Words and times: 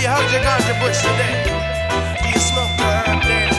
you 0.00 0.08
hugged 0.08 0.32
your 0.32 0.40
ganja 0.40 0.72
today? 1.02 1.44
Do 2.22 2.28
you 2.30 2.40
smoke 2.40 2.72
your 2.78 2.88
herb 2.88 3.20
daily? 3.20 3.52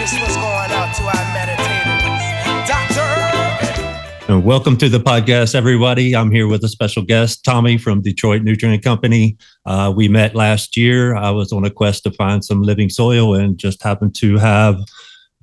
This 0.00 0.12
was 0.18 0.34
going 0.34 0.72
out 0.74 0.92
to 0.96 1.04
our 1.04 1.24
meditators. 1.30 2.66
Doctor 2.66 4.32
And 4.32 4.44
welcome 4.44 4.76
to 4.78 4.88
the 4.88 4.98
podcast, 4.98 5.54
everybody. 5.54 6.16
I'm 6.16 6.32
here 6.32 6.48
with 6.48 6.64
a 6.64 6.68
special 6.68 7.04
guest, 7.04 7.44
Tommy 7.44 7.78
from 7.78 8.00
Detroit 8.00 8.42
Nutrient 8.42 8.82
Company. 8.82 9.36
Uh, 9.64 9.92
we 9.94 10.08
met 10.08 10.34
last 10.34 10.76
year. 10.76 11.14
I 11.14 11.30
was 11.30 11.52
on 11.52 11.64
a 11.64 11.70
quest 11.70 12.02
to 12.04 12.10
find 12.10 12.44
some 12.44 12.62
living 12.62 12.88
soil 12.88 13.36
and 13.36 13.56
just 13.56 13.84
happened 13.84 14.16
to 14.16 14.36
have 14.38 14.80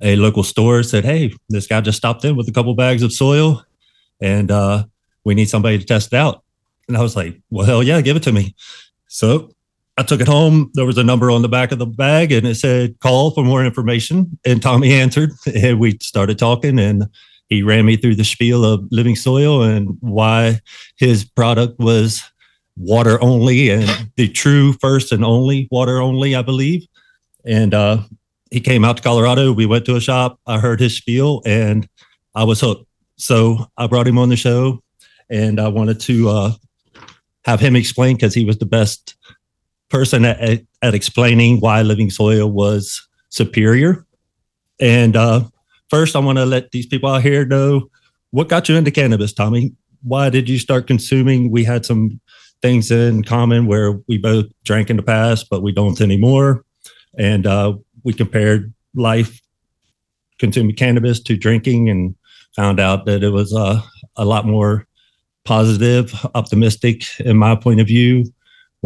a 0.01 0.17
local 0.17 0.43
store 0.43 0.83
said, 0.83 1.05
Hey, 1.05 1.31
this 1.47 1.65
guy 1.65 1.79
just 1.79 1.97
stopped 1.97 2.25
in 2.25 2.35
with 2.35 2.49
a 2.49 2.51
couple 2.51 2.75
bags 2.75 3.03
of 3.03 3.13
soil 3.13 3.63
and 4.19 4.51
uh, 4.51 4.83
we 5.23 5.33
need 5.33 5.47
somebody 5.47 5.79
to 5.79 5.85
test 5.85 6.11
it 6.11 6.17
out. 6.17 6.43
And 6.89 6.97
I 6.97 7.01
was 7.01 7.15
like, 7.15 7.39
Well, 7.49 7.65
hell 7.65 7.83
yeah, 7.83 8.01
give 8.01 8.17
it 8.17 8.23
to 8.23 8.33
me. 8.33 8.53
So 9.07 9.51
I 9.97 10.03
took 10.03 10.21
it 10.21 10.27
home. 10.27 10.69
There 10.75 10.85
was 10.85 10.99
a 10.99 11.03
number 11.03 11.31
on 11.31 11.41
the 11.41 11.49
back 11.49 11.71
of 11.71 11.79
the 11.79 11.85
bag 11.87 12.31
and 12.31 12.45
it 12.45 12.55
said, 12.55 12.99
Call 12.99 13.31
for 13.31 13.43
more 13.43 13.65
information. 13.65 14.37
And 14.45 14.61
Tommy 14.61 14.93
answered 14.93 15.31
and 15.53 15.79
we 15.79 15.97
started 16.01 16.37
talking 16.37 16.77
and 16.79 17.07
he 17.49 17.63
ran 17.63 17.85
me 17.85 17.97
through 17.97 18.15
the 18.15 18.23
spiel 18.23 18.63
of 18.63 18.87
living 18.91 19.15
soil 19.15 19.63
and 19.63 19.97
why 20.01 20.59
his 20.97 21.25
product 21.25 21.79
was 21.79 22.23
water 22.75 23.21
only 23.23 23.69
and 23.69 24.11
the 24.17 24.27
true 24.27 24.73
first 24.73 25.11
and 25.11 25.25
only 25.25 25.67
water 25.71 25.99
only, 25.99 26.35
I 26.35 26.43
believe. 26.43 26.85
And 27.43 27.73
uh, 27.73 27.99
he 28.51 28.59
came 28.59 28.85
out 28.85 28.97
to 28.97 29.03
Colorado. 29.03 29.51
We 29.51 29.65
went 29.65 29.85
to 29.85 29.95
a 29.95 30.01
shop. 30.01 30.39
I 30.45 30.59
heard 30.59 30.79
his 30.79 30.95
spiel 30.95 31.41
and 31.43 31.89
I 32.35 32.43
was 32.43 32.61
hooked. 32.61 32.85
So 33.15 33.65
I 33.77 33.87
brought 33.87 34.07
him 34.07 34.19
on 34.19 34.29
the 34.29 34.35
show 34.35 34.83
and 35.27 35.59
I 35.59 35.69
wanted 35.69 35.99
to 36.01 36.29
uh, 36.29 36.51
have 37.45 37.59
him 37.59 37.75
explain 37.75 38.15
because 38.15 38.35
he 38.35 38.45
was 38.45 38.59
the 38.59 38.65
best 38.67 39.15
person 39.89 40.25
at, 40.25 40.61
at 40.81 40.93
explaining 40.93 41.59
why 41.59 41.81
living 41.81 42.09
soil 42.09 42.51
was 42.51 43.07
superior. 43.29 44.05
And 44.79 45.15
uh, 45.15 45.43
first, 45.89 46.15
I 46.15 46.19
want 46.19 46.37
to 46.37 46.45
let 46.45 46.71
these 46.71 46.85
people 46.85 47.09
out 47.09 47.21
here 47.21 47.45
know 47.45 47.89
what 48.31 48.49
got 48.49 48.69
you 48.69 48.75
into 48.75 48.91
cannabis, 48.91 49.33
Tommy. 49.33 49.73
Why 50.03 50.29
did 50.29 50.49
you 50.49 50.59
start 50.59 50.87
consuming? 50.87 51.51
We 51.51 51.63
had 51.63 51.85
some 51.85 52.19
things 52.61 52.91
in 52.91 53.23
common 53.23 53.67
where 53.67 53.93
we 54.07 54.17
both 54.17 54.45
drank 54.63 54.89
in 54.89 54.97
the 54.97 55.03
past, 55.03 55.49
but 55.49 55.61
we 55.61 55.71
don't 55.71 56.01
anymore. 56.01 56.63
And 57.17 57.47
uh, 57.47 57.77
we 58.03 58.13
compared 58.13 58.73
life 58.95 59.41
consuming 60.39 60.75
cannabis 60.75 61.19
to 61.21 61.35
drinking 61.35 61.89
and 61.89 62.15
found 62.55 62.79
out 62.79 63.05
that 63.05 63.23
it 63.23 63.29
was 63.29 63.53
uh, 63.55 63.81
a 64.15 64.25
lot 64.25 64.45
more 64.45 64.85
positive, 65.45 66.13
optimistic 66.35 67.03
in 67.19 67.37
my 67.37 67.55
point 67.55 67.79
of 67.79 67.87
view 67.87 68.25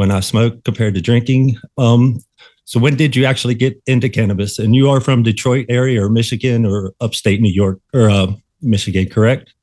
when 0.02 0.10
I 0.10 0.20
smoked 0.20 0.64
compared 0.66 0.96
to 0.96 1.02
drinking. 1.02 1.58
Um, 1.78 2.18
so 2.66 2.80
when 2.80 2.96
did 2.96 3.16
you 3.16 3.24
actually 3.26 3.54
get 3.54 3.80
into 3.86 4.10
cannabis? 4.10 4.58
And 4.58 4.76
you 4.76 4.90
are 4.90 5.00
from 5.00 5.22
Detroit 5.22 5.68
area 5.70 6.04
or 6.04 6.10
Michigan 6.10 6.66
or 6.66 6.94
upstate 7.00 7.40
New 7.40 7.54
York 7.54 7.80
or 7.94 8.10
uh, 8.10 8.28
Michigan, 8.64 9.08
correct? 9.10 9.54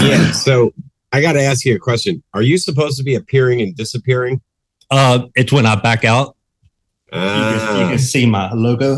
Yeah. 0.00 0.32
So 0.32 0.72
I 1.12 1.20
got 1.20 1.32
to 1.34 1.42
ask 1.42 1.66
you 1.66 1.76
a 1.76 1.78
question. 1.78 2.22
Are 2.32 2.40
you 2.40 2.56
supposed 2.56 2.96
to 2.96 3.04
be 3.04 3.14
appearing 3.16 3.60
and 3.60 3.76
disappearing? 3.76 4.40
Uh, 4.90 5.26
it's 5.34 5.52
when 5.52 5.66
I 5.66 5.74
back 5.76 6.06
out. 6.06 6.36
You 7.12 7.18
can, 7.20 7.76
you 7.76 7.84
Ah, 7.84 7.88
can 7.90 7.98
see 7.98 8.24
my 8.24 8.50
logo. 8.54 8.96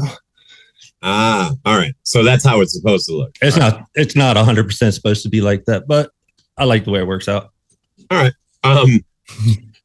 ah, 1.03 1.53
all 1.65 1.77
right. 1.77 1.93
So 2.05 2.23
that's 2.23 2.45
how 2.45 2.61
it's 2.61 2.73
supposed 2.73 3.07
to 3.07 3.15
look. 3.17 3.37
It's 3.43 3.57
All 3.57 3.63
right. 3.69 3.79
not. 3.81 3.89
It's 3.97 4.15
not 4.15 4.37
hundred 4.37 4.65
percent 4.67 4.95
supposed 4.95 5.25
to 5.25 5.29
be 5.29 5.41
like 5.41 5.65
that, 5.65 5.89
but 5.89 6.13
I 6.57 6.65
like 6.65 6.85
the 6.85 6.93
way 6.93 7.01
it 7.01 7.07
works 7.09 7.29
out. 7.29 7.51
All 8.13 8.19
right. 8.23 8.33
Um, 8.63 9.05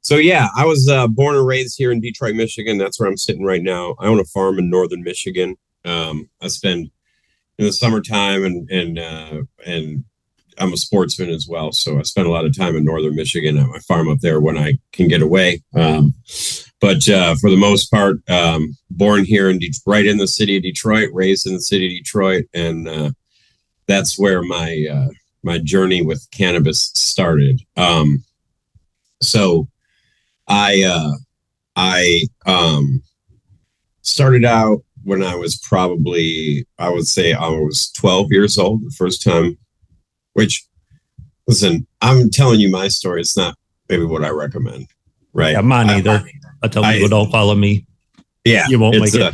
so 0.02 0.16
yeah, 0.16 0.50
I 0.56 0.66
was 0.66 0.90
uh, 0.90 1.08
born 1.08 1.36
and 1.36 1.46
raised 1.46 1.78
here 1.78 1.92
in 1.92 2.02
Detroit, 2.02 2.36
Michigan. 2.36 2.78
That's 2.78 3.00
where 3.00 3.08
I'm 3.08 3.18
sitting 3.18 3.46
right 3.46 3.62
now. 3.62 3.96
I 4.00 4.08
own 4.08 4.20
a 4.20 4.26
farm 4.26 4.60
in 4.60 4.70
northern 4.70 5.04
Michigan. 5.04 5.56
Um, 5.86 6.30
I 6.42 6.48
spend 6.48 6.92
in 7.58 7.66
the 7.66 7.74
summertime 7.74 8.44
and 8.44 8.70
and 8.70 9.00
uh, 9.00 9.42
and 9.66 10.04
I'm 10.58 10.74
a 10.74 10.78
sportsman 10.78 11.30
as 11.30 11.48
well, 11.48 11.72
so 11.72 12.00
I 12.00 12.02
spend 12.04 12.28
a 12.28 12.32
lot 12.32 12.46
of 12.46 12.56
time 12.56 12.76
in 12.76 12.84
northern 12.84 13.16
Michigan 13.16 13.58
at 13.58 13.68
my 13.68 13.80
farm 13.80 14.10
up 14.10 14.20
there 14.20 14.40
when 14.40 14.58
I 14.58 14.78
can 14.92 15.08
get 15.08 15.22
away. 15.22 15.64
Um, 15.76 16.14
but 16.80 17.08
uh, 17.08 17.36
for 17.36 17.50
the 17.50 17.58
most 17.58 17.90
part, 17.92 18.18
um, 18.30 18.76
born 18.90 19.24
here 19.24 19.50
in 19.50 19.60
De- 19.60 19.72
right 19.86 20.06
in 20.06 20.18
the 20.18 20.28
city 20.28 20.58
of 20.58 20.64
Detroit, 20.64 21.10
raised 21.14 21.48
in 21.48 21.54
the 21.54 21.62
city 21.62 21.88
of 21.88 22.04
Detroit, 22.04 22.46
and 22.54 22.88
uh, 22.88 23.12
that's 23.88 24.20
where 24.20 24.42
my 24.42 24.86
uh, 24.92 25.10
my 25.44 25.58
journey 25.60 26.02
with 26.02 26.28
cannabis 26.32 26.92
started. 26.96 27.62
Um, 27.78 28.24
so 29.22 29.68
I 30.52 30.84
uh 30.84 31.14
I 31.76 32.24
um 32.46 33.02
started 34.02 34.44
out 34.46 34.84
when 35.04 35.24
I 35.24 35.36
was 35.36 35.58
probably 35.58 36.66
I 36.78 36.90
would 36.90 37.08
say 37.08 37.34
I 37.34 37.48
was 37.48 37.92
12 37.94 38.28
years 38.32 38.58
old 38.58 38.84
the 38.84 38.92
first 38.98 39.24
time 39.24 39.58
which 40.34 40.66
listen 41.48 41.88
I'm 42.02 42.30
telling 42.30 42.60
you 42.60 42.70
my 42.70 42.88
story 42.90 43.22
it's 43.22 43.38
not 43.38 43.56
maybe 43.90 44.04
what 44.06 44.24
I 44.26 44.30
recommend 44.30 44.88
right 45.34 45.52
Yeah, 45.54 45.62
mine 45.62 45.90
I- 45.90 45.98
either. 46.00 46.24
I 46.64 46.68
tell 46.68 46.84
I- 46.86 47.00
don't 47.08 47.32
follow 47.32 47.56
me. 47.56 47.86
yeah 48.46 48.68
You 48.68 48.78
won't 48.80 49.00
make 49.00 49.16
it. 49.16 49.22
uh, 49.22 49.32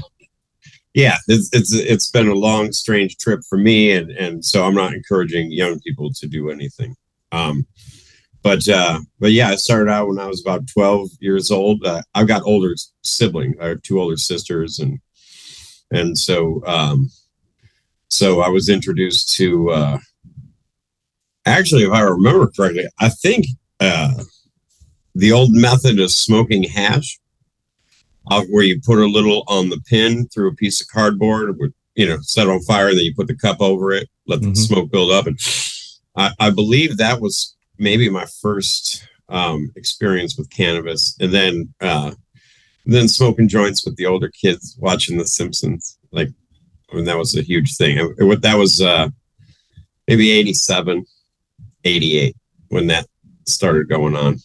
yeah 0.94 1.18
it's 1.28 1.50
it's 1.54 1.74
it's 1.74 2.12
been 2.12 2.28
a 2.28 2.34
long 2.34 2.72
strange 2.72 3.18
trip 3.18 3.42
for 3.50 3.58
me 3.58 3.92
and 3.92 4.12
and 4.12 4.44
so 4.44 4.64
i'm 4.66 4.74
not 4.74 4.94
encouraging 4.94 5.52
young 5.52 5.80
people 5.82 6.12
to 6.14 6.26
do 6.28 6.50
anything 6.50 6.96
um 7.34 7.66
but 8.48 8.68
uh 8.70 9.00
but 9.20 9.32
yeah 9.34 9.50
i 9.50 9.56
started 9.56 9.92
out 9.92 10.08
when 10.08 10.20
i 10.20 10.26
was 10.26 10.40
about 10.42 10.66
12 10.68 11.10
years 11.20 11.52
old 11.52 11.86
uh, 11.86 12.02
i've 12.16 12.30
got 12.30 12.42
older 12.44 12.74
siblings 13.04 13.58
i 13.62 13.68
have 13.68 13.82
two 13.82 14.00
older 14.00 14.16
sisters 14.16 14.80
and 14.80 15.00
and 15.92 16.18
so 16.18 16.64
um 16.66 17.10
so 18.10 18.40
i 18.40 18.48
was 18.48 18.70
introduced 18.70 19.36
to 19.36 19.70
uh 19.72 19.98
actually 21.46 21.84
if 21.84 21.92
i 21.92 22.00
remember 22.00 22.48
correctly 22.48 22.86
i 23.00 23.10
think 23.10 23.46
uh 23.82 24.24
the 25.14 25.34
old 25.34 25.52
method 25.52 26.00
of 26.00 26.10
smoking 26.10 26.64
hash 26.64 27.20
uh, 28.30 28.44
where 28.50 28.64
you 28.64 28.80
put 28.80 29.00
a 29.00 29.06
little 29.06 29.44
on 29.48 29.70
the 29.70 29.80
pin 29.90 30.28
through 30.28 30.50
a 30.50 30.56
piece 30.56 30.82
of 30.82 30.88
cardboard, 30.90 31.58
with, 31.58 31.74
you 31.96 32.06
know, 32.06 32.18
set 32.20 32.50
on 32.50 32.62
fire, 32.64 32.90
and 32.90 32.98
then 32.98 33.06
you 33.06 33.16
put 33.16 33.26
the 33.26 33.36
cup 33.36 33.62
over 33.62 33.94
it, 33.94 34.10
let 34.28 34.42
the 34.42 34.48
Mhm. 34.48 34.58
smoke 34.58 34.92
build 34.92 35.12
up. 35.12 35.28
And 35.28 35.40
I, 36.18 36.34
I 36.38 36.50
believe 36.50 36.98
that 36.98 37.22
was 37.22 37.56
maybe 37.80 38.10
my 38.10 38.26
first 38.42 39.08
um, 39.30 39.72
experience 39.76 40.38
with 40.38 40.50
cannabis. 40.50 41.16
And 41.20 41.34
then, 41.34 41.74
uh, 41.82 42.12
then 42.86 43.08
smoking 43.08 43.48
joints 43.50 43.86
with 43.86 43.96
the 43.98 44.06
older 44.06 44.30
kids 44.30 44.78
watching 44.80 45.18
The 45.18 45.26
Simpsons. 45.26 45.98
Like, 46.12 46.30
I 46.92 46.96
mean, 46.96 47.06
that 47.06 47.18
was 47.18 47.36
a 47.36 47.42
huge 47.42 47.76
thing. 47.76 47.98
It- 48.18 48.42
that 48.42 48.58
was 48.58 48.82
uh, 48.82 49.10
maybe 50.08 50.32
87, 50.32 51.06
88 51.84 52.36
when 52.70 52.88
that 52.88 53.08
started 53.46 53.90
going 53.90 54.16
on. 54.16 54.38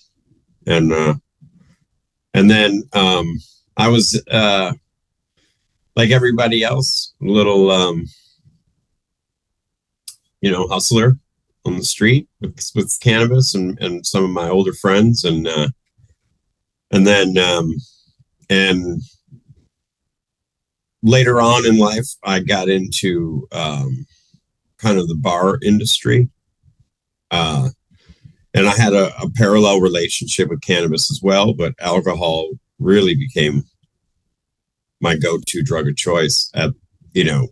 And, 0.67 0.93
uh, 0.93 1.15
and 2.35 2.51
then, 2.51 2.83
um, 2.93 3.39
I 3.77 3.89
was 3.89 4.23
uh 4.31 4.75
like 5.97 6.11
everybody 6.11 6.63
else, 6.63 7.15
a 7.23 7.25
little 7.25 7.71
um 7.71 8.05
you 10.43 10.51
know, 10.51 10.67
hustler 10.69 11.17
on 11.65 11.77
the 11.77 11.85
street 11.85 12.29
with, 12.41 12.71
with 12.75 12.99
cannabis 13.01 13.55
and, 13.55 13.79
and 13.81 14.07
some 14.07 14.25
of 14.25 14.31
my 14.31 14.49
older 14.49 14.73
friends 14.73 15.25
and 15.25 15.47
uh 15.47 15.69
and 16.91 17.07
then 17.07 17.39
um 17.39 17.73
and 18.51 19.01
later 21.03 21.41
on 21.41 21.67
in 21.67 21.79
life 21.79 22.07
I 22.25 22.41
got 22.41 22.69
into 22.69 23.47
um 23.53 24.07
kind 24.79 24.99
of 24.99 25.09
the 25.09 25.15
bar 25.15 25.59
industry. 25.63 26.29
Uh 27.31 27.71
and 28.55 28.69
I 28.69 28.77
had 28.77 28.93
a, 28.93 29.17
a 29.23 29.31
parallel 29.31 29.81
relationship 29.81 30.51
with 30.51 30.61
cannabis 30.61 31.11
as 31.11 31.21
well, 31.23 31.55
but 31.55 31.75
alcohol 31.81 32.51
really 32.79 33.15
became 33.15 33.65
my 35.01 35.17
go-to 35.17 35.63
drug 35.63 35.89
of 35.89 35.97
choice 35.97 36.51
at 36.55 36.71
you 37.13 37.25
know 37.25 37.49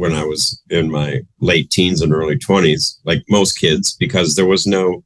when 0.00 0.14
I 0.14 0.24
was 0.24 0.58
in 0.70 0.90
my 0.90 1.20
late 1.40 1.70
teens 1.70 2.00
and 2.00 2.10
early 2.10 2.36
20s 2.36 3.00
like 3.04 3.22
most 3.28 3.58
kids 3.58 3.94
because 4.00 4.34
there 4.34 4.46
was 4.46 4.66
no 4.66 5.04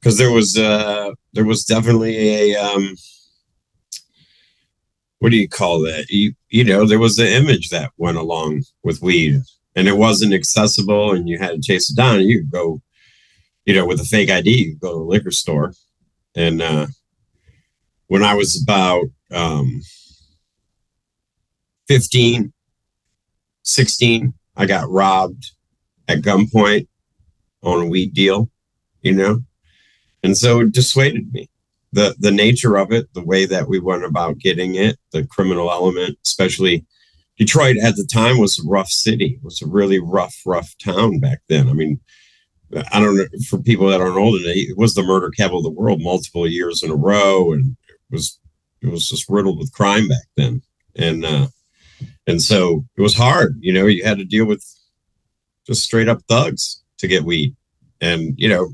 because 0.00 0.16
there 0.16 0.32
was 0.32 0.56
uh 0.56 1.10
there 1.34 1.44
was 1.44 1.66
definitely 1.66 2.16
a 2.16 2.56
um 2.56 2.94
what 5.18 5.32
do 5.32 5.36
you 5.36 5.48
call 5.48 5.80
that? 5.82 6.06
You 6.08 6.32
you 6.48 6.64
know 6.64 6.86
there 6.86 6.98
was 6.98 7.16
the 7.16 7.30
image 7.30 7.68
that 7.68 7.92
went 7.98 8.16
along 8.16 8.62
with 8.82 9.02
weed 9.02 9.42
and 9.76 9.86
it 9.86 9.98
wasn't 9.98 10.32
accessible 10.32 11.12
and 11.12 11.28
you 11.28 11.38
had 11.38 11.56
to 11.56 11.60
chase 11.60 11.90
it 11.90 11.96
down. 11.96 12.22
You 12.22 12.42
go 12.44 12.80
you 13.66 13.74
know 13.74 13.84
with 13.84 14.00
a 14.00 14.04
fake 14.04 14.30
id 14.30 14.48
you 14.50 14.76
go 14.76 14.92
to 14.92 14.98
the 14.98 15.04
liquor 15.04 15.30
store. 15.30 15.74
And 16.34 16.62
uh 16.62 16.86
when 18.06 18.22
i 18.22 18.32
was 18.34 18.62
about 18.62 19.04
um 19.30 19.82
15 21.88 22.50
16 23.62 24.32
i 24.56 24.66
got 24.66 24.88
robbed 24.90 25.52
at 26.08 26.18
gunpoint 26.18 26.86
on 27.62 27.82
a 27.82 27.86
weed 27.86 28.12
deal 28.12 28.50
you 29.02 29.12
know 29.12 29.40
and 30.22 30.36
so 30.36 30.60
it 30.60 30.72
dissuaded 30.72 31.32
me 31.32 31.48
the 31.92 32.14
the 32.18 32.30
nature 32.30 32.76
of 32.76 32.90
it, 32.90 33.12
the 33.14 33.24
way 33.24 33.44
that 33.44 33.68
we 33.68 33.78
went 33.78 34.04
about 34.04 34.38
getting 34.38 34.74
it, 34.74 34.98
the 35.12 35.26
criminal 35.26 35.70
element, 35.70 36.18
especially 36.24 36.84
Detroit 37.38 37.76
at 37.82 37.96
the 37.96 38.06
time 38.06 38.38
was 38.38 38.58
a 38.58 38.68
rough 38.68 38.88
city. 38.88 39.38
It 39.38 39.44
was 39.44 39.62
a 39.62 39.66
really 39.66 39.98
rough, 39.98 40.36
rough 40.46 40.74
town 40.78 41.20
back 41.20 41.40
then. 41.48 41.68
I 41.68 41.72
mean, 41.72 42.00
I 42.92 43.00
don't 43.00 43.16
know 43.16 43.26
for 43.48 43.58
people 43.58 43.88
that 43.88 44.00
aren't 44.00 44.16
old 44.16 44.40
enough, 44.40 44.56
it 44.56 44.78
was 44.78 44.94
the 44.94 45.02
murder 45.02 45.30
capital 45.30 45.58
of 45.58 45.64
the 45.64 45.70
world 45.70 46.00
multiple 46.02 46.46
years 46.46 46.82
in 46.82 46.90
a 46.90 46.96
row, 46.96 47.52
and 47.52 47.76
it 47.88 48.14
was 48.14 48.38
it 48.80 48.88
was 48.88 49.08
just 49.08 49.28
riddled 49.28 49.58
with 49.58 49.72
crime 49.72 50.08
back 50.08 50.26
then, 50.36 50.62
and 50.96 51.24
uh, 51.24 51.48
and 52.26 52.40
so 52.40 52.84
it 52.96 53.02
was 53.02 53.14
hard. 53.14 53.56
You 53.60 53.72
know, 53.72 53.86
you 53.86 54.04
had 54.04 54.18
to 54.18 54.24
deal 54.24 54.46
with 54.46 54.64
just 55.66 55.82
straight 55.82 56.08
up 56.08 56.22
thugs 56.28 56.82
to 56.98 57.08
get 57.08 57.24
weed, 57.24 57.54
and 58.00 58.34
you 58.36 58.48
know, 58.48 58.72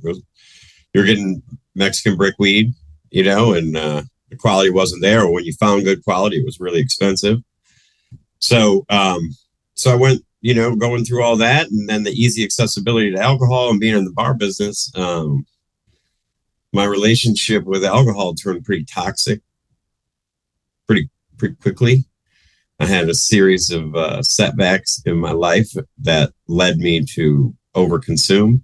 you're 0.94 1.06
getting 1.06 1.42
Mexican 1.74 2.16
brick 2.16 2.34
weed, 2.38 2.72
you 3.10 3.22
know, 3.24 3.52
and 3.52 3.76
uh, 3.76 4.02
the 4.30 4.36
quality 4.36 4.70
wasn't 4.70 5.02
there. 5.02 5.22
Or 5.22 5.32
when 5.32 5.44
you 5.44 5.52
found 5.54 5.84
good 5.84 6.04
quality, 6.04 6.36
it 6.36 6.44
was 6.44 6.60
really 6.60 6.80
expensive. 6.80 7.38
So, 8.40 8.84
um, 8.88 9.30
so 9.74 9.92
I 9.92 9.96
went, 9.96 10.22
you 10.40 10.54
know, 10.54 10.76
going 10.76 11.04
through 11.04 11.22
all 11.22 11.36
that, 11.36 11.70
and 11.70 11.88
then 11.88 12.04
the 12.04 12.10
easy 12.10 12.44
accessibility 12.44 13.12
to 13.12 13.20
alcohol 13.20 13.70
and 13.70 13.80
being 13.80 13.96
in 13.96 14.04
the 14.04 14.12
bar 14.12 14.34
business. 14.34 14.92
Um, 14.94 15.46
my 16.72 16.84
relationship 16.84 17.64
with 17.64 17.84
alcohol 17.84 18.34
turned 18.34 18.64
pretty 18.64 18.84
toxic, 18.84 19.40
pretty 20.86 21.08
pretty 21.38 21.54
quickly. 21.56 22.04
I 22.80 22.86
had 22.86 23.08
a 23.08 23.14
series 23.14 23.70
of 23.70 23.94
uh, 23.94 24.22
setbacks 24.22 25.02
in 25.04 25.16
my 25.16 25.32
life 25.32 25.70
that 26.02 26.32
led 26.46 26.78
me 26.78 27.04
to 27.14 27.54
overconsume 27.74 28.62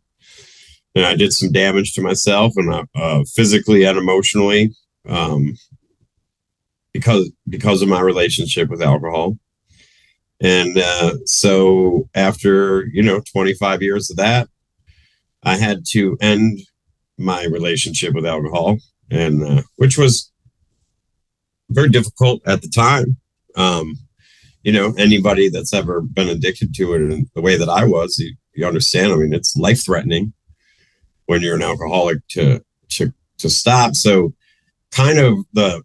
and 0.95 1.05
I 1.05 1.17
did 1.17 1.33
some 1.33 1.51
damage 1.51 1.93
to 1.95 2.03
myself 2.03 2.55
and 2.57 2.73
uh, 2.73 2.85
uh, 2.95 3.25
physically 3.35 3.85
and 3.85 3.99
emotionally 3.99 4.75
um, 5.09 5.55
because 6.93 7.31
because 7.49 7.83
of 7.83 7.89
my 7.89 8.01
relationship 8.01 8.69
with 8.69 8.83
alcohol. 8.83 9.37
And 10.41 10.79
uh, 10.79 11.15
so 11.27 12.09
after 12.15 12.87
you 12.93 13.03
know 13.03 13.21
25 13.33 13.83
years 13.83 14.11
of 14.11 14.17
that, 14.19 14.49
I 15.43 15.57
had 15.57 15.85
to 15.91 16.17
end 16.21 16.61
my 17.19 17.45
relationship 17.45 18.15
with 18.15 18.27
alcohol, 18.27 18.79
and 19.11 19.43
uh, 19.43 19.63
which 19.77 19.99
was 19.99 20.31
very 21.71 21.89
difficult 21.89 22.43
at 22.47 22.63
the 22.63 22.69
time. 22.69 23.17
Um, 23.57 23.99
you 24.65 24.73
know, 24.73 24.95
anybody 24.97 25.51
that's 25.51 25.75
ever 25.75 26.01
been 26.01 26.31
addicted 26.31 26.75
to 26.75 26.95
it 26.95 27.03
in 27.03 27.31
the 27.35 27.43
way 27.43 27.57
that 27.57 27.69
I 27.69 27.85
was, 27.85 28.19
you, 28.19 28.35
you 28.55 28.67
understand. 28.67 29.13
I 29.13 29.17
mean, 29.17 29.35
it's 29.35 29.57
life 29.57 29.85
threatening 29.85 30.33
when 31.27 31.43
you're 31.43 31.57
an 31.57 31.63
alcoholic 31.63 32.27
to 32.29 32.65
to 32.91 33.13
to 33.39 33.51
stop. 33.51 33.95
So 33.95 34.33
kind 34.91 35.19
of 35.19 35.39
the 35.53 35.83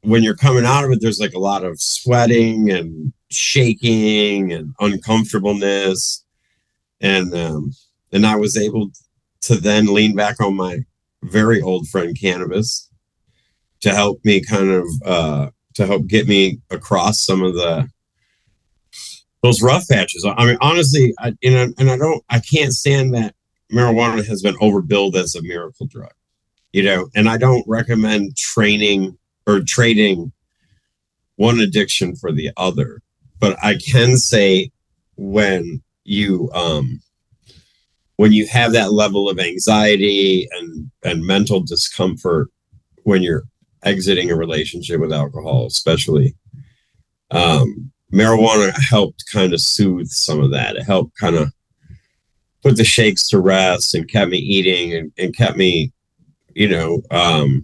when 0.00 0.22
you're 0.22 0.36
coming 0.36 0.64
out 0.64 0.84
of 0.84 0.92
it, 0.92 1.00
there's 1.02 1.20
like 1.20 1.34
a 1.34 1.38
lot 1.38 1.62
of 1.62 1.80
sweating 1.80 2.70
and 2.70 3.12
shaking 3.30 4.52
and 4.52 4.74
uncomfortableness. 4.80 6.24
And 7.02 7.34
um, 7.34 7.72
and 8.12 8.26
I 8.26 8.36
was 8.36 8.56
able 8.56 8.90
to 9.42 9.56
then 9.56 9.92
lean 9.92 10.16
back 10.16 10.40
on 10.40 10.56
my 10.56 10.78
very 11.22 11.60
old 11.60 11.86
friend 11.88 12.18
cannabis 12.18 12.88
to 13.80 13.92
help 13.92 14.24
me 14.24 14.40
kind 14.40 14.70
of 14.70 14.86
uh, 15.04 15.50
to 15.74 15.86
help 15.86 16.06
get 16.06 16.26
me 16.26 16.60
across 16.70 17.20
some 17.20 17.42
of 17.42 17.52
the 17.52 17.90
those 19.42 19.62
rough 19.62 19.88
patches. 19.88 20.26
I 20.26 20.46
mean, 20.46 20.58
honestly, 20.60 21.14
I, 21.18 21.32
you 21.40 21.50
know, 21.50 21.72
and 21.78 21.90
I 21.90 21.96
don't, 21.96 22.24
I 22.30 22.40
can't 22.40 22.72
stand 22.72 23.14
that 23.14 23.34
marijuana 23.72 24.26
has 24.26 24.42
been 24.42 24.56
overbilled 24.56 25.14
as 25.14 25.34
a 25.34 25.42
miracle 25.42 25.86
drug, 25.86 26.12
you 26.72 26.82
know, 26.82 27.08
and 27.14 27.28
I 27.28 27.36
don't 27.36 27.64
recommend 27.66 28.36
training 28.36 29.16
or 29.46 29.60
trading 29.60 30.32
one 31.36 31.60
addiction 31.60 32.16
for 32.16 32.32
the 32.32 32.50
other. 32.56 33.02
But 33.38 33.56
I 33.62 33.76
can 33.76 34.16
say 34.16 34.70
when 35.16 35.82
you 36.04 36.50
um 36.52 37.00
when 38.16 38.32
you 38.32 38.46
have 38.46 38.72
that 38.72 38.92
level 38.92 39.28
of 39.28 39.38
anxiety 39.38 40.48
and 40.52 40.90
and 41.02 41.26
mental 41.26 41.60
discomfort 41.60 42.48
when 43.02 43.22
you're 43.22 43.44
exiting 43.82 44.30
a 44.30 44.36
relationship 44.36 45.00
with 45.00 45.12
alcohol 45.12 45.66
especially 45.66 46.34
um 47.30 47.90
marijuana 48.12 48.72
helped 48.88 49.24
kind 49.32 49.52
of 49.52 49.60
soothe 49.60 50.06
some 50.06 50.40
of 50.40 50.50
that 50.50 50.76
it 50.76 50.82
helped 50.82 51.16
kind 51.18 51.36
of 51.36 51.50
put 52.66 52.76
the 52.76 52.84
shakes 52.84 53.28
to 53.28 53.38
rest 53.38 53.94
and 53.94 54.08
kept 54.08 54.28
me 54.28 54.38
eating 54.38 54.92
and, 54.92 55.12
and 55.18 55.36
kept 55.36 55.56
me, 55.56 55.92
you 56.52 56.68
know, 56.68 57.00
um, 57.12 57.62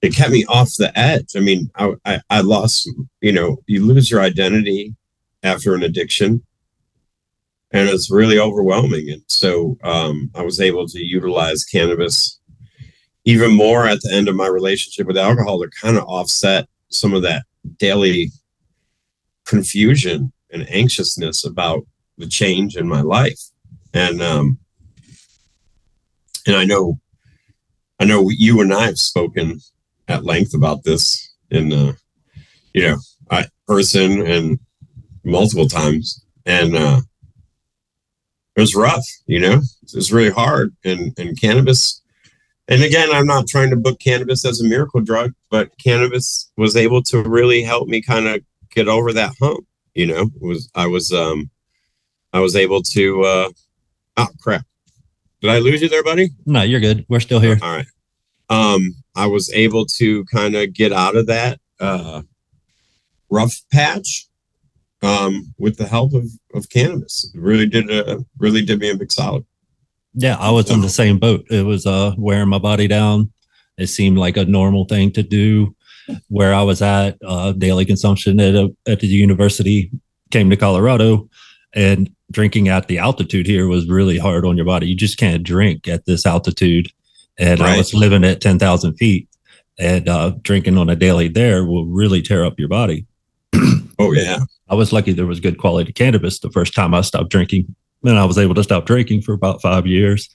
it 0.00 0.14
kept 0.14 0.30
me 0.30 0.42
off 0.48 0.72
the 0.78 0.90
edge. 0.98 1.36
I 1.36 1.40
mean, 1.40 1.70
I, 1.74 1.92
I, 2.06 2.20
I 2.30 2.40
lost, 2.40 2.88
you 3.20 3.30
know, 3.30 3.58
you 3.66 3.84
lose 3.84 4.10
your 4.10 4.22
identity 4.22 4.94
after 5.42 5.74
an 5.74 5.82
addiction 5.82 6.42
and 7.72 7.90
it's 7.90 8.10
really 8.10 8.38
overwhelming. 8.38 9.10
And 9.10 9.22
so 9.28 9.76
um, 9.84 10.30
I 10.34 10.42
was 10.42 10.62
able 10.62 10.86
to 10.86 11.04
utilize 11.04 11.64
cannabis 11.64 12.40
even 13.26 13.52
more 13.52 13.86
at 13.86 14.00
the 14.00 14.14
end 14.14 14.28
of 14.28 14.34
my 14.34 14.46
relationship 14.46 15.06
with 15.06 15.18
alcohol 15.18 15.60
to 15.60 15.68
kind 15.78 15.98
of 15.98 16.04
offset 16.04 16.66
some 16.88 17.12
of 17.12 17.20
that 17.20 17.42
daily 17.76 18.30
confusion 19.48 20.32
and 20.52 20.70
anxiousness 20.70 21.44
about 21.44 21.84
the 22.18 22.28
change 22.28 22.76
in 22.76 22.86
my 22.86 23.00
life 23.00 23.40
and 23.94 24.22
um, 24.22 24.58
and 26.46 26.56
I 26.56 26.64
know, 26.64 26.98
I 28.00 28.04
know 28.04 28.30
you 28.30 28.60
and 28.60 28.72
I 28.72 28.86
have 28.86 28.98
spoken 28.98 29.60
at 30.08 30.24
length 30.24 30.54
about 30.54 30.82
this 30.84 31.34
in, 31.50 31.72
uh, 31.72 31.92
you 32.72 32.82
know, 32.82 32.96
I, 33.30 33.46
person 33.66 34.26
and 34.26 34.58
multiple 35.24 35.68
times, 35.68 36.24
and 36.46 36.74
uh, 36.74 37.00
it 38.56 38.60
was 38.60 38.74
rough. 38.74 39.06
You 39.26 39.40
know, 39.40 39.60
it 39.82 39.94
was 39.94 40.12
really 40.12 40.30
hard, 40.30 40.74
and 40.84 41.12
and 41.18 41.38
cannabis. 41.38 42.00
And 42.70 42.82
again, 42.82 43.08
I'm 43.10 43.26
not 43.26 43.46
trying 43.46 43.70
to 43.70 43.76
book 43.76 43.98
cannabis 43.98 44.44
as 44.44 44.60
a 44.60 44.68
miracle 44.68 45.00
drug, 45.00 45.32
but 45.50 45.70
cannabis 45.78 46.50
was 46.56 46.76
able 46.76 47.02
to 47.04 47.22
really 47.22 47.62
help 47.62 47.88
me 47.88 48.02
kind 48.02 48.26
of 48.26 48.42
get 48.78 48.88
over 48.88 49.12
that 49.12 49.34
hump. 49.40 49.66
You 49.94 50.06
know, 50.06 50.22
it 50.22 50.42
was 50.42 50.70
I 50.74 50.86
was 50.86 51.12
um 51.12 51.50
I 52.32 52.40
was 52.40 52.56
able 52.56 52.82
to 52.82 53.22
uh 53.22 53.48
Oh 54.18 54.26
crap! 54.40 54.66
Did 55.40 55.50
I 55.50 55.58
lose 55.60 55.80
you 55.80 55.88
there, 55.88 56.02
buddy? 56.02 56.30
No, 56.44 56.62
you're 56.62 56.80
good. 56.80 57.06
We're 57.08 57.20
still 57.20 57.38
here. 57.38 57.56
All 57.62 57.76
right. 57.76 57.86
Um, 58.50 58.96
I 59.14 59.26
was 59.26 59.52
able 59.52 59.86
to 59.86 60.24
kind 60.24 60.56
of 60.56 60.72
get 60.72 60.92
out 60.92 61.14
of 61.14 61.26
that 61.28 61.60
uh, 61.78 62.22
rough 63.30 63.54
patch 63.70 64.26
um, 65.02 65.54
with 65.56 65.76
the 65.76 65.86
help 65.86 66.14
of, 66.14 66.24
of 66.52 66.68
cannabis. 66.68 67.30
It 67.32 67.40
really 67.40 67.66
did 67.66 67.88
a 67.90 68.24
really 68.38 68.62
did 68.62 68.80
me 68.80 68.90
a 68.90 68.96
big 68.96 69.12
solid. 69.12 69.44
Yeah, 70.14 70.36
I 70.40 70.50
was 70.50 70.68
in 70.68 70.80
the 70.80 70.88
same 70.88 71.18
boat. 71.18 71.46
It 71.48 71.64
was 71.64 71.86
uh, 71.86 72.14
wearing 72.18 72.48
my 72.48 72.58
body 72.58 72.88
down. 72.88 73.30
It 73.76 73.86
seemed 73.86 74.18
like 74.18 74.36
a 74.36 74.46
normal 74.46 74.84
thing 74.86 75.12
to 75.12 75.22
do. 75.22 75.76
Where 76.28 76.54
I 76.54 76.62
was 76.62 76.82
at, 76.82 77.18
uh, 77.24 77.52
daily 77.52 77.84
consumption 77.84 78.40
at 78.40 78.54
a, 78.54 78.74
at 78.86 79.00
the 79.00 79.06
university, 79.06 79.90
came 80.30 80.50
to 80.50 80.56
Colorado, 80.56 81.28
and 81.74 82.10
drinking 82.30 82.68
at 82.68 82.88
the 82.88 82.98
altitude 82.98 83.46
here 83.46 83.66
was 83.66 83.88
really 83.88 84.18
hard 84.18 84.44
on 84.44 84.56
your 84.56 84.66
body. 84.66 84.86
You 84.88 84.96
just 84.96 85.18
can't 85.18 85.42
drink 85.42 85.88
at 85.88 86.06
this 86.06 86.26
altitude. 86.26 86.90
And 87.38 87.60
right. 87.60 87.74
I 87.74 87.78
was 87.78 87.94
living 87.94 88.24
at 88.24 88.40
10,000 88.40 88.94
feet 88.94 89.28
and 89.78 90.08
uh, 90.08 90.32
drinking 90.42 90.76
on 90.76 90.90
a 90.90 90.96
daily 90.96 91.28
there 91.28 91.64
will 91.64 91.86
really 91.86 92.20
tear 92.20 92.44
up 92.44 92.58
your 92.58 92.68
body. 92.68 93.06
oh, 93.98 94.12
yeah. 94.12 94.38
I 94.68 94.74
was 94.74 94.92
lucky 94.92 95.12
there 95.12 95.26
was 95.26 95.40
good 95.40 95.58
quality 95.58 95.92
cannabis 95.92 96.40
the 96.40 96.50
first 96.50 96.74
time 96.74 96.94
I 96.94 97.00
stopped 97.02 97.30
drinking. 97.30 97.74
And 98.04 98.18
I 98.18 98.24
was 98.24 98.38
able 98.38 98.54
to 98.54 98.62
stop 98.62 98.86
drinking 98.86 99.22
for 99.22 99.32
about 99.32 99.62
five 99.62 99.86
years. 99.86 100.28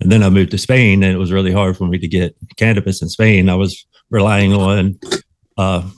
And 0.00 0.10
then 0.10 0.22
I 0.22 0.28
moved 0.28 0.50
to 0.50 0.58
Spain 0.58 1.02
and 1.02 1.14
it 1.14 1.18
was 1.18 1.32
really 1.32 1.52
hard 1.52 1.76
for 1.76 1.86
me 1.86 1.98
to 1.98 2.08
get 2.08 2.36
cannabis 2.56 3.00
in 3.00 3.08
Spain. 3.08 3.48
I 3.48 3.54
was 3.54 3.86
relying 4.10 4.52
on 4.52 4.98
uh, 5.56 5.88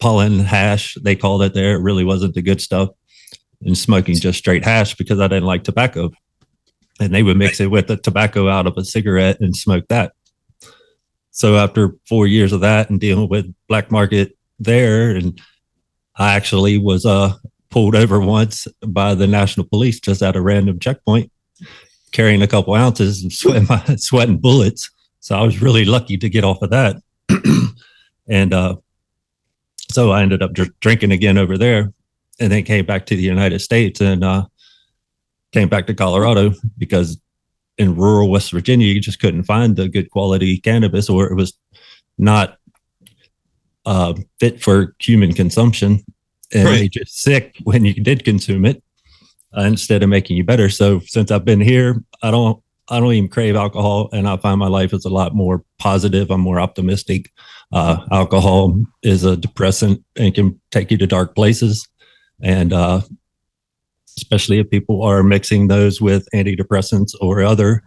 pollen 0.00 0.40
hash, 0.40 0.96
they 1.02 1.14
called 1.14 1.42
it 1.42 1.54
there. 1.54 1.76
It 1.76 1.82
really 1.82 2.04
wasn't 2.04 2.34
the 2.34 2.42
good 2.42 2.60
stuff 2.60 2.88
and 3.64 3.76
smoking 3.76 4.16
just 4.16 4.38
straight 4.38 4.64
hash 4.64 4.94
because 4.94 5.20
I 5.20 5.28
didn't 5.28 5.44
like 5.44 5.64
tobacco. 5.64 6.10
And 7.00 7.14
they 7.14 7.22
would 7.22 7.36
mix 7.36 7.60
it 7.60 7.70
with 7.70 7.86
the 7.86 7.96
tobacco 7.96 8.48
out 8.48 8.66
of 8.66 8.76
a 8.76 8.84
cigarette 8.84 9.40
and 9.40 9.56
smoke 9.56 9.86
that. 9.88 10.12
So 11.30 11.56
after 11.56 11.94
four 12.08 12.26
years 12.26 12.52
of 12.52 12.60
that 12.60 12.90
and 12.90 13.00
dealing 13.00 13.28
with 13.28 13.52
black 13.68 13.90
market 13.90 14.36
there, 14.58 15.10
and 15.16 15.40
I 16.16 16.34
actually 16.34 16.78
was 16.78 17.06
uh, 17.06 17.34
pulled 17.70 17.96
over 17.96 18.20
once 18.20 18.68
by 18.86 19.14
the 19.14 19.26
national 19.26 19.66
police 19.66 19.98
just 19.98 20.22
at 20.22 20.36
a 20.36 20.42
random 20.42 20.78
checkpoint, 20.78 21.32
carrying 22.12 22.42
a 22.42 22.46
couple 22.46 22.74
ounces 22.74 23.22
and 23.22 23.32
sweating, 23.32 23.66
sweating 23.98 24.38
bullets. 24.38 24.90
So 25.20 25.36
I 25.36 25.42
was 25.42 25.62
really 25.62 25.84
lucky 25.84 26.16
to 26.18 26.28
get 26.28 26.44
off 26.44 26.62
of 26.62 26.70
that. 26.70 26.96
and 28.28 28.52
uh, 28.52 28.76
so 29.90 30.10
I 30.10 30.22
ended 30.22 30.42
up 30.42 30.52
dr- 30.52 30.78
drinking 30.80 31.12
again 31.12 31.38
over 31.38 31.56
there 31.58 31.92
and 32.40 32.50
then 32.50 32.64
came 32.64 32.86
back 32.86 33.06
to 33.06 33.16
the 33.16 33.22
United 33.22 33.60
States 33.60 34.00
and 34.00 34.24
uh, 34.24 34.46
came 35.52 35.68
back 35.68 35.86
to 35.86 35.94
Colorado 35.94 36.52
because 36.78 37.18
in 37.78 37.96
rural 37.96 38.30
West 38.30 38.52
Virginia, 38.52 38.86
you 38.86 39.00
just 39.00 39.20
couldn't 39.20 39.44
find 39.44 39.76
the 39.76 39.88
good 39.88 40.10
quality 40.10 40.58
cannabis, 40.58 41.08
or 41.08 41.26
it 41.30 41.34
was 41.34 41.54
not 42.18 42.58
uh, 43.86 44.14
fit 44.38 44.62
for 44.62 44.94
human 44.98 45.32
consumption, 45.32 46.04
and 46.52 46.64
Right. 46.64 46.80
made 46.80 46.94
you 46.94 47.02
sick 47.06 47.56
when 47.64 47.84
you 47.84 47.94
did 47.94 48.24
consume 48.24 48.64
it, 48.66 48.82
uh, 49.56 49.62
instead 49.62 50.02
of 50.02 50.08
making 50.08 50.36
you 50.36 50.44
better. 50.44 50.68
So 50.68 51.00
since 51.00 51.30
I've 51.30 51.44
been 51.44 51.60
here, 51.60 52.02
I 52.22 52.30
don't 52.30 52.62
I 52.88 53.00
don't 53.00 53.12
even 53.12 53.28
crave 53.28 53.56
alcohol, 53.56 54.08
and 54.12 54.28
I 54.28 54.36
find 54.36 54.58
my 54.58 54.66
life 54.66 54.92
is 54.92 55.04
a 55.04 55.10
lot 55.10 55.34
more 55.34 55.64
positive. 55.78 56.30
I'm 56.30 56.40
more 56.40 56.60
optimistic. 56.60 57.30
Uh, 57.72 58.04
alcohol 58.10 58.82
is 59.02 59.24
a 59.24 59.36
depressant 59.36 60.04
and 60.16 60.34
can 60.34 60.60
take 60.70 60.90
you 60.90 60.98
to 60.98 61.06
dark 61.06 61.34
places, 61.34 61.88
and 62.42 62.72
uh, 62.72 63.00
especially 64.16 64.58
if 64.58 64.68
people 64.68 65.02
are 65.02 65.22
mixing 65.22 65.68
those 65.68 66.00
with 66.00 66.28
antidepressants 66.34 67.12
or 67.20 67.42
other 67.42 67.82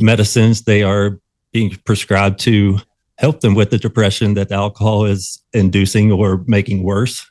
medicines, 0.00 0.62
they 0.62 0.82
are 0.82 1.20
being 1.52 1.70
prescribed 1.84 2.40
to 2.40 2.78
help 3.18 3.40
them 3.40 3.54
with 3.54 3.70
the 3.70 3.78
depression 3.78 4.34
that 4.34 4.48
the 4.48 4.54
alcohol 4.54 5.04
is 5.04 5.42
inducing 5.52 6.10
or 6.10 6.42
making 6.46 6.82
worse. 6.82 7.30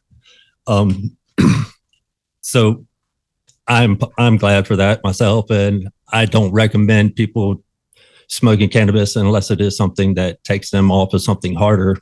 Um, 0.68 1.18
so 2.42 2.86
I'm 3.68 4.00
I'm 4.18 4.38
glad 4.38 4.68
for 4.68 4.76
that 4.76 5.04
myself, 5.04 5.50
and 5.50 5.90
I 6.12 6.26
don't 6.26 6.52
recommend 6.52 7.16
people 7.16 7.64
smoking 8.28 8.70
cannabis 8.70 9.16
unless 9.16 9.52
it 9.52 9.62
is 9.62 9.76
something 9.76 10.14
that 10.16 10.44
takes 10.44 10.70
them 10.70 10.92
off 10.92 11.14
of 11.14 11.22
something 11.22 11.54
harder. 11.54 11.98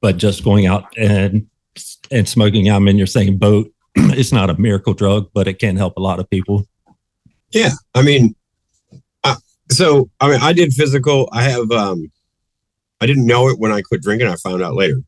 But 0.00 0.16
just 0.16 0.44
going 0.44 0.66
out 0.66 0.96
and 0.96 1.46
and 2.10 2.28
smoking, 2.28 2.70
I'm 2.70 2.88
in 2.88 2.98
your 2.98 3.06
same 3.06 3.36
boat. 3.36 3.72
It's 3.96 4.32
not 4.32 4.50
a 4.50 4.58
miracle 4.58 4.94
drug, 4.94 5.30
but 5.34 5.46
it 5.48 5.58
can 5.58 5.76
help 5.76 5.96
a 5.96 6.02
lot 6.02 6.20
of 6.20 6.30
people. 6.30 6.66
Yeah, 7.50 7.70
I 7.94 8.02
mean, 8.02 8.34
uh, 9.24 9.36
so 9.70 10.10
I 10.20 10.30
mean, 10.30 10.40
I 10.40 10.52
did 10.52 10.72
physical. 10.72 11.28
I 11.32 11.42
have, 11.42 11.70
um, 11.70 12.10
I 13.00 13.06
didn't 13.06 13.26
know 13.26 13.48
it 13.48 13.58
when 13.58 13.72
I 13.72 13.82
quit 13.82 14.02
drinking. 14.02 14.28
I 14.28 14.36
found 14.36 14.62
out 14.62 14.74
later, 14.74 15.00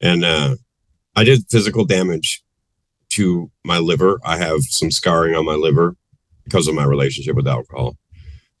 and 0.00 0.24
uh, 0.24 0.56
I 1.16 1.24
did 1.24 1.44
physical 1.50 1.84
damage 1.84 2.43
to 3.10 3.50
my 3.64 3.78
liver. 3.78 4.20
I 4.24 4.36
have 4.38 4.62
some 4.62 4.90
scarring 4.90 5.34
on 5.34 5.44
my 5.44 5.54
liver 5.54 5.96
because 6.44 6.68
of 6.68 6.74
my 6.74 6.84
relationship 6.84 7.36
with 7.36 7.48
alcohol. 7.48 7.96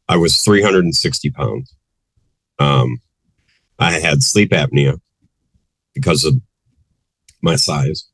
I 0.08 0.16
was 0.16 0.42
360 0.42 1.30
pounds. 1.30 1.74
Um, 2.58 3.00
I 3.78 3.92
had 3.92 4.22
sleep 4.22 4.50
apnea 4.50 5.00
because 5.94 6.24
of 6.24 6.34
my 7.42 7.56
size. 7.56 8.06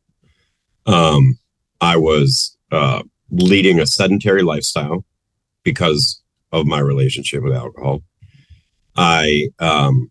Um, 0.87 1.39
I 1.81 1.97
was 1.97 2.57
uh, 2.73 3.03
leading 3.31 3.81
a 3.81 3.87
sedentary 3.87 4.43
lifestyle 4.43 5.05
because 5.63 6.23
of 6.53 6.67
my 6.67 6.81
relationship 6.81 7.43
with 7.43 7.53
alcohol. 7.53 8.03
I 8.97 9.49
um, 9.61 10.11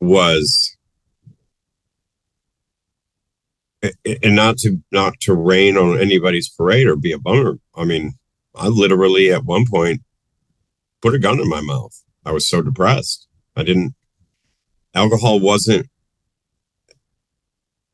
was, 0.00 0.76
a- 3.36 3.60
a- 3.60 3.71
and 3.82 4.36
not 4.36 4.58
to 4.58 4.80
not 4.92 5.14
to 5.20 5.34
rain 5.34 5.76
on 5.76 5.98
anybody's 5.98 6.48
parade 6.48 6.86
or 6.86 6.96
be 6.96 7.12
a 7.12 7.18
bummer. 7.18 7.58
I 7.76 7.84
mean, 7.84 8.14
I 8.54 8.68
literally 8.68 9.32
at 9.32 9.44
one 9.44 9.64
point 9.68 10.02
put 11.00 11.14
a 11.14 11.18
gun 11.18 11.40
in 11.40 11.48
my 11.48 11.60
mouth. 11.60 11.92
I 12.24 12.32
was 12.32 12.46
so 12.46 12.62
depressed. 12.62 13.26
I 13.56 13.62
didn't. 13.64 13.94
Alcohol 14.94 15.40
wasn't. 15.40 15.88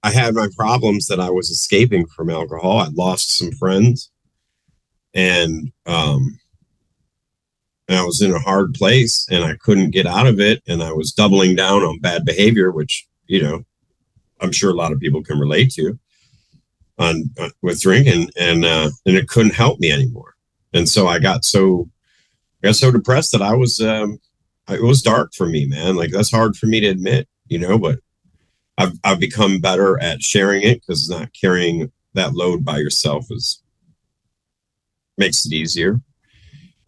I 0.03 0.11
had 0.11 0.35
my 0.35 0.49
problems 0.57 1.07
that 1.07 1.21
I 1.21 1.31
was 1.31 1.51
escaping 1.51 2.07
from 2.07 2.31
alcohol. 2.31 2.79
I 2.79 2.89
lost 2.93 3.37
some 3.37 3.51
friends 3.53 4.11
and 5.15 5.73
um 5.87 6.39
and 7.89 7.99
I 7.99 8.05
was 8.05 8.21
in 8.21 8.33
a 8.33 8.39
hard 8.39 8.75
place 8.75 9.27
and 9.31 9.43
I 9.45 9.57
couldn't 9.57 9.91
get 9.91 10.07
out 10.07 10.27
of 10.27 10.39
it 10.39 10.63
and 10.67 10.83
I 10.83 10.93
was 10.93 11.13
doubling 11.13 11.57
down 11.57 11.83
on 11.83 12.01
bad 12.01 12.25
behavior 12.25 12.71
which 12.71 13.07
you 13.27 13.43
know 13.43 13.65
I'm 14.41 14.53
sure 14.53 14.71
a 14.71 14.75
lot 14.75 14.93
of 14.93 15.01
people 15.01 15.23
can 15.23 15.39
relate 15.39 15.73
to 15.75 15.99
on 16.99 17.31
uh, 17.39 17.51
with 17.63 17.81
drinking 17.81 18.29
and 18.39 18.65
uh 18.65 18.91
and 19.07 19.17
it 19.17 19.29
couldn't 19.29 19.55
help 19.55 19.79
me 19.81 19.91
anymore. 19.91 20.35
And 20.75 20.89
so 20.89 21.07
I 21.07 21.19
got 21.19 21.45
so 21.45 21.89
I 22.63 22.69
got 22.69 22.77
so 22.77 22.91
depressed 22.91 23.33
that 23.33 23.43
I 23.43 23.55
was 23.55 23.81
um 23.81 24.19
it 24.69 24.83
was 24.83 25.03
dark 25.03 25.33
for 25.35 25.47
me 25.47 25.67
man. 25.67 25.97
Like 25.97 26.11
that's 26.11 26.31
hard 26.31 26.57
for 26.57 26.67
me 26.67 26.81
to 26.81 26.89
admit 26.89 27.29
you 27.49 27.59
know 27.59 27.79
but 27.79 28.01
I've 28.77 28.93
I've 29.05 29.21
become 29.21 29.61
better 29.61 30.01
at 30.03 30.23
sharing 30.23 30.63
it 30.63 30.81
because 30.81 31.09
not 31.09 31.33
carrying 31.33 31.91
that 32.15 32.35
load 32.35 32.65
by 32.65 32.79
yourself 32.79 33.27
is 33.31 33.63
makes 35.17 35.45
it 35.47 35.53
easier. 35.53 36.01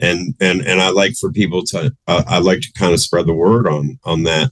And 0.02 0.34
and 0.40 0.62
and 0.62 0.80
i 0.80 0.88
like 0.88 1.14
for 1.16 1.30
people 1.30 1.62
to 1.64 1.94
uh, 2.06 2.22
i 2.26 2.38
like 2.38 2.60
to 2.62 2.72
kind 2.72 2.94
of 2.94 3.00
spread 3.00 3.26
the 3.26 3.34
word 3.34 3.66
on 3.66 3.98
on 4.04 4.22
that. 4.22 4.50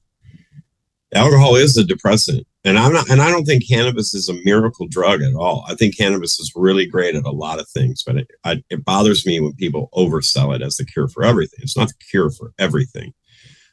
Alcohol 1.15 1.57
is 1.57 1.79
a 1.79 1.85
depressant 1.85 2.47
and 2.69 2.79
i'm 2.79 2.93
not 2.93 3.09
and 3.11 3.23
i 3.23 3.31
don't 3.31 3.45
think 3.45 3.67
cannabis 3.67 4.13
is 4.13 4.29
a 4.29 4.35
miracle 4.45 4.87
drug 4.87 5.23
at 5.23 5.35
all. 5.35 5.65
I 5.69 5.75
think 5.75 5.97
cannabis 5.97 6.39
is 6.39 6.53
really 6.55 6.87
great 6.87 7.15
at 7.15 7.25
a 7.25 7.31
lot 7.31 7.59
of 7.59 7.69
things 7.69 8.03
but 8.03 8.17
it, 8.19 8.31
I, 8.45 8.63
it 8.69 8.85
bothers 8.85 9.27
me 9.27 9.41
when 9.41 9.55
people 9.55 9.89
oversell 9.95 10.55
it 10.55 10.63
as 10.63 10.77
the 10.77 10.85
cure 10.85 11.09
for 11.09 11.25
everything. 11.25 11.61
It's 11.63 11.77
not 11.77 11.89
the 11.89 11.95
cure 12.11 12.31
for 12.31 12.53
everything. 12.59 13.13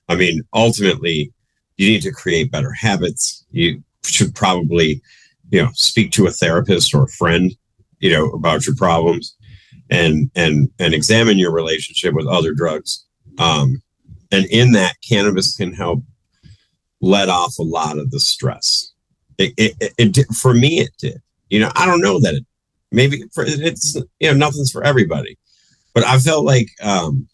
I 0.08 0.16
mean 0.16 0.42
ultimately 0.54 1.34
you 1.78 1.90
need 1.90 2.04
to 2.04 2.12
create 2.12 2.52
better 2.52 2.72
habits. 2.72 3.46
You 3.52 3.84
should 4.06 4.34
probably 4.34 5.02
you 5.52 5.62
know 5.62 5.70
speak 5.74 6.12
to 6.14 6.28
a 6.28 6.32
therapist 6.32 6.96
or 6.96 7.04
a 7.04 7.10
friend 7.10 7.52
you 8.00 8.12
know 8.12 8.30
about 8.32 8.66
your 8.66 8.76
problems 8.76 9.36
and 9.90 10.32
and 10.36 10.70
and 10.80 10.94
examine 10.94 11.38
your 11.38 11.52
relationship 11.52 12.14
with 12.14 12.28
other 12.28 12.54
drugs. 12.54 13.06
Um 13.40 13.82
and 14.32 14.46
in 14.46 14.72
that 14.72 14.96
cannabis 15.08 15.56
can 15.56 15.74
help 15.74 16.04
let 17.06 17.30
off 17.30 17.60
a 17.60 17.64
lot 17.64 18.00
of 18.00 18.10
the 18.12 18.20
stress. 18.20 18.92
It, 19.38 19.54
it, 19.58 19.94
it, 20.00 20.18
it 20.18 20.28
for 20.34 20.54
me 20.54 20.80
it 20.80 20.92
did. 20.98 21.22
You 21.50 21.60
know 21.60 21.72
i 21.76 21.86
don't 21.86 22.02
know 22.02 22.20
that 22.22 22.34
it 22.34 22.46
maybe 22.92 23.24
for 23.34 23.44
it's 23.48 23.96
you 24.20 24.32
know 24.32 24.34
nothing's 24.34 24.72
for 24.72 24.84
everybody 24.84 25.38
but 25.94 26.04
i 26.06 26.18
felt 26.18 26.44
like 26.46 26.70
um 26.82 27.28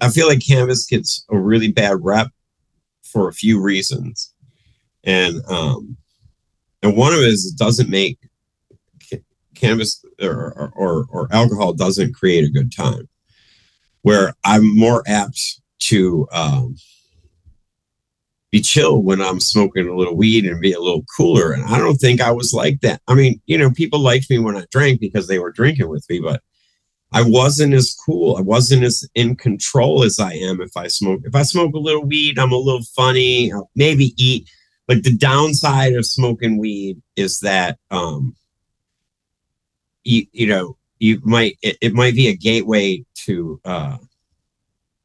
I- 0.00 0.10
feel 0.10 0.26
like 0.28 0.46
cannabis 0.46 0.86
gets 0.86 1.24
a 1.30 1.38
really 1.38 1.70
bad 1.72 1.98
rep 2.02 2.28
for 3.04 3.28
a 3.28 3.32
few 3.32 3.60
reasons. 3.60 4.32
And 5.04 5.40
um 5.48 5.96
and 6.82 6.96
one 6.96 7.12
of 7.12 7.20
it 7.20 7.28
is 7.28 7.46
it 7.46 7.58
doesn't 7.58 7.88
make 7.88 8.18
cannabis 9.54 10.04
or 10.20 10.72
or 10.74 11.06
or 11.10 11.28
alcohol 11.30 11.72
doesn't 11.72 12.14
create 12.14 12.44
a 12.44 12.50
good 12.50 12.70
time 12.70 13.08
where 14.02 14.34
i'm 14.44 14.76
more 14.76 15.02
apt 15.06 15.60
to 15.78 16.28
um 16.30 16.76
be 18.52 18.60
chill 18.60 19.02
when 19.02 19.20
i'm 19.20 19.40
smoking 19.40 19.88
a 19.88 19.94
little 19.96 20.16
weed 20.16 20.46
and 20.46 20.60
be 20.60 20.72
a 20.72 20.80
little 20.80 21.04
cooler 21.16 21.52
and 21.52 21.64
i 21.64 21.78
don't 21.78 21.96
think 21.96 22.20
i 22.20 22.30
was 22.30 22.52
like 22.52 22.80
that 22.80 23.00
i 23.08 23.14
mean 23.14 23.40
you 23.46 23.58
know 23.58 23.70
people 23.70 23.98
liked 23.98 24.30
me 24.30 24.38
when 24.38 24.56
i 24.56 24.64
drank 24.70 25.00
because 25.00 25.28
they 25.28 25.38
were 25.38 25.52
drinking 25.52 25.88
with 25.88 26.08
me 26.08 26.20
but 26.20 26.40
I 27.12 27.22
wasn't 27.22 27.74
as 27.74 27.94
cool. 27.94 28.36
I 28.36 28.40
wasn't 28.40 28.82
as 28.82 29.08
in 29.14 29.36
control 29.36 30.02
as 30.02 30.18
I 30.18 30.32
am 30.32 30.60
if 30.60 30.76
I 30.76 30.88
smoke. 30.88 31.22
If 31.24 31.34
I 31.34 31.42
smoke 31.42 31.74
a 31.74 31.78
little 31.78 32.04
weed, 32.04 32.38
I'm 32.38 32.52
a 32.52 32.56
little 32.56 32.82
funny. 32.94 33.52
I'll 33.52 33.70
maybe 33.74 34.12
eat. 34.16 34.50
Like 34.88 35.02
the 35.02 35.16
downside 35.16 35.94
of 35.94 36.06
smoking 36.06 36.58
weed 36.58 37.00
is 37.16 37.40
that 37.40 37.78
um 37.90 38.36
you, 40.04 40.26
you 40.32 40.46
know, 40.46 40.76
you 40.98 41.20
might 41.24 41.58
it, 41.62 41.76
it 41.80 41.94
might 41.94 42.14
be 42.14 42.28
a 42.28 42.36
gateway 42.36 43.04
to 43.24 43.60
uh 43.64 43.96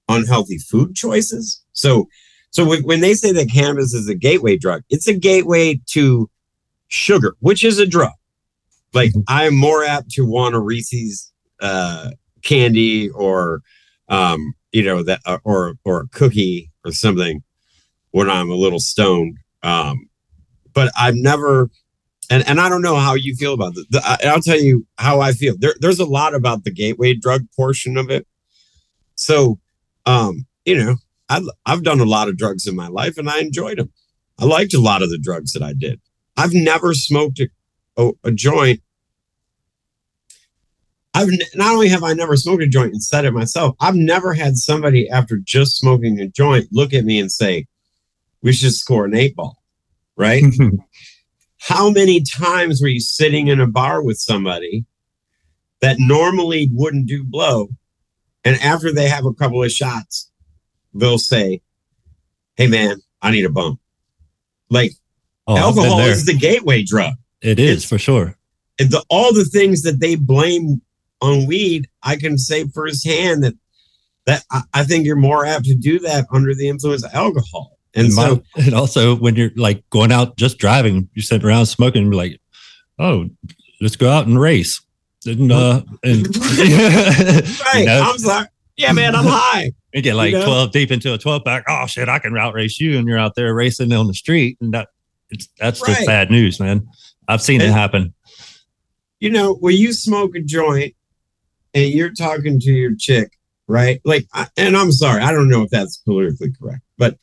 unhealthy 0.10 0.58
food 0.58 0.96
choices. 0.96 1.64
So 1.74 2.10
so 2.52 2.68
when, 2.68 2.84
when 2.84 3.00
they 3.00 3.14
say 3.14 3.32
that 3.32 3.50
cannabis 3.50 3.94
is 3.94 4.08
a 4.08 4.16
gateway 4.16 4.58
drug, 4.58 4.84
it's 4.90 5.08
a 5.08 5.14
gateway 5.14 5.80
to 5.88 6.30
sugar, 6.90 7.36
which 7.40 7.64
is 7.64 7.80
a 7.80 7.88
drug. 7.88 8.12
Like 8.94 9.14
I'm 9.28 9.56
more 9.56 9.84
apt 9.84 10.12
to 10.12 10.26
want 10.26 10.56
a 10.56 10.60
Reese's 10.60 11.32
uh, 11.62 12.12
candy 12.44 13.10
or 13.10 13.62
um, 14.10 14.54
you 14.74 14.84
know 14.84 15.02
that 15.04 15.22
uh, 15.26 15.38
or 15.46 15.76
or 15.86 16.02
a 16.02 16.08
cookie 16.10 16.70
or 16.84 16.92
something 16.92 17.42
when 18.12 18.30
I'm 18.30 18.50
a 18.50 18.56
little 18.56 18.80
stoned. 18.80 19.38
Um, 19.64 20.10
but 20.74 20.92
I've 20.98 21.16
never, 21.16 21.70
and 22.30 22.46
and 22.48 22.60
I 22.60 22.68
don't 22.68 22.82
know 22.82 22.98
how 22.98 23.14
you 23.14 23.36
feel 23.36 23.54
about 23.54 23.74
it. 23.78 23.88
I, 24.04 24.18
I'll 24.26 24.42
tell 24.42 24.60
you 24.60 24.86
how 24.98 25.22
I 25.22 25.32
feel. 25.32 25.56
There, 25.58 25.76
there's 25.80 26.00
a 26.00 26.06
lot 26.06 26.36
about 26.36 26.66
the 26.66 26.72
gateway 26.72 27.14
drug 27.14 27.46
portion 27.56 27.96
of 27.96 28.10
it. 28.10 28.28
So, 29.16 29.60
um, 30.06 30.46
you 30.66 30.78
know, 30.78 30.96
I've 31.32 31.50
I've 31.66 31.84
done 31.84 32.00
a 32.00 32.06
lot 32.06 32.28
of 32.28 32.38
drugs 32.38 32.68
in 32.68 32.76
my 32.76 32.88
life 32.88 33.18
and 33.18 33.30
I 33.30 33.40
enjoyed 33.40 33.78
them. 33.78 33.92
I 34.40 34.46
liked 34.46 34.74
a 34.74 34.82
lot 34.82 35.02
of 35.02 35.10
the 35.10 35.18
drugs 35.18 35.54
that 35.54 35.64
I 35.64 35.74
did. 35.74 36.00
I've 36.38 36.54
never 36.54 36.94
smoked 36.94 37.40
a, 37.40 37.50
a, 37.98 38.12
a 38.24 38.32
joint 38.32 38.82
I've 41.14 41.30
not 41.56 41.74
only 41.74 41.90
have 41.90 42.04
I 42.04 42.14
never 42.14 42.38
smoked 42.38 42.64
a 42.64 42.68
joint 42.68 42.94
and 42.94 43.04
said 43.04 43.26
it 43.26 43.34
myself, 43.34 43.76
I've 43.82 43.96
never 43.96 44.34
had 44.34 44.56
somebody 44.56 45.10
after 45.10 45.38
just 45.38 45.78
smoking 45.78 46.20
a 46.20 46.28
joint 46.28 46.68
look 46.72 46.94
at 46.94 47.04
me 47.04 47.20
and 47.20 47.32
say, 47.32 47.68
"We 48.42 48.54
should 48.54 48.74
score 48.74 49.06
an 49.06 49.16
eight 49.16 49.36
ball." 49.36 49.62
Right? 50.16 50.44
How 51.58 51.90
many 51.90 52.22
times 52.22 52.82
were 52.82 52.88
you 52.88 53.02
sitting 53.02 53.48
in 53.48 53.60
a 53.60 53.68
bar 53.68 54.02
with 54.02 54.18
somebody 54.18 54.86
that 55.82 55.98
normally 56.00 56.70
wouldn't 56.72 57.08
do 57.08 57.24
blow, 57.24 57.70
And 58.44 58.56
after 58.62 58.92
they 58.92 59.10
have 59.10 59.26
a 59.26 59.34
couple 59.34 59.64
of 59.64 59.72
shots, 59.72 60.31
they'll 60.94 61.18
say, 61.20 61.62
Hey 62.56 62.68
man, 62.68 62.98
I 63.22 63.32
need 63.32 63.46
a 63.46 63.50
bump. 63.50 63.80
Like 64.70 64.92
Oh, 65.48 65.58
alcohol 65.58 66.00
is 66.02 66.26
the 66.26 66.34
gateway 66.36 66.84
drug. 66.84 67.14
It 67.42 67.60
is 67.60 67.70
it's- 67.70 67.90
for 67.90 67.98
sure. 67.98 68.38
And 68.80 68.90
the, 68.90 69.04
all 69.10 69.32
the 69.34 69.46
things 69.46 69.84
that 69.84 70.00
they 70.00 70.16
blame 70.16 70.82
on 71.22 71.46
weed, 71.46 71.88
I 72.02 72.16
can 72.16 72.38
say 72.38 72.66
firsthand 72.68 73.44
that 73.44 73.54
that 74.26 74.44
I, 74.52 74.62
I 74.74 74.84
think 74.86 75.06
you're 75.06 75.16
more 75.16 75.46
apt 75.46 75.66
to 75.66 75.76
do 75.76 76.00
that 76.00 76.26
under 76.32 76.54
the 76.56 76.68
influence 76.70 77.04
of 77.04 77.14
alcohol. 77.14 77.78
And 77.94 78.06
And, 78.06 78.14
so, 78.14 78.36
my- 78.36 78.64
and 78.64 78.74
also 78.74 79.16
when 79.16 79.36
you're 79.36 79.52
like 79.56 79.88
going 79.90 80.12
out 80.12 80.38
just 80.38 80.58
driving, 80.58 81.10
you're 81.14 81.24
sitting 81.24 81.46
around 81.48 81.66
smoking, 81.66 82.04
and 82.04 82.12
be 82.12 82.18
like, 82.18 82.42
oh, 82.98 83.28
let's 83.82 83.96
go 83.98 84.10
out 84.10 84.26
and 84.28 84.40
race. 84.40 84.82
And, 85.26 85.52
uh, 85.52 85.82
and 86.04 86.26
right, 86.38 87.44
you 87.76 87.86
know, 87.86 88.02
I'm 88.04 88.18
sorry. 88.18 88.48
Yeah, 88.78 88.94
man, 88.94 89.16
I'm 89.16 89.26
high. 89.28 89.72
You 89.94 90.02
get 90.02 90.16
like 90.16 90.32
you 90.32 90.40
know? 90.40 90.46
12 90.46 90.72
deep 90.72 90.92
into 90.92 91.14
a 91.14 91.18
12 91.18 91.44
pack. 91.44 91.64
Oh 91.68 91.86
shit, 91.86 92.10
I 92.10 92.20
can 92.20 92.34
route 92.34 92.54
race 92.54 92.80
you. 92.80 92.98
And 92.98 93.08
you're 93.08 93.18
out 93.18 93.36
there 93.36 93.54
racing 93.54 93.92
on 93.94 94.08
the 94.08 94.14
street. 94.14 94.58
And 94.62 94.74
that 94.74 94.90
it's 95.30 95.50
that's 95.60 95.82
just 95.82 96.06
bad 96.06 96.30
news, 96.30 96.60
man. 96.60 96.88
I've 97.28 97.42
seen 97.42 97.62
it 97.62 97.70
happen. 97.70 98.14
You 99.20 99.30
know, 99.30 99.54
when 99.56 99.76
you 99.76 99.94
smoke 99.94 100.36
a 100.36 100.42
joint 100.42 100.96
and 101.74 101.90
you're 101.90 102.14
talking 102.14 102.60
to 102.60 102.72
your 102.72 102.96
chick, 102.96 103.38
right? 103.68 104.02
Like, 104.04 104.28
and 104.58 104.76
I'm 104.76 104.92
sorry, 104.92 105.22
I 105.22 105.32
don't 105.32 105.50
know 105.50 105.64
if 105.64 105.70
that's 105.70 105.98
politically 105.98 106.52
correct, 106.52 106.82
but 106.98 107.18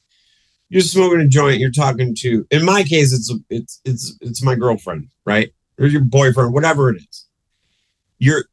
you're 0.69 0.83
smoking 0.83 1.21
a 1.21 1.29
joint. 1.29 1.59
You're 1.59 1.71
talking 1.71 2.15
to, 2.21 2.47
in 2.51 2.65
my 2.65 2.83
case, 2.83 3.13
it's 3.13 3.33
it's 3.51 3.81
it's 3.85 4.17
it's 4.21 4.43
my 4.43 4.55
girlfriend, 4.55 5.09
right, 5.25 5.53
or 5.79 5.87
your 5.87 6.03
boyfriend, 6.03 6.53
whatever 6.53 6.91
it 6.91 7.03
is. 7.03 7.27
You're 8.19 8.45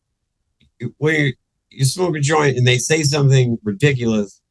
when 0.97 1.33
you 1.75 1.85
smoke 1.85 2.15
a 2.15 2.19
joint 2.19 2.57
and 2.57 2.65
they 2.67 2.77
say 2.77 3.03
something 3.03 3.57
ridiculous. 3.63 4.41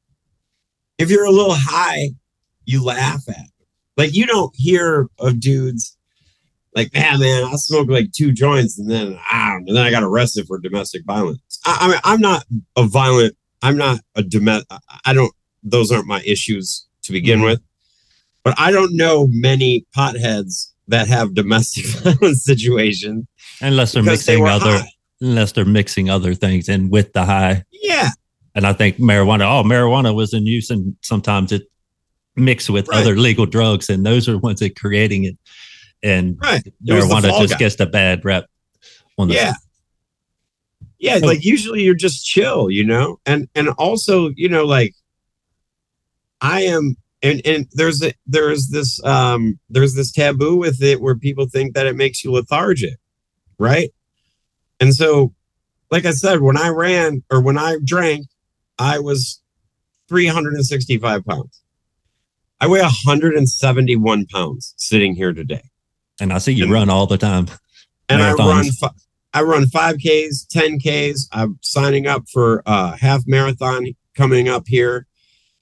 If 0.98 1.10
you're 1.10 1.24
a 1.24 1.30
little 1.30 1.54
high, 1.56 2.10
you 2.64 2.84
laugh 2.84 3.22
at. 3.28 3.36
It. 3.36 3.50
Like 3.96 4.14
you 4.14 4.26
don't 4.26 4.52
hear 4.54 5.08
of 5.18 5.40
dudes 5.40 5.96
like, 6.74 6.92
man, 6.92 7.20
man, 7.20 7.44
I 7.44 7.54
smoked 7.54 7.90
like 7.90 8.10
two 8.12 8.32
joints 8.32 8.78
and 8.78 8.90
then 8.90 9.18
I 9.30 9.50
don't 9.50 9.68
and 9.68 9.76
then 9.76 9.84
I 9.84 9.90
got 9.90 10.02
arrested 10.02 10.46
for 10.46 10.58
domestic 10.58 11.04
violence. 11.06 11.60
I, 11.64 11.78
I 11.80 11.88
mean, 11.88 12.00
I'm 12.04 12.20
not 12.20 12.44
a 12.76 12.84
violent, 12.84 13.36
I'm 13.62 13.76
not 13.76 14.00
a 14.16 14.22
domestic, 14.24 14.66
I 15.04 15.12
don't, 15.14 15.32
those 15.62 15.92
aren't 15.92 16.06
my 16.08 16.20
issues 16.26 16.86
to 17.04 17.12
begin 17.12 17.40
Mhm. 17.40 17.44
with. 17.44 17.60
But 18.42 18.58
I 18.58 18.72
don't 18.72 18.94
know 18.96 19.28
many 19.30 19.86
potheads 19.96 20.72
that 20.88 21.06
have 21.08 21.34
domestic 21.34 21.86
violence 22.02 22.44
situations 22.44 23.24
Unless 23.60 23.92
they're 23.92 24.02
because 24.02 24.26
they 24.26 24.36
mixing 24.40 24.48
other 24.48 24.78
high. 24.78 24.88
Unless 25.20 25.52
they're 25.52 25.64
mixing 25.64 26.10
other 26.10 26.34
things 26.34 26.68
in 26.68 26.90
with 26.90 27.12
the 27.12 27.24
high. 27.24 27.64
Yeah, 27.70 28.10
And 28.54 28.66
I 28.66 28.72
think 28.72 28.98
marijuana, 28.98 29.42
oh, 29.42 29.62
marijuana 29.62 30.14
was 30.14 30.32
in 30.34 30.46
use 30.46 30.70
and 30.70 30.96
sometimes 31.02 31.52
it 31.52 31.70
mixed 32.36 32.68
with 32.70 32.88
Right. 32.88 33.00
other 33.00 33.16
legal 33.16 33.46
drugs, 33.46 33.88
and 33.88 34.04
those 34.04 34.28
are 34.28 34.38
ones 34.38 34.60
that 34.60 34.78
creating 34.78 35.24
it. 35.24 35.38
And 36.02 36.36
right. 36.42 36.66
It 36.66 36.92
was 36.92 37.08
the 37.08 37.14
marijuana 37.14 37.40
just 37.40 37.52
guy. 37.54 37.58
gets 37.58 37.76
the 37.76 37.86
bad 37.86 38.24
rep. 38.24 38.46
On 39.16 39.28
the, 39.28 39.34
yeah 39.34 39.52
yeah 40.98 41.18
So- 41.18 41.26
like 41.26 41.44
usually 41.44 41.82
you're 41.82 41.94
just 41.94 42.24
chill 42.26 42.68
you 42.70 42.84
know 42.84 43.20
and 43.26 43.48
and 43.54 43.68
also 43.70 44.30
you 44.34 44.48
know 44.48 44.64
like 44.64 44.92
i 46.40 46.62
am 46.62 46.96
and 47.22 47.40
and 47.44 47.66
there's 47.72 48.02
a 48.02 48.12
there's 48.26 48.68
this 48.68 49.02
um 49.04 49.58
there's 49.70 49.94
this 49.94 50.10
taboo 50.10 50.56
with 50.56 50.82
it 50.82 51.00
where 51.00 51.14
people 51.16 51.46
think 51.46 51.74
that 51.74 51.86
it 51.86 51.94
makes 51.96 52.24
you 52.24 52.32
lethargic 52.32 52.94
right 53.58 53.90
and 54.80 54.94
so 54.94 55.32
like 55.90 56.04
i 56.04 56.10
said 56.10 56.40
when 56.40 56.56
i 56.56 56.68
ran 56.68 57.22
or 57.30 57.40
when 57.40 57.56
i 57.58 57.76
drank 57.84 58.26
i 58.78 58.98
was 58.98 59.40
365 60.08 61.24
pounds 61.24 61.62
i 62.60 62.66
weigh 62.66 62.80
171 62.80 64.26
pounds 64.26 64.74
sitting 64.76 65.14
here 65.14 65.32
today 65.32 65.62
And 66.20 66.32
I 66.32 66.38
see 66.38 66.52
you 66.52 66.64
And- 66.64 66.72
run 66.72 66.90
all 66.90 67.06
the 67.06 67.18
time. 67.18 67.46
and 68.08 68.22
I 68.22 68.32
run 68.34 68.70
fi- 68.70 68.90
I 69.36 69.42
run 69.42 69.64
5Ks, 69.64 70.46
10Ks. 70.46 71.26
I'm 71.32 71.58
signing 71.60 72.06
up 72.06 72.22
for 72.32 72.62
a 72.66 72.96
half 72.96 73.22
marathon 73.26 73.86
coming 74.16 74.48
up 74.48 74.62
here 74.68 75.06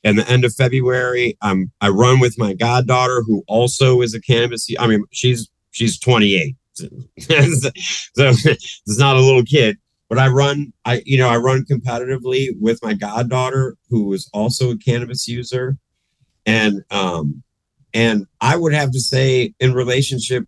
in 0.04 0.16
the 0.16 0.28
end 0.28 0.44
of 0.44 0.54
February. 0.54 1.38
I'm 1.40 1.72
I 1.80 1.88
run 1.88 2.20
with 2.20 2.38
my 2.38 2.52
goddaughter 2.52 3.22
who 3.26 3.42
also 3.48 4.02
is 4.02 4.12
a 4.14 4.20
cannabis. 4.20 4.68
I 4.78 4.86
mean, 4.88 5.04
she's 5.10 5.48
she's 5.70 5.98
28. 5.98 6.54
So 6.72 6.88
it's 7.16 8.98
not 8.98 9.16
a 9.16 9.20
little 9.20 9.44
kid, 9.44 9.78
but 10.08 10.18
I 10.18 10.28
run 10.28 10.72
I 10.84 11.02
you 11.04 11.18
know, 11.18 11.28
I 11.28 11.36
run 11.36 11.64
competitively 11.64 12.48
with 12.60 12.82
my 12.82 12.94
goddaughter 12.94 13.76
who 13.88 14.12
is 14.12 14.28
also 14.32 14.70
a 14.70 14.78
cannabis 14.78 15.28
user. 15.28 15.76
And 16.46 16.82
um 16.90 17.42
and 17.94 18.26
I 18.40 18.56
would 18.56 18.72
have 18.72 18.90
to 18.92 19.00
say 19.00 19.54
in 19.60 19.74
relationship 19.74 20.46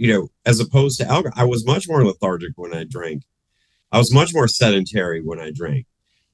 you 0.00 0.10
know, 0.10 0.28
as 0.46 0.60
opposed 0.60 0.98
to 0.98 1.06
alcohol, 1.06 1.38
I 1.38 1.44
was 1.44 1.66
much 1.66 1.86
more 1.86 2.02
lethargic 2.02 2.52
when 2.56 2.74
I 2.74 2.84
drank. 2.84 3.22
I 3.92 3.98
was 3.98 4.14
much 4.14 4.32
more 4.32 4.48
sedentary 4.48 5.20
when 5.20 5.38
I 5.38 5.50
drank. 5.50 5.86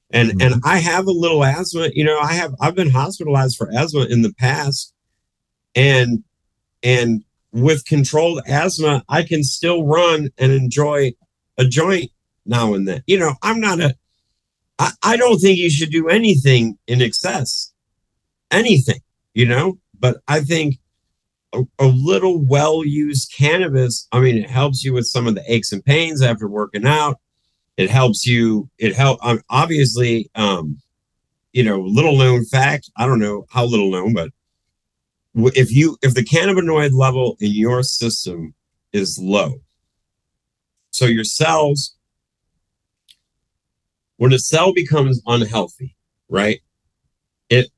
And 0.09 0.41
and 0.41 0.61
I 0.63 0.77
have 0.77 1.05
a 1.05 1.11
little 1.11 1.43
asthma, 1.43 1.89
you 1.93 2.05
know, 2.05 2.17
I 2.17 2.33
have 2.33 2.55
I've 2.61 2.75
been 2.75 2.89
hospitalized 2.89 3.57
for 3.57 3.69
asthma 3.73 4.05
in 4.05 4.21
the 4.21 4.33
past. 4.33 4.93
And 5.75 6.23
and 6.81 7.25
with 7.61 7.85
controlled 7.85 8.41
asthma, 8.47 9.03
I 9.09 9.23
can 9.23 9.43
still 9.43 9.85
run 9.85 10.29
and 10.37 10.51
enjoy 10.51 11.13
a 11.57 11.65
joint 11.65 12.11
now 12.45 12.73
and 12.73 12.87
then. 12.87 13.03
You 13.07 13.19
know, 13.19 13.33
I'm 13.41 13.59
not 13.59 13.79
a 13.79 13.95
I, 14.79 14.91
I 15.03 15.17
don't 15.17 15.39
think 15.39 15.57
you 15.57 15.69
should 15.69 15.91
do 15.91 16.07
anything 16.07 16.77
in 16.87 17.01
excess. 17.01 17.71
Anything, 18.51 19.01
you 19.33 19.45
know, 19.45 19.77
but 19.99 20.17
I 20.27 20.39
think 20.41 20.75
a, 21.53 21.63
a 21.79 21.85
little 21.85 22.39
well 22.45 22.85
used 22.85 23.33
cannabis, 23.35 24.07
I 24.11 24.19
mean, 24.19 24.37
it 24.37 24.49
helps 24.49 24.83
you 24.83 24.93
with 24.93 25.05
some 25.05 25.27
of 25.27 25.35
the 25.35 25.43
aches 25.51 25.71
and 25.71 25.83
pains 25.83 26.21
after 26.21 26.47
working 26.47 26.85
out. 26.85 27.19
It 27.75 27.89
helps 27.89 28.25
you, 28.25 28.69
it 28.77 28.95
help 28.95 29.19
um, 29.23 29.41
obviously, 29.49 30.29
um, 30.35 30.79
you 31.53 31.63
know, 31.63 31.79
little 31.79 32.17
known 32.17 32.45
fact, 32.45 32.89
I 32.97 33.05
don't 33.05 33.19
know 33.19 33.45
how 33.49 33.65
little 33.65 33.91
known, 33.91 34.13
but 34.13 34.29
if 35.37 35.71
you, 35.71 35.97
if 36.01 36.13
the 36.13 36.23
cannabinoid 36.23 36.93
level 36.93 37.37
in 37.39 37.51
your 37.51 37.83
system 37.83 38.53
is 38.91 39.19
low, 39.19 39.61
so 40.91 41.05
your 41.05 41.23
cells, 41.23 41.95
when 44.17 44.33
a 44.33 44.39
cell 44.39 44.73
becomes 44.73 45.21
unhealthy, 45.27 45.95
right, 46.27 46.59
it 47.49 47.69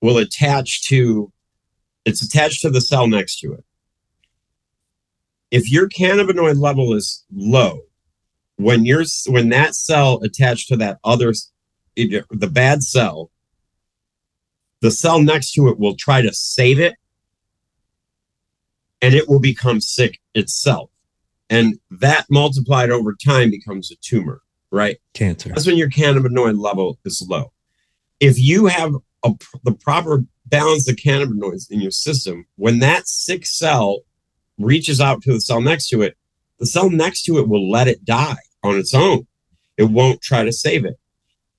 will 0.00 0.18
attach 0.18 0.86
to 0.88 1.32
it's 2.04 2.22
attached 2.22 2.62
to 2.62 2.70
the 2.70 2.80
cell 2.80 3.08
next 3.08 3.40
to 3.40 3.52
it. 3.52 3.64
If 5.50 5.70
your 5.70 5.88
cannabinoid 5.88 6.56
level 6.56 6.94
is 6.94 7.24
low, 7.34 7.80
when 8.56 8.84
you're 8.84 9.04
when 9.26 9.48
that 9.48 9.74
cell 9.74 10.20
attached 10.22 10.68
to 10.68 10.76
that 10.76 10.98
other 11.02 11.32
the 11.96 12.50
bad 12.52 12.82
cell, 12.82 13.30
the 14.80 14.90
cell 14.90 15.20
next 15.20 15.52
to 15.52 15.68
it 15.68 15.78
will 15.78 15.96
try 15.96 16.22
to 16.22 16.32
save 16.32 16.78
it 16.78 16.94
and 19.02 19.14
it 19.14 19.28
will 19.28 19.40
become 19.40 19.80
sick 19.80 20.20
itself. 20.34 20.90
And 21.48 21.78
that 21.90 22.26
multiplied 22.30 22.90
over 22.90 23.14
time 23.14 23.50
becomes 23.50 23.90
a 23.90 23.96
tumor, 23.96 24.42
right? 24.70 24.98
Cancer. 25.14 25.50
That's 25.50 25.66
when 25.66 25.76
your 25.76 25.90
cannabinoid 25.90 26.58
level 26.58 26.98
is 27.04 27.24
low. 27.28 27.52
If 28.18 28.38
you 28.38 28.66
have 28.66 28.94
a, 29.24 29.32
the 29.64 29.72
proper 29.72 30.24
balance 30.46 30.88
of 30.88 30.96
cannabinoids 30.96 31.70
in 31.70 31.80
your 31.80 31.90
system, 31.90 32.46
when 32.56 32.80
that 32.80 33.06
sick 33.06 33.46
cell 33.46 34.00
reaches 34.58 35.00
out 35.00 35.22
to 35.22 35.32
the 35.32 35.40
cell 35.40 35.60
next 35.60 35.88
to 35.90 36.02
it, 36.02 36.16
the 36.58 36.66
cell 36.66 36.90
next 36.90 37.24
to 37.24 37.38
it 37.38 37.48
will 37.48 37.70
let 37.70 37.88
it 37.88 38.04
die 38.04 38.36
on 38.62 38.76
its 38.78 38.94
own. 38.94 39.26
It 39.76 39.84
won't 39.84 40.22
try 40.22 40.44
to 40.44 40.52
save 40.52 40.84
it. 40.84 40.98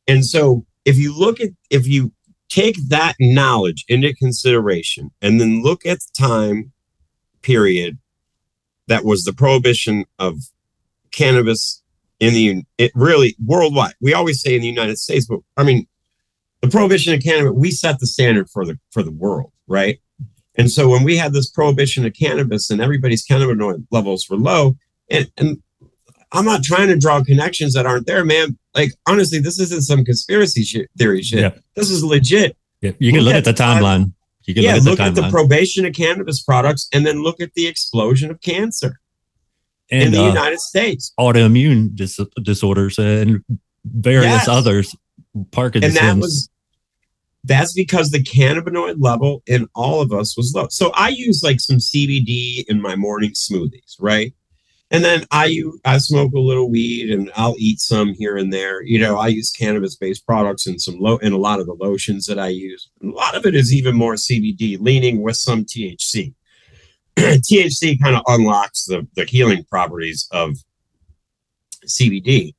And 0.08 0.26
so 0.26 0.66
if 0.86 0.98
you 0.98 1.18
look 1.18 1.40
at, 1.40 1.50
if 1.70 1.88
you 1.88 2.12
take 2.50 2.76
that 2.90 3.16
knowledge 3.20 3.86
into 3.88 4.14
consideration 4.14 5.12
and 5.22 5.40
then 5.40 5.62
look 5.64 5.86
at 5.86 6.00
the 6.00 6.12
time 6.18 6.72
period 7.42 7.98
that 8.88 9.04
was 9.04 9.24
the 9.24 9.34
prohibition 9.34 10.06
of 10.20 10.38
cannabis 11.12 11.82
in 12.20 12.34
the 12.34 12.64
it 12.78 12.92
really 12.96 13.36
worldwide. 13.46 13.94
We 14.02 14.14
always 14.14 14.42
say 14.42 14.56
in 14.56 14.62
the 14.62 14.68
United 14.68 14.98
States, 14.98 15.26
but 15.26 15.40
I 15.56 15.64
mean, 15.64 15.88
the 16.62 16.70
prohibition 16.70 17.14
of 17.14 17.22
cannabis, 17.22 17.54
we 17.56 17.72
set 17.72 18.00
the 18.00 18.08
standard 18.08 18.50
for 18.50 18.66
the 18.66 18.80
for 18.92 19.04
the 19.04 19.12
world, 19.12 19.52
right? 19.68 20.00
And 20.56 20.72
so 20.72 20.90
when 20.90 21.04
we 21.04 21.18
had 21.18 21.34
this 21.34 21.50
prohibition 21.50 22.06
of 22.06 22.14
cannabis 22.14 22.70
and 22.72 22.82
everybody's 22.82 23.26
cannabinoid 23.26 23.86
levels 23.92 24.28
were 24.30 24.38
low, 24.38 24.76
and 25.10 25.32
and 25.38 25.62
I'm 26.32 26.46
not 26.46 26.64
trying 26.64 26.88
to 26.90 26.98
draw 26.98 27.24
connections 27.24 27.74
that 27.74 27.86
aren't 27.86 28.06
there, 28.08 28.26
man. 28.26 28.58
Like 28.76 28.92
honestly, 29.08 29.40
this 29.40 29.60
isn't 29.60 29.84
some 29.84 30.04
conspiracy 30.04 30.64
shit, 30.64 30.90
theory 30.98 31.22
shit. 31.22 31.40
Yeah. 31.40 31.52
This 31.76 31.90
is 31.90 32.04
legit. 32.04 32.58
Yeah, 32.82 32.92
you 33.00 33.12
can 33.12 33.22
Look 33.22 33.34
look 33.34 33.34
at 33.36 33.38
at 33.40 33.46
the 33.46 33.52
the 33.52 33.58
time- 33.58 33.84
timeline. 33.84 34.14
You 34.46 34.54
can 34.54 34.64
yeah, 34.64 34.76
look 34.76 34.84
look 34.86 35.00
at 35.02 35.08
at 35.10 35.16
the 35.16 35.22
the 35.24 35.30
probation 35.30 35.86
of 35.86 35.94
cannabis 35.94 36.42
products, 36.42 36.88
and 36.94 37.06
then 37.06 37.22
look 37.22 37.42
at 37.42 37.54
the 37.56 37.68
explosion 37.68 38.32
of 38.32 38.40
cancer 38.42 39.00
in 39.90 40.12
the 40.14 40.22
uh, 40.24 40.28
United 40.30 40.62
States. 40.62 41.12
autoimmune 41.20 41.94
dis- 41.96 42.20
disorders 42.44 42.98
and 42.98 43.44
various 43.84 44.26
Yes. 44.32 44.48
others, 44.48 44.96
and 45.34 45.52
Parkinson's. 45.52 45.96
that 45.96 46.18
was 46.18 46.50
that's 47.44 47.74
because 47.74 48.12
the 48.12 48.24
cannabinoid 48.24 48.96
level 49.00 49.44
in 49.48 49.68
all 49.76 50.00
of 50.02 50.14
us 50.14 50.38
was 50.38 50.54
low. 50.56 50.68
So 50.70 50.92
I 50.94 51.10
use 51.10 51.44
like 51.44 51.60
some 51.60 51.78
CBD 51.78 52.64
in 52.70 52.82
my 52.82 52.96
morning 52.96 53.32
smoothies, 53.32 53.96
right? 54.00 54.34
And 54.90 55.04
then 55.04 55.26
I 55.32 55.64
I 55.84 55.98
smoke 55.98 56.34
a 56.34 56.40
little 56.40 56.70
weed 56.70 57.10
and 57.10 57.30
I'll 57.36 57.56
eat 57.58 57.80
some 57.82 58.14
here 58.14 58.38
and 58.38 58.54
there. 58.54 58.82
You 58.84 59.00
know, 59.00 59.18
I 59.18 59.28
use 59.28 59.52
cannabis 59.52 59.96
based 59.96 60.26
products 60.26 60.66
and 60.66 60.82
some 60.82 60.98
low 61.00 61.18
and 61.18 61.34
a 61.34 61.38
lot 61.38 61.60
of 61.60 61.66
the 61.66 61.74
lotions 61.74 62.26
that 62.28 62.40
I 62.40 62.48
use. 62.48 62.90
A 63.04 63.08
lot 63.08 63.36
of 63.36 63.46
it 63.46 63.54
is 63.54 63.74
even 63.74 63.96
more 63.96 64.14
CBD 64.14 64.80
leaning 64.80 65.22
with 65.22 65.36
some 65.36 65.66
THC. 65.66 66.34
THC 67.18 68.02
kind 68.02 68.16
of 68.16 68.22
unlocks 68.28 68.86
the 68.86 69.06
the 69.16 69.26
healing 69.26 69.66
properties 69.66 70.28
of 70.32 70.58
CBD. 71.86 72.54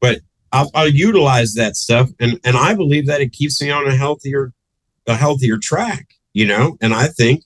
But 0.00 0.20
I'll, 0.52 0.70
I'll 0.74 0.88
utilize 0.88 1.54
that 1.54 1.76
stuff, 1.76 2.10
and 2.20 2.38
and 2.44 2.56
I 2.56 2.74
believe 2.74 3.06
that 3.06 3.20
it 3.20 3.32
keeps 3.32 3.62
me 3.62 3.70
on 3.70 3.86
a 3.86 3.96
healthier, 3.96 4.52
a 5.06 5.14
healthier 5.14 5.58
track. 5.58 6.06
You 6.34 6.46
know, 6.46 6.76
and 6.82 6.92
I 6.92 7.06
think, 7.06 7.44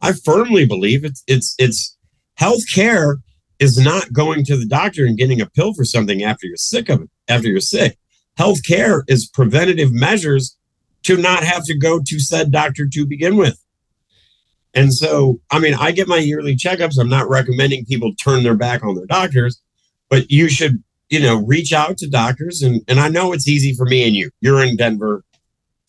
I 0.00 0.12
firmly 0.12 0.66
believe 0.66 1.04
it's 1.04 1.22
it's 1.26 1.54
it's 1.58 1.96
healthcare 2.38 3.16
is 3.60 3.78
not 3.78 4.12
going 4.12 4.44
to 4.46 4.56
the 4.56 4.66
doctor 4.66 5.06
and 5.06 5.16
getting 5.16 5.40
a 5.40 5.48
pill 5.48 5.74
for 5.74 5.84
something 5.84 6.24
after 6.24 6.46
you're 6.46 6.56
sick 6.56 6.88
of 6.88 7.02
it. 7.02 7.10
After 7.28 7.48
you're 7.48 7.60
sick, 7.60 7.96
healthcare 8.38 9.02
is 9.06 9.28
preventative 9.28 9.92
measures 9.92 10.56
to 11.04 11.16
not 11.16 11.44
have 11.44 11.64
to 11.66 11.78
go 11.78 12.00
to 12.04 12.18
said 12.18 12.50
doctor 12.50 12.88
to 12.92 13.06
begin 13.06 13.36
with. 13.36 13.62
And 14.74 14.92
so, 14.92 15.40
I 15.50 15.58
mean, 15.58 15.74
I 15.74 15.92
get 15.92 16.08
my 16.08 16.18
yearly 16.18 16.56
checkups. 16.56 16.98
I'm 16.98 17.08
not 17.08 17.28
recommending 17.28 17.84
people 17.84 18.14
turn 18.14 18.42
their 18.42 18.56
back 18.56 18.82
on 18.82 18.96
their 18.96 19.06
doctors, 19.06 19.60
but 20.08 20.30
you 20.30 20.48
should 20.48 20.82
you 21.10 21.18
know, 21.18 21.44
reach 21.44 21.72
out 21.72 21.98
to 21.98 22.08
doctors. 22.08 22.62
And, 22.62 22.82
and 22.88 22.98
I 23.00 23.08
know 23.08 23.32
it's 23.32 23.48
easy 23.48 23.74
for 23.74 23.84
me 23.84 24.06
and 24.06 24.14
you. 24.14 24.30
You're 24.40 24.64
in 24.64 24.76
Denver. 24.76 25.24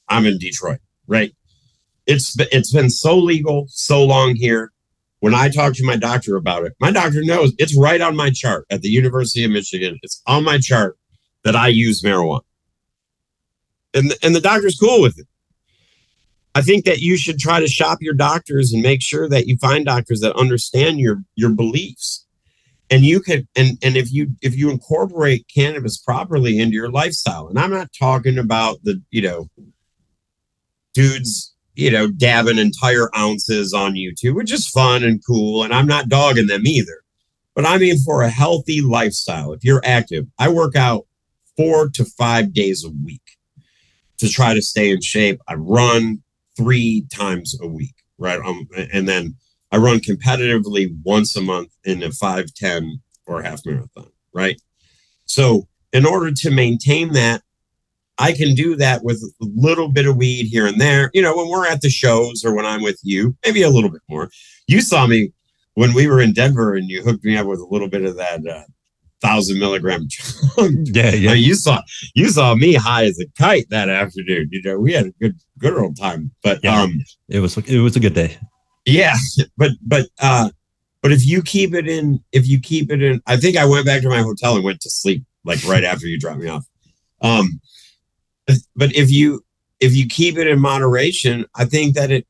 I'm 0.09 0.25
in 0.25 0.39
Detroit, 0.39 0.79
right? 1.07 1.33
It's 2.07 2.35
it's 2.51 2.73
been 2.73 2.89
so 2.89 3.17
legal 3.17 3.67
so 3.69 4.03
long 4.03 4.35
here. 4.35 4.70
When 5.21 5.33
I 5.33 5.49
talk 5.49 5.73
to 5.75 5.85
my 5.85 5.95
doctor 5.95 6.35
about 6.35 6.65
it, 6.65 6.73
my 6.79 6.91
doctor 6.91 7.23
knows 7.23 7.53
it's 7.57 7.77
right 7.77 8.01
on 8.01 8.15
my 8.15 8.31
chart 8.31 8.65
at 8.69 8.81
the 8.81 8.89
University 8.89 9.43
of 9.43 9.51
Michigan. 9.51 9.99
It's 10.03 10.21
on 10.27 10.43
my 10.43 10.57
chart 10.57 10.97
that 11.43 11.55
I 11.55 11.67
use 11.67 12.01
marijuana. 12.01 12.41
And, 13.93 14.13
and 14.23 14.35
the 14.35 14.41
doctor's 14.41 14.77
cool 14.77 15.01
with 15.01 15.19
it. 15.19 15.27
I 16.53 16.61
think 16.61 16.85
that 16.85 16.99
you 16.99 17.17
should 17.17 17.39
try 17.39 17.59
to 17.59 17.67
shop 17.67 17.99
your 18.01 18.13
doctors 18.13 18.73
and 18.73 18.81
make 18.81 19.01
sure 19.01 19.29
that 19.29 19.47
you 19.47 19.57
find 19.57 19.85
doctors 19.85 20.19
that 20.19 20.35
understand 20.35 20.99
your 20.99 21.23
your 21.35 21.51
beliefs 21.51 22.25
and 22.89 23.05
you 23.05 23.21
could 23.21 23.47
and 23.55 23.77
and 23.81 23.95
if 23.95 24.11
you 24.11 24.35
if 24.41 24.55
you 24.55 24.69
incorporate 24.69 25.45
cannabis 25.53 25.97
properly 25.97 26.59
into 26.59 26.75
your 26.75 26.91
lifestyle 26.91 27.47
and 27.47 27.57
i'm 27.57 27.71
not 27.71 27.89
talking 27.97 28.37
about 28.37 28.83
the 28.83 29.01
you 29.11 29.21
know 29.21 29.47
dudes 30.93 31.50
you 31.81 31.91
know 31.91 32.07
dabbing 32.07 32.57
entire 32.57 33.09
ounces 33.17 33.73
on 33.73 33.93
youtube 33.93 34.35
which 34.35 34.51
is 34.51 34.67
fun 34.67 35.03
and 35.03 35.21
cool 35.25 35.63
and 35.63 35.73
i'm 35.73 35.87
not 35.87 36.09
dogging 36.09 36.47
them 36.47 36.65
either. 36.65 37.01
But 37.55 37.65
i 37.65 37.77
mean 37.77 37.97
for 37.99 38.21
a 38.21 38.29
healthy 38.29 38.81
lifestyle 38.81 39.53
if 39.53 39.63
you're 39.63 39.81
active 39.83 40.25
i 40.39 40.49
work 40.49 40.75
out 40.75 41.05
four 41.57 41.89
to 41.89 42.05
five 42.05 42.53
days 42.53 42.85
a 42.85 42.89
week 43.05 43.21
to 44.19 44.29
try 44.29 44.53
to 44.53 44.61
stay 44.61 44.91
in 44.91 45.01
shape. 45.01 45.41
I 45.47 45.55
run 45.55 46.21
three 46.55 47.07
times 47.11 47.57
a 47.59 47.67
week 47.67 47.95
right? 48.21 48.39
Um, 48.39 48.67
and 48.93 49.09
then 49.09 49.35
I 49.71 49.77
run 49.77 49.99
competitively 49.99 50.95
once 51.03 51.35
a 51.35 51.41
month 51.41 51.71
in 51.83 52.03
a 52.03 52.11
5, 52.11 52.53
10, 52.53 53.01
or 53.25 53.41
half 53.41 53.65
marathon, 53.65 54.11
right? 54.33 54.61
So, 55.25 55.67
in 55.91 56.05
order 56.05 56.31
to 56.31 56.51
maintain 56.51 57.13
that, 57.13 57.41
I 58.21 58.33
can 58.33 58.53
do 58.55 58.75
that 58.77 59.03
with 59.03 59.17
a 59.41 59.45
little 59.55 59.89
bit 59.89 60.05
of 60.07 60.15
weed 60.17 60.45
here 60.45 60.65
and 60.67 60.79
there. 60.79 61.09
You 61.13 61.21
know, 61.21 61.35
when 61.35 61.49
we're 61.49 61.67
at 61.67 61.81
the 61.81 61.89
shows 61.89 62.43
or 62.45 62.53
when 62.55 62.65
I'm 62.65 62.81
with 62.81 62.99
you, 63.03 63.35
maybe 63.45 63.61
a 63.63 63.69
little 63.69 63.89
bit 63.91 64.01
more. 64.09 64.29
You 64.67 64.81
saw 64.81 65.07
me 65.07 65.31
when 65.73 65.93
we 65.93 66.07
were 66.07 66.21
in 66.21 66.33
Denver 66.33 66.75
and 66.75 66.89
you 66.89 67.01
hooked 67.03 67.23
me 67.23 67.35
up 67.37 67.47
with 67.47 67.59
a 67.59 67.65
little 67.65 67.87
bit 67.89 68.03
of 68.05 68.15
that 68.17 68.45
uh, 68.47 68.63
thousand 69.21 69.59
milligram 69.59 70.07
chunk. 70.09 70.87
yeah, 70.95 71.11
Yeah, 71.11 71.33
you 71.33 71.55
saw 71.55 71.81
you 72.15 72.29
saw 72.29 72.55
me 72.55 72.73
high 72.73 73.05
as 73.05 73.19
a 73.19 73.25
kite 73.37 73.67
that 73.69 73.89
afternoon. 73.89 74.49
You 74.51 74.61
know, 74.63 74.79
we 74.79 74.93
had 74.93 75.07
a 75.07 75.11
good 75.21 75.35
good 75.59 75.77
old 75.77 75.97
time. 75.97 76.31
But 76.43 76.59
Yeah. 76.63 76.81
um, 76.81 76.99
It 77.29 77.39
was 77.39 77.57
it 77.57 77.79
was 77.79 77.95
a 77.95 77.99
good 77.99 78.13
day. 78.13 78.37
yeah, 78.85 79.15
but 79.57 79.71
but 79.81 80.07
uh 80.19 80.49
but 81.01 81.11
if 81.11 81.25
you 81.25 81.41
keep 81.41 81.73
it 81.73 81.87
in 81.87 82.19
if 82.31 82.47
you 82.47 82.59
keep 82.59 82.91
it 82.91 83.01
in 83.01 83.21
I 83.27 83.37
think 83.37 83.57
I 83.57 83.65
went 83.65 83.85
back 83.85 84.01
to 84.03 84.09
my 84.09 84.21
hotel 84.21 84.55
and 84.55 84.63
went 84.63 84.81
to 84.81 84.89
sleep 84.89 85.23
like 85.43 85.63
right 85.67 85.83
after 85.83 86.05
you 86.07 86.19
dropped 86.19 86.39
me 86.39 86.47
off. 86.49 86.65
Um 87.21 87.59
but 88.75 88.93
if 88.95 89.09
you 89.09 89.43
if 89.79 89.95
you 89.95 90.07
keep 90.07 90.37
it 90.37 90.47
in 90.47 90.59
moderation, 90.59 91.45
I 91.55 91.65
think 91.65 91.95
that 91.95 92.11
it 92.11 92.27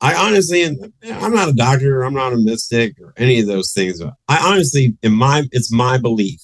I 0.00 0.14
honestly 0.14 0.62
and 0.62 0.92
I'm 1.04 1.34
not 1.34 1.48
a 1.48 1.54
doctor, 1.54 2.02
I'm 2.02 2.14
not 2.14 2.32
a 2.32 2.36
mystic 2.36 3.00
or 3.00 3.14
any 3.16 3.40
of 3.40 3.46
those 3.46 3.72
things. 3.72 4.02
But 4.02 4.14
I 4.28 4.38
honestly 4.52 4.96
in 5.02 5.12
my 5.12 5.44
it's 5.52 5.72
my 5.72 5.98
belief 5.98 6.40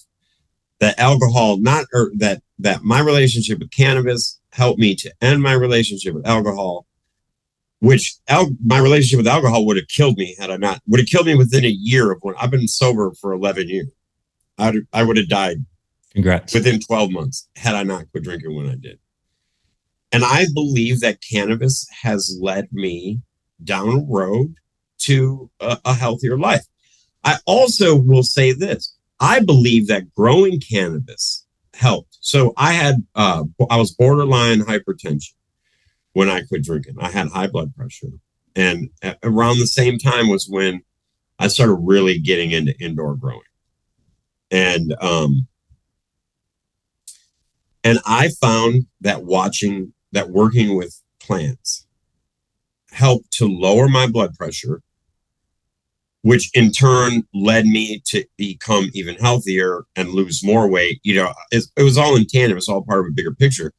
that 0.81 0.99
alcohol 0.99 1.59
not 1.59 1.87
or 1.93 2.13
that 2.17 2.43
that 2.61 2.83
my 2.83 3.01
relationship 3.01 3.59
with 3.59 3.71
cannabis 3.71 4.41
helped 4.53 4.79
me 4.79 4.95
to 4.97 5.13
end 5.21 5.43
my 5.43 5.53
relationship 5.53 6.15
with 6.15 6.27
alcohol 6.27 6.87
which 7.81 8.17
al- 8.29 8.57
my 8.65 8.79
relationship 8.79 9.19
with 9.19 9.29
alcohol 9.29 9.65
would 9.67 9.77
have 9.77 9.89
killed 9.89 10.19
me 10.19 10.35
had 10.39 10.51
I 10.51 10.57
not 10.57 10.81
would 10.87 11.01
have 11.01 11.09
killed 11.09 11.27
me 11.27 11.35
within 11.35 11.65
a 11.65 11.69
year 11.69 12.11
of 12.11 12.19
when 12.23 12.35
I've 12.41 12.51
been 12.51 12.69
sober 12.69 13.13
for 13.21 13.33
11 13.33 13.69
years. 13.69 13.89
I'd, 14.59 14.75
I 14.93 15.05
would 15.05 15.17
have 15.17 15.29
died 15.29 15.65
Congrats. 16.13 16.53
within 16.53 16.81
12 16.81 17.11
months 17.13 17.49
had 17.57 17.75
I 17.75 17.85
not 17.85 18.11
quit 18.11 18.25
drinking 18.25 18.55
when 18.57 18.69
I 18.69 18.75
did. 18.75 18.99
And 20.13 20.25
I 20.25 20.47
believe 20.55 21.01
that 21.01 21.19
cannabis 21.29 21.87
has 22.03 22.39
led 22.41 22.69
me 22.73 23.21
down 23.63 23.89
a 23.89 24.05
road 24.05 24.55
to 24.99 25.51
a, 25.61 25.79
a 25.85 25.95
healthier 25.95 26.39
life. 26.39 26.65
I 27.25 27.37
also 27.47 27.97
will 27.97 28.23
say 28.23 28.53
this 28.53 28.95
I 29.21 29.41
believe 29.41 29.89
that 29.89 30.15
growing 30.15 30.61
cannabis 30.61 31.45
helped. 31.75 32.19
So 32.21 32.53
I 32.57 32.73
had, 32.73 32.97
uh, 33.15 33.45
I 33.71 33.77
was 33.77 33.93
borderline 33.93 34.61
hypertension 34.61 35.33
when 36.13 36.29
I 36.29 36.43
quit 36.43 36.63
drinking. 36.63 36.97
I 37.01 37.11
had 37.11 37.29
high 37.29 37.49
blood 37.49 37.75
pressure. 37.75 38.09
And 38.55 38.91
around 39.23 39.59
the 39.59 39.67
same 39.67 39.99
time 39.99 40.29
was 40.29 40.49
when 40.49 40.83
I 41.39 41.49
started 41.49 41.75
really 41.75 42.19
getting 42.19 42.51
into 42.51 42.79
indoor 42.81 43.15
growing. 43.15 43.41
And, 44.51 44.95
um, 45.01 45.47
and 47.85 47.99
I 48.07 48.31
found 48.41 48.87
that 49.01 49.25
watching 49.25 49.93
that 50.13 50.31
working 50.31 50.77
with 50.77 51.01
plants 51.21 51.87
helped 52.91 53.31
to 53.33 53.47
lower 53.47 53.89
my 53.89 54.07
blood 54.07 54.35
pressure, 54.35 54.81
which 56.23 56.51
in 56.55 56.71
turn 56.71 57.23
led 57.35 57.67
me 57.67 58.03
to 58.07 58.25
become 58.37 58.91
even 58.95 59.15
healthier 59.17 59.85
and 59.95 60.11
lose 60.11 60.43
more 60.43 60.69
weight. 60.69 61.01
You 61.03 61.17
know, 61.17 61.33
it, 61.51 61.65
it 61.77 61.83
was 61.83 61.99
all 61.99 62.17
in 62.17 62.27
tandem, 62.27 62.59
it's 62.59 62.69
all 62.69 62.83
part 62.83 63.01
of 63.01 63.07
a 63.07 63.15
bigger 63.15 63.35
picture. 63.35 63.73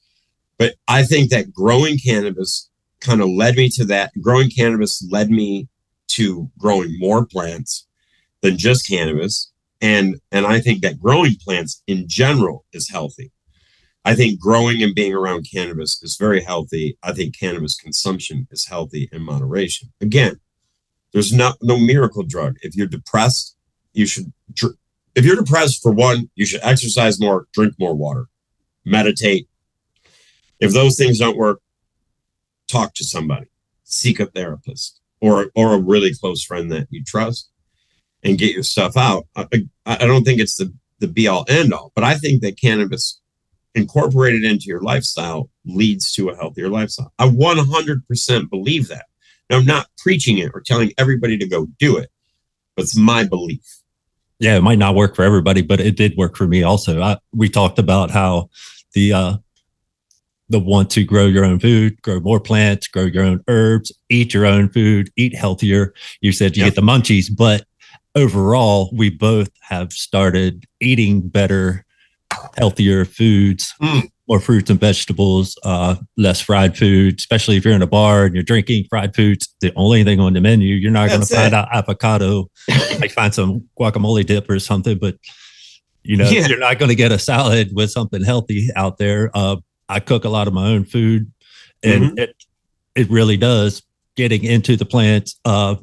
But 0.57 0.75
I 0.87 1.03
think 1.03 1.29
that 1.29 1.53
growing 1.53 1.97
cannabis 1.97 2.69
kind 2.99 3.21
of 3.21 3.29
led 3.29 3.55
me 3.55 3.69
to 3.69 3.85
that. 3.85 4.11
Growing 4.21 4.49
cannabis 4.49 5.05
led 5.09 5.31
me 5.31 5.67
to 6.09 6.51
growing 6.57 6.97
more 6.99 7.25
plants 7.25 7.87
than 8.41 8.57
just 8.57 8.87
cannabis. 8.87 9.51
And 9.81 10.19
and 10.31 10.45
I 10.45 10.59
think 10.59 10.81
that 10.81 10.99
growing 10.99 11.35
plants 11.43 11.81
in 11.87 12.05
general 12.07 12.65
is 12.73 12.89
healthy. 12.89 13.31
I 14.05 14.15
think 14.15 14.39
growing 14.39 14.81
and 14.81 14.95
being 14.95 15.13
around 15.13 15.47
cannabis 15.51 16.01
is 16.01 16.17
very 16.17 16.41
healthy. 16.41 16.97
I 17.03 17.13
think 17.13 17.38
cannabis 17.38 17.75
consumption 17.75 18.47
is 18.49 18.65
healthy 18.65 19.09
in 19.12 19.21
moderation. 19.21 19.91
Again, 20.01 20.39
there's 21.12 21.33
no 21.33 21.53
no 21.62 21.77
miracle 21.77 22.23
drug. 22.23 22.57
If 22.62 22.75
you're 22.75 22.88
depressed, 22.88 23.55
you 23.93 24.05
should 24.05 24.31
if 25.15 25.25
you're 25.25 25.35
depressed 25.35 25.81
for 25.81 25.91
one, 25.91 26.29
you 26.35 26.45
should 26.45 26.62
exercise 26.63 27.19
more, 27.19 27.47
drink 27.53 27.73
more 27.79 27.93
water, 27.93 28.27
meditate. 28.85 29.47
If 30.59 30.73
those 30.73 30.97
things 30.97 31.19
don't 31.19 31.38
work, 31.38 31.62
talk 32.67 32.93
to 32.95 33.03
somebody, 33.03 33.47
seek 33.83 34.19
a 34.19 34.27
therapist 34.27 35.01
or 35.19 35.51
or 35.55 35.73
a 35.73 35.79
really 35.79 36.13
close 36.13 36.43
friend 36.43 36.71
that 36.71 36.88
you 36.89 37.03
trust 37.03 37.49
and 38.23 38.38
get 38.38 38.53
your 38.53 38.63
stuff 38.63 38.95
out. 38.95 39.27
I, 39.35 39.47
I 39.85 39.97
I 39.97 40.07
don't 40.07 40.23
think 40.23 40.39
it's 40.39 40.55
the 40.55 40.73
the 40.99 41.07
be 41.07 41.27
all 41.27 41.45
end 41.49 41.73
all, 41.73 41.91
but 41.95 42.03
I 42.03 42.15
think 42.15 42.41
that 42.41 42.59
cannabis 42.59 43.18
incorporated 43.75 44.43
into 44.43 44.65
your 44.65 44.82
lifestyle 44.82 45.49
leads 45.65 46.12
to 46.13 46.29
a 46.29 46.36
healthier 46.36 46.69
lifestyle. 46.69 47.13
I 47.19 47.27
100% 47.27 48.49
believe 48.49 48.88
that. 48.88 49.05
Now, 49.49 49.58
I'm 49.58 49.65
not 49.65 49.88
preaching 49.97 50.38
it 50.38 50.51
or 50.53 50.62
telling 50.62 50.91
everybody 50.97 51.38
to 51.38 51.47
go 51.47 51.67
do 51.79 51.97
it, 51.97 52.10
but 52.75 52.84
it's 52.84 52.97
my 52.97 53.23
belief. 53.23 53.63
Yeah, 54.39 54.55
it 54.55 54.62
might 54.62 54.79
not 54.79 54.95
work 54.95 55.15
for 55.15 55.23
everybody, 55.23 55.62
but 55.62 55.79
it 55.79 55.97
did 55.97 56.15
work 56.15 56.38
for 56.38 56.47
me 56.47 56.63
also. 56.63 57.01
I, 57.01 57.17
we 57.34 57.49
talked 57.49 57.79
about 57.79 58.10
how 58.10 58.49
the 58.93 59.13
uh 59.13 59.38
the 60.49 60.60
want 60.60 60.89
to 60.91 61.03
grow 61.03 61.27
your 61.27 61.45
own 61.45 61.60
food, 61.60 62.01
grow 62.01 62.19
more 62.19 62.39
plants, 62.39 62.88
grow 62.88 63.03
your 63.03 63.23
own 63.23 63.43
herbs, 63.47 63.91
eat 64.10 64.34
your 64.34 64.47
own 64.47 64.69
food, 64.69 65.12
eat 65.15 65.36
healthier. 65.36 65.93
You 66.21 66.32
said 66.32 66.58
you 66.58 66.63
get 66.63 66.75
the 66.75 66.82
munchies, 66.82 67.29
but 67.36 67.65
overall, 68.15 68.89
we 68.93 69.10
both 69.10 69.49
have 69.62 69.93
started 69.93 70.65
eating 70.79 71.27
better 71.27 71.86
healthier 72.57 73.05
foods, 73.05 73.73
Mm. 73.81 74.09
more 74.27 74.39
fruits 74.39 74.69
and 74.69 74.79
vegetables, 74.79 75.57
uh, 75.63 75.95
less 76.17 76.39
fried 76.41 76.77
food, 76.77 77.15
especially 77.17 77.57
if 77.57 77.65
you're 77.65 77.73
in 77.73 77.81
a 77.81 77.87
bar 77.87 78.25
and 78.25 78.35
you're 78.35 78.43
drinking 78.43 78.85
fried 78.89 79.15
foods. 79.15 79.47
The 79.61 79.73
only 79.75 80.03
thing 80.03 80.19
on 80.19 80.33
the 80.33 80.41
menu, 80.41 80.75
you're 80.75 80.91
not 80.91 81.09
going 81.09 81.21
to 81.21 81.25
find 81.35 81.53
out 81.53 81.67
avocado. 81.73 82.49
like 82.99 83.11
find 83.11 83.33
some 83.33 83.63
guacamole 83.79 84.25
dip 84.25 84.49
or 84.49 84.59
something, 84.59 84.97
but 84.97 85.15
you 86.03 86.15
know, 86.17 86.29
Yeah. 86.29 86.47
you're 86.47 86.59
not 86.59 86.79
going 86.79 86.89
to 86.89 86.95
get 86.95 87.11
a 87.11 87.19
salad 87.19 87.71
with 87.73 87.91
something 87.91 88.23
healthy 88.23 88.69
out 88.75 88.97
there. 88.97 89.31
Uh, 89.33 89.57
I 89.89 89.99
cook 89.99 90.23
a 90.25 90.29
lot 90.29 90.47
of 90.47 90.53
my 90.53 90.67
own 90.67 90.85
food 90.85 91.31
and 91.83 92.03
Mm-hmm. 92.03 92.19
it, 92.19 92.35
it 92.95 93.09
really 93.09 93.37
does 93.37 93.81
getting 94.15 94.43
into 94.43 94.75
the 94.75 94.85
plants, 94.85 95.39
uh, 95.45 95.75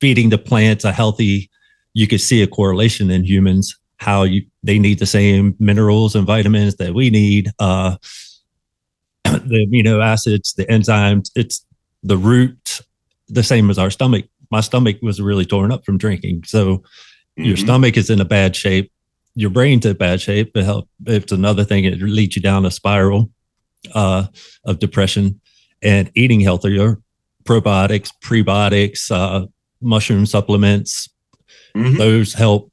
feeding 0.00 0.28
the 0.28 0.38
plants 0.38 0.84
a 0.84 0.92
healthy, 0.92 1.50
you 1.94 2.06
could 2.06 2.20
see 2.20 2.42
a 2.42 2.46
correlation 2.46 3.10
in 3.10 3.24
humans, 3.24 3.76
how 4.00 4.22
you, 4.22 4.42
they 4.62 4.78
need 4.78 4.98
the 4.98 5.06
same 5.06 5.54
minerals 5.58 6.14
and 6.16 6.26
vitamins 6.26 6.76
that 6.76 6.94
we 6.94 7.10
need, 7.10 7.50
uh, 7.58 7.96
the 9.24 9.66
amino 9.66 10.02
acids, 10.02 10.54
the 10.54 10.64
enzymes, 10.66 11.30
it's 11.36 11.64
the 12.02 12.16
root, 12.16 12.80
the 13.28 13.42
same 13.42 13.68
as 13.68 13.78
our 13.78 13.90
stomach. 13.90 14.24
My 14.50 14.62
stomach 14.62 14.96
was 15.02 15.20
really 15.20 15.44
torn 15.44 15.70
up 15.70 15.84
from 15.84 15.98
drinking. 15.98 16.44
So 16.46 16.82
your 17.36 17.56
Mhm. 17.56 17.60
stomach 17.62 17.96
is 17.98 18.08
in 18.08 18.20
a 18.20 18.24
bad 18.24 18.56
shape, 18.56 18.90
your 19.34 19.50
brain's 19.50 19.84
in 19.84 19.92
a 19.92 19.94
bad 19.94 20.20
shape. 20.20 20.56
It 20.56 20.64
help, 20.64 20.88
it's 21.06 21.30
another 21.30 21.62
thing, 21.64 21.84
it 21.84 22.00
leads 22.00 22.36
you 22.36 22.42
down 22.42 22.64
a 22.64 22.70
spiral 22.70 23.30
uh, 23.94 24.26
of 24.64 24.78
depression 24.78 25.40
and 25.82 26.10
eating 26.14 26.40
healthier, 26.40 27.00
probiotics, 27.44 28.10
prebiotics, 28.22 29.10
uh, 29.10 29.46
mushroom 29.82 30.24
supplements, 30.26 31.08
Mhm. 31.76 31.98
those 31.98 32.32
help 32.32 32.69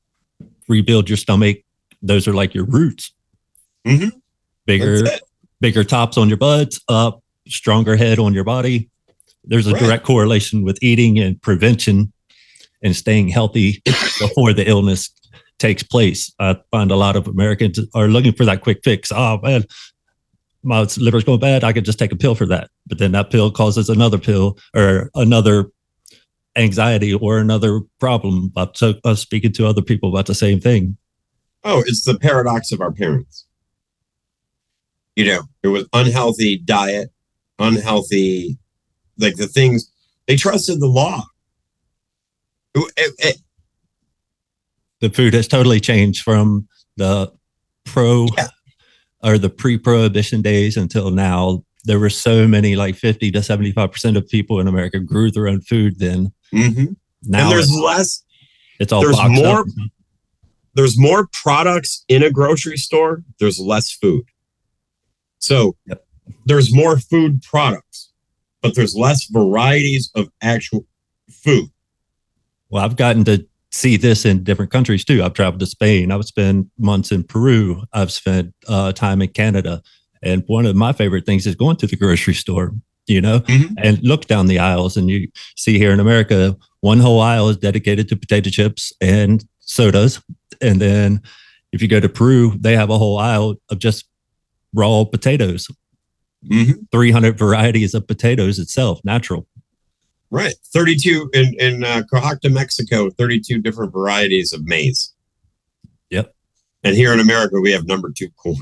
rebuild 0.67 1.09
your 1.09 1.17
stomach. 1.17 1.57
Those 2.01 2.27
are 2.27 2.33
like 2.33 2.53
your 2.53 2.65
roots. 2.65 3.11
Mhm. 3.85 4.11
Bigger, 4.65 5.03
bigger 5.61 5.83
tops 5.83 6.17
on 6.17 6.27
your 6.27 6.37
buds, 6.37 6.79
up, 6.89 7.21
stronger 7.47 7.95
head 7.95 8.19
on 8.19 8.33
your 8.33 8.43
body. 8.43 8.89
There's 9.43 9.67
a 9.67 9.71
Right. 9.71 9.81
direct 9.81 10.03
correlation 10.05 10.63
with 10.63 10.77
eating 10.81 11.19
and 11.19 11.41
prevention 11.41 12.11
and 12.83 12.95
staying 12.95 13.29
healthy 13.29 13.81
before 14.19 14.53
the 14.53 14.67
illness 14.67 15.09
takes 15.57 15.81
place. 15.83 16.31
I 16.39 16.57
find 16.71 16.91
a 16.91 16.95
lot 16.95 17.15
of 17.15 17.27
Americans 17.27 17.79
are 17.95 18.07
looking 18.07 18.33
for 18.33 18.45
that 18.45 18.61
quick 18.61 18.79
fix. 18.83 19.11
Oh 19.11 19.39
man, 19.41 19.63
my 20.63 20.85
liver's 20.97 21.23
going 21.23 21.39
bad. 21.39 21.63
I 21.63 21.71
could 21.73 21.85
just 21.85 21.97
take 21.97 22.11
a 22.11 22.15
pill 22.17 22.35
for 22.35 22.45
that. 22.47 22.69
But 22.85 22.97
then 22.99 23.13
that 23.13 23.31
pill 23.31 23.49
causes 23.49 23.89
another 23.89 24.17
pill 24.17 24.57
or 24.75 25.09
another 25.15 25.71
anxiety 26.57 27.13
or 27.13 27.37
another 27.39 27.81
problem. 27.99 28.49
But 28.49 28.77
so 28.77 28.95
I 29.05 29.13
speaking 29.13 29.53
to 29.53 29.67
other 29.67 29.81
people 29.81 30.09
about 30.09 30.25
the 30.25 30.35
same 30.35 30.59
thing. 30.59 30.97
Oh, 31.63 31.83
it's 31.85 32.03
the 32.03 32.17
paradox 32.17 32.71
of 32.71 32.81
our 32.81 32.91
parents. 32.91 33.45
You 35.15 35.25
know, 35.25 35.41
it 35.63 35.69
was 35.69 35.85
unhealthy 35.93 36.57
diet, 36.57 37.11
unhealthy, 37.59 38.57
like 39.17 39.35
the 39.35 39.47
things 39.47 39.91
they 40.27 40.35
trusted 40.35 40.79
the 40.79 40.87
law. 40.87 41.23
It- 42.75 42.93
it- 42.97 43.15
it- 43.19 43.41
The 44.99 45.09
food 45.09 45.33
has 45.33 45.47
totally 45.47 45.79
changed 45.79 46.23
from 46.23 46.67
the 46.97 47.31
pro 47.85 48.27
Yeah. 48.37 48.47
or 49.23 49.37
the 49.37 49.49
pre-prohibition 49.49 50.41
days 50.41 50.77
until 50.77 51.11
now. 51.11 51.63
There 51.85 51.99
were 51.99 52.09
so 52.09 52.47
many, 52.47 52.75
like 52.75 52.95
50 52.95 53.31
to 53.31 53.39
75% 53.39 54.17
of 54.17 54.27
people 54.27 54.59
in 54.59 54.67
America 54.67 54.99
grew 54.99 55.31
their 55.31 55.47
own 55.47 55.61
food 55.61 55.99
then. 55.99 56.31
mhm. 56.53 56.95
Now 57.23 57.43
and 57.43 57.51
there's 57.51 57.69
it's, 57.69 57.79
less, 57.79 58.23
it's 58.79 58.91
all 58.93 59.01
there's 59.01 59.17
more- 59.29 59.61
up. 59.61 59.67
there's 60.75 60.97
more 60.97 61.27
products 61.33 62.03
in 62.07 62.23
a 62.23 62.29
grocery 62.31 62.77
store. 62.77 63.23
There's 63.39 63.59
less 63.59 63.91
food. 63.91 64.25
So 65.39 65.75
Yep. 65.87 66.05
there's 66.45 66.73
more 66.73 66.99
food 66.99 67.41
products, 67.41 68.11
but 68.61 68.75
there's 68.75 68.95
less 68.95 69.25
varieties 69.25 70.09
of 70.15 70.29
actual 70.41 70.85
food. 71.29 71.69
Well, 72.69 72.83
I've 72.83 72.95
gotten 72.97 73.23
to 73.25 73.45
see 73.71 73.97
this 73.97 74.25
in 74.25 74.43
different 74.43 74.71
countries 74.71 75.03
too. 75.05 75.23
I've 75.23 75.33
traveled 75.33 75.59
to 75.61 75.65
Spain. 75.65 76.11
I've 76.11 76.25
spent 76.25 76.67
months 76.77 77.11
in 77.11 77.23
Peru. 77.23 77.83
I've 77.93 78.11
spent 78.11 78.53
uh, 78.67 78.91
time 78.93 79.21
in 79.21 79.29
Canada. 79.29 79.81
And 80.23 80.43
one 80.47 80.65
of 80.65 80.75
my 80.75 80.93
favorite 80.93 81.25
things 81.25 81.45
is 81.47 81.55
going 81.55 81.77
to 81.77 81.87
the 81.87 81.95
grocery 81.95 82.33
store, 82.33 82.73
you 83.07 83.21
know, 83.21 83.39
Mhm. 83.41 83.73
and 83.77 84.01
look 84.03 84.25
down 84.27 84.47
the 84.47 84.59
aisles. 84.59 84.97
And 84.97 85.09
you 85.09 85.27
see 85.55 85.77
here 85.77 85.91
in 85.91 85.99
America, 85.99 86.55
one 86.81 86.99
whole 86.99 87.19
aisle 87.21 87.49
is 87.49 87.57
dedicated 87.57 88.07
to 88.09 88.15
potato 88.15 88.49
chips 88.49 88.93
and 89.01 89.45
sodas. 89.59 90.21
And 90.61 90.79
then 90.81 91.21
if 91.71 91.81
you 91.81 91.87
go 91.87 91.99
to 91.99 92.09
Peru, 92.09 92.55
they 92.59 92.75
have 92.75 92.89
a 92.89 92.97
whole 92.97 93.17
aisle 93.17 93.55
of 93.69 93.79
just 93.79 94.05
raw 94.73 95.03
potatoes, 95.03 95.67
Mhm. 96.49 96.87
300 96.91 97.37
varieties 97.37 97.93
of 97.93 98.07
potatoes 98.07 98.59
itself, 98.59 98.99
natural. 99.03 99.47
Right. 100.29 100.55
32 100.73 101.29
in, 101.33 101.55
in 101.59 101.83
uh, 101.83 102.03
Coahuila, 102.11 102.51
Mexico, 102.51 103.09
32 103.09 103.59
different 103.61 103.93
varieties 103.93 104.51
of 104.53 104.65
maize. 104.65 105.13
Yep. 106.09 106.33
And 106.83 106.95
here 106.95 107.13
in 107.13 107.19
America, 107.19 107.59
we 107.61 107.71
have 107.71 107.85
number 107.87 108.11
two 108.15 108.29
corn. 108.37 108.57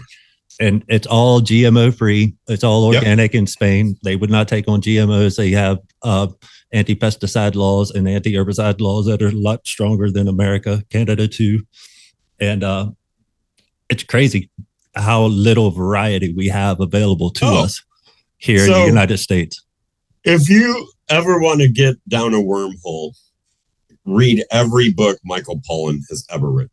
And 0.59 0.83
it's 0.87 1.07
all 1.07 1.41
GMO 1.41 1.95
free. 1.95 2.35
It's 2.47 2.63
all 2.63 2.91
Yep. 2.93 3.01
organic 3.03 3.35
in 3.35 3.47
Spain. 3.47 3.97
They 4.03 4.15
would 4.15 4.29
not 4.29 4.47
take 4.47 4.67
on 4.67 4.81
GMOs. 4.81 5.35
They 5.35 5.51
have 5.51 5.79
uh, 6.01 6.27
anti 6.71 6.95
pesticide 6.95 7.55
laws 7.55 7.91
and 7.91 8.07
anti 8.07 8.33
herbicide 8.33 8.79
laws 8.81 9.05
that 9.07 9.21
are 9.21 9.27
a 9.29 9.31
lot 9.31 9.65
stronger 9.67 10.11
than 10.11 10.27
America, 10.27 10.83
Canada 10.89 11.27
too. 11.27 11.63
And 12.39 12.63
uh, 12.63 12.91
it's 13.89 14.03
crazy 14.03 14.49
how 14.95 15.25
little 15.25 15.71
variety 15.71 16.33
we 16.33 16.47
have 16.47 16.79
available 16.79 17.29
to 17.31 17.45
Oh. 17.45 17.63
us 17.63 17.81
here 18.37 18.65
in 18.65 18.71
the 18.71 18.85
United 18.85 19.17
States. 19.17 19.61
If 20.23 20.49
you 20.49 20.89
ever 21.09 21.39
want 21.39 21.59
to 21.61 21.67
get 21.69 21.95
down 22.09 22.33
a 22.33 22.37
wormhole, 22.37 23.13
read 24.05 24.43
every 24.51 24.91
book 24.91 25.17
Michael 25.23 25.59
Pollan 25.69 25.99
has 26.09 26.25
ever 26.31 26.49
written. 26.49 26.71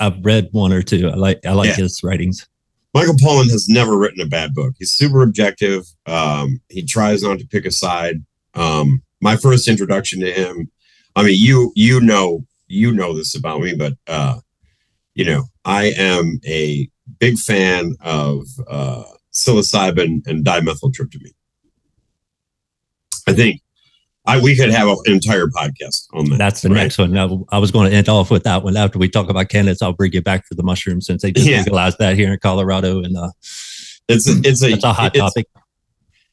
I've 0.00 0.24
read 0.24 0.48
one 0.52 0.72
or 0.72 0.82
two. 0.82 1.08
I 1.08 1.14
like 1.14 1.44
I 1.44 1.52
like 1.52 1.70
Yeah. 1.70 1.76
his 1.84 2.00
writings. 2.04 2.46
Michael 2.94 3.14
Pollan 3.14 3.50
has 3.50 3.68
never 3.68 3.98
written 3.98 4.20
a 4.20 4.26
bad 4.26 4.54
book. 4.54 4.74
He's 4.78 4.90
super 4.90 5.22
objective. 5.22 5.84
Um, 6.06 6.60
he 6.68 6.84
tries 6.84 7.22
not 7.22 7.38
to 7.38 7.46
pick 7.46 7.66
a 7.66 7.70
side. 7.70 8.24
Um, 8.54 9.02
my 9.20 9.36
first 9.36 9.68
introduction 9.68 10.20
to 10.20 10.32
him, 10.32 10.70
I 11.14 11.22
mean, 11.22 11.36
you 11.38 11.72
you 11.74 12.00
know 12.00 12.46
you 12.68 12.92
know 12.92 13.16
this 13.16 13.34
about 13.34 13.60
me, 13.60 13.74
but 13.74 13.94
uh, 14.06 14.40
you 15.14 15.24
know, 15.24 15.44
I 15.64 15.92
am 15.98 16.40
a 16.46 16.88
big 17.18 17.38
fan 17.38 17.96
of 18.00 18.46
uh, 18.68 19.04
psilocybin 19.32 20.26
and 20.26 20.44
dimethyltryptamine. 20.44 21.34
I 23.26 23.32
think 23.32 23.60
I 24.28 24.38
we 24.38 24.54
could 24.54 24.70
have 24.70 24.88
an 24.88 24.98
entire 25.06 25.46
podcast 25.46 26.06
on 26.12 26.28
that. 26.28 26.36
That's 26.36 26.60
the 26.60 26.68
right? 26.68 26.82
next 26.82 26.98
one. 26.98 27.12
Now, 27.12 27.46
I 27.50 27.58
was 27.58 27.70
going 27.70 27.90
to 27.90 27.96
end 27.96 28.10
off 28.10 28.30
with 28.30 28.44
that 28.44 28.62
one. 28.62 28.76
After 28.76 28.98
we 28.98 29.08
talk 29.08 29.30
about 29.30 29.48
candidates, 29.48 29.80
I'll 29.80 29.94
bring 29.94 30.12
you 30.12 30.20
back 30.20 30.46
to 30.48 30.54
the 30.54 30.62
mushrooms 30.62 31.06
since 31.06 31.22
they 31.22 31.32
just 31.32 31.48
Yeah. 31.48 31.58
legalized 31.58 31.98
that 31.98 32.14
here 32.14 32.30
in 32.30 32.38
Colorado. 32.38 33.02
And 33.02 33.16
uh, 33.16 33.30
It's 34.08 34.28
a, 34.28 34.38
it's 34.44 34.62
a 34.62 34.74
a 34.74 34.92
hot 34.92 35.16
it's, 35.16 35.18
topic. 35.18 35.46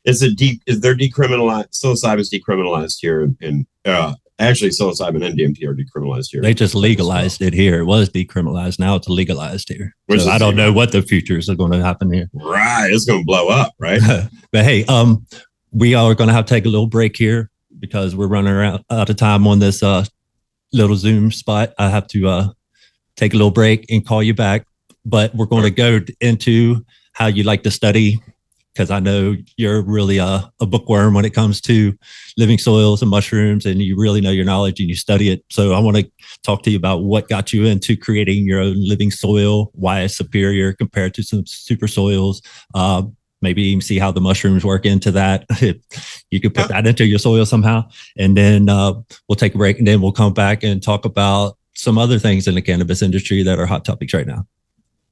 It's 0.04 0.22
a 0.22 0.30
de- 0.30 0.60
they're 0.68 0.96
decriminalized. 0.96 1.70
Psilocybin 1.72 2.20
is 2.20 2.30
decriminalized 2.30 2.98
here, 3.00 3.34
and 3.42 3.66
uh, 3.86 4.14
actually 4.40 4.72
psilocybin 4.72 5.26
and 5.26 5.40
DMT 5.40 5.64
are 5.64 5.74
decriminalized 5.74 6.28
here. 6.32 6.42
They 6.42 6.54
just 6.54 6.76
legalized 6.76 7.42
it 7.42 7.54
here. 7.54 7.80
It 7.80 7.86
was 7.86 8.10
decriminalized. 8.10 8.78
Now 8.78 8.96
it's 8.96 9.08
legalized 9.08 9.70
here. 9.70 9.96
Which 10.08 10.22
so 10.22 10.30
I 10.30 10.38
don't 10.38 10.56
know 10.58 10.74
what 10.74 10.92
the 10.92 11.02
futures 11.02 11.50
are 11.50 11.56
going 11.56 11.72
to 11.72 11.82
happen 11.82 12.12
here. 12.12 12.30
Right, 12.34 12.90
it's 12.92 13.06
going 13.06 13.22
to 13.22 13.26
blow 13.26 13.48
up, 13.48 13.74
right? 13.80 14.02
but 14.52 14.66
hey, 14.66 14.84
um, 14.86 15.26
we 15.72 15.96
are 15.96 16.14
going 16.14 16.28
to 16.28 16.34
have 16.34 16.46
to 16.46 16.54
take 16.54 16.66
a 16.66 16.70
little 16.70 16.88
break 16.88 17.16
here 17.16 17.50
because 17.80 18.16
we're 18.16 18.28
running 18.28 18.54
around 18.54 18.84
out 18.90 19.10
of 19.10 19.16
time 19.16 19.48
on 19.48 19.60
this 19.60 19.84
uh 19.84 20.06
little 20.74 20.96
Zoom 20.96 21.32
spot. 21.32 21.74
I 21.78 21.90
have 21.90 22.08
to 22.08 22.28
uh 22.28 22.50
take 23.16 23.34
a 23.34 23.38
little 23.38 23.52
break 23.52 23.86
and 23.90 24.06
call 24.06 24.22
you 24.24 24.34
back. 24.34 24.66
But 25.06 25.36
we're 25.36 25.46
going 25.46 25.64
to 25.64 25.72
go 25.72 26.00
into 26.20 26.84
how 27.14 27.28
you 27.28 27.44
like 27.44 27.64
to 27.64 27.72
study 27.72 28.20
because 28.76 28.92
I 28.92 29.00
know 29.00 29.36
you're 29.56 29.82
really 29.82 30.18
a, 30.18 30.52
a 30.60 30.66
bookworm 30.66 31.14
when 31.14 31.24
it 31.24 31.34
comes 31.34 31.62
to 31.62 31.98
living 32.38 32.58
soils 32.58 33.02
and 33.02 33.10
mushrooms, 33.10 33.66
and 33.66 33.82
you 33.82 33.96
really 33.98 34.20
know 34.20 34.32
your 34.32 34.44
knowledge 34.44 34.82
and 34.82 34.90
you 34.90 34.96
study 34.96 35.30
it. 35.30 35.46
So 35.50 35.74
I 35.74 35.80
want 35.80 35.96
to 35.96 36.12
talk 36.44 36.64
to 36.64 36.72
you 36.72 36.78
about 36.78 37.04
what 37.04 37.30
got 37.30 37.54
you 37.54 37.66
into 37.66 37.96
creating 37.96 38.46
your 38.46 38.60
own 38.60 38.76
living 38.78 39.12
soil, 39.12 39.72
why 39.76 40.02
it's 40.02 40.18
superior 40.18 40.74
compared 40.74 41.14
to 41.14 41.24
some 41.24 41.46
super 41.46 41.88
soils. 41.88 42.42
Uh, 42.74 43.04
maybe 43.42 43.62
even 43.64 43.82
see 43.82 44.00
how 44.00 44.12
the 44.12 44.22
mushrooms 44.22 44.64
work 44.66 44.86
into 44.86 45.12
that. 45.12 45.46
you 46.32 46.40
could 46.42 46.54
put 46.54 46.70
Yeah. 46.70 46.82
that 46.82 46.88
into 46.88 47.06
your 47.06 47.20
soil 47.20 47.46
somehow, 47.46 47.88
and 48.18 48.36
then 48.36 48.70
uh, 48.70 48.94
we'll 49.28 49.36
take 49.36 49.56
a 49.56 49.58
break, 49.58 49.78
and 49.80 49.88
then 49.88 50.02
we'll 50.02 50.12
come 50.12 50.34
back 50.34 50.64
and 50.64 50.82
talk 50.82 51.06
about 51.06 51.58
some 51.74 51.98
other 51.98 52.18
things 52.20 52.48
in 52.48 52.56
the 52.56 52.62
cannabis 52.62 53.02
industry 53.02 53.44
that 53.44 53.60
are 53.60 53.66
hot 53.66 53.84
topics 53.86 54.14
right 54.14 54.28
now. 54.28 54.48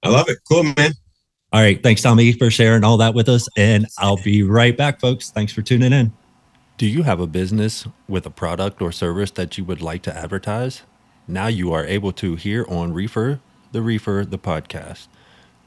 I 0.01 0.09
love 0.09 0.29
it. 0.29 0.37
Cool, 0.49 0.63
man. 0.63 0.93
All 1.51 1.61
right. 1.61 1.81
Thanks, 1.83 2.01
Tommy, 2.01 2.31
for 2.31 2.49
sharing 2.49 2.83
all 2.83 2.97
that 2.97 3.13
with 3.13 3.29
us. 3.29 3.47
And 3.57 3.85
I'll 3.99 4.21
be 4.23 4.41
right 4.43 4.75
back, 4.75 4.99
folks. 4.99 5.29
Thanks 5.29 5.53
for 5.53 5.61
tuning 5.61 5.93
in. 5.93 6.11
Do 6.77 6.87
you 6.87 7.03
have 7.03 7.19
a 7.19 7.27
business 7.27 7.85
with 8.07 8.25
a 8.25 8.29
product 8.31 8.81
or 8.81 8.91
service 8.91 9.29
that 9.31 9.57
you 9.57 9.63
would 9.65 9.81
like 9.81 10.01
to 10.03 10.17
advertise? 10.17 10.81
Now 11.27 11.47
you 11.47 11.71
are 11.71 11.85
able 11.85 12.11
to 12.13 12.35
here 12.35 12.65
on 12.67 12.91
Refer, 12.91 13.39
the 13.71 13.81
Reefer, 13.81 14.25
the 14.27 14.39
podcast. 14.39 15.07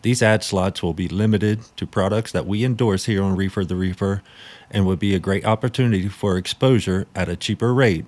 These 0.07 0.23
ad 0.23 0.45
slots 0.45 0.85
will 0.85 0.95
be 0.95 1.09
limited 1.09 1.63
to 1.79 1.85
products 1.85 2.31
that 2.31 2.47
we 2.47 2.63
endorse 2.63 3.07
here 3.07 3.25
on 3.25 3.35
Refer 3.35 3.65
the 3.65 3.75
Reefer 3.75 4.23
and 4.71 4.87
would 4.87 5.01
be 5.01 5.17
a 5.17 5.19
great 5.19 5.45
opportunity 5.45 6.07
for 6.07 6.37
exposure 6.37 7.09
at 7.17 7.29
a 7.29 7.35
cheaper 7.35 7.75
rate 7.75 8.07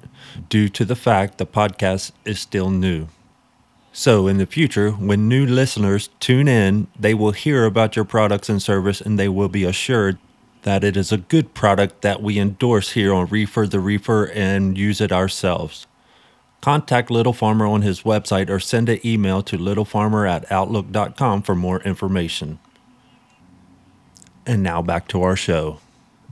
due 0.48 0.68
to 0.68 0.84
the 0.84 0.94
fact 0.94 1.38
the 1.38 1.44
podcast 1.44 2.12
is 2.24 2.38
still 2.38 2.70
new. 2.70 3.08
So, 3.92 4.28
in 4.28 4.38
the 4.38 4.46
future, 4.46 4.92
when 4.92 5.26
new 5.26 5.44
listeners 5.44 6.10
tune 6.20 6.46
in, 6.46 6.86
they 6.96 7.14
will 7.14 7.32
hear 7.32 7.64
about 7.64 7.96
your 7.96 8.04
products 8.04 8.48
and 8.48 8.62
service 8.62 9.00
and 9.00 9.18
they 9.18 9.28
will 9.28 9.48
be 9.48 9.64
assured 9.64 10.18
that 10.62 10.84
it 10.84 10.96
is 10.96 11.10
a 11.10 11.18
good 11.18 11.52
product 11.52 12.02
that 12.02 12.22
we 12.22 12.38
endorse 12.38 12.92
here 12.92 13.12
on 13.12 13.26
Refer 13.26 13.66
the 13.66 13.80
Reefer 13.80 14.26
and 14.26 14.78
use 14.78 15.00
it 15.00 15.10
ourselves. 15.10 15.87
Contact 16.60 17.10
Little 17.10 17.32
Farmer 17.32 17.66
on 17.66 17.82
his 17.82 18.02
website 18.02 18.50
or 18.50 18.58
send 18.58 18.88
an 18.88 18.98
email 19.04 19.42
to 19.42 19.56
littlefarmer 19.56 20.28
at 20.28 20.50
outlook.com 20.50 21.42
for 21.42 21.54
more 21.54 21.80
information. 21.82 22.58
And 24.46 24.62
now 24.62 24.82
back 24.82 25.08
to 25.08 25.22
our 25.22 25.36
show. 25.36 25.80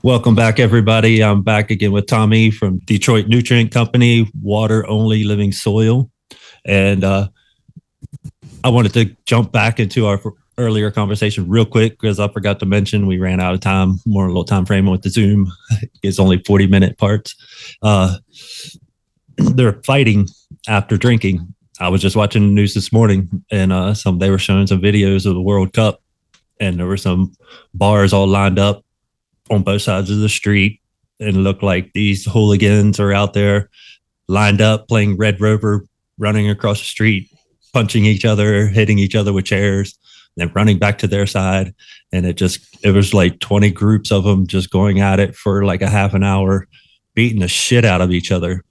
Welcome 0.03 0.35
back, 0.35 0.59
everybody. 0.59 1.23
I'm 1.23 1.43
back 1.43 1.71
again 1.71 1.93
with 1.93 2.07
Tommy 2.07 2.51
from 2.51 2.79
Detroit 2.81 3.29
Nutrient 3.29 3.73
Company, 3.73 4.31
Water 4.41 4.87
Only 4.87 5.25
Living 5.25 5.53
Soil. 5.53 6.11
And 6.65 7.05
uh, 7.05 7.29
I 8.63 8.69
wanted 8.69 8.95
to 8.95 9.17
jump 9.27 9.53
back 9.53 9.79
into 9.81 10.07
our 10.07 10.21
earlier 10.59 10.91
conversation 10.91 11.49
real 11.49 11.67
quick 11.67 11.99
because 12.01 12.19
I 12.19 12.29
forgot 12.29 12.61
to 12.61 12.67
mention 12.67 13.07
we 13.07 13.19
ran 13.19 13.41
out 13.41 13.55
of 13.55 13.61
time, 13.61 14.01
more 14.07 14.25
a 14.25 14.29
little 14.29 14.45
time 14.45 14.65
frame 14.65 14.87
with 14.87 15.03
the 15.03 15.11
Zoom. 15.11 15.53
It's 16.03 16.21
only 16.21 16.41
40 16.47 16.69
minute 16.69 16.99
parts. 16.99 17.35
Uh, 17.83 18.19
they're 19.55 19.81
fighting 19.85 20.29
after 20.69 20.97
drinking. 20.97 21.55
I 21.79 21.89
was 21.89 22.01
just 22.01 22.17
watching 22.17 22.43
the 22.43 22.53
news 22.53 22.75
this 22.75 22.93
morning, 22.93 23.45
and 23.51 23.73
uh, 23.73 23.95
some 23.95 24.19
they 24.19 24.31
were 24.31 24.39
showing 24.39 24.67
some 24.67 24.81
videos 24.81 25.27
of 25.27 25.35
the 25.35 25.43
World 25.43 25.73
Cup, 25.73 26.01
and 26.59 26.79
there 26.79 26.87
were 26.87 26.97
some 26.97 27.33
bars 27.75 28.13
all 28.13 28.27
lined 28.27 28.59
up 28.59 28.85
on 29.51 29.63
both 29.63 29.83
sides 29.83 30.11
of 30.11 30.19
the 30.19 30.29
street, 30.29 30.81
and 31.21 31.45
looked 31.45 31.63
like 31.63 31.93
these 31.93 32.25
hooligans 32.25 32.99
are 32.99 33.13
out 33.13 33.35
there 33.35 33.69
lined 34.29 34.61
up 34.61 34.89
playing 34.89 35.17
Red 35.17 35.41
Rover, 35.41 35.85
running 36.19 36.51
across 36.51 36.79
the 36.79 36.87
street, 36.87 37.31
punching 37.73 38.05
each 38.05 38.25
other, 38.25 38.67
hitting 38.67 38.99
each 38.99 39.15
other 39.15 39.33
with 39.33 39.45
chairs, 39.45 39.99
then 40.37 40.51
running 40.55 40.79
back 40.79 40.99
to 40.99 41.07
their 41.07 41.27
side, 41.27 41.75
and 42.13 42.27
it 42.27 42.37
just 42.37 42.61
it 42.83 42.91
was 42.93 43.15
like 43.15 43.39
twenty 43.41 43.71
groups 43.71 44.11
of 44.11 44.25
them 44.25 44.47
just 44.47 44.71
going 44.71 45.01
at 45.01 45.21
it 45.21 45.35
for 45.35 45.65
like 45.65 45.83
a 45.83 45.91
half 45.91 46.15
an 46.15 46.25
hour, 46.25 46.67
beating 47.15 47.41
the 47.41 47.49
shit 47.49 47.85
out 47.85 48.01
of 48.01 48.13
each 48.13 48.33
other 48.33 48.65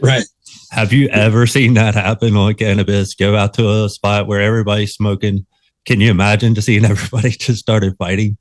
Right. 0.00 0.24
have 0.70 0.92
you 0.92 1.08
ever 1.08 1.46
seen 1.46 1.74
that 1.74 1.94
happen 1.94 2.36
on 2.36 2.54
cannabis? 2.54 3.14
Go 3.14 3.36
out 3.36 3.54
to 3.54 3.84
a 3.84 3.88
spot 3.88 4.26
where 4.26 4.40
everybody's 4.40 4.94
smoking. 4.94 5.46
Can 5.84 6.00
you 6.00 6.10
imagine 6.10 6.54
just 6.54 6.66
seeing 6.66 6.84
everybody 6.86 7.30
just 7.30 7.60
started 7.60 7.96
fighting? 7.98 8.38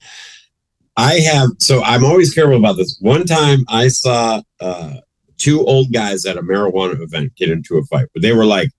I 0.97 1.15
have 1.19 1.51
so 1.59 1.81
I'm 1.83 2.03
always 2.03 2.33
careful 2.33 2.57
about 2.57 2.75
this. 2.75 2.97
One 3.01 3.25
time 3.25 3.65
I 3.69 3.87
saw 3.87 4.41
uh 4.59 4.95
two 5.37 5.65
old 5.65 5.93
guys 5.93 6.25
at 6.25 6.37
a 6.37 6.41
marijuana 6.41 7.01
event 7.01 7.35
get 7.35 7.49
into 7.49 7.77
a 7.77 7.85
fight, 7.85 8.07
but 8.13 8.21
they 8.21 8.33
were 8.33 8.45
like 8.45 8.69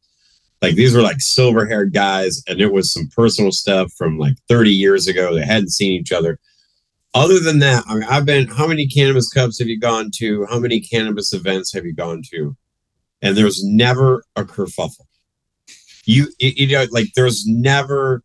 like 0.62 0.74
these 0.74 0.94
were 0.94 1.02
like 1.02 1.20
silver 1.20 1.66
haired 1.66 1.94
guys, 1.94 2.42
and 2.46 2.60
it 2.60 2.72
was 2.72 2.92
some 2.92 3.08
personal 3.16 3.50
stuff 3.50 3.92
from 3.96 4.18
like 4.18 4.34
30 4.48 4.70
years 4.70 5.08
ago. 5.08 5.34
They 5.34 5.44
hadn't 5.44 5.70
seen 5.70 5.92
each 5.92 6.12
other. 6.12 6.38
Other 7.14 7.40
than 7.40 7.58
that, 7.60 7.82
I 7.88 7.94
mean, 7.94 8.04
I've 8.04 8.26
been 8.26 8.46
how 8.46 8.66
many 8.66 8.86
cannabis 8.86 9.32
cups 9.32 9.58
have 9.58 9.68
you 9.68 9.80
gone 9.80 10.10
to? 10.16 10.46
How 10.46 10.58
many 10.58 10.80
cannabis 10.80 11.32
events 11.32 11.72
have 11.72 11.84
you 11.84 11.94
gone 11.94 12.22
to? 12.30 12.56
And 13.22 13.36
there's 13.36 13.62
never 13.64 14.24
a 14.36 14.44
kerfuffle. 14.44 15.06
You 16.04 16.28
you 16.38 16.68
know, 16.68 16.86
like 16.90 17.08
there's 17.14 17.46
never 17.46 18.22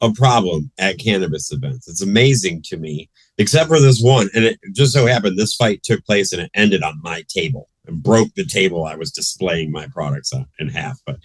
a 0.00 0.12
problem 0.12 0.70
at 0.78 0.98
cannabis 0.98 1.52
events. 1.52 1.86
It's 1.88 2.02
amazing 2.02 2.62
to 2.66 2.76
me 2.78 3.10
except 3.38 3.68
for 3.68 3.78
this 3.78 4.00
one. 4.02 4.28
And 4.34 4.44
it 4.44 4.58
just 4.72 4.92
so 4.92 5.06
happened 5.06 5.38
this 5.38 5.54
fight 5.54 5.82
took 5.82 6.04
place 6.04 6.32
and 6.32 6.42
it 6.42 6.50
ended 6.54 6.82
on 6.82 7.00
my 7.02 7.22
table 7.28 7.68
and 7.86 8.02
broke 8.02 8.28
the 8.34 8.46
table 8.46 8.84
I 8.86 8.96
was 8.96 9.12
displaying 9.12 9.70
my 9.72 9.86
products 9.88 10.32
on 10.32 10.46
in 10.58 10.68
half. 10.68 10.98
But 11.06 11.18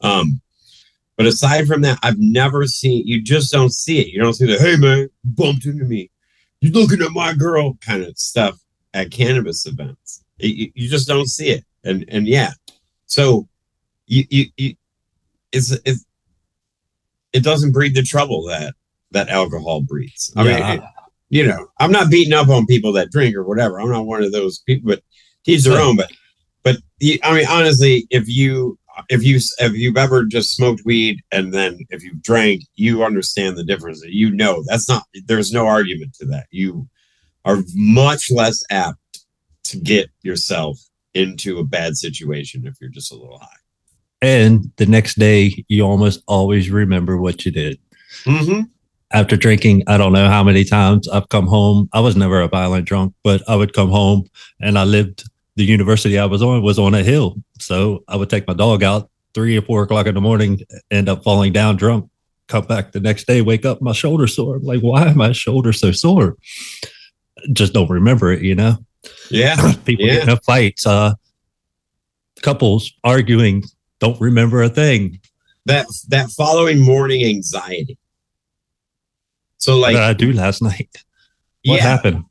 um, 0.00 0.40
but 1.16 1.26
aside 1.26 1.66
from 1.66 1.82
that, 1.82 1.98
I've 2.02 2.18
never 2.18 2.66
seen 2.66 3.06
you 3.06 3.20
just 3.22 3.52
don't 3.52 3.72
see 3.72 4.00
it. 4.00 4.08
You 4.08 4.20
don't 4.22 4.34
see 4.34 4.46
the 4.46 4.58
hey 4.58 4.76
man, 4.76 5.08
bumped 5.24 5.66
into 5.66 5.84
me. 5.84 6.10
You're 6.60 6.72
looking 6.72 7.02
at 7.02 7.10
my 7.10 7.34
girl 7.34 7.74
kind 7.84 8.04
of 8.04 8.16
stuff 8.16 8.58
at 8.94 9.10
cannabis 9.10 9.66
events. 9.66 10.24
It- 10.38 10.54
you, 10.56 10.72
you 10.74 10.88
just 10.88 11.08
don't 11.08 11.26
see 11.28 11.50
it. 11.50 11.64
And 11.84 12.04
and 12.08 12.26
yeah. 12.26 12.52
So 13.06 13.48
you 14.06 14.24
you, 14.30 14.44
you 14.56 14.74
it's 15.52 15.70
it's 15.84 16.04
it 17.32 17.42
doesn't 17.42 17.72
breed 17.72 17.94
the 17.94 18.02
trouble 18.02 18.44
that 18.46 18.74
that 19.10 19.28
alcohol 19.28 19.82
breeds. 19.82 20.32
I 20.36 20.44
Yeah. 20.44 20.56
mean, 20.70 20.78
it- 20.78 20.84
you 21.30 21.46
know, 21.46 21.66
I'm 21.80 21.90
not 21.90 22.10
beating 22.10 22.34
up 22.34 22.48
on 22.50 22.66
people 22.66 22.92
that 22.92 23.10
drink 23.10 23.34
or 23.34 23.42
whatever. 23.42 23.80
I'm 23.80 23.88
not 23.88 24.04
one 24.04 24.22
of 24.22 24.32
those 24.32 24.58
people, 24.66 24.90
but 24.90 25.02
teach 25.46 25.64
their 25.64 25.80
own. 25.80 25.96
But 25.96 26.12
but 26.62 26.76
I 27.24 27.34
mean, 27.34 27.46
honestly, 27.48 28.06
if 28.10 28.28
you 28.28 28.78
if 29.08 29.24
you 29.24 29.38
if 29.58 29.72
you've 29.72 29.96
ever 29.96 30.24
just 30.26 30.54
smoked 30.54 30.82
weed 30.84 31.20
and 31.32 31.52
then 31.54 31.78
if 31.88 32.02
you 32.02 32.12
drank, 32.20 32.64
you 32.74 33.02
understand 33.02 33.56
the 33.56 33.64
difference. 33.64 34.02
You 34.06 34.30
know 34.30 34.62
that's 34.66 34.90
not. 34.90 35.04
There's 35.26 35.52
no 35.52 35.66
argument 35.66 36.12
to 36.16 36.26
that. 36.26 36.48
You 36.50 36.86
are 37.46 37.60
much 37.74 38.30
less 38.30 38.62
apt 38.70 38.98
to 39.64 39.78
get 39.78 40.10
yourself 40.22 40.78
into 41.14 41.58
a 41.58 41.64
bad 41.64 41.96
situation 41.96 42.66
if 42.66 42.80
you're 42.80 42.90
just 42.90 43.12
a 43.12 43.16
little 43.16 43.38
high. 43.38 43.48
And 44.20 44.70
the 44.76 44.86
next 44.86 45.18
day, 45.18 45.64
you 45.68 45.82
almost 45.82 46.22
always 46.28 46.70
remember 46.70 47.16
what 47.16 47.44
you 47.44 47.50
did. 47.50 47.78
Mm-hmm. 48.24 48.62
After 49.12 49.36
drinking, 49.36 49.82
I 49.88 49.98
don't 49.98 50.12
know 50.12 50.28
how 50.28 50.42
many 50.42 50.64
times 50.64 51.08
I've 51.08 51.28
come 51.28 51.46
home. 51.46 51.88
I 51.92 52.00
was 52.00 52.16
never 52.16 52.40
a 52.40 52.48
violent 52.48 52.86
drunk, 52.86 53.14
but 53.22 53.42
I 53.48 53.56
would 53.56 53.74
come 53.74 53.90
home 53.90 54.24
and 54.60 54.78
I 54.78 54.84
lived, 54.84 55.24
the 55.56 55.64
university 55.64 56.18
I 56.18 56.24
was 56.24 56.42
on 56.42 56.62
was 56.62 56.78
on 56.78 56.94
a 56.94 57.02
hill. 57.02 57.36
So 57.58 58.04
I 58.08 58.16
would 58.16 58.30
take 58.30 58.46
my 58.46 58.54
dog 58.54 58.82
out 58.82 59.10
three 59.34 59.56
or 59.56 59.62
four 59.62 59.82
o'clock 59.82 60.06
in 60.06 60.14
the 60.14 60.20
morning, 60.20 60.60
end 60.90 61.08
up 61.08 61.24
falling 61.24 61.52
down 61.52 61.76
drunk, 61.76 62.08
come 62.48 62.64
back 62.64 62.92
the 62.92 63.00
next 63.00 63.26
day, 63.26 63.42
wake 63.42 63.66
up, 63.66 63.82
my 63.82 63.92
shoulder 63.92 64.26
sore. 64.26 64.56
I'm 64.56 64.62
like, 64.62 64.80
why 64.80 65.08
is 65.08 65.16
my 65.16 65.32
shoulder 65.32 65.72
so 65.72 65.92
sore? 65.92 66.36
Just 67.52 67.72
don't 67.72 67.90
remember 67.90 68.32
it, 68.32 68.42
you 68.42 68.54
know? 68.54 68.78
Yeah. 69.30 69.72
people 69.84 70.04
Yeah. 70.06 70.14
getting 70.14 70.30
in 70.30 70.38
fights, 70.38 70.86
uh, 70.86 71.14
couples 72.42 72.92
arguing, 73.04 73.64
don't 74.00 74.20
remember 74.20 74.62
a 74.62 74.68
thing. 74.68 75.20
That 75.66 75.86
that 76.08 76.30
following 76.30 76.80
morning 76.80 77.24
anxiety. 77.24 77.96
So 79.58 79.78
like 79.78 79.94
I 79.96 80.12
do 80.12 80.32
last 80.32 80.60
night? 80.62 80.88
What 81.64 81.76
yeah, 81.76 81.82
happened? 81.82 82.24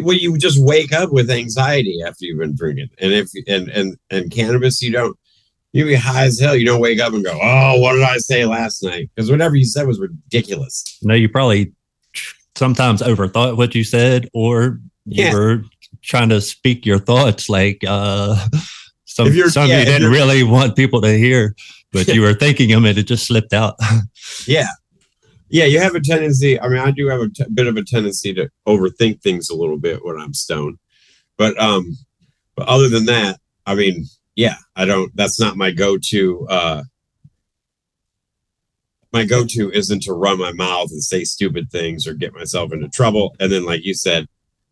well, 0.00 0.16
you 0.16 0.38
just 0.38 0.58
wake 0.62 0.92
up 0.92 1.12
with 1.12 1.30
anxiety 1.30 2.00
after 2.02 2.24
you've 2.24 2.38
been 2.38 2.56
drinking, 2.56 2.88
and 2.98 3.12
if 3.12 3.28
and 3.46 3.68
and 3.68 3.96
and 4.10 4.30
cannabis, 4.30 4.80
you 4.80 4.90
don't. 4.90 5.14
You 5.72 5.84
be 5.84 5.94
high 5.96 6.24
as 6.24 6.40
hell. 6.40 6.56
You 6.56 6.64
don't 6.64 6.80
wake 6.80 6.98
up 6.98 7.12
and 7.12 7.22
go, 7.22 7.38
"Oh, 7.42 7.78
what 7.78 7.92
did 7.92 8.02
I 8.04 8.16
say 8.16 8.46
last 8.46 8.82
night?" 8.82 9.10
Because 9.14 9.30
whatever 9.30 9.54
you 9.54 9.66
said 9.66 9.86
was 9.86 10.00
ridiculous. 10.00 10.98
No, 11.02 11.12
you 11.12 11.28
probably 11.28 11.72
sometimes 12.56 13.02
overthought 13.02 13.58
what 13.58 13.74
you 13.74 13.84
said, 13.84 14.30
or 14.32 14.80
you 15.04 15.24
Yeah. 15.24 15.34
were 15.34 15.62
trying 16.08 16.30
to 16.30 16.40
speak 16.40 16.86
your 16.86 16.98
thoughts 16.98 17.48
like 17.48 17.84
uh, 17.86 18.34
some 19.04 19.32
some 19.50 19.68
yeah, 19.68 19.80
you 19.80 19.84
didn't 19.84 20.10
really 20.10 20.42
want 20.42 20.74
people 20.74 21.00
to 21.02 21.16
hear, 21.16 21.54
but 21.92 22.08
you 22.14 22.22
were 22.22 22.34
thinking 22.34 22.70
them 22.70 22.84
and 22.84 22.98
it 22.98 23.04
just 23.04 23.26
slipped 23.26 23.52
out. 23.52 23.76
Yeah, 24.46 24.68
yeah. 25.48 25.64
You 25.64 25.80
have 25.80 25.94
a 25.94 26.00
tendency. 26.00 26.60
I 26.60 26.68
mean, 26.68 26.78
I 26.78 26.90
do 26.90 27.08
have 27.08 27.20
a 27.20 27.28
t- 27.28 27.44
bit 27.52 27.66
of 27.66 27.76
a 27.76 27.82
tendency 27.82 28.32
to 28.34 28.48
overthink 28.66 29.20
things 29.20 29.50
a 29.50 29.56
little 29.56 29.78
bit 29.78 30.04
when 30.04 30.18
I'm 30.18 30.32
stoned, 30.32 30.78
but 31.36 31.58
um, 31.60 31.96
but 32.54 32.68
other 32.68 32.88
than 32.88 33.06
that, 33.06 33.40
I 33.66 33.74
mean, 33.74 34.04
yeah, 34.36 34.56
I 34.76 34.84
don't. 34.84 35.14
That's 35.16 35.40
not 35.40 35.56
my 35.56 35.70
go-to. 35.70 36.46
uh 36.48 36.82
My 39.12 39.24
go-to 39.24 39.70
isn't 39.72 40.02
to 40.04 40.12
run 40.12 40.38
my 40.38 40.52
mouth 40.52 40.90
and 40.90 41.02
say 41.02 41.24
stupid 41.24 41.70
things 41.70 42.06
or 42.06 42.14
get 42.14 42.34
myself 42.34 42.72
into 42.72 42.88
trouble. 42.88 43.34
And 43.40 43.50
then, 43.50 43.64
like 43.64 43.84
you 43.84 43.94
said, 43.94 44.28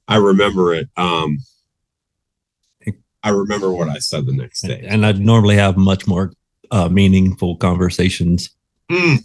I 0.08 0.16
remember 0.16 0.74
it. 0.74 0.88
Um, 0.96 1.38
I 3.22 3.30
remember 3.30 3.72
what 3.72 3.88
I 3.88 3.98
said 3.98 4.26
the 4.26 4.32
next 4.32 4.62
day. 4.62 4.84
and 4.86 5.04
I 5.04 5.12
normally 5.12 5.56
have 5.56 5.76
much 5.76 6.06
more 6.06 6.32
uh, 6.70 6.88
meaningful 6.88 7.56
conversations. 7.56 8.50
Mm. 8.90 9.24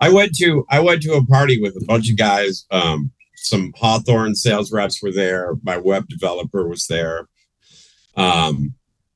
I 0.00 0.08
went 0.08 0.36
to 0.36 0.64
I 0.70 0.80
went 0.80 1.02
to 1.02 1.14
a 1.14 1.26
party 1.26 1.60
with 1.60 1.76
a 1.76 1.84
bunch 1.84 2.10
of 2.10 2.16
guys. 2.16 2.64
Um, 2.70 3.10
some 3.36 3.72
Hawthorne 3.76 4.34
sales 4.36 4.72
reps 4.72 5.02
were 5.02 5.12
there. 5.12 5.54
My 5.62 5.76
web 5.76 6.08
developer 6.08 6.68
was 6.68 6.86
there. 6.86 7.28
Um, 8.16 8.74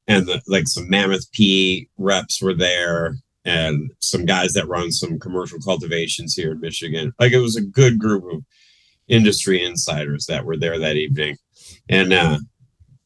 and 0.09 0.27
the, 0.27 0.43
like 0.47 0.67
some 0.67 0.89
Mammoth 0.89 1.31
P 1.33 1.89
reps 1.99 2.43
were 2.43 2.55
there, 2.55 3.17
and 3.45 3.91
some 4.01 4.25
guys 4.25 4.53
that 4.55 4.69
run 4.69 4.91
some 4.91 5.19
commercial 5.19 5.59
cultivations 5.61 6.35
here 6.35 6.53
in 6.53 6.61
Michigan. 6.61 7.13
Like 7.21 7.33
it 7.33 7.39
was 7.39 7.57
a 7.57 7.63
good 7.63 7.99
group 7.99 8.25
of 8.33 8.45
industry 9.09 9.65
insiders 9.65 10.27
that 10.27 10.45
were 10.45 10.57
there 10.57 10.79
that 10.79 10.97
evening, 10.97 11.37
and 11.89 12.13
uh, 12.13 12.39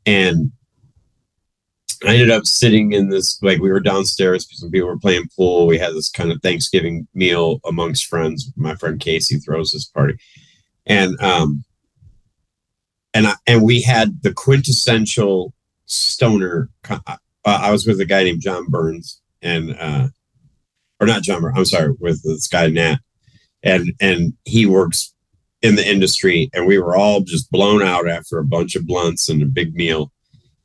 and 0.07 0.53
I 2.07 2.14
ended 2.14 2.30
up 2.30 2.46
sitting 2.46 2.92
in 2.92 3.11
this 3.11 3.42
like 3.42 3.61
we 3.61 3.70
were 3.70 3.80
downstairs. 3.80 4.46
Some 4.51 4.70
people 4.70 4.88
were 4.88 4.98
playing 4.98 5.28
pool. 5.36 5.66
We 5.66 5.78
had 5.78 5.92
this 5.92 6.09
kind 6.09 6.32
of 6.32 6.40
Thanksgiving 6.42 7.07
meal 7.14 7.61
amongst 7.66 8.07
friends. 8.07 8.51
My 8.57 8.74
friend 8.76 8.98
Casey 8.98 9.36
throws 9.36 9.72
this 9.72 9.84
party, 9.84 10.16
and 10.86 11.20
um, 11.20 11.64
and 13.12 13.26
I 13.26 13.34
and 13.46 13.62
we 13.62 13.82
had 13.82 14.22
the 14.22 14.32
quintessential 14.32 15.53
stoner. 15.84 16.70
Uh, 16.88 17.16
I 17.44 17.70
was 17.70 17.86
with 17.86 18.01
a 18.01 18.07
guy 18.07 18.24
named 18.24 18.40
John 18.40 18.66
Burns, 18.68 19.20
and 19.42 19.76
uh, 19.78 20.09
or 21.01 21.07
not 21.07 21.22
John. 21.22 21.42
Burns, 21.42 21.59
I'm 21.59 21.64
sorry, 21.66 21.92
with 21.98 22.22
this 22.22 22.48
guy 22.48 22.68
Nat, 22.68 23.01
and 23.62 23.92
and 24.01 24.32
he 24.44 24.64
works 24.64 25.12
in 25.62 25.76
the 25.76 25.88
industry, 25.88 26.50
and 26.54 26.66
we 26.66 26.78
were 26.78 26.96
all 26.96 27.20
just 27.20 27.50
blown 27.50 27.82
out 27.82 28.08
after 28.08 28.38
a 28.38 28.44
bunch 28.44 28.76
of 28.76 28.86
blunts 28.86 29.28
and 29.28 29.42
a 29.42 29.46
big 29.46 29.74
meal, 29.74 30.11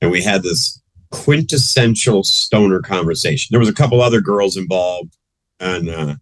and 0.02 0.12
we 0.12 0.22
had 0.22 0.44
this 0.44 0.82
quintessential 1.12 2.24
stoner 2.24 2.82
conversation. 2.82 3.50
There 3.52 3.60
was 3.60 3.70
a 3.70 3.74
couple 3.74 4.02
other 4.02 4.22
girls 4.22 4.58
involved, 4.58 5.18
and 5.60 5.90
uh, 5.90 6.16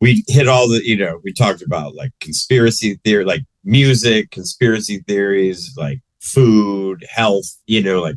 we 0.00 0.24
hit 0.28 0.48
all 0.48 0.68
the 0.68 0.84
you 0.84 0.96
know 0.96 1.20
we 1.24 1.32
talked 1.32 1.62
about 1.62 1.94
like 1.94 2.12
conspiracy 2.20 2.98
theory, 3.04 3.24
like 3.24 3.42
music, 3.64 4.30
conspiracy 4.30 4.98
theories, 5.06 5.74
like 5.76 6.00
food, 6.20 7.04
health, 7.08 7.46
you 7.66 7.82
know, 7.82 8.02
like 8.02 8.16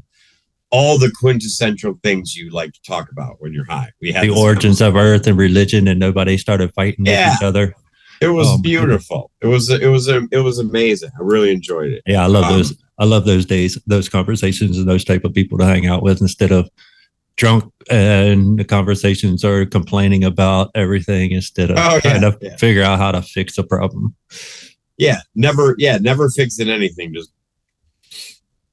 all 0.71 0.99
the 0.99 1.11
quintessential 1.19 1.99
things 2.03 2.36
you 2.36 2.49
like 2.51 2.73
to 2.73 2.82
talk 2.84 3.11
about 3.11 3.38
when 3.39 3.53
you're 3.53 3.65
high. 3.65 3.91
We 4.01 4.11
had 4.11 4.23
the 4.23 4.30
origins 4.30 4.82
of 4.82 4.95
Earth 4.95 5.27
and 5.27 5.38
religion, 5.38 5.88
and 5.88 5.99
nobody 5.99 6.38
started 6.38 6.73
fighting 6.73 7.05
yeah. 7.05 7.30
with 7.30 7.38
each 7.38 7.43
other. 7.43 7.75
It 8.22 8.30
was 8.30 8.47
um, 8.47 8.61
beautiful. 8.61 9.32
It 9.41 9.47
was 9.47 9.70
it 9.70 9.88
was 9.88 10.07
it 10.07 10.43
was 10.43 10.59
amazing. 10.59 11.11
I 11.17 11.24
really 11.24 11.51
enjoyed 11.51 11.91
it. 11.91 12.03
Yeah, 12.05 12.24
I 12.24 12.28
love 12.28 12.45
um, 12.45 12.53
those. 12.53 12.78
I 12.97 13.05
love 13.05 13.26
those 13.26 13.45
days, 13.45 13.78
those 13.88 14.09
conversations, 14.09 14.78
and 14.78 14.88
those 14.88 15.05
type 15.05 15.24
of 15.24 15.34
people 15.34 15.57
to 15.59 15.65
hang 15.65 15.88
out 15.88 16.03
with 16.03 16.22
instead 16.22 16.51
of 16.51 16.70
drunk 17.38 17.63
and 17.89 18.59
the 18.59 18.65
conversations 18.65 19.45
are 19.45 19.65
complaining 19.65 20.26
about 20.26 20.70
everything 20.76 21.32
instead 21.32 21.72
of 21.72 21.78
oh, 21.80 21.99
trying 22.01 22.20
to 22.20 22.38
yeah. 22.41 22.57
figure 22.57 22.84
out 22.84 22.99
how 22.99 23.13
to 23.13 23.22
fix 23.22 23.57
a 23.57 23.63
problem. 23.63 24.13
Yeah, 24.97 25.20
never. 25.36 25.76
Yeah, 25.78 25.97
never 25.97 26.30
fixing 26.30 26.70
anything. 26.70 27.13
Just 27.13 27.32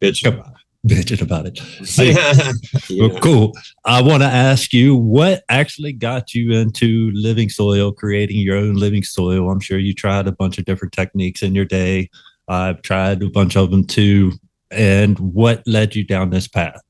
bitch 0.02 0.26
about. 0.26 0.55
Bitching 0.86 1.20
about 1.20 1.46
it. 1.46 1.60
yeah. 1.98 2.52
well, 2.98 3.18
cool. 3.20 3.52
I 3.84 4.00
want 4.02 4.22
to 4.22 4.28
ask 4.28 4.72
you 4.72 4.94
what 4.94 5.42
actually 5.48 5.92
got 5.92 6.34
you 6.34 6.52
into 6.52 7.10
living 7.12 7.48
soil, 7.48 7.92
creating 7.92 8.38
your 8.38 8.56
own 8.56 8.74
living 8.74 9.02
soil. 9.02 9.50
I'm 9.50 9.60
sure 9.60 9.78
you 9.78 9.94
tried 9.94 10.28
a 10.28 10.32
bunch 10.32 10.58
of 10.58 10.64
different 10.64 10.92
techniques 10.92 11.42
in 11.42 11.54
your 11.54 11.64
day. 11.64 12.08
I've 12.48 12.82
tried 12.82 13.22
a 13.22 13.28
bunch 13.28 13.56
of 13.56 13.70
them 13.70 13.84
too. 13.84 14.32
And 14.70 15.18
what 15.18 15.62
led 15.66 15.96
you 15.96 16.04
down 16.04 16.30
this 16.30 16.46
path? 16.46 16.80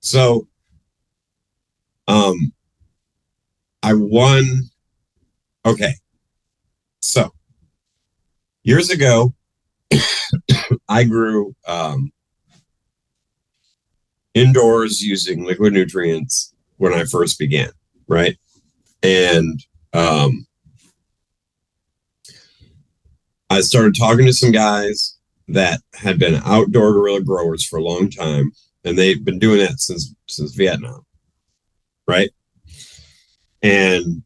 So, 0.00 0.46
um, 2.08 2.52
I 3.82 3.94
won. 3.94 4.44
Okay. 5.64 5.94
So, 7.00 7.32
years 8.62 8.90
ago, 8.90 9.34
I 10.88 11.04
grew 11.04 11.54
um, 11.66 12.12
indoors 14.34 15.02
using 15.02 15.44
liquid 15.44 15.72
nutrients 15.72 16.54
when 16.76 16.92
I 16.92 17.04
first 17.04 17.38
began, 17.38 17.70
right? 18.08 18.36
And 19.02 19.62
um, 19.92 20.46
I 23.48 23.60
started 23.60 23.96
talking 23.96 24.26
to 24.26 24.32
some 24.32 24.52
guys 24.52 25.16
that 25.48 25.80
had 25.94 26.18
been 26.18 26.40
outdoor 26.44 26.92
guerrilla 26.92 27.20
growers 27.20 27.66
for 27.66 27.78
a 27.78 27.82
long 27.82 28.08
time, 28.08 28.52
and 28.84 28.96
they've 28.96 29.24
been 29.24 29.38
doing 29.38 29.58
that 29.58 29.80
since 29.80 30.14
since 30.28 30.54
Vietnam, 30.54 31.04
right? 32.06 32.30
And 33.62 34.22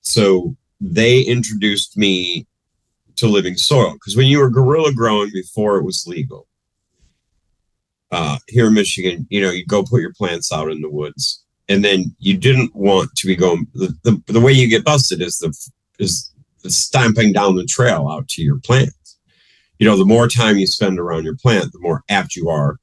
so 0.00 0.56
they 0.80 1.20
introduced 1.20 1.96
me 1.96 2.46
to 3.16 3.28
living 3.28 3.56
soil 3.56 3.92
because 3.92 4.16
when 4.16 4.26
you 4.26 4.38
were 4.38 4.50
guerrilla 4.50 4.92
growing 4.92 5.30
before 5.32 5.76
it 5.76 5.84
was 5.84 6.06
legal, 6.06 6.48
uh, 8.14 8.38
here 8.48 8.68
in 8.68 8.74
Michigan, 8.74 9.26
you 9.28 9.42
know, 9.42 9.50
you 9.50 9.66
go 9.66 9.82
put 9.82 10.00
your 10.00 10.14
plants 10.14 10.52
out 10.52 10.70
in 10.70 10.80
the 10.80 10.90
woods, 10.90 11.44
and 11.68 11.84
then 11.84 12.14
you 12.18 12.36
didn't 12.36 12.74
want 12.74 13.10
to 13.16 13.26
be 13.26 13.36
going. 13.36 13.66
The, 13.74 13.92
the, 14.04 14.22
the 14.32 14.40
way 14.40 14.52
you 14.52 14.68
get 14.68 14.84
busted 14.84 15.20
is 15.20 15.38
the 15.38 15.50
is 15.98 16.32
the 16.62 16.70
stamping 16.70 17.32
down 17.32 17.56
the 17.56 17.66
trail 17.76 18.08
out 18.08 18.28
to 18.28 18.42
your 18.42 18.60
plants. 18.60 19.18
You 19.78 19.86
know, 19.86 19.98
the 19.98 20.04
more 20.04 20.28
time 20.28 20.58
you 20.58 20.66
spend 20.66 20.98
around 20.98 21.24
your 21.24 21.36
plant, 21.36 21.72
the 21.72 21.80
more 21.80 22.04
apt 22.08 22.36
you 22.36 22.48
are 22.48 22.78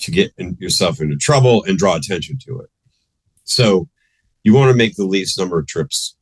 to 0.00 0.10
get 0.10 0.30
in, 0.36 0.56
yourself 0.60 1.00
into 1.00 1.16
trouble 1.16 1.64
and 1.64 1.78
draw 1.78 1.96
attention 1.96 2.36
to 2.46 2.60
it. 2.60 2.70
So 3.44 3.88
you 4.44 4.52
want 4.54 4.70
to 4.70 4.76
make 4.76 4.94
the 4.96 5.06
least 5.06 5.38
number 5.38 5.58
of 5.58 5.66
trips 5.66 6.16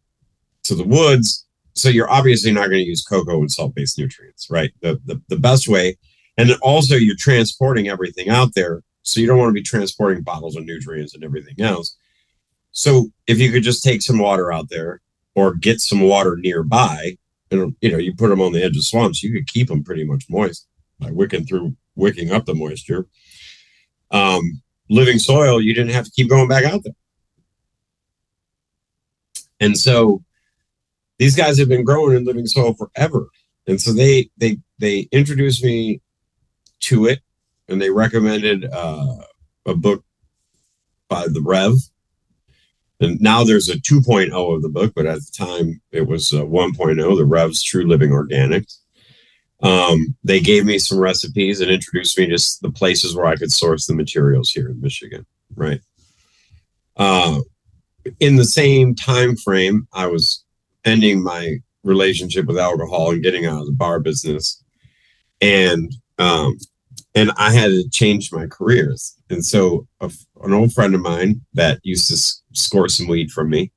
to 0.62 0.74
the 0.76 0.84
woods. 0.84 1.46
So 1.74 1.88
you're 1.88 2.10
obviously 2.10 2.52
not 2.52 2.68
going 2.70 2.84
to 2.84 2.88
use 2.88 3.02
cocoa 3.02 3.40
and 3.40 3.50
salt-based 3.50 3.98
nutrients, 3.98 4.48
right? 4.48 4.70
The, 4.80 5.00
the 5.04 5.20
the 5.28 5.40
best 5.48 5.66
way, 5.66 5.98
and 6.36 6.50
also 6.62 6.96
you're 6.96 7.16
transporting 7.18 7.88
everything 7.88 8.28
out 8.28 8.54
there, 8.54 8.82
so 9.02 9.20
you 9.20 9.26
don't 9.26 9.38
want 9.38 9.50
to 9.50 9.54
be 9.54 9.62
transporting 9.62 10.22
bottles 10.22 10.56
of 10.56 10.64
nutrients 10.64 11.14
and 11.14 11.24
everything 11.24 11.60
else. 11.60 11.96
So 12.72 13.10
if 13.26 13.38
you 13.38 13.52
could 13.52 13.62
just 13.62 13.84
take 13.84 14.02
some 14.02 14.18
water 14.18 14.52
out 14.52 14.68
there 14.68 15.00
or 15.34 15.54
get 15.54 15.80
some 15.80 16.00
water 16.00 16.36
nearby. 16.36 17.16
And 17.50 17.74
you 17.80 17.90
know, 17.90 17.98
you 17.98 18.14
put 18.14 18.28
them 18.28 18.40
on 18.40 18.52
the 18.52 18.62
edge 18.62 18.76
of 18.76 18.84
swamps, 18.84 19.22
you 19.22 19.32
could 19.32 19.46
keep 19.46 19.68
them 19.68 19.84
pretty 19.84 20.04
much 20.04 20.24
moist 20.28 20.66
by 20.98 21.10
wicking 21.10 21.44
through, 21.44 21.76
wicking 21.94 22.32
up 22.32 22.46
the 22.46 22.54
moisture. 22.54 23.06
Um, 24.10 24.62
living 24.90 25.18
soil, 25.18 25.60
you 25.60 25.74
didn't 25.74 25.92
have 25.92 26.04
to 26.04 26.10
keep 26.10 26.28
going 26.28 26.48
back 26.48 26.64
out 26.64 26.82
there. 26.84 26.94
And 29.60 29.76
so 29.78 30.22
these 31.18 31.36
guys 31.36 31.58
have 31.58 31.68
been 31.68 31.84
growing 31.84 32.16
in 32.16 32.24
living 32.24 32.46
soil 32.46 32.74
forever. 32.74 33.28
And 33.66 33.80
so 33.80 33.92
they 33.92 34.30
they 34.36 34.58
they 34.78 35.08
introduced 35.12 35.64
me 35.64 36.00
to 36.80 37.06
it 37.06 37.20
and 37.68 37.80
they 37.80 37.90
recommended 37.90 38.66
uh, 38.72 39.16
a 39.66 39.74
book 39.74 40.04
by 41.08 41.26
the 41.28 41.42
Rev 41.42 41.74
and 43.00 43.20
now 43.20 43.44
there's 43.44 43.68
a 43.68 43.76
2.0 43.76 44.54
of 44.54 44.62
the 44.62 44.68
book, 44.68 44.92
but 44.94 45.06
at 45.06 45.18
the 45.18 45.32
time 45.36 45.80
it 45.92 46.06
was 46.06 46.32
uh, 46.32 46.42
1.0, 46.42 47.16
the 47.16 47.24
Rev's 47.24 47.62
True 47.62 47.86
Living 47.86 48.10
Organics. 48.10 48.78
Um, 49.62 50.14
they 50.24 50.40
gave 50.40 50.64
me 50.64 50.78
some 50.78 50.98
recipes 50.98 51.60
and 51.60 51.70
introduced 51.70 52.18
me 52.18 52.26
to 52.26 52.38
the 52.62 52.70
places 52.70 53.14
where 53.14 53.26
I 53.26 53.36
could 53.36 53.52
source 53.52 53.86
the 53.86 53.94
materials 53.94 54.50
here 54.50 54.68
in 54.68 54.80
Michigan. 54.80 55.26
Right. 55.54 55.80
Uh, 56.96 57.40
in 58.20 58.36
the 58.36 58.44
same 58.44 58.94
time 58.94 59.36
frame, 59.36 59.88
I 59.92 60.06
was 60.06 60.44
ending 60.84 61.22
my 61.22 61.58
relationship 61.82 62.46
with 62.46 62.58
alcohol 62.58 63.10
and 63.10 63.22
getting 63.22 63.46
out 63.46 63.60
of 63.60 63.66
the 63.66 63.72
bar 63.72 64.00
business, 64.00 64.62
and 65.40 65.92
um, 66.18 66.56
and 67.14 67.30
I 67.36 67.52
had 67.52 67.68
to 67.68 67.88
change 67.90 68.32
my 68.32 68.46
careers. 68.46 69.16
And 69.30 69.44
so, 69.44 69.86
a, 70.00 70.10
an 70.42 70.52
old 70.52 70.72
friend 70.72 70.94
of 70.94 71.00
mine 71.00 71.40
that 71.54 71.80
used 71.82 72.08
to 72.08 72.14
s- 72.14 72.42
score 72.52 72.88
some 72.88 73.06
weed 73.06 73.30
from 73.30 73.50
me 73.50 73.72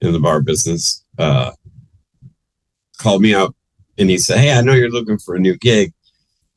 in 0.00 0.12
the 0.12 0.20
bar 0.20 0.40
business 0.40 1.04
uh, 1.18 1.52
called 2.98 3.22
me 3.22 3.34
up 3.34 3.54
and 3.98 4.08
he 4.10 4.18
said, 4.18 4.38
Hey, 4.38 4.52
I 4.52 4.60
know 4.60 4.74
you're 4.74 4.90
looking 4.90 5.18
for 5.18 5.34
a 5.34 5.40
new 5.40 5.56
gig. 5.56 5.92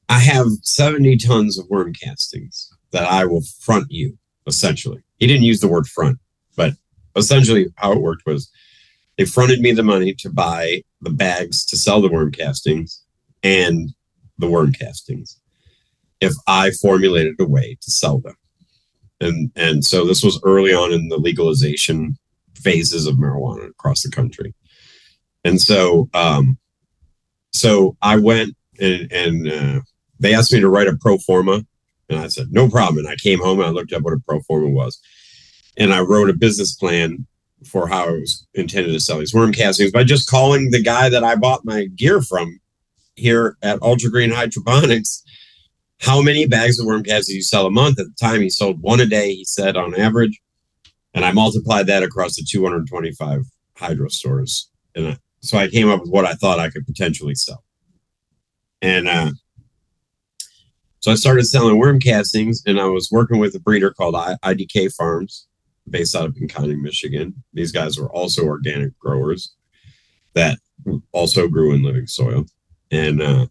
I 0.10 0.20
have 0.20 0.48
70 0.62 1.18
tons 1.18 1.58
of 1.58 1.68
worm 1.70 1.94
castings 1.94 2.70
that 2.92 3.06
I 3.06 3.26
will 3.26 3.44
front 3.62 3.88
you, 3.90 4.18
essentially. 4.46 5.02
He 5.18 5.28
didn't 5.28 5.44
use 5.44 5.62
the 5.62 5.68
word 5.68 5.88
front, 5.88 6.20
but 6.56 6.74
essentially 7.16 7.68
how 7.76 7.94
it 7.94 8.02
worked 8.02 8.26
was 8.26 8.52
they 9.18 9.26
fronted 9.26 9.62
me 9.62 9.72
the 9.72 9.84
money 9.84 10.14
to 10.16 10.30
buy 10.30 10.84
the 11.02 11.10
bags 11.10 11.66
to 11.66 11.78
sell 11.78 12.02
the 12.02 12.10
worm 12.10 12.32
castings 12.32 13.04
and 13.44 13.94
the 14.42 14.50
worm 14.50 14.74
castings 14.74 15.40
if 16.22 16.34
I 16.48 16.72
formulated 16.72 17.36
a 17.40 17.46
way 17.46 17.78
to 17.82 17.92
sell 17.92 18.20
them. 18.20 18.36
And 19.20 19.52
and 19.56 19.86
so 19.86 20.06
this 20.06 20.24
was 20.24 20.40
early 20.44 20.74
on 20.74 20.92
in 20.92 21.10
the 21.10 21.18
legalization 21.18 22.18
phases 22.56 23.08
of 23.08 23.16
marijuana 23.16 23.70
across 23.70 24.04
the 24.04 24.12
country. 24.12 24.54
And 25.44 25.62
so 25.62 26.10
um 26.14 26.58
so 27.54 27.98
I 28.02 28.18
went 28.18 28.56
and 28.80 29.12
and 29.12 29.52
uh, 29.52 29.82
they 30.20 30.34
asked 30.34 30.54
me 30.54 30.60
to 30.60 30.70
write 30.70 30.88
a 30.88 30.98
pro 30.98 31.18
forma 31.18 31.64
and 32.10 32.20
I 32.20 32.28
said 32.28 32.48
no 32.52 32.70
problem 32.70 33.00
and 33.00 33.08
I 33.08 33.16
came 33.16 33.40
home 33.40 33.60
and 33.60 33.68
I 33.68 33.72
looked 33.72 33.94
up 33.94 34.04
what 34.04 34.14
a 34.14 34.22
pro 34.28 34.42
forma 34.42 34.70
was. 34.70 35.00
And 35.78 35.94
I 35.94 36.02
wrote 36.02 36.30
a 36.30 36.34
business 36.34 36.76
plan 36.76 37.26
for 37.66 37.88
how 37.88 38.06
I 38.06 38.12
was 38.12 38.46
intended 38.54 38.92
to 38.94 39.00
sell 39.00 39.20
these 39.20 39.34
worm 39.34 39.54
castings 39.54 39.92
by 39.92 40.04
just 40.04 40.30
calling 40.30 40.72
the 40.72 40.82
guy 40.82 41.10
that 41.10 41.24
I 41.24 41.36
bought 41.36 41.64
my 41.64 41.86
gear 41.86 42.22
from 42.22 42.60
here 43.16 43.58
at 43.62 43.82
Ultra 43.82 44.10
Green 44.10 44.32
Hydroponics 44.32 45.24
how 46.02 46.20
many 46.20 46.48
bags 46.48 46.80
of 46.80 46.88
worm 46.88 47.04
castings 47.04 47.36
you 47.36 47.44
sell 47.44 47.68
a 47.68 47.72
month? 47.72 48.00
At 48.00 48.08
the 48.08 48.16
time, 48.20 48.42
he 48.42 48.50
sold 48.50 48.82
one 48.82 49.00
a 49.00 49.06
day, 49.06 49.36
he 49.36 49.46
said 49.46 49.78
on 49.78 49.96
average. 49.96 50.42
And 51.14 51.24
I 51.24 51.32
multiplied 51.32 51.88
that 51.88 52.04
across 52.04 52.36
the 52.36 52.44
225 52.44 53.44
hydro 53.76 54.08
stores. 54.08 54.70
And 54.96 55.10
I, 55.10 55.18
so 55.42 55.58
I 55.58 55.68
came 55.68 55.90
up 55.90 56.02
with 56.02 56.10
what 56.10 56.26
I 56.26 56.34
thought 56.34 56.60
I 56.60 56.70
could 56.70 56.88
potentially 56.88 57.36
sell. 57.36 57.64
And 58.82 59.08
uh, 59.08 59.32
so 61.02 61.12
I 61.12 61.16
started 61.16 61.46
selling 61.46 61.78
worm 61.78 62.00
castings, 62.00 62.64
and 62.66 62.80
I 62.80 62.86
was 62.86 63.10
working 63.12 63.38
with 63.38 63.54
a 63.54 63.60
breeder 63.60 63.92
called 63.92 64.16
I- 64.16 64.38
IDK 64.44 64.96
Farms, 64.96 65.48
based 65.88 66.16
out 66.16 66.26
of 66.26 66.34
Pinconning, 66.34 66.82
Michigan. 66.82 67.44
These 67.54 67.72
guys 67.72 68.00
were 68.00 68.12
also 68.12 68.44
organic 68.46 68.98
growers 68.98 69.54
that 70.34 70.58
also 71.12 71.48
grew 71.48 71.74
in 71.74 71.84
living 71.84 72.08
soil, 72.08 72.46
and 72.92 73.22
uh, 73.22 73.46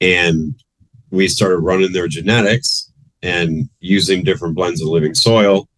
and 0.00 0.54
we 1.10 1.28
started 1.28 1.58
running 1.58 1.92
their 1.92 2.08
genetics 2.08 2.90
and 3.22 3.68
using 3.80 4.24
different 4.24 4.54
blends 4.54 4.80
of 4.80 4.88
living 4.88 5.14
soil. 5.14 5.68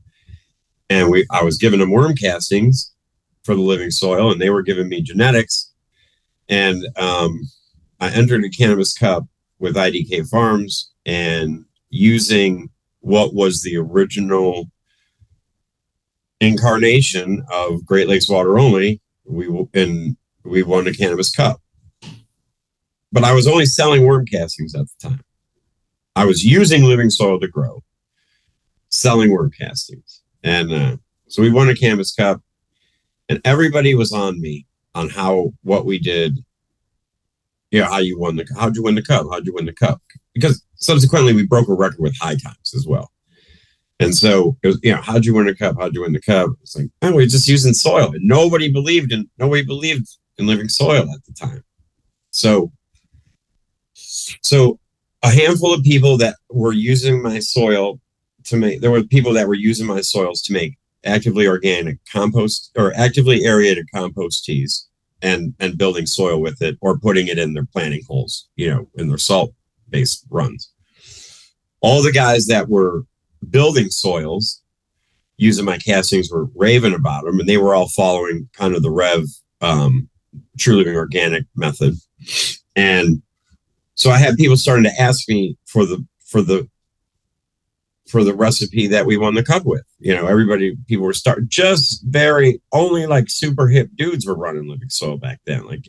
And 0.88 1.11
we, 1.11 1.26
I 1.30 1.42
was 1.42 1.59
giving 1.59 1.80
them 1.80 1.90
worm 1.90 2.14
castings 2.14 2.95
for 3.42 3.55
the 3.55 3.61
living 3.61 3.90
soil, 3.90 4.32
and 4.32 4.40
they 4.40 4.51
were 4.51 4.62
giving 4.62 4.88
me 4.88 5.03
genetics. 5.03 5.72
And 6.49 6.86
um, 6.97 7.40
I 8.01 8.11
entered 8.11 8.45
a 8.45 8.51
cannabis 8.51 8.92
cup 8.92 9.24
with 9.59 9.76
IDK 9.76 10.28
Farms 10.28 10.92
and 11.05 11.64
using 11.90 12.70
what 13.01 13.34
was 13.34 13.62
the 13.62 13.76
original 13.76 14.70
incarnation 16.40 17.45
of 17.51 17.84
Great 17.84 18.09
Lakes 18.09 18.28
Water 18.28 18.59
Only. 18.59 19.01
We 19.26 19.47
and 19.74 20.16
we 20.45 20.62
won 20.62 20.86
a 20.86 20.92
cannabis 20.92 21.30
cup, 21.30 21.61
but 23.14 23.22
I 23.22 23.32
was 23.32 23.46
only 23.46 23.64
selling 23.64 24.04
worm 24.04 24.26
castings 24.26 24.74
at 24.74 24.86
the 24.86 25.08
time. 25.08 25.20
I 26.16 26.24
was 26.24 26.44
using 26.44 26.82
living 26.82 27.10
soil 27.10 27.38
to 27.38 27.46
grow, 27.46 27.82
selling 28.88 29.30
worm 29.30 29.52
castings, 29.52 30.22
and 30.42 30.72
uh, 30.72 30.96
so 31.28 31.40
we 31.40 31.50
won 31.50 31.68
a 31.68 31.76
Cannabis 31.76 32.12
cup, 32.12 32.42
and 33.28 33.40
everybody 33.44 33.94
was 33.94 34.12
on 34.12 34.40
me 34.40 34.66
on 34.96 35.08
how 35.08 35.52
what 35.62 35.86
we 35.86 35.98
did. 35.98 36.44
Yeah, 37.70 37.86
how 37.86 37.98
you 37.98 38.18
won 38.18 38.36
the 38.36 38.46
how'd 38.58 38.76
you 38.76 38.82
win 38.82 38.96
the 38.96 39.02
cup? 39.02 39.26
How'd 39.30 39.46
you 39.46 39.54
win 39.54 39.66
the 39.66 39.72
cup? 39.72 40.02
Because 40.34 40.62
subsequently 40.74 41.32
we 41.32 41.46
broke 41.46 41.68
a 41.68 41.74
record 41.74 42.00
with 42.00 42.18
high 42.20 42.36
times 42.36 42.74
as 42.74 42.84
well. 42.86 43.12
And 44.00 44.14
so 44.14 44.56
it 44.64 44.66
was, 44.66 44.80
you 44.82 44.92
know, 44.92 45.00
how'd 45.00 45.24
you 45.24 45.34
win 45.34 45.46
the 45.46 45.54
cup? 45.54 45.76
How'd 45.78 45.94
you 45.94 46.02
win 46.02 46.12
the 46.12 46.20
cup? 46.20 46.50
It's 46.62 46.76
like, 46.76 46.90
oh, 47.02 47.14
we're 47.14 47.26
just 47.26 47.46
using 47.46 47.72
soil. 47.74 48.12
And 48.12 48.24
nobody 48.24 48.70
believed 48.72 49.12
in 49.12 49.30
nobody 49.38 49.62
believed 49.62 50.08
in 50.38 50.48
living 50.48 50.68
soil 50.68 51.02
at 51.02 51.24
the 51.26 51.32
time. 51.32 51.62
So 52.30 52.72
so 54.42 54.78
a 55.22 55.30
handful 55.30 55.72
of 55.72 55.82
people 55.82 56.16
that 56.18 56.36
were 56.50 56.72
using 56.72 57.22
my 57.22 57.38
soil 57.38 58.00
to 58.44 58.56
make 58.56 58.80
there 58.80 58.90
were 58.90 59.02
people 59.02 59.32
that 59.32 59.48
were 59.48 59.54
using 59.54 59.86
my 59.86 60.00
soils 60.00 60.42
to 60.42 60.52
make 60.52 60.76
actively 61.04 61.46
organic 61.46 61.98
compost 62.10 62.70
or 62.76 62.92
actively 62.94 63.44
aerated 63.44 63.86
compost 63.92 64.44
teas 64.44 64.86
and 65.22 65.54
and 65.60 65.78
building 65.78 66.06
soil 66.06 66.40
with 66.40 66.60
it 66.62 66.76
or 66.80 66.98
putting 66.98 67.28
it 67.28 67.38
in 67.38 67.54
their 67.54 67.66
planting 67.66 68.02
holes, 68.06 68.48
you 68.56 68.68
know, 68.68 68.88
in 68.96 69.08
their 69.08 69.18
salt 69.18 69.52
based 69.90 70.24
runs. 70.30 70.70
All 71.80 72.02
the 72.02 72.12
guys 72.12 72.46
that 72.46 72.68
were 72.68 73.04
building 73.50 73.90
soils 73.90 74.62
using 75.36 75.64
my 75.64 75.78
castings 75.78 76.30
were 76.30 76.46
raving 76.54 76.94
about 76.94 77.24
them 77.24 77.40
and 77.40 77.48
they 77.48 77.56
were 77.56 77.74
all 77.74 77.88
following 77.88 78.48
kind 78.52 78.74
of 78.74 78.82
the 78.82 78.90
rev 78.90 79.24
um, 79.60 80.08
true 80.58 80.76
living 80.76 80.94
organic 80.94 81.44
method 81.56 81.94
and 82.76 83.22
so 83.95 84.11
i 84.11 84.18
had 84.18 84.36
people 84.36 84.57
starting 84.57 84.84
to 84.84 85.01
ask 85.01 85.28
me 85.28 85.57
for 85.66 85.84
the 85.84 86.05
for 86.26 86.42
the 86.42 86.68
for 88.09 88.22
the 88.22 88.34
recipe 88.34 88.86
that 88.86 89.07
we 89.07 89.16
won 89.16 89.34
the 89.34 89.42
cup 89.42 89.64
with 89.64 89.84
you 89.99 90.14
know 90.14 90.26
everybody 90.26 90.76
people 90.86 91.07
were 91.07 91.12
start 91.12 91.49
just 91.49 92.05
very 92.07 92.61
only 92.72 93.07
like 93.07 93.28
super 93.28 93.68
hip 93.68 93.88
dudes 93.97 94.26
were 94.26 94.36
running 94.36 94.68
living 94.68 94.90
soil 94.90 95.16
back 95.16 95.40
then 95.47 95.66
like 95.66 95.88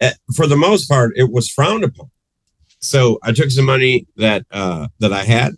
eh, 0.00 0.12
for 0.34 0.46
the 0.46 0.56
most 0.56 0.88
part 0.88 1.12
it 1.16 1.30
was 1.30 1.50
frowned 1.50 1.84
upon 1.84 2.10
so 2.80 3.18
i 3.22 3.32
took 3.32 3.50
some 3.50 3.66
money 3.66 4.06
that 4.16 4.44
uh 4.50 4.88
that 5.00 5.12
i 5.12 5.24
had 5.24 5.52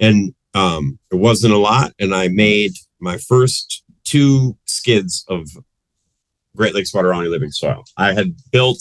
and 0.00 0.34
um, 0.54 0.98
it 1.10 1.16
wasn't 1.16 1.54
a 1.54 1.58
lot. 1.58 1.92
And 1.98 2.14
I 2.14 2.28
made 2.28 2.72
my 2.98 3.18
first 3.18 3.84
two 4.04 4.56
skids 4.64 5.24
of 5.28 5.48
Great 6.56 6.74
Lakes 6.74 6.92
Water 6.92 7.14
Only 7.14 7.28
Living 7.28 7.50
Soil. 7.50 7.84
I 7.96 8.12
had 8.12 8.34
built, 8.50 8.80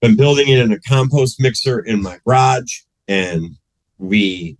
been 0.00 0.16
building 0.16 0.48
it 0.48 0.58
in 0.58 0.72
a 0.72 0.80
compost 0.80 1.40
mixer 1.40 1.80
in 1.80 2.02
my 2.02 2.18
garage, 2.24 2.80
and 3.08 3.56
we, 3.98 4.56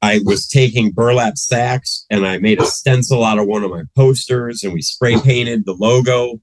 I 0.00 0.20
was 0.24 0.48
taking 0.48 0.92
burlap 0.92 1.36
sacks 1.36 2.06
and 2.10 2.26
I 2.26 2.38
made 2.38 2.60
a 2.60 2.66
stencil 2.66 3.24
out 3.24 3.38
of 3.38 3.46
one 3.46 3.64
of 3.64 3.70
my 3.70 3.82
posters, 3.96 4.62
and 4.62 4.72
we 4.72 4.82
spray 4.82 5.20
painted 5.20 5.64
the 5.64 5.74
logo 5.74 6.40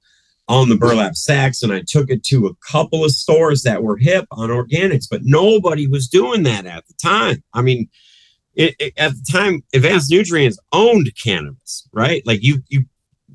on 0.50 0.68
the 0.68 0.76
burlap 0.76 1.16
sacks 1.16 1.62
and 1.62 1.72
I 1.72 1.84
took 1.86 2.10
it 2.10 2.24
to 2.24 2.48
a 2.48 2.56
couple 2.56 3.06
of 3.06 3.12
stores 3.12 3.62
that 3.62 3.84
were 3.84 3.98
hip 3.98 4.26
on 4.32 4.50
organics, 4.50 5.06
but 5.10 5.22
nobody 5.24 5.86
was 5.86 6.08
doing 6.08 6.42
that 6.44 6.66
at 6.66 6.88
the 6.88 6.96
time. 6.96 7.44
I 7.54 7.62
mean, 7.62 7.88
it, 8.56 8.76
it, 8.80 8.94
at 8.98 9.12
the 9.12 9.32
time, 9.32 9.64
Advanced 9.76 10.10
Nutrients 10.10 10.58
owned 10.74 11.12
cannabis, 11.24 11.88
right? 11.94 12.24
Like 12.26 12.44
you, 12.44 12.64
you, 12.68 12.86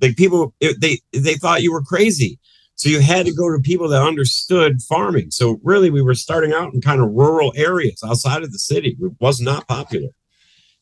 like 0.03 0.16
people, 0.16 0.55
it, 0.59 0.80
they 0.80 0.99
they 1.18 1.35
thought 1.35 1.62
you 1.62 1.72
were 1.72 1.82
crazy, 1.82 2.41
so 2.76 2.88
you 2.88 3.00
had 3.00 3.26
to 3.26 3.34
go 3.34 3.50
to 3.50 3.62
people 3.62 3.88
that 3.88 4.02
understood 4.02 4.82
farming. 4.82 5.30
So 5.30 5.60
really, 5.62 5.90
we 5.90 6.02
were 6.02 6.14
starting 6.14 6.52
out 6.52 6.74
in 6.74 6.80
kind 6.80 7.00
of 7.00 7.10
rural 7.10 7.52
areas 7.56 8.02
outside 8.04 8.42
of 8.42 8.52
the 8.52 8.58
city. 8.58 8.96
It 9.00 9.12
was 9.20 9.40
not 9.40 9.68
popular 9.68 10.10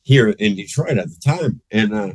here 0.03 0.31
in 0.31 0.57
Detroit 0.57 0.99
at 0.99 1.09
the 1.09 1.21
time, 1.23 1.61
and 1.71 1.95
uh, 1.95 2.13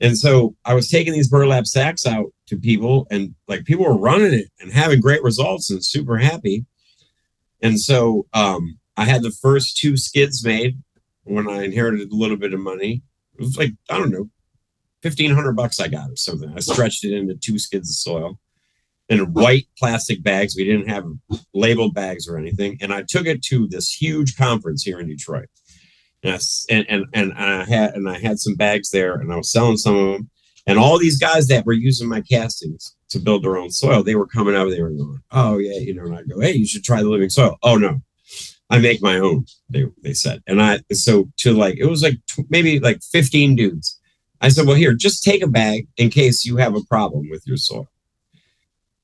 and 0.00 0.18
so 0.18 0.56
I 0.64 0.74
was 0.74 0.88
taking 0.90 1.12
these 1.12 1.28
burlap 1.28 1.66
sacks 1.66 2.06
out 2.06 2.32
to 2.46 2.56
people, 2.56 3.06
and 3.10 3.34
like 3.46 3.64
people 3.64 3.84
were 3.84 3.96
running 3.96 4.32
it 4.32 4.48
and 4.60 4.72
having 4.72 5.00
great 5.00 5.22
results 5.22 5.70
and 5.70 5.84
super 5.84 6.18
happy. 6.18 6.66
And 7.62 7.80
so 7.80 8.26
um, 8.34 8.78
I 8.96 9.04
had 9.04 9.22
the 9.22 9.30
first 9.30 9.76
two 9.76 9.96
skids 9.96 10.44
made 10.44 10.80
when 11.24 11.48
I 11.48 11.64
inherited 11.64 12.12
a 12.12 12.16
little 12.16 12.36
bit 12.36 12.54
of 12.54 12.60
money. 12.60 13.02
It 13.36 13.42
was 13.42 13.56
like, 13.56 13.72
I 13.90 13.98
don't 13.98 14.10
know, 14.10 14.28
fifteen 15.02 15.32
hundred 15.32 15.54
bucks 15.54 15.78
I 15.78 15.88
got 15.88 16.10
or 16.10 16.16
something. 16.16 16.52
I 16.56 16.60
stretched 16.60 17.04
it 17.04 17.14
into 17.14 17.34
two 17.36 17.58
skids 17.58 17.90
of 17.90 17.94
soil 17.94 18.40
in 19.08 19.18
mm-hmm. 19.18 19.32
white 19.32 19.66
plastic 19.78 20.22
bags. 20.22 20.54
We 20.56 20.64
didn't 20.64 20.88
have 20.88 21.04
labeled 21.54 21.94
bags 21.94 22.28
or 22.28 22.38
anything. 22.38 22.78
And 22.80 22.92
I 22.92 23.04
took 23.08 23.26
it 23.26 23.42
to 23.44 23.66
this 23.68 23.92
huge 23.92 24.36
conference 24.36 24.82
here 24.82 25.00
in 25.00 25.08
Detroit. 25.08 25.48
And 26.22 26.34
I, 26.34 26.38
and, 26.70 26.86
and, 26.88 27.06
and 27.14 27.32
I 27.34 27.64
had 27.64 27.94
and 27.94 28.08
I 28.08 28.18
had 28.18 28.38
some 28.38 28.56
bags 28.56 28.90
there 28.90 29.14
and 29.14 29.32
I 29.32 29.36
was 29.36 29.52
selling 29.52 29.76
some 29.76 29.96
of 29.96 30.12
them. 30.12 30.30
And 30.66 30.78
all 30.78 30.98
these 30.98 31.18
guys 31.18 31.46
that 31.46 31.64
were 31.64 31.72
using 31.72 32.08
my 32.08 32.20
castings 32.20 32.94
to 33.08 33.18
build 33.18 33.42
their 33.42 33.56
own 33.56 33.70
soil, 33.70 34.02
they 34.02 34.16
were 34.16 34.26
coming 34.26 34.54
out, 34.54 34.68
they 34.68 34.82
were 34.82 34.90
going, 34.90 35.22
Oh 35.30 35.58
yeah, 35.58 35.78
you 35.78 35.94
know, 35.94 36.04
and 36.04 36.16
I 36.16 36.22
go, 36.22 36.40
Hey, 36.40 36.52
you 36.52 36.66
should 36.66 36.84
try 36.84 37.02
the 37.02 37.08
living 37.08 37.30
soil. 37.30 37.56
Oh 37.62 37.76
no, 37.76 38.00
I 38.68 38.78
make 38.78 39.00
my 39.00 39.18
own. 39.18 39.46
They 39.70 39.86
they 40.02 40.12
said, 40.12 40.42
and 40.46 40.60
I 40.60 40.80
so 40.92 41.30
to 41.38 41.54
like 41.54 41.76
it 41.78 41.86
was 41.86 42.02
like 42.02 42.18
t- 42.28 42.44
maybe 42.50 42.80
like 42.80 43.02
fifteen 43.02 43.56
dudes. 43.56 43.98
I 44.40 44.50
said, 44.50 44.66
well, 44.66 44.76
here, 44.76 44.94
just 44.94 45.24
take 45.24 45.42
a 45.42 45.48
bag 45.48 45.88
in 45.96 46.10
case 46.10 46.44
you 46.44 46.58
have 46.58 46.76
a 46.76 46.84
problem 46.84 47.28
with 47.28 47.42
your 47.44 47.56
soil. 47.56 47.88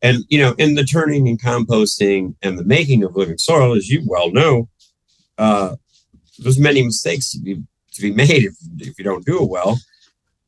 And 0.02 0.24
you 0.28 0.38
know, 0.38 0.54
in 0.58 0.74
the 0.74 0.84
turning 0.84 1.28
and 1.28 1.40
composting 1.40 2.34
and 2.42 2.58
the 2.58 2.64
making 2.64 3.02
of 3.02 3.16
living 3.16 3.38
soil, 3.38 3.74
as 3.74 3.88
you 3.88 4.02
well 4.06 4.30
know, 4.30 4.68
uh, 5.38 5.76
there's 6.38 6.58
many 6.58 6.82
mistakes 6.82 7.30
to 7.32 7.38
be 7.40 7.62
to 7.92 8.02
be 8.02 8.12
made 8.14 8.44
if, 8.44 8.54
if 8.78 8.98
you 8.98 9.04
don't 9.04 9.24
do 9.24 9.42
it 9.42 9.48
well. 9.48 9.78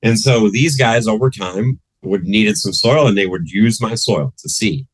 And 0.02 0.18
so 0.18 0.48
these 0.48 0.76
guys 0.76 1.06
over 1.06 1.30
time 1.30 1.80
would 2.02 2.24
needed 2.24 2.56
some 2.56 2.72
soil 2.72 3.06
and 3.06 3.16
they 3.16 3.26
would 3.26 3.50
use 3.50 3.80
my 3.80 3.94
soil 3.94 4.32
to 4.38 4.48
seed. 4.48 4.86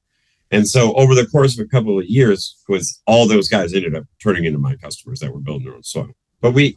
And 0.51 0.69
so 0.69 0.93
over 0.95 1.15
the 1.15 1.27
course 1.27 1.59
of 1.59 1.65
a 1.65 1.69
couple 1.69 1.99
of 1.99 2.05
years, 2.07 2.57
was 2.69 3.01
all 3.07 3.27
those 3.27 3.49
guys 3.49 3.73
ended 3.73 3.97
up 3.97 4.05
turning 4.23 4.45
into 4.45 4.59
my 4.59 4.77
customers 4.77 5.21
that 5.21 5.33
were 5.33 5.41
building 5.41 5.65
their 5.65 5.75
own 5.75 5.83
soil. 5.83 6.11
But 6.41 6.53
we 6.53 6.77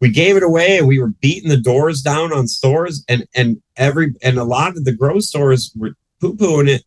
we 0.00 0.10
gave 0.10 0.36
it 0.36 0.42
away 0.42 0.78
and 0.78 0.88
we 0.88 0.98
were 0.98 1.12
beating 1.20 1.48
the 1.48 1.56
doors 1.56 2.02
down 2.02 2.32
on 2.32 2.48
stores 2.48 3.04
and 3.08 3.24
and 3.36 3.62
every 3.76 4.14
and 4.22 4.38
a 4.38 4.44
lot 4.44 4.76
of 4.76 4.84
the 4.84 4.92
grow 4.92 5.20
stores 5.20 5.72
were 5.76 5.92
poo-pooing 6.20 6.68
it 6.68 6.82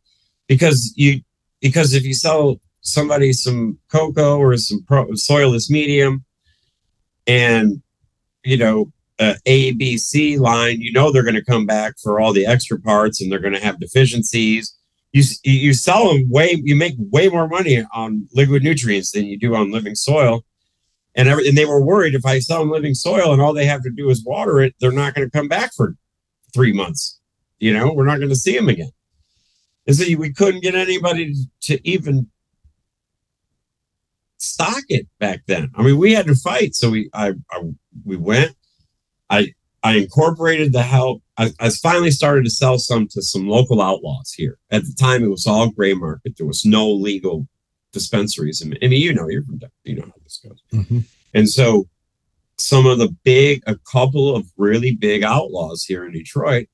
because 0.48 0.94
you 0.96 1.22
because 1.62 1.94
if 1.94 2.04
you 2.04 2.14
sell 2.14 2.60
somebody 2.82 3.34
some 3.34 3.80
cocoa 3.92 4.38
or 4.38 4.56
some 4.58 4.84
pro, 4.84 5.06
soilless 5.12 5.70
medium 5.70 6.24
and 7.28 7.82
you 8.44 8.58
know 8.58 8.92
A, 9.20 9.72
B, 9.74 9.98
C 9.98 10.38
line, 10.38 10.80
you 10.82 10.92
know 10.92 11.12
they're 11.12 11.24
going 11.24 11.36
to 11.36 11.44
come 11.44 11.66
back 11.66 11.96
for 12.02 12.20
all 12.20 12.34
the 12.34 12.46
extra 12.46 12.80
parts 12.80 13.22
and 13.22 13.32
they're 13.32 13.40
going 13.40 13.54
to 13.54 13.64
have 13.64 13.80
deficiencies. 13.80 14.76
You 15.14 15.24
you 15.44 15.74
sell 15.74 16.10
them 16.10 16.30
way 16.30 16.62
you 16.64 16.76
make 16.76 16.96
way 16.98 17.30
more 17.30 17.48
money 17.48 17.84
on 17.94 18.28
liquid 18.34 18.64
nutrients 18.64 19.12
than 19.12 19.26
you 19.26 19.40
do 19.40 19.56
on 19.56 19.72
living 19.72 19.96
soil. 19.96 20.44
And, 21.18 21.30
every, 21.30 21.48
and 21.48 21.58
they 21.58 21.64
were 21.64 21.82
worried 21.82 22.14
if 22.14 22.26
I 22.26 22.40
sell 22.40 22.60
them 22.60 22.72
living 22.72 22.94
soil 22.94 23.32
and 23.32 23.42
all 23.42 23.54
they 23.54 23.66
have 23.66 23.84
to 23.84 23.90
do 23.90 24.10
is 24.10 24.22
water 24.26 24.60
it, 24.60 24.76
they're 24.82 24.92
not 24.92 25.14
going 25.14 25.26
to 25.26 25.32
come 25.32 25.48
back 25.48 25.74
for 25.74 25.96
three 26.54 26.74
months. 26.74 27.18
You 27.58 27.74
know, 27.74 27.94
we're 27.94 28.06
not 28.06 28.18
going 28.18 28.30
to 28.30 28.36
see 28.36 28.54
them 28.54 28.68
again. 28.68 28.92
And 29.88 29.96
so 29.96 30.06
we 30.18 30.34
couldn't 30.34 30.62
get 30.62 30.76
anybody 30.76 31.36
to 31.62 31.88
even 31.88 32.28
stock 34.38 34.84
it 34.90 35.08
back 35.20 35.42
then. 35.48 35.72
I 35.76 35.84
mean, 35.84 35.98
we 35.98 36.14
had 36.14 36.28
to 36.28 36.36
fight. 36.36 36.76
So 36.76 36.90
we, 36.90 37.10
I, 37.14 37.34
I 37.52 37.62
we 38.04 38.18
went. 38.18 38.56
I, 39.30 39.54
I 39.84 39.98
incorporated 39.98 40.74
the 40.74 40.82
help. 40.82 41.22
I, 41.38 41.52
I 41.60 41.70
finally 41.70 42.12
started 42.12 42.44
to 42.46 42.50
sell 42.50 42.80
some 42.80 43.08
to 43.10 43.22
some 43.22 43.48
local 43.48 43.82
outlaws 43.82 44.32
here. 44.32 44.58
At 44.72 44.84
the 44.84 44.94
time, 44.94 45.24
it 45.24 45.30
was 45.30 45.46
all 45.46 45.70
gray 45.70 45.94
market. 45.94 46.38
There 46.38 46.48
was 46.48 46.66
no 46.66 46.90
legal 46.90 47.48
dispensaries. 47.92 48.62
And 48.62 48.78
I 48.82 48.88
mean, 48.88 49.02
you 49.02 49.14
know, 49.14 49.28
you're 49.30 49.44
from 49.44 49.60
you 49.84 49.96
know 49.96 50.06
how 50.06 50.14
this 50.24 50.42
goes. 50.44 50.62
Mm-hmm. 50.74 51.00
And 51.34 51.50
so 51.50 51.88
some 52.58 52.86
of 52.86 52.98
the 52.98 53.16
big, 53.24 53.62
a 53.68 53.76
couple 53.92 54.36
of 54.36 54.46
really 54.58 54.96
big 54.96 55.24
outlaws 55.24 55.84
here 55.84 56.06
in 56.06 56.14
Detroit 56.14 56.68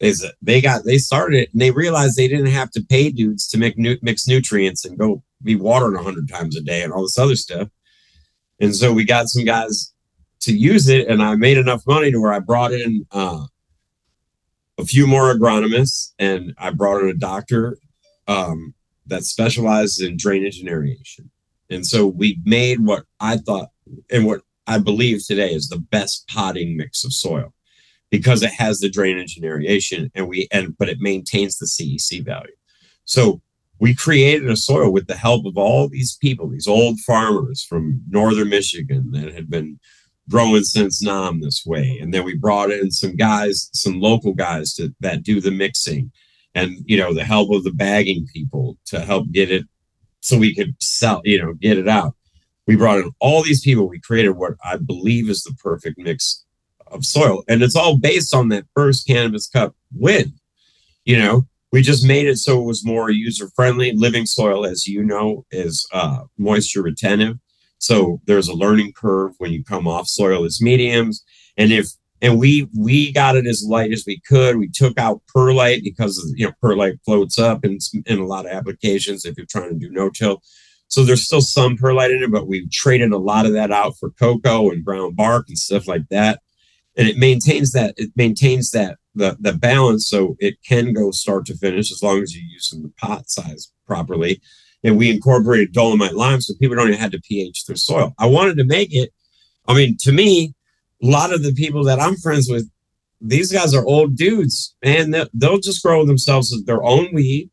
is 0.00 0.26
they 0.42 0.60
got, 0.60 0.84
they 0.84 0.98
started 0.98 1.40
it 1.40 1.52
and 1.52 1.60
they 1.60 1.70
realized 1.70 2.16
they 2.16 2.28
didn't 2.28 2.46
have 2.46 2.70
to 2.72 2.84
pay 2.88 3.10
dudes 3.10 3.48
to 3.48 3.58
make 3.58 3.78
nu- 3.78 3.98
mix 4.02 4.28
nutrients 4.28 4.84
and 4.84 4.98
go 4.98 5.22
be 5.42 5.56
watering 5.56 6.02
hundred 6.02 6.28
times 6.28 6.56
a 6.56 6.60
day 6.60 6.82
and 6.82 6.92
all 6.92 7.02
this 7.02 7.18
other 7.18 7.36
stuff. 7.36 7.68
And 8.60 8.74
so 8.74 8.92
we 8.92 9.04
got 9.04 9.28
some 9.28 9.44
guys 9.44 9.92
to 10.40 10.52
use 10.52 10.88
it 10.88 11.08
and 11.08 11.22
I 11.22 11.34
made 11.36 11.58
enough 11.58 11.82
money 11.86 12.10
to 12.10 12.20
where 12.20 12.32
I 12.32 12.40
brought 12.40 12.72
in, 12.72 13.06
uh, 13.10 13.46
a 14.78 14.84
few 14.84 15.06
more 15.06 15.34
agronomists 15.34 16.12
and 16.18 16.54
I 16.58 16.70
brought 16.70 17.02
in 17.02 17.08
a 17.08 17.14
doctor, 17.14 17.78
um, 18.28 18.74
that 19.06 19.24
specializes 19.24 20.00
in 20.00 20.16
drainage 20.16 20.58
and 20.58 20.68
aeration. 20.68 21.30
And 21.70 21.86
so 21.86 22.06
we 22.06 22.38
made 22.44 22.80
what 22.80 23.04
I 23.20 23.38
thought 23.38 23.68
and 24.10 24.26
what 24.26 24.42
I 24.66 24.78
believe 24.78 25.24
today 25.24 25.52
is 25.52 25.68
the 25.68 25.78
best 25.78 26.26
potting 26.28 26.76
mix 26.76 27.04
of 27.04 27.12
soil 27.12 27.54
because 28.16 28.42
it 28.42 28.52
has 28.52 28.80
the 28.80 28.88
drainage 28.88 29.36
and 29.36 29.44
aeration 29.44 30.10
and 30.14 30.28
we 30.28 30.48
and 30.52 30.76
but 30.78 30.88
it 30.88 31.00
maintains 31.00 31.58
the 31.58 31.66
CEC 31.66 32.24
value. 32.24 32.54
So 33.04 33.40
we 33.78 33.94
created 33.94 34.48
a 34.48 34.56
soil 34.56 34.90
with 34.90 35.06
the 35.06 35.16
help 35.16 35.44
of 35.44 35.58
all 35.58 35.88
these 35.88 36.16
people, 36.16 36.48
these 36.48 36.66
old 36.66 36.98
farmers 37.00 37.62
from 37.62 38.00
northern 38.08 38.48
Michigan 38.48 39.10
that 39.12 39.34
had 39.34 39.50
been 39.50 39.78
growing 40.30 40.64
since 40.64 41.02
Nam 41.02 41.40
this 41.40 41.64
way. 41.66 41.98
And 42.00 42.12
then 42.12 42.24
we 42.24 42.34
brought 42.34 42.70
in 42.70 42.90
some 42.90 43.16
guys, 43.16 43.68
some 43.74 44.00
local 44.00 44.32
guys 44.32 44.72
to, 44.74 44.94
that 45.00 45.22
do 45.22 45.40
the 45.40 45.50
mixing 45.50 46.10
and 46.54 46.78
you 46.86 46.96
know 46.96 47.12
the 47.12 47.24
help 47.24 47.52
of 47.52 47.64
the 47.64 47.72
bagging 47.72 48.26
people 48.32 48.78
to 48.86 49.00
help 49.00 49.30
get 49.30 49.50
it 49.50 49.64
so 50.20 50.38
we 50.38 50.54
could 50.54 50.74
sell, 50.80 51.20
you 51.24 51.40
know, 51.40 51.52
get 51.52 51.78
it 51.78 51.86
out 51.86 52.14
we 52.66 52.76
brought 52.76 52.98
in 52.98 53.10
all 53.20 53.42
these 53.42 53.62
people. 53.62 53.88
We 53.88 54.00
created 54.00 54.30
what 54.30 54.54
I 54.64 54.76
believe 54.76 55.30
is 55.30 55.42
the 55.42 55.54
perfect 55.62 55.98
mix 55.98 56.44
of 56.88 57.04
soil. 57.04 57.44
And 57.48 57.62
it's 57.62 57.76
all 57.76 57.98
based 57.98 58.34
on 58.34 58.48
that 58.48 58.64
first 58.74 59.06
Cannabis 59.06 59.48
Cup 59.48 59.74
win. 59.94 60.32
You 61.04 61.18
know, 61.18 61.46
we 61.72 61.82
just 61.82 62.06
made 62.06 62.26
it 62.26 62.38
so 62.38 62.60
it 62.60 62.64
was 62.64 62.84
more 62.84 63.10
user 63.10 63.48
friendly. 63.54 63.92
Living 63.92 64.26
soil, 64.26 64.66
as 64.66 64.86
you 64.86 65.02
know, 65.02 65.44
is 65.50 65.86
uh, 65.92 66.20
moisture 66.38 66.82
retentive. 66.82 67.38
So 67.78 68.20
there's 68.26 68.48
a 68.48 68.54
learning 68.54 68.92
curve 68.92 69.34
when 69.38 69.52
you 69.52 69.62
come 69.62 69.86
off 69.86 70.08
soil 70.08 70.44
as 70.44 70.62
mediums. 70.62 71.24
And 71.56 71.72
if 71.72 71.88
and 72.22 72.38
we 72.38 72.68
we 72.76 73.12
got 73.12 73.36
it 73.36 73.46
as 73.46 73.64
light 73.66 73.92
as 73.92 74.04
we 74.06 74.20
could. 74.20 74.56
We 74.56 74.68
took 74.68 74.98
out 74.98 75.22
perlite 75.34 75.82
because 75.82 76.32
you 76.36 76.46
know 76.46 76.52
perlite 76.62 76.98
floats 77.04 77.38
up 77.38 77.64
in 77.64 77.78
in 78.06 78.18
a 78.18 78.26
lot 78.26 78.46
of 78.46 78.52
applications 78.52 79.24
if 79.24 79.36
you're 79.36 79.46
trying 79.46 79.70
to 79.70 79.78
do 79.78 79.90
no 79.90 80.10
till. 80.10 80.42
So 80.88 81.04
there's 81.04 81.24
still 81.24 81.40
some 81.40 81.76
perlite 81.76 82.12
in 82.12 82.22
it, 82.22 82.30
but 82.30 82.46
we've 82.46 82.70
traded 82.70 83.12
a 83.12 83.18
lot 83.18 83.44
of 83.44 83.52
that 83.54 83.72
out 83.72 83.98
for 83.98 84.10
cocoa 84.10 84.70
and 84.70 84.84
brown 84.84 85.14
bark 85.14 85.48
and 85.48 85.58
stuff 85.58 85.88
like 85.88 86.08
that. 86.10 86.40
And 86.96 87.08
it 87.08 87.18
maintains 87.18 87.72
that 87.72 87.94
it 87.96 88.10
maintains 88.16 88.70
that 88.70 88.98
the 89.14 89.36
the 89.40 89.52
balance 89.52 90.08
so 90.08 90.36
it 90.38 90.56
can 90.66 90.92
go 90.92 91.10
start 91.10 91.46
to 91.46 91.56
finish 91.56 91.92
as 91.92 92.02
long 92.02 92.22
as 92.22 92.34
you 92.34 92.42
use 92.42 92.68
some 92.68 92.92
pot 92.98 93.28
size 93.28 93.72
properly. 93.86 94.40
And 94.82 94.96
we 94.96 95.10
incorporated 95.10 95.72
dolomite 95.72 96.14
lime 96.14 96.40
so 96.40 96.54
people 96.54 96.76
don't 96.76 96.88
even 96.88 97.00
have 97.00 97.10
to 97.12 97.20
pH 97.20 97.66
their 97.66 97.76
soil. 97.76 98.14
I 98.18 98.26
wanted 98.26 98.56
to 98.58 98.64
make 98.64 98.94
it. 98.94 99.12
I 99.68 99.74
mean, 99.74 99.96
to 100.00 100.12
me, 100.12 100.54
a 101.02 101.06
lot 101.06 101.32
of 101.32 101.42
the 101.42 101.52
people 101.52 101.82
that 101.84 101.98
I'm 101.98 102.16
friends 102.16 102.48
with, 102.48 102.70
these 103.20 103.50
guys 103.50 103.74
are 103.74 103.84
old 103.84 104.16
dudes, 104.16 104.76
and 104.82 105.12
they'll, 105.34 105.58
just 105.58 105.82
grow 105.82 106.06
themselves 106.06 106.54
their 106.64 106.84
own 106.84 107.08
weed 107.12 107.50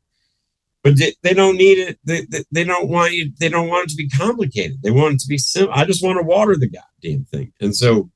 but 0.84 0.98
they, 0.98 1.14
they 1.24 1.34
don't 1.34 1.56
need 1.56 1.78
it. 1.78 1.98
They, 2.04 2.26
they, 2.30 2.44
they 2.52 2.64
don't 2.66 2.90
want 2.90 3.14
you. 3.14 3.32
They 3.40 3.48
don't 3.50 3.70
want 3.70 3.86
it 3.86 3.90
to 3.92 3.96
be 3.96 4.10
complicated. 4.10 4.84
They 4.84 4.92
want 4.92 5.16
it 5.16 5.20
to 5.22 5.28
be 5.28 5.38
simple. 5.38 5.74
I 5.74 5.86
just 5.86 6.04
want 6.04 6.20
to 6.20 6.24
water 6.24 6.56
the 6.58 6.70
goddamn 6.70 7.26
thing. 7.26 7.54
And 7.62 7.74
so, 7.74 8.12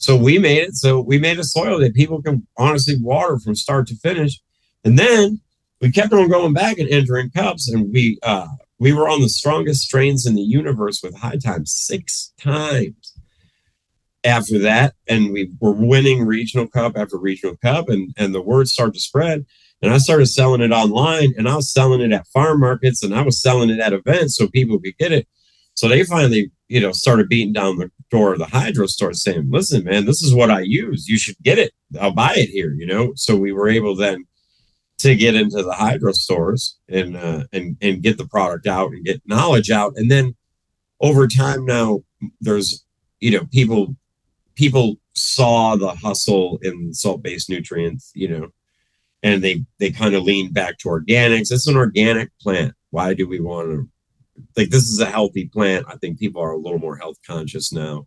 so 0.00 0.16
we 0.16 0.38
made 0.38 0.62
it. 0.62 0.74
So 0.74 1.00
we 1.00 1.18
made 1.18 1.38
a 1.38 1.44
soil 1.44 1.78
that 1.78 1.94
people 1.94 2.22
can 2.22 2.46
honestly 2.56 2.96
water 3.00 3.38
from 3.38 3.54
start 3.54 3.86
to 3.88 3.96
finish. 3.96 4.40
And 4.82 4.98
then 4.98 5.40
we 5.80 5.92
kept 5.92 6.12
on 6.14 6.28
going 6.28 6.54
back 6.54 6.78
and 6.78 6.88
entering 6.88 7.30
cups, 7.30 7.70
and 7.70 7.92
we 7.92 8.18
uh, 8.22 8.48
we 8.78 8.92
were 8.92 9.08
on 9.08 9.20
the 9.20 9.28
strongest 9.28 9.82
strains 9.82 10.26
in 10.26 10.34
the 10.34 10.42
universe 10.42 11.02
with 11.02 11.16
high 11.16 11.36
times 11.36 11.72
six 11.72 12.32
times. 12.40 13.14
After 14.22 14.58
that, 14.58 14.94
and 15.06 15.32
we 15.32 15.50
were 15.60 15.72
winning 15.72 16.26
regional 16.26 16.66
cup 16.66 16.96
after 16.96 17.18
regional 17.18 17.56
cup, 17.56 17.88
and 17.88 18.12
and 18.16 18.34
the 18.34 18.42
word 18.42 18.68
started 18.68 18.94
to 18.94 19.00
spread. 19.00 19.44
And 19.82 19.92
I 19.92 19.98
started 19.98 20.26
selling 20.26 20.60
it 20.60 20.72
online 20.72 21.32
and 21.38 21.48
I 21.48 21.56
was 21.56 21.72
selling 21.72 22.02
it 22.02 22.12
at 22.12 22.26
farm 22.26 22.60
markets 22.60 23.02
and 23.02 23.14
I 23.14 23.22
was 23.22 23.40
selling 23.40 23.70
it 23.70 23.80
at 23.80 23.94
events 23.94 24.36
so 24.36 24.46
people 24.46 24.78
could 24.78 24.98
get 24.98 25.10
it. 25.10 25.26
So 25.72 25.88
they 25.88 26.04
finally, 26.04 26.50
you 26.68 26.80
know, 26.80 26.92
started 26.92 27.30
beating 27.30 27.54
down 27.54 27.78
the 27.78 27.90
of 28.12 28.38
the 28.38 28.46
hydro 28.46 28.86
store 28.86 29.12
saying, 29.12 29.46
listen, 29.50 29.84
man, 29.84 30.04
this 30.04 30.22
is 30.22 30.34
what 30.34 30.50
I 30.50 30.60
use. 30.60 31.08
You 31.08 31.16
should 31.16 31.36
get 31.42 31.58
it. 31.58 31.72
I'll 32.00 32.12
buy 32.12 32.34
it 32.36 32.48
here, 32.48 32.72
you 32.72 32.86
know? 32.86 33.12
So 33.14 33.36
we 33.36 33.52
were 33.52 33.68
able 33.68 33.94
then 33.94 34.26
to 34.98 35.14
get 35.14 35.34
into 35.34 35.62
the 35.62 35.72
hydro 35.72 36.12
stores 36.12 36.78
and, 36.88 37.16
uh, 37.16 37.44
and, 37.52 37.76
and 37.80 38.02
get 38.02 38.18
the 38.18 38.26
product 38.26 38.66
out 38.66 38.90
and 38.90 39.04
get 39.04 39.22
knowledge 39.26 39.70
out. 39.70 39.92
And 39.96 40.10
then 40.10 40.34
over 41.00 41.26
time 41.26 41.64
now 41.64 42.02
there's, 42.40 42.84
you 43.20 43.30
know, 43.30 43.46
people, 43.52 43.94
people 44.56 44.96
saw 45.14 45.76
the 45.76 45.94
hustle 45.94 46.58
in 46.62 46.92
salt-based 46.92 47.48
nutrients, 47.48 48.12
you 48.14 48.28
know, 48.28 48.48
and 49.22 49.42
they 49.44 49.62
they 49.78 49.90
kind 49.90 50.14
of 50.14 50.22
leaned 50.22 50.54
back 50.54 50.78
to 50.78 50.88
organics. 50.88 51.52
It's 51.52 51.66
an 51.66 51.76
organic 51.76 52.30
plant. 52.40 52.74
Why 52.90 53.12
do 53.12 53.28
we 53.28 53.38
want 53.38 53.68
to 53.68 53.88
like 54.56 54.70
this 54.70 54.84
is 54.84 55.00
a 55.00 55.06
healthy 55.06 55.48
plant? 55.48 55.86
I 55.88 55.96
think 55.96 56.18
people 56.18 56.42
are 56.42 56.52
a 56.52 56.58
little 56.58 56.78
more 56.78 56.96
health 56.96 57.16
conscious 57.26 57.72
now. 57.72 58.06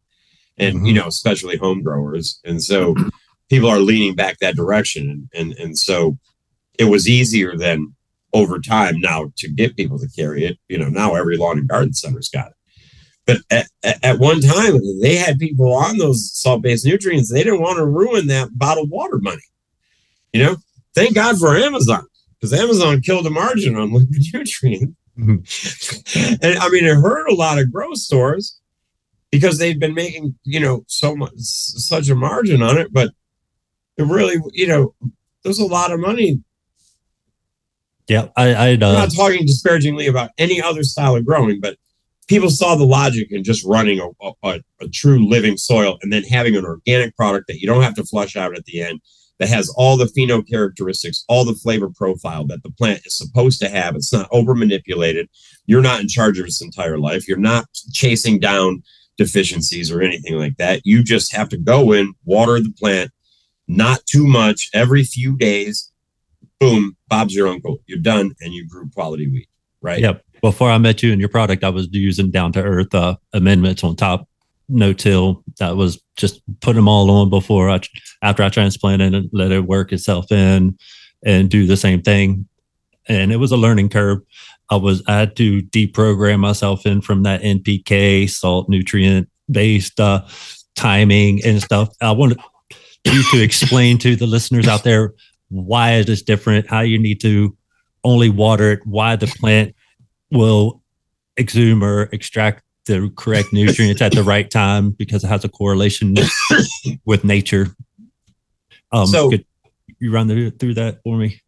And 0.58 0.78
mm-hmm. 0.78 0.86
you 0.86 0.94
know, 0.94 1.08
especially 1.08 1.58
home 1.58 1.82
growers. 1.82 2.40
And 2.46 2.62
so 2.62 2.96
people 3.50 3.70
are 3.70 3.80
leaning 3.80 4.16
back 4.16 4.40
that 4.40 4.56
direction. 4.56 5.10
And 5.10 5.52
and, 5.52 5.60
and 5.60 5.78
so 5.78 6.18
it 6.80 6.86
was 6.86 7.08
easier 7.08 7.56
than 7.58 7.94
over 8.34 8.60
time 8.60 9.00
now 9.00 9.32
to 9.38 9.48
get 9.48 9.78
people 9.78 10.00
to 10.00 10.10
carry 10.16 10.46
it. 10.46 10.58
You 10.68 10.78
know, 10.78 10.90
now 10.90 11.16
every 11.16 11.38
lawn 11.38 11.60
and 11.60 11.68
garden 11.68 11.94
center's 11.94 12.30
got 12.30 12.48
it. 12.48 12.54
But 13.26 13.38
at, 13.50 14.04
at 14.04 14.20
one 14.20 14.42
time, 14.42 14.80
they 15.02 15.16
had 15.16 15.40
people 15.40 15.74
on 15.74 15.98
those 15.98 16.32
salt 16.34 16.62
based 16.62 16.86
nutrients. 16.86 17.32
They 17.32 17.44
didn't 17.44 17.62
want 17.62 17.78
to 17.78 17.86
ruin 17.86 18.28
that 18.28 18.58
bottled 18.58 18.90
water 18.90 19.18
money. 19.20 19.44
You 20.34 20.44
know, 20.44 20.56
thank 20.94 21.16
God 21.16 21.38
for 21.38 21.56
Amazon 21.56 22.06
because 22.40 22.60
Amazon 22.60 23.02
killed 23.02 23.26
the 23.26 23.30
margin 23.30 23.76
on 23.78 23.94
liquid 23.94 24.22
nutrient. 24.34 24.96
And 25.18 26.58
I 26.60 26.70
mean, 26.70 26.86
it 26.86 26.96
hurt 26.96 27.30
a 27.30 27.36
lot 27.36 27.60
of 27.60 27.72
grow 27.72 27.94
stores 27.94 28.60
because 29.32 29.58
they've 29.58 29.80
been 29.80 29.94
making, 29.94 30.36
you 30.44 30.60
know, 30.60 30.84
so 30.88 31.16
much, 31.16 31.34
such 31.38 32.10
a 32.10 32.16
margin 32.16 32.62
on 32.62 32.78
it. 32.78 32.92
But 32.92 33.12
it 33.98 34.04
really, 34.04 34.38
you 34.54 34.68
know, 34.68 34.94
there's 35.44 35.60
a 35.60 35.66
lot 35.66 35.92
of 35.92 36.00
money. 36.00 36.42
Yeah, 38.08 38.30
I, 38.36 38.54
I 38.54 38.70
uh, 38.70 38.74
am 38.74 38.80
not 38.80 39.14
talking 39.16 39.46
disparagingly 39.46 40.08
about 40.08 40.32
any 40.38 40.62
other 40.62 40.84
style 40.84 41.16
of 41.16 41.26
growing, 41.26 41.62
but 41.62 41.78
people 42.28 42.50
saw 42.50 42.76
the 42.76 42.86
logic 42.86 43.28
in 43.32 43.44
just 43.44 43.66
running 43.66 44.00
a, 44.00 44.28
a, 44.44 44.60
a 44.82 44.90
true 44.90 45.28
living 45.28 45.58
soil 45.58 45.98
and 46.02 46.12
then 46.12 46.24
having 46.24 46.56
an 46.56 46.66
organic 46.66 47.16
product 47.16 47.48
that 47.48 47.60
you 47.60 47.68
don't 47.68 47.84
have 47.84 47.96
to 47.96 48.04
flush 48.04 48.36
out 48.36 48.58
at 48.58 48.66
the 48.66 48.82
end 48.82 49.00
that 49.40 49.50
has 49.50 49.74
all 49.76 49.98
the 49.98 50.06
pheno 50.06 50.48
characteristics, 50.48 51.26
all 51.28 51.46
the 51.46 51.56
flavor 51.56 51.90
profile 51.90 52.46
that 52.46 52.64
the 52.64 52.70
plant 52.72 53.02
is 53.06 53.18
supposed 53.18 53.60
to 53.62 53.70
have. 53.70 53.96
It's 53.96 54.14
not 54.14 54.28
over 54.32 54.54
manipulated. 54.56 55.28
You're 55.66 55.82
not 55.82 56.02
in 56.02 56.08
charge 56.08 56.40
of 56.40 56.46
its 56.46 56.62
entire 56.62 57.00
life. 57.00 57.28
You're 57.28 57.38
not 57.38 57.66
chasing 57.92 58.40
down 58.40 58.84
deficiencies 59.18 59.92
or 59.92 60.02
anything 60.02 60.36
like 60.36 60.58
that. 60.58 60.82
You 60.84 61.04
just 61.04 61.34
have 61.36 61.50
to 61.50 61.58
go 61.58 61.92
in, 61.92 62.14
water 62.26 62.60
the 62.60 62.74
plant, 62.78 63.12
not 63.68 64.06
too 64.06 64.28
much, 64.28 64.70
every 64.74 65.04
few 65.04 65.38
days. 65.38 65.92
Boom, 66.60 66.96
Bob's 67.08 67.36
your 67.36 67.48
uncle. 67.48 67.80
You're 67.88 68.00
done, 68.00 68.34
and 68.42 68.54
you 68.54 68.68
grew 68.68 68.90
quality 68.90 69.28
wheat, 69.30 69.50
right? 69.82 70.00
Yep. 70.00 70.24
Before 70.42 70.70
I 70.70 70.78
met 70.78 71.02
you 71.02 71.12
and 71.12 71.20
your 71.20 71.30
product, 71.30 71.64
I 71.64 71.70
was 71.70 71.88
using 71.92 72.30
down 72.30 72.52
to 72.54 72.64
earth 72.64 72.94
uh, 72.94 73.16
amendments 73.34 73.84
on 73.84 73.96
top 73.96 74.28
no 74.74 74.94
till. 74.94 75.44
That 75.60 75.78
was 75.78 76.02
just 76.18 76.42
put 76.62 76.76
them 76.76 76.88
all 76.88 77.10
on 77.10 77.30
before 77.30 77.70
I 77.70 77.82
after 78.22 78.44
I 78.44 78.50
transplanted 78.50 79.14
and 79.14 79.30
let 79.32 79.52
it 79.52 79.66
work 79.66 79.94
itself 79.94 80.32
in 80.32 80.78
and 81.26 81.50
do 81.50 81.66
the 81.66 81.78
same 81.78 82.02
thing. 82.02 82.48
And 83.08 83.32
it 83.32 83.38
was 83.38 83.52
a 83.52 83.58
learning 83.58 83.90
curve. 83.90 84.20
I 84.70 84.78
was 84.78 85.04
I 85.08 85.20
had 85.20 85.36
to 85.38 85.62
deprogram 85.62 86.40
myself 86.40 86.86
in 86.86 87.02
from 87.02 87.24
that 87.24 87.42
NPK 87.42 88.30
salt 88.30 88.70
nutrient 88.70 89.30
based 89.50 90.00
uh, 90.00 90.26
timing 90.76 91.44
and 91.46 91.62
stuff. 91.62 91.90
I 92.02 92.12
wanted 92.12 92.40
you 93.06 93.24
to 93.32 93.42
explain 93.42 93.98
to 94.00 94.16
the 94.16 94.28
listeners 94.28 94.68
out 94.68 94.84
there 94.84 95.14
why 95.50 95.94
it 95.94 96.10
is 96.10 96.24
different, 96.24 96.70
how 96.70 96.82
you 96.82 96.98
need 96.98 97.22
to 97.22 97.56
only 98.04 98.30
water 98.30 98.72
it, 98.72 98.80
why 98.86 99.16
the 99.16 99.28
plant 99.28 99.76
will 100.32 100.82
exhume 101.38 101.84
or 101.84 102.04
extract 102.12 102.64
the 102.86 103.12
correct 103.16 103.54
nutrients 103.54 104.02
at 104.02 104.14
the 104.14 104.24
right 104.24 104.50
time 104.50 104.92
because 104.92 105.24
it 105.24 105.28
has 105.28 105.44
a 105.44 105.50
correlation 105.50 106.16
with 107.06 107.24
nature. 107.24 107.68
Um, 108.92 109.08
so 109.08 109.30
could 109.30 109.46
you 110.00 110.12
run 110.12 110.28
the, 110.28 110.52
through 110.52 110.76
that 110.76 111.02
for 111.04 111.18
me? 111.18 111.42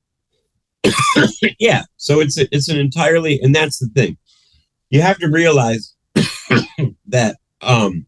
yeah. 1.59 1.83
So 1.97 2.19
it's 2.19 2.39
a, 2.39 2.47
it's 2.55 2.69
an 2.69 2.77
entirely, 2.77 3.39
and 3.41 3.53
that's 3.53 3.79
the 3.79 3.88
thing. 3.88 4.17
you 4.89 5.01
have 5.01 5.17
to 5.19 5.29
realize 5.29 5.93
that 7.07 7.38
um, 7.61 8.05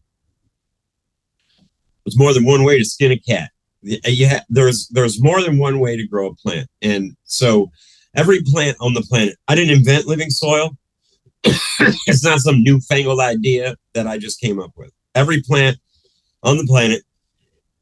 there's 2.04 2.18
more 2.18 2.32
than 2.32 2.44
one 2.44 2.64
way 2.64 2.78
to 2.78 2.84
skin 2.84 3.12
a 3.12 3.18
cat. 3.18 3.50
You 3.82 4.28
ha- 4.28 4.44
there's 4.48 4.88
there's 4.88 5.22
more 5.22 5.40
than 5.42 5.58
one 5.58 5.78
way 5.78 5.96
to 5.96 6.06
grow 6.06 6.28
a 6.28 6.34
plant, 6.34 6.68
and 6.82 7.16
so 7.24 7.70
every 8.16 8.40
plant 8.42 8.76
on 8.80 8.94
the 8.94 9.02
planet. 9.02 9.36
I 9.46 9.54
didn't 9.54 9.76
invent 9.76 10.06
living 10.06 10.30
soil. 10.30 10.76
it's 12.06 12.24
not 12.24 12.40
some 12.40 12.62
newfangled 12.62 13.20
idea 13.20 13.76
that 13.94 14.06
I 14.06 14.18
just 14.18 14.40
came 14.40 14.60
up 14.60 14.72
with. 14.76 14.92
Every 15.14 15.42
plant 15.42 15.78
on 16.42 16.56
the 16.56 16.64
planet 16.64 17.02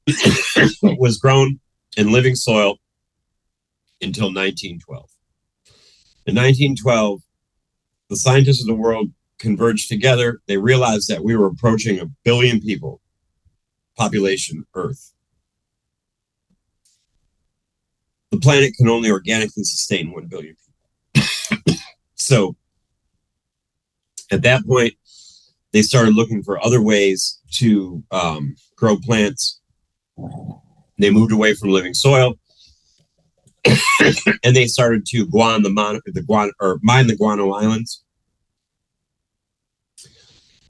was 0.98 1.18
grown 1.18 1.60
in 1.96 2.12
living 2.12 2.34
soil 2.34 2.78
until 4.00 4.26
1912. 4.26 5.10
In 6.26 6.34
1912, 6.34 7.20
the 8.08 8.16
scientists 8.16 8.60
of 8.60 8.66
the 8.66 8.74
world 8.74 9.10
converged 9.38 9.88
together. 9.88 10.40
They 10.46 10.56
realized 10.56 11.08
that 11.08 11.24
we 11.24 11.36
were 11.36 11.46
approaching 11.46 11.98
a 11.98 12.06
billion 12.24 12.60
people 12.60 13.00
population 13.96 14.64
Earth. 14.74 15.12
The 18.30 18.38
planet 18.38 18.74
can 18.76 18.88
only 18.88 19.10
organically 19.10 19.64
sustain 19.64 20.12
1 20.12 20.26
billion 20.26 20.56
people. 21.14 21.76
so 22.14 22.56
at 24.30 24.42
that 24.42 24.66
point, 24.66 24.94
they 25.72 25.82
started 25.82 26.14
looking 26.14 26.42
for 26.42 26.64
other 26.64 26.82
ways 26.82 27.40
to 27.52 28.02
um, 28.10 28.56
grow 28.76 28.96
plants. 28.96 29.60
They 30.98 31.10
moved 31.10 31.32
away 31.32 31.54
from 31.54 31.70
living 31.70 31.94
soil 31.94 32.38
and 34.44 34.56
they 34.56 34.66
started 34.66 35.04
to 35.06 35.26
go 35.26 35.40
on 35.40 35.62
the 35.62 35.70
mon- 35.70 36.00
the 36.06 36.22
guano 36.22 36.52
or 36.60 36.78
mine 36.82 37.06
the 37.06 37.16
guano 37.16 37.52
islands 37.52 38.02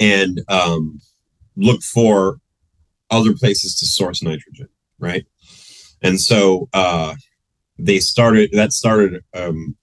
and 0.01 0.41
um, 0.49 1.01
look 1.57 1.83
for 1.83 2.39
other 3.11 3.35
places 3.35 3.77
to 3.77 3.87
source 3.87 4.23
nitrogen, 4.23 4.69
right? 4.99 5.25
And 6.03 6.21
so 6.21 6.69
uh, 6.73 7.15
they 7.79 7.99
started. 7.99 8.51
That 8.53 8.73
started. 8.73 9.23
Um, 9.35 9.77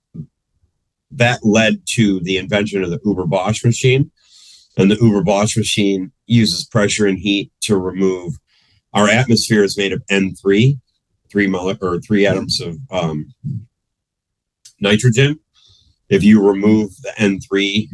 that 1.16 1.40
led 1.44 1.82
to 1.86 2.20
the 2.22 2.38
invention 2.38 2.84
of 2.84 2.90
the 2.90 3.00
Haber-Bosch 3.06 3.64
machine, 3.64 4.12
and 4.78 4.90
the 4.90 4.96
Haber-Bosch 4.96 5.56
machine 5.56 6.12
uses 6.26 6.66
pressure 6.66 7.06
and 7.06 7.20
heat 7.20 7.52
to 7.62 7.78
remove. 7.78 8.36
Our 8.94 9.08
atmosphere 9.10 9.64
is 9.64 9.78
made 9.78 9.94
of 9.94 10.04
N 10.10 10.36
three, 10.36 10.80
three 11.30 11.48
mole- 11.48 11.78
or 11.82 12.00
three 12.00 12.26
atoms 12.26 12.60
of 12.62 12.78
um, 12.92 13.34
nitrogen. 14.80 15.40
If 16.10 16.24
you 16.24 16.46
remove 16.46 16.92
the 17.02 17.14
N 17.18 17.40
three, 17.40 17.90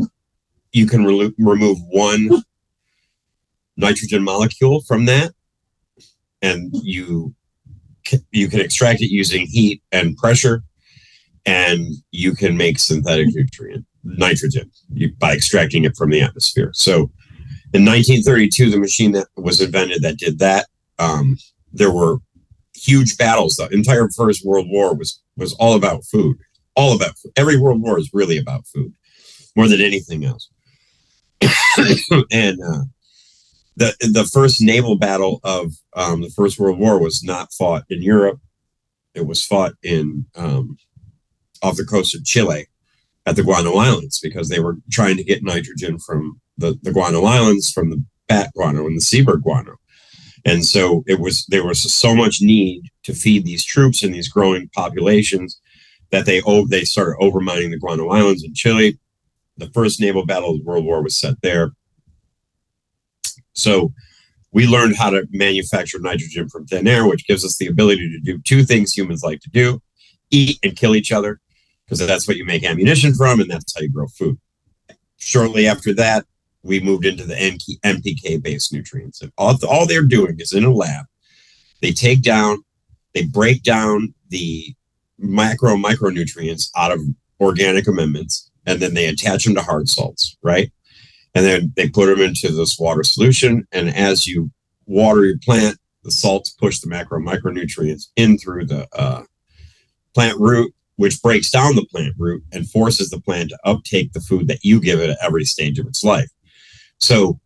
you 0.71 0.85
can 0.87 1.03
relo- 1.03 1.33
remove 1.37 1.77
one 1.89 2.29
nitrogen 3.77 4.23
molecule 4.23 4.81
from 4.81 5.05
that, 5.05 5.33
and 6.41 6.69
you 6.83 7.33
ca- 8.05 8.25
you 8.31 8.47
can 8.49 8.59
extract 8.59 9.01
it 9.01 9.09
using 9.09 9.47
heat 9.47 9.81
and 9.91 10.17
pressure, 10.17 10.63
and 11.49 11.95
you 12.11 12.33
can 12.35 12.55
make 12.55 12.77
synthetic 12.77 13.27
nutrient 13.33 13.83
nitrogen 14.03 14.69
by 15.17 15.33
extracting 15.33 15.83
it 15.83 15.97
from 15.97 16.11
the 16.11 16.21
atmosphere. 16.21 16.69
So, 16.73 17.11
in 17.73 17.85
1932, 17.85 18.69
the 18.69 18.79
machine 18.79 19.13
that 19.13 19.27
was 19.35 19.59
invented 19.59 20.03
that 20.03 20.17
did 20.17 20.37
that, 20.39 20.67
um, 20.99 21.37
there 21.73 21.91
were 21.91 22.17
huge 22.75 23.17
battles. 23.17 23.55
The 23.55 23.67
entire 23.69 24.09
First 24.15 24.45
World 24.45 24.67
War 24.69 24.95
was 24.95 25.21
was 25.37 25.53
all 25.53 25.75
about 25.75 26.05
food. 26.05 26.37
All 26.75 26.95
about 26.95 27.17
food. 27.17 27.31
Every 27.35 27.57
World 27.57 27.81
War 27.81 27.97
is 27.97 28.11
really 28.13 28.37
about 28.37 28.67
food, 28.67 28.93
more 29.55 29.67
than 29.67 29.81
anything 29.81 30.25
else. 30.25 30.49
and 32.31 32.59
uh, 32.61 32.83
the 33.75 33.95
the 34.01 34.29
first 34.31 34.61
naval 34.61 34.97
battle 34.97 35.39
of 35.43 35.73
um, 35.95 36.21
the 36.21 36.29
First 36.29 36.59
World 36.59 36.77
War 36.77 36.99
was 36.99 37.23
not 37.23 37.51
fought 37.53 37.85
in 37.89 38.03
Europe. 38.03 38.39
It 39.15 39.25
was 39.25 39.43
fought 39.43 39.73
in 39.81 40.27
um, 40.35 40.77
off 41.61 41.77
the 41.77 41.85
coast 41.85 42.15
of 42.15 42.25
Chile 42.25 42.67
at 43.25 43.35
the 43.35 43.43
Guano 43.43 43.75
Islands 43.75 44.19
because 44.19 44.49
they 44.49 44.59
were 44.59 44.77
trying 44.91 45.17
to 45.17 45.23
get 45.23 45.43
nitrogen 45.43 45.99
from 45.99 46.39
the, 46.57 46.77
the 46.81 46.91
Guano 46.91 47.23
Islands 47.23 47.71
from 47.71 47.89
the 47.89 48.03
bat 48.27 48.51
guano 48.55 48.85
and 48.85 48.97
the 48.97 49.01
seabird 49.01 49.41
guano. 49.41 49.75
And 50.45 50.65
so 50.65 51.03
it 51.07 51.19
was 51.19 51.45
there 51.47 51.65
was 51.65 51.81
so 51.93 52.15
much 52.15 52.41
need 52.41 52.83
to 53.03 53.13
feed 53.13 53.45
these 53.45 53.65
troops 53.65 54.03
and 54.03 54.13
these 54.13 54.29
growing 54.29 54.69
populations 54.73 55.59
that 56.11 56.25
they 56.25 56.41
oh, 56.45 56.65
they 56.67 56.85
started 56.85 57.17
overmining 57.19 57.71
the 57.71 57.77
Guano 57.77 58.09
Islands 58.09 58.43
in 58.43 58.53
Chile. 58.53 58.97
The 59.57 59.69
first 59.71 59.99
naval 59.99 60.25
battle 60.25 60.55
of 60.55 60.61
World 60.63 60.85
War 60.85 61.03
was 61.03 61.17
set 61.17 61.35
there. 61.41 61.71
So 63.53 63.93
we 64.53 64.65
learned 64.65 64.95
how 64.95 65.09
to 65.09 65.27
manufacture 65.31 65.99
nitrogen 65.99 66.47
from 66.47 66.65
thin 66.65 66.87
air, 66.87 67.05
which 67.05 67.27
gives 67.27 67.43
us 67.43 67.57
the 67.57 67.67
ability 67.67 68.09
to 68.09 68.19
do 68.19 68.39
two 68.39 68.63
things 68.63 68.93
humans 68.93 69.21
like 69.23 69.41
to 69.41 69.49
do 69.49 69.81
eat 70.31 70.59
and 70.63 70.75
kill 70.75 70.95
each 70.95 71.11
other, 71.11 71.39
because 71.89 72.05
that's 72.05 72.27
what 72.27 72.37
you 72.37 72.45
make 72.45 72.63
ammunition 72.63 73.15
from, 73.15 73.39
and 73.39 73.49
that's 73.49 73.73
how 73.73 73.81
you 73.81 73.89
grow 73.89 74.07
food. 74.07 74.37
Shortly 75.17 75.67
after 75.67 75.93
that, 75.95 76.25
we 76.61 76.79
moved 76.79 77.05
into 77.05 77.25
the 77.25 77.33
NPK 77.83 78.43
based 78.43 78.71
nutrients. 78.71 79.23
All, 79.37 79.57
all 79.67 79.87
they're 79.87 80.03
doing 80.03 80.39
is 80.39 80.53
in 80.53 80.65
a 80.65 80.71
lab, 80.71 81.05
they 81.81 81.91
take 81.91 82.21
down, 82.21 82.63
they 83.15 83.25
break 83.25 83.63
down 83.63 84.13
the 84.29 84.75
macro 85.17 85.75
micronutrients 85.75 86.69
out 86.77 86.91
of 86.91 87.01
organic 87.39 87.87
amendments, 87.87 88.51
and 88.67 88.79
then 88.79 88.93
they 88.93 89.07
attach 89.07 89.45
them 89.45 89.55
to 89.55 89.61
hard 89.61 89.89
salts, 89.89 90.37
right? 90.43 90.71
And 91.33 91.45
then 91.45 91.73
they 91.75 91.89
put 91.89 92.05
them 92.05 92.21
into 92.21 92.51
this 92.51 92.77
water 92.79 93.03
solution. 93.03 93.67
And 93.71 93.89
as 93.89 94.27
you 94.27 94.51
water 94.85 95.25
your 95.25 95.37
plant, 95.39 95.77
the 96.03 96.11
salts 96.11 96.51
push 96.51 96.79
the 96.79 96.87
macro 96.87 97.19
micronutrients 97.19 98.07
in 98.15 98.37
through 98.37 98.65
the 98.65 98.87
uh, 98.93 99.23
plant 100.13 100.39
root, 100.39 100.73
which 100.99 101.21
breaks 101.21 101.49
down 101.49 101.77
the 101.77 101.85
plant 101.85 102.13
root 102.17 102.43
and 102.51 102.69
forces 102.69 103.09
the 103.09 103.21
plant 103.21 103.51
to 103.51 103.59
uptake 103.63 104.11
the 104.11 104.19
food 104.19 104.49
that 104.49 104.65
you 104.65 104.81
give 104.81 104.99
it 104.99 105.09
at 105.09 105.17
every 105.23 105.45
stage 105.45 105.79
of 105.79 105.87
its 105.87 106.03
life. 106.03 106.27
So 106.97 107.39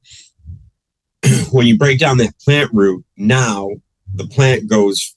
when 1.51 1.67
you 1.67 1.77
break 1.77 1.99
down 1.99 2.17
that 2.17 2.33
plant 2.39 2.71
root, 2.73 3.05
now 3.15 3.69
the 4.15 4.25
plant 4.25 4.67
goes 4.67 5.15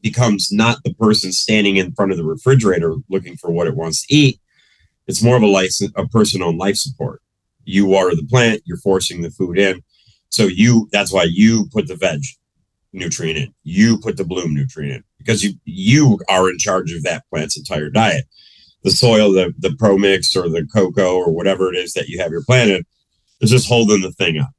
becomes 0.00 0.50
not 0.50 0.78
the 0.84 0.94
person 0.94 1.32
standing 1.32 1.76
in 1.76 1.92
front 1.92 2.10
of 2.10 2.16
the 2.16 2.24
refrigerator 2.24 2.94
looking 3.10 3.36
for 3.36 3.50
what 3.50 3.66
it 3.66 3.76
wants 3.76 4.06
to 4.06 4.14
eat. 4.14 4.40
It's 5.06 5.22
more 5.22 5.36
of 5.36 5.42
a 5.42 5.46
license, 5.46 5.92
a 5.96 6.08
person 6.08 6.40
on 6.40 6.56
life 6.56 6.76
support. 6.76 7.20
You 7.64 7.84
water 7.84 8.16
the 8.16 8.26
plant, 8.26 8.62
you're 8.64 8.78
forcing 8.78 9.20
the 9.20 9.30
food 9.30 9.58
in. 9.58 9.82
So 10.30 10.44
you 10.44 10.88
that's 10.92 11.12
why 11.12 11.24
you 11.24 11.68
put 11.74 11.88
the 11.88 11.96
veg 11.96 12.20
nutrient 12.92 13.38
in. 13.38 13.54
You 13.62 13.98
put 13.98 14.16
the 14.16 14.24
bloom 14.24 14.54
nutrient 14.54 14.96
in 14.96 15.04
because 15.18 15.42
you 15.42 15.54
you 15.64 16.18
are 16.28 16.50
in 16.50 16.58
charge 16.58 16.92
of 16.92 17.02
that 17.04 17.24
plant's 17.30 17.56
entire 17.56 17.90
diet. 17.90 18.24
The 18.82 18.90
soil, 18.90 19.32
the 19.32 19.54
the 19.58 19.74
pro 19.78 19.98
mix 19.98 20.34
or 20.36 20.48
the 20.48 20.66
cocoa 20.72 21.16
or 21.16 21.32
whatever 21.32 21.72
it 21.72 21.76
is 21.76 21.92
that 21.94 22.08
you 22.08 22.20
have 22.20 22.32
your 22.32 22.44
plant 22.44 22.70
in, 22.70 22.84
is 23.40 23.50
just 23.50 23.68
holding 23.68 24.00
the 24.00 24.12
thing 24.12 24.38
up. 24.38 24.50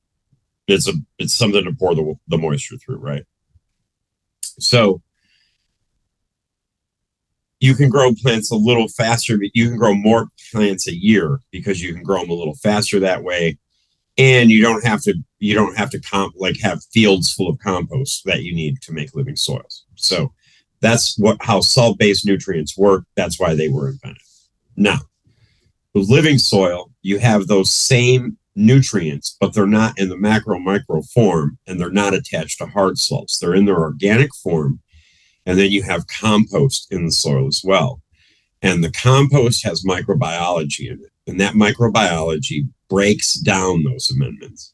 It's 0.68 0.88
a 0.88 0.94
it's 1.18 1.34
something 1.34 1.64
to 1.64 1.74
pour 1.74 1.96
the 1.96 2.16
the 2.28 2.38
moisture 2.38 2.78
through, 2.78 2.98
right? 2.98 3.24
So 4.60 5.02
you 7.60 7.76
can 7.76 7.90
grow 7.90 8.14
plants 8.14 8.52
a 8.52 8.56
little 8.56 8.88
faster. 8.88 9.40
You 9.54 9.70
can 9.70 9.78
grow 9.78 9.94
more 9.94 10.30
plants 10.52 10.88
a 10.88 10.96
year 10.96 11.40
because 11.52 11.82
you 11.82 11.94
can 11.94 12.04
grow 12.04 12.22
them 12.22 12.32
a 12.32 12.34
little 12.34 12.56
faster 12.56 13.00
that 13.00 13.24
way, 13.24 13.60
and 14.22 14.52
you 14.52 14.62
don't 14.62 14.86
have 14.86 15.02
to 15.02 15.16
you 15.40 15.56
don't 15.56 15.76
have 15.76 15.90
to 15.90 16.00
comp 16.00 16.36
like 16.38 16.56
have 16.62 16.84
fields 16.94 17.34
full 17.34 17.50
of 17.50 17.58
compost 17.58 18.22
that 18.26 18.44
you 18.44 18.54
need 18.54 18.80
to 18.84 18.94
make 18.94 19.16
living 19.16 19.36
soils. 19.36 19.86
So 19.96 20.32
that's 20.80 21.18
what 21.18 21.38
how 21.42 21.62
salt 21.62 21.98
based 21.98 22.26
nutrients 22.26 22.78
work. 22.78 23.04
That's 23.16 23.40
why 23.40 23.56
they 23.56 23.68
were 23.68 23.90
invented. 23.90 24.22
Now, 24.78 25.00
with 25.96 26.10
living 26.10 26.38
soil, 26.38 26.92
you 27.02 27.18
have 27.18 27.48
those 27.48 27.74
same 27.74 28.38
nutrients, 28.56 29.38
but 29.40 29.56
they're 29.56 29.66
not 29.66 29.98
in 29.98 30.10
the 30.10 30.18
macro 30.18 30.60
micro 30.60 31.02
form 31.02 31.58
and 31.66 31.80
they're 31.80 31.90
not 31.90 32.14
attached 32.14 32.60
to 32.60 32.68
hard 32.68 33.00
salts. 33.00 33.40
They're 33.40 33.56
in 33.56 33.66
their 33.66 33.80
organic 33.80 34.30
form. 34.36 34.82
And 35.48 35.58
then 35.58 35.72
you 35.72 35.82
have 35.82 36.06
compost 36.08 36.88
in 36.92 37.06
the 37.06 37.12
soil 37.12 37.48
as 37.48 37.62
well. 37.64 38.02
And 38.62 38.84
the 38.84 38.92
compost 38.92 39.66
has 39.66 39.84
microbiology 39.84 40.92
in 40.92 41.00
it. 41.00 41.12
And 41.26 41.40
that 41.40 41.56
microbiology 41.56 42.68
breaks 42.92 43.36
down 43.36 43.84
those 43.84 44.12
amendments. 44.12 44.74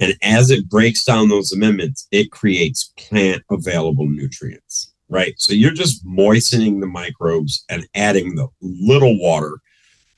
And 0.00 0.14
as 0.22 0.50
it 0.50 0.68
breaks 0.68 1.04
down 1.04 1.28
those 1.28 1.52
amendments, 1.52 2.08
it 2.10 2.32
creates 2.32 2.92
plant 2.96 3.44
available 3.48 4.08
nutrients, 4.08 4.92
right? 5.08 5.34
So 5.36 5.52
you're 5.52 5.70
just 5.70 6.04
moistening 6.04 6.80
the 6.80 6.88
microbes 6.88 7.64
and 7.70 7.86
adding 7.94 8.34
the 8.34 8.48
little 8.60 9.20
water 9.20 9.58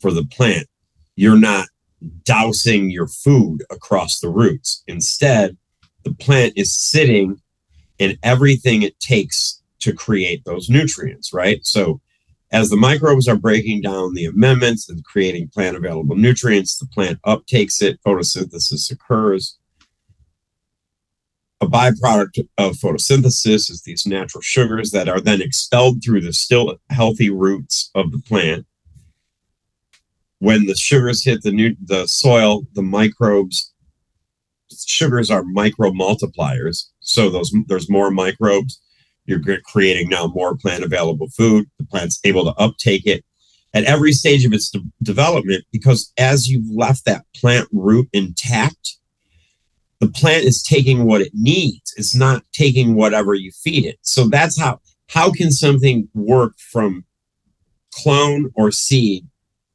for 0.00 0.12
the 0.12 0.24
plant. 0.24 0.66
You're 1.16 1.38
not 1.38 1.68
dousing 2.24 2.90
your 2.90 3.08
food 3.08 3.64
across 3.70 4.20
the 4.20 4.30
roots. 4.30 4.82
Instead, 4.86 5.58
the 6.04 6.14
plant 6.14 6.54
is 6.56 6.74
sitting 6.74 7.38
in 7.98 8.16
everything 8.22 8.80
it 8.80 8.98
takes 8.98 9.62
to 9.80 9.92
create 9.92 10.42
those 10.46 10.70
nutrients, 10.70 11.34
right? 11.34 11.60
So 11.66 12.00
As 12.52 12.68
the 12.68 12.76
microbes 12.76 13.28
are 13.28 13.36
breaking 13.36 13.82
down 13.82 14.14
the 14.14 14.24
amendments 14.24 14.88
and 14.88 15.04
creating 15.04 15.48
plant 15.48 15.76
available 15.76 16.16
nutrients, 16.16 16.78
the 16.78 16.86
plant 16.86 17.20
uptakes 17.22 17.80
it, 17.80 18.00
photosynthesis 18.04 18.90
occurs. 18.90 19.56
A 21.60 21.66
byproduct 21.66 22.48
of 22.58 22.72
photosynthesis 22.72 23.70
is 23.70 23.82
these 23.84 24.06
natural 24.06 24.42
sugars 24.42 24.90
that 24.90 25.08
are 25.08 25.20
then 25.20 25.40
expelled 25.40 26.02
through 26.02 26.22
the 26.22 26.32
still 26.32 26.78
healthy 26.88 27.30
roots 27.30 27.90
of 27.94 28.10
the 28.10 28.18
plant. 28.18 28.66
When 30.38 30.66
the 30.66 30.74
sugars 30.74 31.22
hit 31.22 31.42
the 31.42 31.52
new 31.52 31.76
the 31.84 32.08
soil, 32.08 32.66
the 32.72 32.82
microbes 32.82 33.72
sugars 34.72 35.30
are 35.30 35.42
micro 35.42 35.90
multipliers. 35.90 36.86
So 37.00 37.28
those 37.28 37.52
there's 37.66 37.90
more 37.90 38.10
microbes. 38.10 38.80
You're 39.30 39.60
creating 39.62 40.08
now 40.08 40.26
more 40.26 40.56
plant 40.56 40.84
available 40.84 41.28
food. 41.28 41.70
The 41.78 41.86
plant's 41.86 42.18
able 42.24 42.44
to 42.44 42.60
uptake 42.60 43.06
it 43.06 43.24
at 43.72 43.84
every 43.84 44.12
stage 44.12 44.44
of 44.44 44.52
its 44.52 44.70
de- 44.70 44.82
development 45.02 45.64
because 45.70 46.12
as 46.18 46.48
you've 46.48 46.68
left 46.68 47.04
that 47.04 47.24
plant 47.34 47.68
root 47.72 48.08
intact, 48.12 48.96
the 50.00 50.08
plant 50.08 50.44
is 50.44 50.62
taking 50.62 51.04
what 51.04 51.20
it 51.20 51.30
needs. 51.32 51.94
It's 51.96 52.14
not 52.14 52.42
taking 52.52 52.94
whatever 52.94 53.34
you 53.34 53.52
feed 53.52 53.84
it. 53.84 53.98
So 54.02 54.28
that's 54.28 54.58
how 54.58 54.80
how 55.08 55.30
can 55.30 55.50
something 55.50 56.08
work 56.14 56.58
from 56.58 57.04
clone 57.92 58.50
or 58.54 58.70
seed 58.70 59.26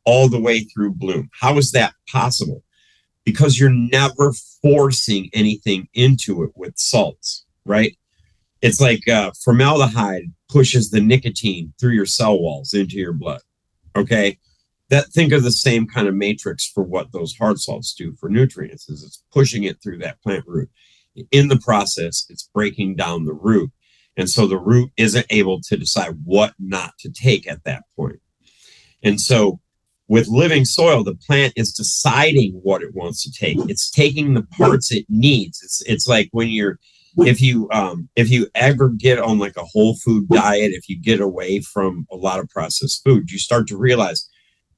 all 0.05 0.29
the 0.29 0.39
way 0.39 0.61
through 0.61 0.93
bloom? 0.93 1.29
How 1.39 1.57
is 1.57 1.71
that 1.71 1.93
possible? 2.09 2.63
Because 3.23 3.59
you're 3.59 3.69
never 3.69 4.33
forcing 4.61 5.29
anything 5.33 5.87
into 5.93 6.43
it 6.43 6.51
with 6.55 6.77
salts, 6.77 7.45
right? 7.65 7.97
It's 8.61 8.81
like 8.81 9.07
uh, 9.07 9.31
formaldehyde 9.43 10.31
pushes 10.49 10.89
the 10.89 11.01
nicotine 11.01 11.73
through 11.79 11.93
your 11.93 12.05
cell 12.05 12.39
walls 12.39 12.73
into 12.73 12.95
your 12.95 13.13
blood. 13.13 13.41
Okay, 13.95 14.37
that 14.89 15.07
think 15.07 15.31
of 15.33 15.43
the 15.43 15.51
same 15.51 15.87
kind 15.87 16.07
of 16.07 16.13
matrix 16.13 16.67
for 16.67 16.83
what 16.83 17.11
those 17.11 17.35
hard 17.35 17.59
salts 17.59 17.93
do 17.93 18.13
for 18.19 18.29
nutrients 18.29 18.89
is 18.89 19.03
it's 19.03 19.23
pushing 19.31 19.63
it 19.63 19.81
through 19.81 19.97
that 19.97 20.21
plant 20.21 20.43
root 20.47 20.69
in 21.31 21.47
the 21.47 21.59
process 21.59 22.25
it's 22.29 22.49
breaking 22.53 22.95
down 22.95 23.25
the 23.25 23.33
root 23.33 23.71
and 24.17 24.29
so 24.29 24.47
the 24.47 24.57
root 24.57 24.91
isn't 24.97 25.25
able 25.29 25.59
to 25.61 25.75
decide 25.75 26.15
what 26.23 26.53
not 26.59 26.93
to 26.99 27.09
take 27.09 27.47
at 27.47 27.63
that 27.63 27.83
point. 27.95 28.19
and 29.03 29.19
so 29.19 29.59
with 30.07 30.27
living 30.27 30.65
soil 30.65 31.03
the 31.03 31.15
plant 31.15 31.53
is 31.55 31.73
deciding 31.73 32.51
what 32.63 32.83
it 32.83 32.93
wants 32.93 33.23
to 33.23 33.31
take 33.31 33.57
it's 33.69 33.89
taking 33.89 34.33
the 34.33 34.43
parts 34.43 34.91
it 34.91 35.05
needs 35.09 35.61
it's 35.63 35.81
it's 35.83 36.07
like 36.07 36.29
when 36.31 36.49
you're 36.49 36.77
if 37.17 37.41
you 37.41 37.69
um 37.71 38.09
if 38.15 38.29
you 38.29 38.47
ever 38.55 38.89
get 38.89 39.19
on 39.19 39.39
like 39.39 39.55
a 39.57 39.63
whole 39.63 39.95
food 39.97 40.27
diet 40.29 40.71
if 40.73 40.89
you 40.89 40.99
get 40.99 41.21
away 41.21 41.59
from 41.59 42.05
a 42.11 42.15
lot 42.15 42.39
of 42.39 42.49
processed 42.49 43.03
food 43.03 43.31
you 43.31 43.37
start 43.37 43.67
to 43.67 43.77
realize 43.77 44.29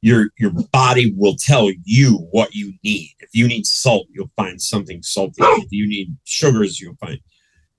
your 0.02 0.28
your 0.38 0.52
body 0.72 1.14
will 1.16 1.36
tell 1.38 1.70
you 1.84 2.28
what 2.32 2.54
you 2.54 2.74
need. 2.84 3.16
If 3.20 3.30
you 3.34 3.48
need 3.48 3.66
salt, 3.66 4.08
you'll 4.12 4.32
find 4.36 4.62
something 4.62 5.02
salty. 5.02 5.42
If 5.42 5.72
you 5.72 5.88
need 5.88 6.16
sugars, 6.24 6.80
you'll 6.80 6.96
find. 6.96 7.20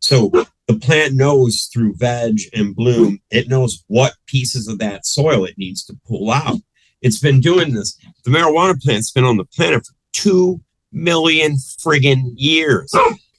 So 0.00 0.30
the 0.66 0.78
plant 0.78 1.14
knows 1.14 1.68
through 1.72 1.94
veg 1.96 2.38
and 2.52 2.74
bloom, 2.74 3.20
it 3.30 3.48
knows 3.48 3.84
what 3.88 4.14
pieces 4.26 4.68
of 4.68 4.78
that 4.78 5.06
soil 5.06 5.44
it 5.44 5.58
needs 5.58 5.84
to 5.86 5.98
pull 6.06 6.30
out. 6.30 6.58
It's 7.02 7.18
been 7.20 7.40
doing 7.40 7.74
this. 7.74 7.98
The 8.24 8.30
marijuana 8.30 8.80
plant's 8.80 9.10
been 9.10 9.24
on 9.24 9.36
the 9.36 9.44
planet 9.44 9.86
for 9.86 9.94
two 10.12 10.60
million 10.92 11.56
friggin' 11.84 12.32
years, 12.34 12.92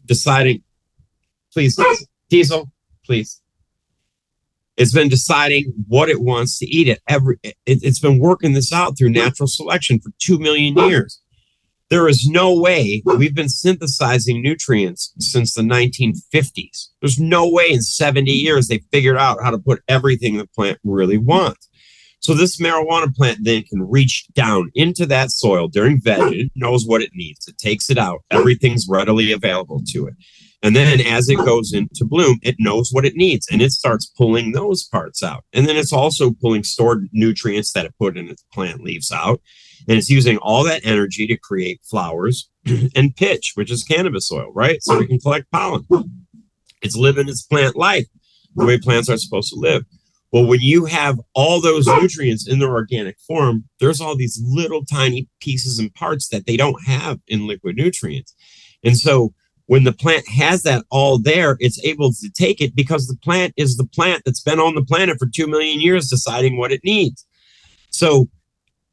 deciding. 0.05 0.63
Please, 1.59 2.07
Diesel, 2.29 2.71
please. 3.05 3.41
It's 4.77 4.93
been 4.93 5.09
deciding 5.09 5.73
what 5.89 6.07
it 6.07 6.21
wants 6.21 6.57
to 6.59 6.65
eat 6.65 6.87
at 6.87 6.99
every 7.09 7.37
it, 7.43 7.55
it's 7.65 7.99
been 7.99 8.17
working 8.17 8.53
this 8.53 8.71
out 8.71 8.97
through 8.97 9.09
natural 9.09 9.47
selection 9.47 9.99
for 9.99 10.11
2 10.19 10.39
million 10.39 10.77
years. 10.77 11.21
There 11.89 12.07
is 12.07 12.29
no 12.29 12.57
way 12.57 13.01
we've 13.03 13.35
been 13.35 13.49
synthesizing 13.49 14.41
nutrients 14.41 15.13
since 15.19 15.53
the 15.53 15.63
1950s 15.63 16.91
there's 17.01 17.19
no 17.19 17.49
way 17.49 17.65
in 17.69 17.81
70 17.81 18.31
years 18.31 18.69
they 18.69 18.77
figured 18.93 19.17
out 19.17 19.39
how 19.43 19.51
to 19.51 19.57
put 19.57 19.83
everything 19.89 20.37
the 20.37 20.47
plant 20.47 20.77
really 20.85 21.17
wants. 21.17 21.67
So 22.21 22.33
this 22.33 22.57
marijuana 22.61 23.13
plant 23.13 23.39
then 23.41 23.63
can 23.63 23.81
reach 23.81 24.27
down 24.33 24.71
into 24.75 25.05
that 25.07 25.31
soil 25.31 25.67
during 25.67 25.99
veg 25.99 26.31
it 26.31 26.51
knows 26.55 26.85
what 26.85 27.01
it 27.01 27.09
needs 27.13 27.49
it 27.49 27.57
takes 27.57 27.89
it 27.89 27.97
out 27.97 28.21
everything's 28.31 28.87
readily 28.87 29.33
available 29.33 29.81
to 29.87 30.07
it 30.07 30.13
and 30.61 30.75
then 30.75 30.99
as 31.01 31.29
it 31.29 31.37
goes 31.37 31.73
into 31.73 32.03
bloom, 32.03 32.39
it 32.43 32.55
knows 32.59 32.89
what 32.91 33.05
it 33.05 33.15
needs 33.15 33.47
and 33.49 33.61
it 33.61 33.71
starts 33.71 34.05
pulling 34.05 34.51
those 34.51 34.83
parts 34.83 35.23
out. 35.23 35.45
And 35.53 35.67
then 35.67 35.77
it's 35.77 35.93
also 35.93 36.31
pulling 36.31 36.63
stored 36.63 37.07
nutrients 37.13 37.71
that 37.73 37.85
it 37.85 37.95
put 37.97 38.17
in 38.17 38.27
its 38.27 38.43
plant 38.53 38.81
leaves 38.81 39.11
out. 39.11 39.41
And 39.87 39.97
it's 39.97 40.09
using 40.09 40.37
all 40.37 40.65
that 40.65 40.85
energy 40.85 41.25
to 41.27 41.37
create 41.37 41.79
flowers 41.89 42.49
and 42.95 43.15
pitch, 43.15 43.53
which 43.55 43.71
is 43.71 43.83
cannabis 43.85 44.29
oil, 44.31 44.51
right? 44.53 44.83
So 44.83 44.97
we 44.97 45.07
can 45.07 45.19
collect 45.19 45.49
pollen. 45.51 45.85
It's 46.81 46.97
living 46.97 47.29
its 47.29 47.43
plant 47.43 47.77
life 47.77 48.07
the 48.55 48.65
way 48.65 48.77
plants 48.77 49.09
are 49.09 49.17
supposed 49.17 49.53
to 49.53 49.59
live. 49.59 49.85
Well, 50.31 50.45
when 50.45 50.59
you 50.61 50.85
have 50.85 51.19
all 51.33 51.59
those 51.59 51.87
nutrients 51.87 52.47
in 52.47 52.59
their 52.59 52.69
organic 52.69 53.17
form, 53.19 53.63
there's 53.79 53.99
all 54.01 54.15
these 54.15 54.39
little 54.43 54.85
tiny 54.85 55.27
pieces 55.39 55.79
and 55.79 55.93
parts 55.93 56.27
that 56.27 56.45
they 56.45 56.55
don't 56.55 56.85
have 56.85 57.19
in 57.27 57.47
liquid 57.47 57.77
nutrients. 57.77 58.35
And 58.83 58.97
so 58.97 59.33
when 59.69 59.83
the 59.83 59.93
plant 59.93 60.27
has 60.27 60.63
that 60.63 60.83
all 60.89 61.19
there, 61.19 61.55
it's 61.59 61.79
able 61.85 62.11
to 62.11 62.29
take 62.31 62.59
it 62.59 62.75
because 62.75 63.05
the 63.05 63.15
plant 63.17 63.53
is 63.55 63.77
the 63.77 63.85
plant 63.85 64.23
that's 64.25 64.41
been 64.41 64.59
on 64.59 64.73
the 64.73 64.81
planet 64.83 65.19
for 65.19 65.27
2 65.27 65.45
million 65.45 65.79
years 65.79 66.09
deciding 66.09 66.57
what 66.57 66.71
it 66.71 66.81
needs. 66.83 67.23
So, 67.91 68.29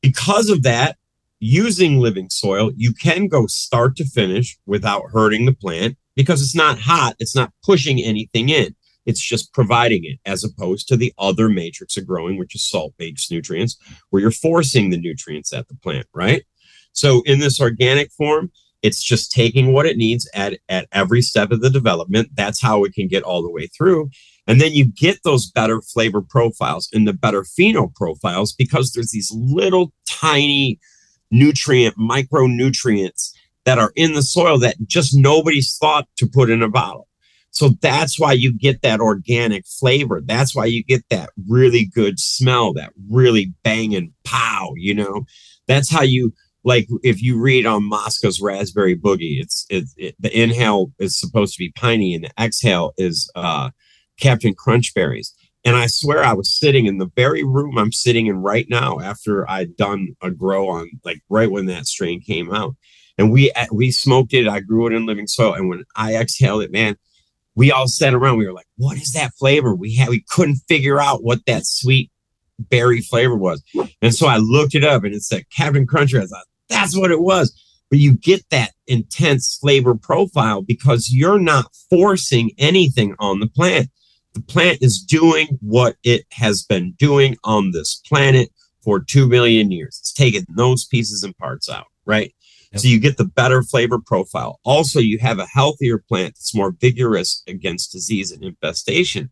because 0.02 0.50
of 0.50 0.64
that, 0.64 0.98
using 1.40 1.96
living 1.96 2.28
soil, 2.28 2.72
you 2.76 2.92
can 2.92 3.26
go 3.26 3.46
start 3.46 3.96
to 3.96 4.04
finish 4.04 4.58
without 4.66 5.04
hurting 5.10 5.46
the 5.46 5.54
plant 5.54 5.96
because 6.14 6.42
it's 6.42 6.54
not 6.54 6.78
hot, 6.78 7.16
it's 7.18 7.34
not 7.34 7.54
pushing 7.64 8.02
anything 8.02 8.50
in. 8.50 8.76
It's 9.06 9.26
just 9.26 9.54
providing 9.54 10.04
it 10.04 10.18
as 10.26 10.44
opposed 10.44 10.88
to 10.88 10.96
the 10.98 11.14
other 11.16 11.48
matrix 11.48 11.96
of 11.96 12.06
growing, 12.06 12.36
which 12.36 12.54
is 12.54 12.68
salt 12.68 12.92
based 12.98 13.32
nutrients, 13.32 13.78
where 14.10 14.20
you're 14.20 14.30
forcing 14.30 14.90
the 14.90 14.98
nutrients 14.98 15.54
at 15.54 15.68
the 15.68 15.74
plant, 15.76 16.06
right? 16.12 16.44
So, 16.92 17.22
in 17.24 17.40
this 17.40 17.62
organic 17.62 18.12
form, 18.12 18.50
it's 18.86 19.02
just 19.02 19.32
taking 19.32 19.72
what 19.72 19.84
it 19.84 19.96
needs 19.96 20.30
at, 20.32 20.58
at 20.68 20.86
every 20.92 21.20
step 21.20 21.50
of 21.50 21.60
the 21.60 21.70
development. 21.70 22.28
That's 22.34 22.62
how 22.62 22.78
we 22.78 22.90
can 22.90 23.08
get 23.08 23.24
all 23.24 23.42
the 23.42 23.50
way 23.50 23.66
through. 23.66 24.10
And 24.46 24.60
then 24.60 24.74
you 24.74 24.84
get 24.84 25.24
those 25.24 25.50
better 25.50 25.82
flavor 25.82 26.22
profiles 26.22 26.88
and 26.92 27.06
the 27.06 27.12
better 27.12 27.42
pheno 27.42 27.92
profiles 27.94 28.52
because 28.52 28.92
there's 28.92 29.10
these 29.10 29.32
little 29.34 29.92
tiny 30.08 30.78
nutrient, 31.32 31.96
micronutrients 31.98 33.32
that 33.64 33.80
are 33.80 33.92
in 33.96 34.14
the 34.14 34.22
soil 34.22 34.56
that 34.60 34.76
just 34.86 35.16
nobody's 35.16 35.76
thought 35.76 36.06
to 36.18 36.28
put 36.28 36.48
in 36.48 36.62
a 36.62 36.68
bottle. 36.68 37.08
So 37.50 37.70
that's 37.80 38.20
why 38.20 38.34
you 38.34 38.56
get 38.56 38.82
that 38.82 39.00
organic 39.00 39.66
flavor. 39.66 40.22
That's 40.24 40.54
why 40.54 40.66
you 40.66 40.84
get 40.84 41.02
that 41.08 41.30
really 41.48 41.86
good 41.86 42.20
smell, 42.20 42.72
that 42.74 42.92
really 43.10 43.52
banging 43.64 44.12
pow, 44.24 44.74
you 44.76 44.94
know. 44.94 45.24
That's 45.66 45.90
how 45.90 46.02
you 46.02 46.32
like 46.66 46.88
if 47.04 47.22
you 47.22 47.40
read 47.40 47.64
on 47.64 47.88
Mosca's 47.88 48.40
Raspberry 48.40 48.96
Boogie, 48.96 49.40
it's 49.40 49.64
it, 49.70 49.84
it, 49.96 50.16
the 50.18 50.36
inhale 50.36 50.92
is 50.98 51.16
supposed 51.16 51.54
to 51.54 51.58
be 51.60 51.70
piney 51.70 52.12
and 52.12 52.24
the 52.24 52.30
exhale 52.42 52.92
is 52.98 53.30
uh, 53.36 53.70
Captain 54.20 54.52
Crunchberries. 54.52 55.28
And 55.64 55.76
I 55.76 55.86
swear 55.86 56.24
I 56.24 56.32
was 56.32 56.50
sitting 56.50 56.86
in 56.86 56.98
the 56.98 57.10
very 57.14 57.44
room 57.44 57.78
I'm 57.78 57.92
sitting 57.92 58.26
in 58.26 58.38
right 58.38 58.66
now 58.68 58.98
after 58.98 59.48
I'd 59.48 59.76
done 59.76 60.16
a 60.20 60.32
grow 60.32 60.68
on 60.68 60.90
like 61.04 61.22
right 61.28 61.50
when 61.50 61.66
that 61.66 61.86
strain 61.86 62.20
came 62.20 62.52
out. 62.52 62.74
And 63.16 63.30
we 63.30 63.52
we 63.70 63.92
smoked 63.92 64.34
it. 64.34 64.48
I 64.48 64.58
grew 64.58 64.88
it 64.88 64.92
in 64.92 65.06
living 65.06 65.28
soil. 65.28 65.54
And 65.54 65.68
when 65.68 65.84
I 65.94 66.16
exhaled 66.16 66.64
it, 66.64 66.72
man, 66.72 66.96
we 67.54 67.70
all 67.70 67.86
sat 67.86 68.12
around. 68.12 68.38
We 68.38 68.46
were 68.46 68.52
like, 68.52 68.66
"What 68.76 68.96
is 68.96 69.12
that 69.12 69.34
flavor?" 69.38 69.74
We 69.74 69.94
had 69.94 70.08
we 70.08 70.24
couldn't 70.28 70.56
figure 70.68 71.00
out 71.00 71.22
what 71.22 71.46
that 71.46 71.64
sweet 71.64 72.10
berry 72.58 73.00
flavor 73.00 73.36
was. 73.36 73.62
And 74.02 74.14
so 74.14 74.26
I 74.26 74.38
looked 74.38 74.74
it 74.74 74.84
up, 74.84 75.04
and 75.04 75.14
it 75.14 75.22
said 75.22 75.48
Captain 75.50 75.86
Cruncher. 75.86 76.20
I 76.20 76.26
thought 76.26 76.44
that's 76.68 76.96
what 76.96 77.10
it 77.10 77.20
was. 77.20 77.62
But 77.88 77.98
you 78.00 78.16
get 78.16 78.48
that 78.50 78.72
intense 78.86 79.56
flavor 79.56 79.94
profile 79.94 80.62
because 80.62 81.10
you're 81.10 81.38
not 81.38 81.74
forcing 81.88 82.50
anything 82.58 83.14
on 83.18 83.40
the 83.40 83.46
plant. 83.46 83.90
The 84.34 84.42
plant 84.42 84.78
is 84.82 84.98
doing 84.98 85.58
what 85.60 85.96
it 86.02 86.26
has 86.32 86.62
been 86.62 86.92
doing 86.98 87.36
on 87.44 87.70
this 87.70 88.02
planet 88.06 88.50
for 88.82 89.00
2 89.00 89.28
million 89.28 89.70
years. 89.70 89.98
It's 90.00 90.12
taking 90.12 90.46
those 90.56 90.84
pieces 90.84 91.22
and 91.22 91.36
parts 91.38 91.68
out, 91.70 91.86
right? 92.04 92.34
Yep. 92.72 92.80
So 92.80 92.88
you 92.88 93.00
get 93.00 93.16
the 93.16 93.24
better 93.24 93.62
flavor 93.62 93.98
profile. 93.98 94.60
Also, 94.64 95.00
you 95.00 95.18
have 95.20 95.38
a 95.38 95.46
healthier 95.46 95.98
plant 95.98 96.34
that's 96.34 96.54
more 96.54 96.72
vigorous 96.72 97.42
against 97.46 97.92
disease 97.92 98.30
and 98.30 98.44
infestation 98.44 99.30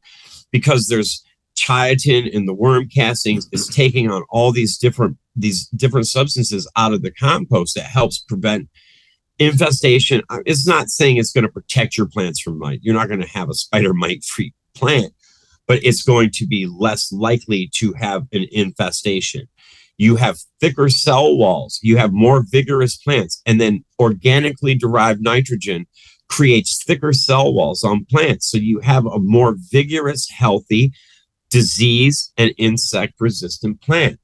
because 0.50 0.86
there's 0.86 1.24
chitin 1.54 2.26
in 2.26 2.46
the 2.46 2.54
worm 2.54 2.88
castings 2.88 3.48
is 3.52 3.68
taking 3.68 4.10
on 4.10 4.24
all 4.30 4.52
these 4.52 4.76
different 4.76 5.16
these 5.36 5.66
different 5.68 6.06
substances 6.06 6.70
out 6.76 6.92
of 6.92 7.02
the 7.02 7.10
compost 7.10 7.74
that 7.74 7.86
helps 7.86 8.18
prevent 8.18 8.68
infestation. 9.38 10.22
Uh, 10.30 10.40
it's 10.46 10.66
not 10.66 10.88
saying 10.88 11.16
it's 11.16 11.32
going 11.32 11.44
to 11.44 11.52
protect 11.52 11.96
your 11.96 12.06
plants 12.06 12.40
from 12.40 12.58
mite. 12.58 12.80
You're 12.82 12.94
not 12.94 13.08
going 13.08 13.20
to 13.20 13.28
have 13.28 13.50
a 13.50 13.54
spider 13.54 13.92
mite 13.92 14.24
free 14.24 14.54
plant, 14.74 15.12
but 15.66 15.82
it's 15.82 16.02
going 16.02 16.30
to 16.34 16.46
be 16.46 16.66
less 16.66 17.12
likely 17.12 17.68
to 17.74 17.92
have 17.94 18.26
an 18.32 18.46
infestation. 18.52 19.48
You 19.96 20.16
have 20.16 20.38
thicker 20.60 20.88
cell 20.88 21.36
walls, 21.36 21.78
you 21.82 21.96
have 21.96 22.12
more 22.12 22.44
vigorous 22.48 22.96
plants, 22.96 23.40
and 23.46 23.60
then 23.60 23.84
organically 23.98 24.74
derived 24.74 25.22
nitrogen 25.22 25.86
creates 26.28 26.82
thicker 26.82 27.12
cell 27.12 27.52
walls 27.52 27.84
on 27.84 28.06
plants. 28.10 28.50
So 28.50 28.58
you 28.58 28.80
have 28.80 29.06
a 29.06 29.18
more 29.18 29.56
vigorous, 29.70 30.28
healthy, 30.30 30.92
disease 31.54 32.32
and 32.36 32.52
insect 32.58 33.14
resistant 33.20 33.80
plant. 33.80 34.18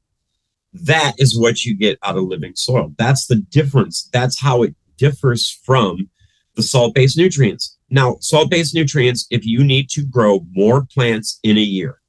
That 0.73 1.15
is 1.17 1.39
what 1.39 1.65
you 1.65 1.77
get 1.77 1.97
out 2.03 2.17
of 2.17 2.25
living 2.25 2.57
soil. 2.57 2.93
That's 2.99 3.27
the 3.27 3.37
difference. 3.37 4.11
That's 4.13 4.41
how 4.41 4.65
it 4.65 4.75
differs 4.97 5.49
from 5.49 6.11
the 6.57 6.63
salt 6.65 6.93
based 6.93 7.17
nutrients. 7.17 7.79
Now, 7.89 8.17
salt 8.21 8.51
based 8.51 8.75
nutrients, 8.75 9.29
if 9.31 9.47
you 9.47 9.63
need 9.63 9.89
to 9.91 10.05
grow 10.05 10.45
more 10.51 10.85
plants 10.93 11.39
in 11.45 11.57
a 11.57 11.61
year, 11.61 12.01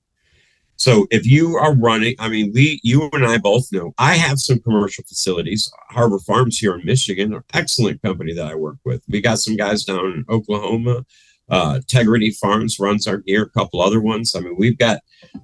so 0.77 1.05
if 1.11 1.27
you 1.27 1.55
are 1.57 1.75
running, 1.75 2.15
I 2.17 2.27
mean, 2.27 2.51
we, 2.55 2.79
you 2.81 3.07
and 3.13 3.23
I 3.23 3.37
both 3.37 3.71
know, 3.71 3.93
I 3.99 4.15
have 4.15 4.39
some 4.39 4.59
commercial 4.61 5.03
facilities. 5.03 5.71
Harbor 5.91 6.17
Farms 6.17 6.57
here 6.57 6.73
in 6.73 6.83
Michigan, 6.83 7.35
an 7.35 7.43
excellent 7.53 8.01
company 8.01 8.33
that 8.33 8.47
I 8.47 8.55
work 8.55 8.77
with. 8.83 9.03
We 9.07 9.21
got 9.21 9.37
some 9.37 9.55
guys 9.55 9.85
down 9.85 10.05
in 10.07 10.25
Oklahoma. 10.27 11.05
Uh, 11.51 11.75
Integrity 11.75 12.31
Farms 12.31 12.79
runs 12.79 13.05
our 13.07 13.17
gear, 13.17 13.43
a 13.43 13.49
couple 13.49 13.81
other 13.81 14.01
ones. 14.01 14.35
I 14.35 14.39
mean, 14.39 14.55
we've 14.57 14.77
got 14.77 15.01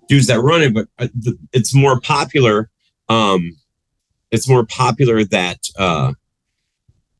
dudes 0.08 0.28
that 0.28 0.40
run 0.40 0.62
it, 0.62 0.74
but 0.74 0.88
uh, 0.98 1.08
it's 1.54 1.76
more 1.76 2.00
popular. 2.00 2.70
Um, 3.10 3.58
it's 4.32 4.48
more 4.48 4.66
popular 4.66 5.24
that 5.26 5.60
uh, 5.78 6.14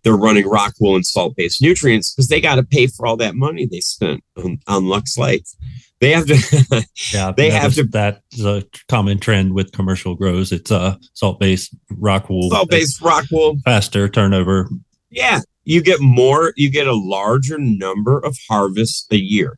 they're 0.04 0.16
running 0.16 0.48
rock 0.48 0.74
wool 0.80 0.96
and 0.96 1.06
salt 1.06 1.36
based 1.36 1.62
nutrients 1.62 2.14
because 2.14 2.30
they 2.30 2.42
got 2.42 2.56
to 2.56 2.64
pay 2.64 2.88
for 2.88 3.06
all 3.06 3.18
that 3.18 3.36
money 3.36 3.66
they 3.66 3.82
spent 3.82 4.24
on, 4.38 4.60
on 4.68 4.88
Lux 4.88 5.18
Life 5.18 5.48
they 6.00 6.12
have 6.12 6.28
to 6.28 6.86
yeah 7.14 7.32
they 7.32 7.50
have 7.50 7.74
to 7.74 7.84
that's 7.84 8.40
a 8.42 8.64
common 8.88 9.20
trend 9.20 9.54
with 9.54 9.72
commercial 9.72 10.16
grows. 10.16 10.52
It's 10.52 10.72
a 10.72 10.78
uh, 10.80 10.96
salt-based 11.14 11.76
rock 11.98 12.30
wool. 12.30 12.50
Salt-based 12.50 13.02
rock 13.02 13.26
wool. 13.32 13.58
faster 13.66 14.08
turnover. 14.08 14.70
Yeah 15.10 15.42
you 15.68 15.82
get 15.82 16.02
more 16.02 16.54
you 16.56 16.70
get 16.70 16.88
a 16.88 16.96
larger 16.96 17.58
number 17.58 18.20
of 18.20 18.38
harvests 18.50 19.08
a 19.12 19.18
year 19.18 19.58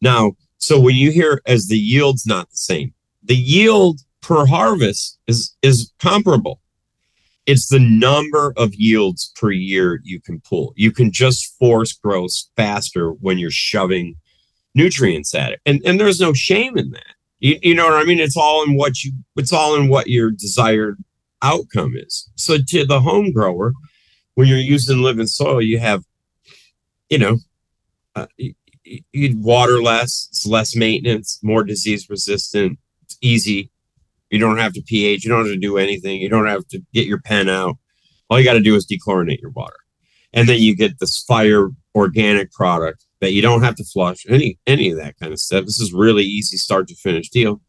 now 0.00 0.32
so 0.58 0.78
when 0.78 0.94
you 0.94 1.10
hear 1.10 1.40
as 1.46 1.66
the 1.66 1.78
yield's 1.78 2.26
not 2.26 2.50
the 2.50 2.56
same 2.56 2.92
the 3.24 3.36
yield 3.36 4.00
per 4.20 4.46
harvest 4.46 5.18
is 5.26 5.54
is 5.62 5.92
comparable 5.98 6.60
it's 7.46 7.68
the 7.68 7.80
number 7.80 8.52
of 8.56 8.74
yields 8.74 9.32
per 9.36 9.50
year 9.50 10.00
you 10.04 10.20
can 10.20 10.40
pull 10.40 10.72
you 10.76 10.92
can 10.92 11.10
just 11.12 11.56
force 11.58 11.92
growth 11.92 12.32
faster 12.56 13.12
when 13.12 13.38
you're 13.38 13.50
shoving 13.50 14.16
nutrients 14.74 15.34
at 15.34 15.52
it. 15.52 15.60
And 15.66 15.80
and 15.84 15.98
there's 15.98 16.20
no 16.20 16.32
shame 16.32 16.76
in 16.76 16.90
that. 16.90 17.14
You, 17.40 17.58
you 17.62 17.74
know 17.74 17.86
what 17.86 17.94
I 17.94 18.04
mean? 18.04 18.20
It's 18.20 18.36
all 18.36 18.62
in 18.64 18.76
what 18.76 19.02
you 19.02 19.12
it's 19.36 19.52
all 19.52 19.76
in 19.76 19.88
what 19.88 20.08
your 20.08 20.30
desired 20.30 20.98
outcome 21.42 21.94
is. 21.96 22.28
So 22.36 22.58
to 22.58 22.86
the 22.86 23.00
home 23.00 23.32
grower, 23.32 23.72
when 24.34 24.48
you're 24.48 24.58
using 24.58 25.02
living 25.02 25.26
soil, 25.26 25.60
you 25.60 25.78
have, 25.78 26.04
you 27.08 27.18
know, 27.18 27.38
uh, 28.16 28.26
you, 28.36 28.54
you 29.12 29.36
water 29.38 29.82
less, 29.82 30.28
it's 30.30 30.46
less 30.46 30.74
maintenance, 30.74 31.38
more 31.42 31.64
disease 31.64 32.08
resistant, 32.08 32.78
it's 33.02 33.18
easy. 33.20 33.70
You 34.30 34.38
don't 34.38 34.58
have 34.58 34.72
to 34.74 34.82
pH, 34.82 35.24
you 35.24 35.30
don't 35.30 35.44
have 35.44 35.54
to 35.54 35.58
do 35.58 35.76
anything, 35.76 36.20
you 36.20 36.28
don't 36.28 36.46
have 36.46 36.66
to 36.68 36.80
get 36.94 37.06
your 37.06 37.20
pen 37.20 37.48
out. 37.48 37.76
All 38.28 38.38
you 38.38 38.44
got 38.44 38.54
to 38.54 38.60
do 38.60 38.76
is 38.76 38.86
dechlorinate 38.86 39.40
your 39.40 39.50
water. 39.50 39.76
And 40.32 40.48
then 40.48 40.60
you 40.60 40.76
get 40.76 41.00
this 41.00 41.18
fire 41.18 41.70
organic 41.94 42.52
product 42.52 43.04
that 43.20 43.32
you 43.32 43.42
don't 43.42 43.62
have 43.62 43.74
to 43.76 43.84
flush 43.84 44.24
any 44.28 44.58
any 44.66 44.90
of 44.90 44.96
that 44.98 45.18
kind 45.18 45.32
of 45.32 45.40
stuff. 45.40 45.64
This 45.64 45.80
is 45.80 45.92
really 45.92 46.22
easy 46.22 46.56
start 46.56 46.88
to 46.88 46.94
finish 46.94 47.28
deal. 47.28 47.60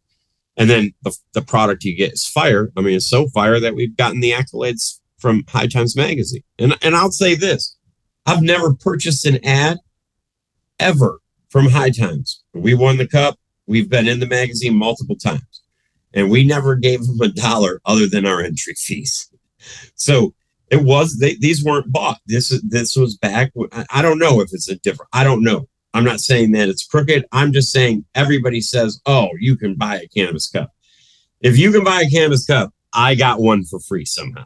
And 0.57 0.69
then 0.69 0.93
the, 1.01 1.15
the 1.33 1.41
product 1.41 1.83
you 1.83 1.95
get 1.95 2.13
is 2.13 2.27
fire. 2.27 2.71
I 2.77 2.81
mean, 2.81 2.95
it's 2.95 3.09
so 3.09 3.27
fire 3.29 3.59
that 3.59 3.73
we've 3.73 3.95
gotten 3.95 4.19
the 4.19 4.31
accolades 4.31 4.99
from 5.21 5.43
High 5.47 5.67
Times 5.67 5.95
Magazine. 5.95 6.43
And 6.59 6.75
and 6.81 6.95
I'll 6.95 7.11
say 7.11 7.35
this: 7.35 7.77
I've 8.25 8.41
never 8.41 8.73
purchased 8.73 9.25
an 9.25 9.43
ad 9.45 9.77
ever 10.79 11.19
from 11.49 11.69
High 11.69 11.91
Times. 11.91 12.43
We 12.53 12.73
won 12.73 12.97
the 12.97 13.07
cup. 13.07 13.37
We've 13.67 13.89
been 13.89 14.07
in 14.07 14.19
the 14.19 14.27
magazine 14.27 14.75
multiple 14.75 15.15
times, 15.15 15.61
and 16.13 16.29
we 16.29 16.43
never 16.43 16.75
gave 16.75 17.05
them 17.05 17.21
a 17.21 17.29
dollar 17.29 17.79
other 17.85 18.07
than 18.07 18.25
our 18.25 18.41
entry 18.41 18.73
fees. 18.73 19.29
So 19.95 20.33
it 20.69 20.83
was 20.83 21.17
they, 21.19 21.35
these 21.35 21.63
weren't 21.63 21.91
bought. 21.91 22.19
This 22.25 22.51
is 22.51 22.61
this 22.63 22.95
was 22.95 23.17
back. 23.17 23.51
I 23.91 24.01
don't 24.01 24.19
know 24.19 24.41
if 24.41 24.49
it's 24.51 24.69
a 24.69 24.75
different. 24.75 25.09
I 25.13 25.23
don't 25.23 25.43
know. 25.43 25.67
I'm 25.93 26.05
not 26.05 26.21
saying 26.21 26.53
that 26.53 26.69
it's 26.69 26.85
crooked. 26.85 27.25
I'm 27.33 27.51
just 27.51 27.71
saying 27.71 28.05
everybody 28.15 28.61
says, 28.61 29.01
"Oh, 29.05 29.29
you 29.39 29.55
can 29.57 29.75
buy 29.75 29.97
a 29.97 30.07
cannabis 30.07 30.49
cup." 30.49 30.71
If 31.41 31.57
you 31.57 31.71
can 31.71 31.83
buy 31.83 32.01
a 32.01 32.09
cannabis 32.09 32.45
cup, 32.45 32.73
I 32.93 33.15
got 33.15 33.41
one 33.41 33.65
for 33.65 33.79
free 33.79 34.05
somehow. 34.05 34.45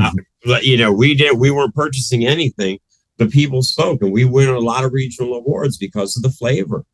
Uh, 0.00 0.12
but 0.44 0.64
you 0.64 0.76
know, 0.76 0.92
we 0.92 1.14
didn't. 1.14 1.38
We 1.38 1.50
weren't 1.50 1.74
purchasing 1.74 2.26
anything. 2.26 2.78
The 3.18 3.26
people 3.26 3.62
spoke, 3.62 4.02
and 4.02 4.12
we 4.12 4.24
win 4.24 4.48
a 4.48 4.58
lot 4.58 4.84
of 4.84 4.92
regional 4.92 5.34
awards 5.34 5.76
because 5.76 6.16
of 6.16 6.22
the 6.22 6.30
flavor. 6.30 6.84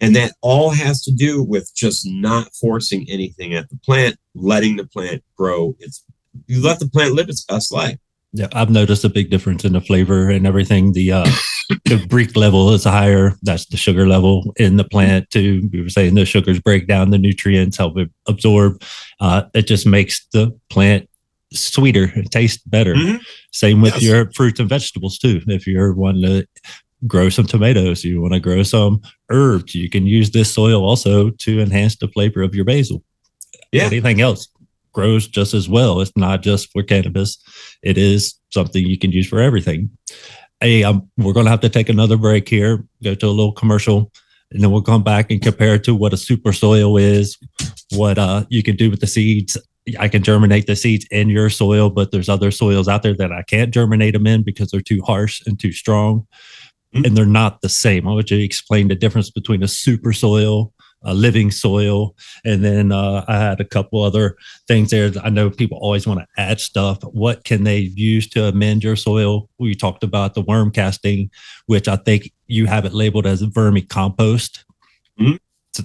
And 0.00 0.16
that 0.16 0.32
all 0.40 0.70
has 0.70 1.02
to 1.04 1.12
do 1.12 1.44
with 1.44 1.72
just 1.76 2.04
not 2.04 2.52
forcing 2.54 3.06
anything 3.08 3.54
at 3.54 3.68
the 3.70 3.78
plant, 3.84 4.16
letting 4.34 4.76
the 4.76 4.86
plant 4.86 5.22
grow 5.36 5.76
its 5.78 6.04
you 6.46 6.62
let 6.62 6.78
the 6.78 6.88
plant 6.88 7.14
live 7.14 7.28
its 7.28 7.44
best 7.44 7.72
life. 7.72 7.98
Yeah, 8.34 8.48
I've 8.54 8.70
noticed 8.70 9.04
a 9.04 9.10
big 9.10 9.30
difference 9.30 9.64
in 9.64 9.74
the 9.74 9.80
flavor 9.80 10.30
and 10.30 10.46
everything. 10.46 10.94
The 10.94 11.12
uh, 11.12 11.30
the 11.84 11.96
brix 12.08 12.34
level 12.34 12.72
is 12.72 12.84
higher. 12.84 13.34
That's 13.42 13.66
the 13.66 13.76
sugar 13.76 14.06
level 14.06 14.54
in 14.56 14.76
the 14.76 14.84
plant 14.84 15.28
too. 15.30 15.68
We 15.70 15.82
were 15.82 15.90
saying 15.90 16.14
the 16.14 16.24
sugars 16.24 16.58
break 16.58 16.86
down 16.86 17.10
the 17.10 17.18
nutrients, 17.18 17.76
help 17.76 17.98
it 17.98 18.10
absorb. 18.26 18.82
Uh, 19.20 19.42
it 19.52 19.66
just 19.66 19.86
makes 19.86 20.26
the 20.32 20.58
plant 20.70 21.10
sweeter. 21.52 22.12
It 22.14 22.30
tastes 22.30 22.62
better. 22.64 22.94
Mm-hmm. 22.94 23.22
Same 23.52 23.80
with 23.80 23.94
yes. 23.94 24.02
your 24.02 24.32
fruits 24.32 24.60
and 24.60 24.68
vegetables 24.68 25.18
too. 25.18 25.40
If 25.46 25.66
you're 25.66 25.94
wanting 25.94 26.22
to 26.22 26.46
grow 27.06 27.28
some 27.28 27.46
tomatoes, 27.46 28.04
you 28.04 28.20
want 28.20 28.34
to 28.34 28.40
grow 28.40 28.62
some 28.62 29.00
herbs, 29.30 29.74
you 29.74 29.90
can 29.90 30.06
use 30.06 30.30
this 30.30 30.52
soil 30.52 30.84
also 30.84 31.30
to 31.30 31.60
enhance 31.60 31.96
the 31.96 32.08
flavor 32.08 32.42
of 32.42 32.54
your 32.54 32.64
basil. 32.64 33.02
Yeah. 33.72 33.84
Anything 33.84 34.20
else 34.20 34.48
grows 34.92 35.26
just 35.26 35.54
as 35.54 35.68
well. 35.68 36.00
It's 36.00 36.12
not 36.16 36.42
just 36.42 36.70
for 36.70 36.82
cannabis. 36.82 37.38
It 37.82 37.98
is 37.98 38.34
something 38.50 38.84
you 38.84 38.98
can 38.98 39.10
use 39.10 39.26
for 39.26 39.40
everything. 39.40 39.90
Hey, 40.60 40.84
um, 40.84 41.08
we're 41.16 41.32
going 41.32 41.46
to 41.46 41.50
have 41.50 41.60
to 41.60 41.68
take 41.68 41.88
another 41.88 42.16
break 42.16 42.48
here, 42.48 42.84
go 43.02 43.14
to 43.14 43.26
a 43.26 43.28
little 43.28 43.52
commercial, 43.52 44.12
and 44.52 44.62
then 44.62 44.70
we'll 44.70 44.82
come 44.82 45.02
back 45.02 45.30
and 45.30 45.42
compare 45.42 45.78
to 45.78 45.94
what 45.94 46.12
a 46.12 46.16
super 46.16 46.52
soil 46.52 46.96
is, 46.98 47.38
what 47.92 48.18
uh, 48.18 48.44
you 48.48 48.62
can 48.62 48.76
do 48.76 48.90
with 48.90 49.00
the 49.00 49.06
seeds. 49.06 49.56
I 49.98 50.08
can 50.08 50.22
germinate 50.22 50.66
the 50.66 50.76
seeds 50.76 51.06
in 51.10 51.28
your 51.28 51.50
soil, 51.50 51.90
but 51.90 52.12
there's 52.12 52.28
other 52.28 52.50
soils 52.50 52.88
out 52.88 53.02
there 53.02 53.16
that 53.16 53.32
I 53.32 53.42
can't 53.42 53.74
germinate 53.74 54.14
them 54.14 54.26
in 54.26 54.42
because 54.42 54.70
they're 54.70 54.80
too 54.80 55.02
harsh 55.02 55.42
and 55.46 55.58
too 55.58 55.72
strong. 55.72 56.26
Mm-hmm. 56.94 57.04
And 57.06 57.16
they're 57.16 57.26
not 57.26 57.62
the 57.62 57.68
same. 57.68 58.06
I 58.06 58.12
want 58.12 58.30
you 58.30 58.36
to 58.36 58.44
explain 58.44 58.88
the 58.88 58.94
difference 58.94 59.30
between 59.30 59.62
a 59.62 59.68
super 59.68 60.12
soil 60.12 60.72
a 61.04 61.14
living 61.14 61.50
soil. 61.50 62.14
And 62.44 62.64
then 62.64 62.92
uh, 62.92 63.24
I 63.28 63.38
had 63.38 63.60
a 63.60 63.64
couple 63.64 64.02
other 64.02 64.36
things 64.68 64.90
there. 64.90 65.10
I 65.22 65.30
know 65.30 65.50
people 65.50 65.78
always 65.78 66.06
want 66.06 66.20
to 66.20 66.26
add 66.40 66.60
stuff. 66.60 67.02
What 67.02 67.44
can 67.44 67.64
they 67.64 67.78
use 67.78 68.28
to 68.30 68.44
amend 68.46 68.84
your 68.84 68.96
soil? 68.96 69.48
We 69.58 69.74
talked 69.74 70.04
about 70.04 70.34
the 70.34 70.42
worm 70.42 70.70
casting, 70.70 71.30
which 71.66 71.88
I 71.88 71.96
think 71.96 72.32
you 72.46 72.66
have 72.66 72.84
it 72.84 72.92
labeled 72.92 73.26
as 73.26 73.42
vermicompost. 73.42 74.64
Mm-hmm. 75.20 75.36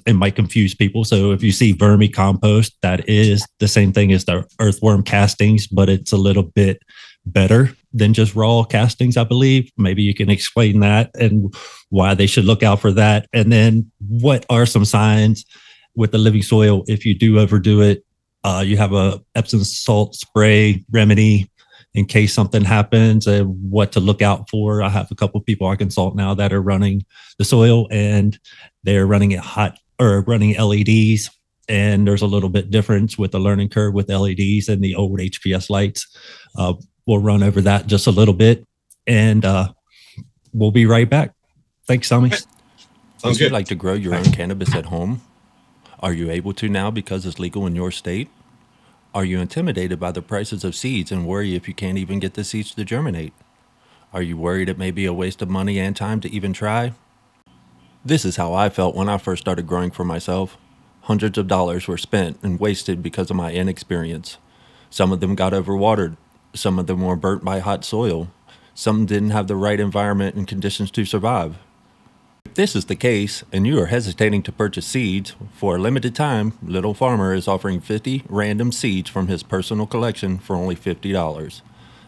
It 0.06 0.14
might 0.14 0.36
confuse 0.36 0.76
people. 0.76 1.04
So 1.04 1.32
if 1.32 1.44
you 1.44 1.52
see 1.52 1.74
vermicompost, 1.74 2.72
that 2.82 3.08
is 3.08 3.46
the 3.60 3.68
same 3.68 3.94
thing 3.94 4.12
as 4.12 4.26
the 4.26 4.46
earthworm 4.60 5.04
castings, 5.04 5.68
but 5.68 5.90
it's 5.90 6.12
a 6.12 6.18
little 6.18 6.44
bit 6.44 6.82
better 7.26 7.76
than 7.94 8.14
just 8.14 8.36
raw 8.36 8.64
castings, 8.64 9.18
I 9.18 9.24
believe. 9.24 9.72
Maybe 9.78 10.04
you 10.04 10.14
can 10.14 10.30
explain 10.30 10.80
that 10.82 11.12
and 11.16 11.54
why 11.90 12.14
they 12.14 12.28
should 12.28 12.46
look 12.46 12.64
out 12.64 12.80
for 12.80 12.92
that. 12.94 13.28
And 13.34 13.52
then 13.52 13.92
what 14.08 14.46
are 14.50 14.66
some 14.66 14.86
signs 14.86 15.46
with 15.96 16.12
the 16.12 16.18
living 16.18 16.44
soil 16.44 16.84
if 16.88 17.06
you 17.06 17.18
do 17.18 17.40
overdo 17.40 17.82
it? 17.82 18.04
Uh, 18.44 18.64
you 18.66 18.78
have 18.78 18.94
a 18.94 19.22
Epsom 19.36 19.64
salt 19.64 20.16
spray 20.16 20.84
remedy 20.92 21.50
in 21.98 22.06
case 22.06 22.32
something 22.32 22.64
happens 22.64 23.26
and 23.26 23.72
what 23.72 23.92
to 23.94 24.00
look 24.00 24.22
out 24.22 24.48
for. 24.52 24.84
I 24.84 24.90
have 24.90 25.10
a 25.10 25.16
couple 25.16 25.42
people 25.42 25.68
I 25.68 25.76
consult 25.76 26.16
now 26.16 26.36
that 26.36 26.54
are 26.54 26.62
running 26.62 27.04
the 27.40 27.44
soil 27.44 27.88
and 27.90 28.38
they're 28.84 29.08
running 29.08 29.32
it 29.32 29.40
hot 29.40 29.80
or 30.00 30.22
running 30.22 30.56
LEDs. 30.56 31.32
And 31.68 32.08
there's 32.08 32.22
a 32.22 32.28
little 32.28 32.50
bit 32.50 32.70
difference 32.70 33.18
with 33.18 33.32
the 33.32 33.40
learning 33.40 33.70
curve 33.70 33.96
with 33.96 34.12
LEDs 34.12 34.70
and 34.70 34.84
the 34.84 34.94
old 34.94 35.18
HPS 35.18 35.72
lights. 35.72 36.06
Uh, 36.56 36.76
we'll 37.08 37.18
run 37.18 37.42
over 37.42 37.62
that 37.62 37.88
just 37.88 38.06
a 38.06 38.12
little 38.12 38.36
bit 38.36 38.64
and 39.08 39.44
uh, 39.44 39.70
we'll 40.54 40.70
be 40.70 40.86
right 40.86 41.10
back. 41.10 41.34
Thanks, 41.88 42.10
Tommy. 42.10 42.30
Sounds 42.30 42.46
Would 43.24 43.40
you 43.40 43.50
like 43.50 43.70
to 43.70 43.76
grow 43.76 43.94
your 43.94 44.14
own 44.14 44.26
cannabis 44.26 44.76
at 44.76 44.86
home? 44.86 45.22
Are 46.00 46.14
you 46.14 46.30
able 46.30 46.54
to 46.54 46.70
now 46.70 46.92
because 46.92 47.26
it's 47.26 47.40
legal 47.40 47.66
in 47.66 47.76
your 47.76 47.90
state? 47.90 48.30
Are 49.18 49.26
you 49.26 49.40
intimidated 49.40 50.00
by 50.00 50.12
the 50.12 50.22
prices 50.22 50.64
of 50.64 50.76
seeds 50.76 51.12
and 51.12 51.26
worry 51.26 51.56
if 51.56 51.68
you 51.68 51.74
can't 51.74 51.98
even 51.98 52.20
get 52.20 52.36
the 52.36 52.44
seeds 52.44 52.76
to 52.76 52.86
germinate? 52.86 53.34
Are 54.14 54.22
you 54.22 54.38
worried 54.38 54.70
it 54.70 54.78
may 54.78 54.92
be 54.92 55.08
a 55.08 55.12
waste 55.12 55.42
of 55.42 55.50
money 55.50 55.80
and 55.80 55.96
time 55.96 56.20
to 56.20 56.30
even 56.30 56.54
try? 56.54 56.94
This 58.06 58.24
is 58.24 58.36
how 58.36 58.54
I 58.54 58.70
felt 58.70 58.94
when 58.94 59.10
I 59.10 59.18
first 59.18 59.42
started 59.42 59.66
growing 59.66 59.90
for 59.90 60.04
myself. 60.04 60.56
Hundreds 61.02 61.36
of 61.40 61.48
dollars 61.48 61.88
were 61.88 61.98
spent 61.98 62.38
and 62.44 62.60
wasted 62.60 63.02
because 63.02 63.32
of 63.32 63.36
my 63.36 63.52
inexperience. 63.52 64.38
Some 64.92 65.12
of 65.12 65.20
them 65.20 65.34
got 65.34 65.52
overwatered, 65.52 66.16
some 66.54 66.78
of 66.78 66.86
them 66.86 67.02
were 67.02 67.16
burnt 67.16 67.44
by 67.44 67.58
hot 67.58 67.84
soil, 67.84 68.30
some 68.76 69.08
didn't 69.08 69.32
have 69.32 69.48
the 69.48 69.56
right 69.56 69.80
environment 69.80 70.36
and 70.36 70.48
conditions 70.48 70.92
to 70.92 71.06
survive. 71.06 71.58
This 72.58 72.76
is 72.76 72.86
the 72.86 72.96
case 72.96 73.44
and 73.54 73.68
you 73.68 73.80
are 73.80 73.86
hesitating 73.86 74.42
to 74.42 74.52
purchase 74.52 74.88
seeds, 74.88 75.36
for 75.54 75.76
a 75.76 75.80
limited 75.80 76.16
time, 76.16 76.54
Lil 76.64 76.96
Pharmer 76.96 77.38
is 77.38 77.48
offering 77.48 77.80
50 77.80 78.24
random 78.28 78.72
seeds 78.72 79.12
from 79.12 79.28
his 79.28 79.44
personal 79.44 79.86
collection 79.86 80.40
for 80.40 80.56
only 80.56 80.76
$50. 80.76 81.62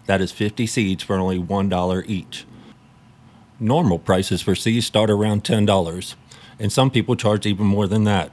That 0.07 0.21
is 0.21 0.31
50 0.31 0.65
seeds 0.65 1.03
for 1.03 1.17
only 1.17 1.37
$1 1.37 2.03
each. 2.09 2.47
Normal 3.59 3.99
prices 3.99 4.41
for 4.41 4.55
seeds 4.55 4.87
start 4.87 5.11
around 5.11 5.43
$10, 5.43 6.15
and 6.57 6.71
some 6.71 6.89
people 6.89 7.15
charge 7.15 7.45
even 7.45 7.67
more 7.67 7.85
than 7.85 8.05
that. 8.05 8.31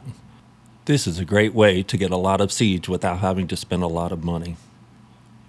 This 0.86 1.06
is 1.06 1.18
a 1.18 1.24
great 1.26 1.52
way 1.52 1.82
to 1.82 1.98
get 1.98 2.12
a 2.12 2.16
lot 2.16 2.40
of 2.40 2.50
seeds 2.50 2.88
without 2.88 3.18
having 3.18 3.46
to 3.48 3.58
spend 3.58 3.82
a 3.82 3.88
lot 3.88 4.10
of 4.10 4.24
money. 4.24 4.56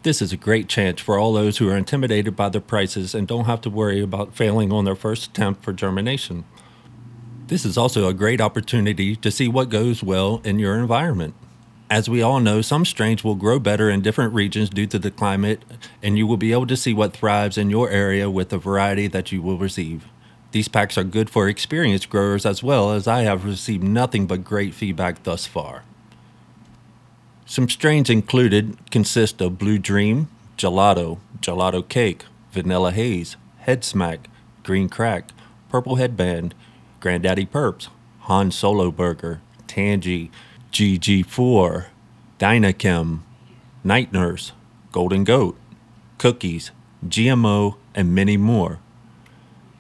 This 0.03 0.22
is 0.22 0.34
a 0.34 0.38
great 0.38 0.68
chance 0.68 0.99
for 0.99 1.18
all 1.18 1.32
those 1.32 1.59
who 1.59 1.70
are 1.70 1.78
intimidated 1.78 2.36
by 2.36 2.49
the 2.49 2.59
prices 2.59 3.15
and 3.15 3.26
don't 3.26 3.45
have 3.45 3.61
to 3.61 3.70
worry 3.70 4.01
about 4.01 4.36
failing 4.36 4.74
on 4.74 4.84
their 4.84 4.95
first 4.95 5.30
attempt 5.30 5.63
for 5.63 5.72
germination. 5.72 6.43
This 7.48 7.64
is 7.64 7.78
also 7.78 8.10
a 8.10 8.14
great 8.14 8.41
opportunity 8.41 9.16
to 9.16 9.32
see 9.32 9.48
what 9.48 9.70
goes 9.70 10.04
well 10.04 10.41
in 10.43 10.60
your 10.60 10.78
environment. 10.78 11.34
As 11.89 12.10
we 12.10 12.22
all 12.22 12.41
know, 12.41 12.62
some 12.62 12.84
strains 12.84 13.24
will 13.24 13.36
grow 13.36 13.58
better 13.58 13.89
in 13.89 14.02
different 14.02 14.34
regions 14.34 14.70
due 14.70 14.88
to 14.88 15.00
the 15.00 15.12
climate, 15.12 15.64
and 16.04 16.18
you 16.18 16.28
will 16.28 16.36
be 16.36 16.52
able 16.52 16.68
to 16.68 16.76
see 16.76 16.93
what 16.93 17.16
thrives 17.16 17.58
in 17.58 17.70
your 17.70 17.89
area 17.89 18.30
with 18.30 18.50
the 18.50 18.58
variety 18.58 19.08
that 19.08 19.32
you 19.32 19.41
will 19.41 19.58
receive. 19.58 20.06
These 20.52 20.68
packs 20.68 20.98
are 20.98 21.06
good 21.06 21.30
for 21.30 21.48
experienced 21.48 22.10
growers 22.10 22.45
as 22.45 22.62
well, 22.62 22.91
as 22.91 23.08
I 23.08 23.22
have 23.22 23.45
received 23.45 23.84
nothing 23.84 24.28
but 24.28 24.43
great 24.43 24.74
feedback 24.74 25.24
thus 25.24 25.45
far. 25.45 25.84
Some 27.45 27.70
strains 27.70 28.10
included 28.10 28.78
consist 28.91 29.39
of 29.39 29.58
Blue 29.58 29.78
Dream, 29.78 30.28
Gelato, 30.58 31.20
Gelato 31.39 31.88
Cake, 31.88 32.26
Vanilla 32.52 32.91
Haze, 32.91 33.38
Head 33.60 33.86
Smack, 33.86 34.30
Green 34.64 34.89
Crack, 34.89 35.30
Purple 35.70 35.95
Headband, 35.95 36.54
Granddaddy 37.00 37.45
Perps, 37.45 37.89
Han 38.22 38.52
Solo 38.52 38.91
Burger, 38.91 39.41
Tangie, 39.68 40.30
GG4, 40.72 41.86
Dynachem, 42.39 43.20
Night 43.84 44.12
Nurse, 44.12 44.54
Golden 44.91 45.24
Goat, 45.24 45.58
Cookies, 46.18 46.72
GMO, 47.06 47.76
and 47.93 48.14
many 48.14 48.38
more. 48.38 48.80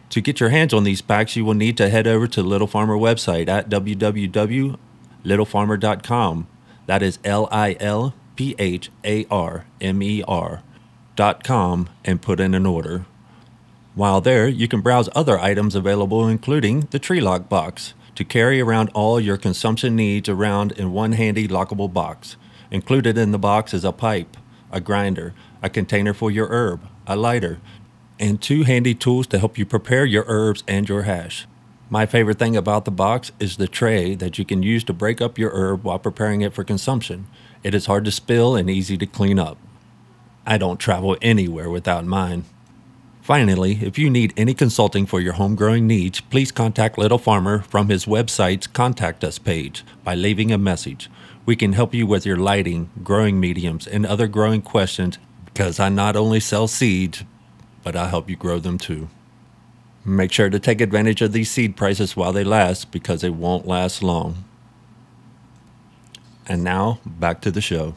To 0.09 0.21
get 0.21 0.39
your 0.39 0.49
hands 0.49 0.73
on 0.73 0.83
these 0.83 1.01
packs, 1.01 1.35
you 1.35 1.43
will 1.43 1.53
need 1.53 1.75
to 1.77 1.89
head 1.89 2.07
over 2.07 2.27
to 2.27 2.41
Lil 2.41 2.65
Pharmer 2.67 2.97
website 2.99 3.49
at 3.49 3.69
www.lilpharmer.com. 3.69 6.47
That 6.85 7.03
is 7.03 7.19
L 7.25 7.49
I 7.51 7.75
L 7.79 8.13
P 8.35 8.55
H 8.57 8.89
A 9.03 9.25
R 9.29 9.65
M 9.81 10.01
E 10.01 10.23
R 10.27 10.63
dot 11.15 11.43
com 11.43 11.89
and 12.05 12.21
put 12.21 12.39
in 12.39 12.53
an 12.53 12.65
order. 12.65 13.05
While 13.97 14.21
there, 14.21 14.47
you 14.47 14.67
can 14.67 14.81
browse 14.81 15.09
other 15.15 15.39
items 15.39 15.73
available, 15.73 16.27
including 16.27 16.81
the 16.91 16.99
Tree 16.99 17.19
Lock 17.19 17.49
box, 17.49 17.95
to 18.13 18.23
carry 18.23 18.61
around 18.61 18.89
all 18.93 19.19
your 19.19 19.37
consumption 19.37 19.95
needs 19.95 20.29
around 20.29 20.71
in 20.73 20.91
one 20.91 21.13
handy 21.13 21.47
lockable 21.47 21.91
box. 21.91 22.37
Included 22.69 23.17
in 23.17 23.31
the 23.31 23.39
box 23.39 23.73
is 23.73 23.83
a 23.83 23.91
pipe, 23.91 24.37
a 24.71 24.79
grinder, 24.79 25.33
a 25.63 25.69
container 25.71 26.13
for 26.13 26.29
your 26.29 26.47
herb, 26.49 26.87
a 27.07 27.15
lighter, 27.15 27.59
and 28.19 28.39
two 28.39 28.65
handy 28.65 28.93
tools 28.93 29.25
to 29.25 29.39
help 29.39 29.57
you 29.57 29.65
prepare 29.65 30.05
your 30.05 30.25
herbs 30.27 30.63
and 30.67 30.87
your 30.87 31.01
hash. 31.01 31.47
My 31.89 32.05
favorite 32.05 32.37
thing 32.37 32.55
about 32.55 32.85
the 32.85 32.91
box 32.91 33.31
is 33.39 33.57
the 33.57 33.67
tray 33.67 34.13
that 34.13 34.37
you 34.37 34.45
can 34.45 34.61
use 34.61 34.83
to 34.83 34.93
break 34.93 35.21
up 35.21 35.39
your 35.39 35.49
herb 35.55 35.83
while 35.83 35.97
preparing 35.97 36.41
it 36.41 36.53
for 36.53 36.63
consumption. 36.63 37.25
It 37.63 37.73
is 37.73 37.87
hard 37.87 38.05
to 38.05 38.11
spill 38.11 38.55
and 38.55 38.69
easy 38.69 38.95
to 38.95 39.07
clean 39.07 39.39
up. 39.39 39.57
I 40.45 40.59
don't 40.59 40.79
travel 40.79 41.17
anywhere 41.19 41.71
without 41.71 42.05
mine. 42.05 42.45
Finally, 43.27 43.79
if 43.81 43.99
you 43.99 44.09
need 44.09 44.33
any 44.37 44.53
consulting 44.53 45.05
for 45.05 45.19
your 45.19 45.33
home 45.33 45.53
growing 45.53 45.85
needs, 45.85 46.21
please 46.21 46.49
contact 46.49 46.97
Lil 46.97 47.19
Pharmer 47.19 47.61
from 47.65 47.89
his 47.89 48.05
website's 48.05 48.67
Contact 48.67 49.21
Us 49.21 49.37
page 49.37 49.83
by 50.01 50.15
leaving 50.15 50.49
a 50.49 50.57
message. 50.57 51.09
We 51.45 51.57
can 51.57 51.73
help 51.73 51.93
you 51.93 52.07
with 52.07 52.25
your 52.25 52.37
lighting, 52.37 52.89
growing 53.03 53.37
mediums, 53.37 53.85
and 53.85 54.05
other 54.05 54.27
growing 54.27 54.61
questions 54.61 55.17
because 55.43 55.77
I 55.77 55.89
not 55.89 56.15
only 56.15 56.39
sell 56.39 56.69
seeds, 56.69 57.25
but 57.83 57.97
I 57.97 58.07
help 58.07 58.29
you 58.29 58.37
grow 58.37 58.59
them 58.59 58.77
too. 58.77 59.09
Make 60.05 60.31
sure 60.31 60.49
to 60.49 60.57
take 60.57 60.79
advantage 60.79 61.21
of 61.21 61.33
these 61.33 61.51
seed 61.51 61.75
prices 61.75 62.15
while 62.15 62.31
they 62.31 62.45
last 62.45 62.93
because 62.93 63.19
they 63.19 63.29
won't 63.29 63.67
last 63.67 64.01
long. 64.01 64.45
And 66.47 66.63
now, 66.63 67.01
back 67.05 67.41
to 67.41 67.51
the 67.51 67.59
show. 67.59 67.95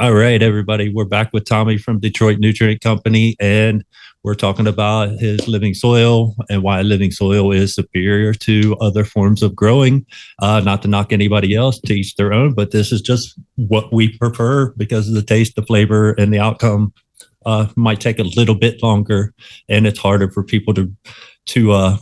All 0.00 0.14
right, 0.14 0.42
everybody. 0.42 0.88
We're 0.88 1.04
back 1.04 1.30
with 1.34 1.44
Tommy 1.44 1.76
from 1.76 2.00
Detroit 2.00 2.38
Nutrient 2.38 2.80
Company, 2.80 3.36
and 3.38 3.84
we're 4.22 4.34
talking 4.34 4.66
about 4.66 5.10
his 5.10 5.46
living 5.46 5.74
soil 5.74 6.34
and 6.48 6.62
why 6.62 6.80
living 6.80 7.10
soil 7.10 7.52
is 7.52 7.74
superior 7.74 8.32
to 8.32 8.78
other 8.80 9.04
forms 9.04 9.42
of 9.42 9.54
growing. 9.54 10.06
Uh, 10.38 10.60
not 10.60 10.80
to 10.80 10.88
knock 10.88 11.12
anybody 11.12 11.54
else, 11.54 11.78
to 11.80 11.92
each 11.92 12.16
their 12.16 12.32
own, 12.32 12.54
but 12.54 12.70
this 12.70 12.92
is 12.92 13.02
just 13.02 13.38
what 13.56 13.92
we 13.92 14.16
prefer 14.16 14.72
because 14.78 15.06
of 15.06 15.12
the 15.12 15.22
taste, 15.22 15.54
the 15.54 15.62
flavor, 15.62 16.12
and 16.12 16.32
the 16.32 16.38
outcome. 16.38 16.94
Uh, 17.44 17.66
might 17.76 18.00
take 18.00 18.18
a 18.18 18.22
little 18.22 18.54
bit 18.54 18.82
longer, 18.82 19.34
and 19.68 19.86
it's 19.86 19.98
harder 19.98 20.30
for 20.30 20.42
people 20.42 20.72
to 20.72 20.90
to 21.44 21.72
uh, 21.72 21.98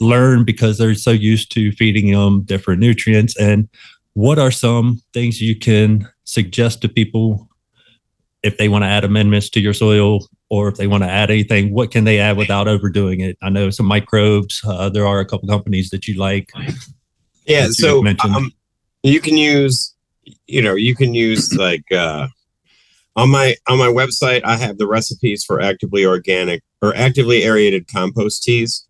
learn 0.00 0.44
because 0.44 0.78
they're 0.78 0.96
so 0.96 1.12
used 1.12 1.52
to 1.52 1.70
feeding 1.70 2.10
them 2.10 2.42
different 2.42 2.80
nutrients. 2.80 3.38
And 3.38 3.68
what 4.14 4.40
are 4.40 4.50
some 4.50 5.00
things 5.12 5.40
you 5.40 5.56
can 5.56 6.08
suggest 6.24 6.82
to 6.82 6.88
people 6.88 7.48
if 8.42 8.58
they 8.58 8.68
want 8.68 8.82
to 8.82 8.88
add 8.88 9.04
amendments 9.04 9.48
to 9.50 9.60
your 9.60 9.72
soil 9.72 10.26
or 10.50 10.68
if 10.68 10.76
they 10.76 10.86
want 10.86 11.02
to 11.02 11.08
add 11.08 11.30
anything 11.30 11.72
what 11.72 11.90
can 11.90 12.04
they 12.04 12.18
add 12.18 12.36
without 12.36 12.68
overdoing 12.68 13.20
it? 13.20 13.38
I 13.42 13.50
know 13.50 13.70
some 13.70 13.86
microbes 13.86 14.62
uh, 14.66 14.88
there 14.88 15.06
are 15.06 15.20
a 15.20 15.26
couple 15.26 15.48
companies 15.48 15.90
that 15.90 16.06
you 16.08 16.18
like. 16.18 16.50
Yeah 17.46 17.68
so 17.70 18.04
um, 18.06 18.52
you 19.02 19.20
can 19.20 19.36
use 19.36 19.94
you 20.46 20.62
know 20.62 20.74
you 20.74 20.94
can 20.94 21.14
use 21.14 21.54
like 21.54 21.84
uh 21.92 22.26
on 23.16 23.30
my 23.30 23.54
on 23.68 23.78
my 23.78 23.86
website 23.86 24.40
i 24.44 24.56
have 24.56 24.78
the 24.78 24.86
recipes 24.86 25.44
for 25.44 25.60
actively 25.60 26.04
organic 26.04 26.62
or 26.82 26.94
actively 26.96 27.44
aerated 27.44 27.86
compost 27.92 28.42
teas 28.42 28.86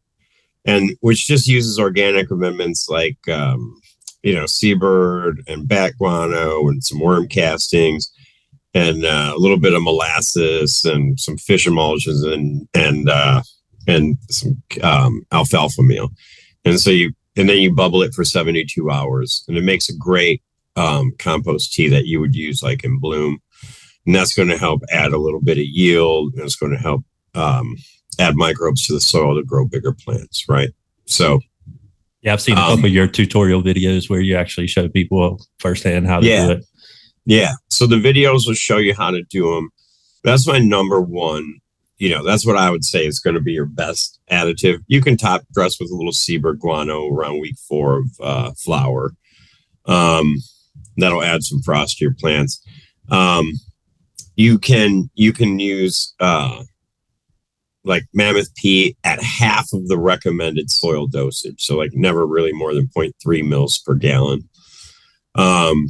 and 0.65 0.97
which 1.01 1.27
just 1.27 1.47
uses 1.47 1.79
organic 1.79 2.31
amendments 2.31 2.89
like 2.89 3.19
um 3.29 3.81
you 4.25 4.35
know, 4.35 4.47
seabird 4.47 5.43
and 5.47 5.69
bat 5.69 5.93
guano 5.99 6.67
and 6.69 6.83
some 6.83 6.99
worm 6.99 7.29
castings 7.29 8.11
and 8.73 9.05
uh, 9.05 9.33
a 9.37 9.39
little 9.39 9.59
bit 9.59 9.75
of 9.75 9.83
molasses 9.83 10.85
and 10.85 11.21
some 11.21 11.37
fish 11.37 11.67
emulsions 11.67 12.25
and 12.25 12.67
and 12.75 13.09
uh, 13.09 13.43
and 13.87 14.17
some 14.31 14.61
um, 14.83 15.25
alfalfa 15.31 15.83
meal. 15.83 16.11
And 16.65 16.81
so 16.81 16.91
you 16.91 17.13
and 17.37 17.49
then 17.49 17.59
you 17.59 17.73
bubble 17.73 18.03
it 18.03 18.15
for 18.15 18.25
72 18.25 18.91
hours 18.91 19.45
and 19.47 19.57
it 19.59 19.65
makes 19.65 19.89
a 19.89 19.97
great 19.97 20.43
um, 20.77 21.13
compost 21.19 21.75
tea 21.75 21.89
that 21.89 22.07
you 22.07 22.19
would 22.19 22.35
use 22.35 22.63
like 22.63 22.83
in 22.83 22.99
bloom. 22.99 23.41
And 24.07 24.15
that's 24.15 24.35
going 24.35 24.49
to 24.49 24.59
help 24.59 24.83
add 24.91 25.13
a 25.13 25.19
little 25.19 25.41
bit 25.41 25.59
of 25.59 25.65
yield 25.65 26.35
and 26.35 26.43
it's 26.43 26.57
going 26.57 26.73
to 26.73 26.79
help 26.79 27.05
um, 27.35 27.77
add 28.19 28.37
microbes 28.37 28.87
to 28.87 28.95
the 28.95 29.01
soil 29.01 29.35
to 29.35 29.43
grow 29.43 29.67
bigger 29.67 29.93
plants, 29.93 30.49
right? 30.49 30.71
So 31.07 31.41
yeah, 32.25 32.33
I've 32.33 32.41
seen 32.41 32.55
a 32.55 32.61
couple 32.61 32.79
um, 32.79 32.85
of 32.87 32.91
your 32.91 33.07
tutorial 33.07 33.63
videos 33.63 34.09
where 34.09 34.21
you 34.21 34.35
actually 34.35 34.67
show 34.67 34.89
people 34.89 35.45
firsthand 35.59 36.07
how 36.07 36.21
to 36.21 36.27
yeah, 36.27 36.47
do 36.47 36.53
it. 36.53 36.65
Yeah. 37.27 37.53
So 37.69 37.87
the 37.87 37.97
videos 37.97 38.47
will 38.47 38.55
show 38.55 38.79
you 38.79 38.95
how 38.95 39.11
to 39.11 39.23
do 39.25 39.55
them. 39.55 39.69
That's 40.25 40.47
my 40.47 40.59
number 40.59 41.03
one. 41.03 41.61
You 41.99 42.09
know, 42.11 42.25
that's 42.25 42.47
what 42.47 42.57
I 42.57 42.71
would 42.71 42.83
say 42.83 43.07
is 43.07 43.21
going 43.21 43.35
to 43.35 43.43
be 43.43 43.53
your 43.53 43.67
best 43.67 44.19
additive. 44.31 44.79
You 44.89 45.03
can 45.03 45.19
top 45.19 45.43
dress 45.53 45.79
with 45.79 45.91
a 45.91 45.95
little 45.95 46.13
seabird 46.13 46.61
guano 46.61 47.09
around 47.09 47.41
week 47.41 47.57
four 47.69 47.99
of 47.99 48.07
uh, 48.23 48.53
flower. 48.53 49.13
Um, 49.85 50.37
that'll 50.97 51.23
add 51.23 51.43
some 51.43 51.61
frost 51.61 51.99
to 51.99 52.05
your 52.07 52.15
plants. 52.19 52.67
Um, 53.11 53.53
you 54.35 54.59
can 54.59 55.11
you 55.15 55.35
can 55.35 55.59
use 55.59 56.15
uh, 56.21 56.65
like 57.85 58.05
Mammoth 58.15 58.55
P 58.57 58.97
at 59.05 59.23
half 59.23 59.73
of 59.73 59.89
the 59.89 59.99
recommended 59.99 60.71
soil 60.71 61.07
dosage. 61.07 61.63
So 61.63 61.77
like 61.77 61.93
never 61.93 62.27
really 62.27 62.53
more 62.53 62.75
than 62.75 62.89
0.3 62.89 63.47
mils 63.47 63.79
per 63.79 63.95
gallon. 63.95 64.49
Um, 65.35 65.89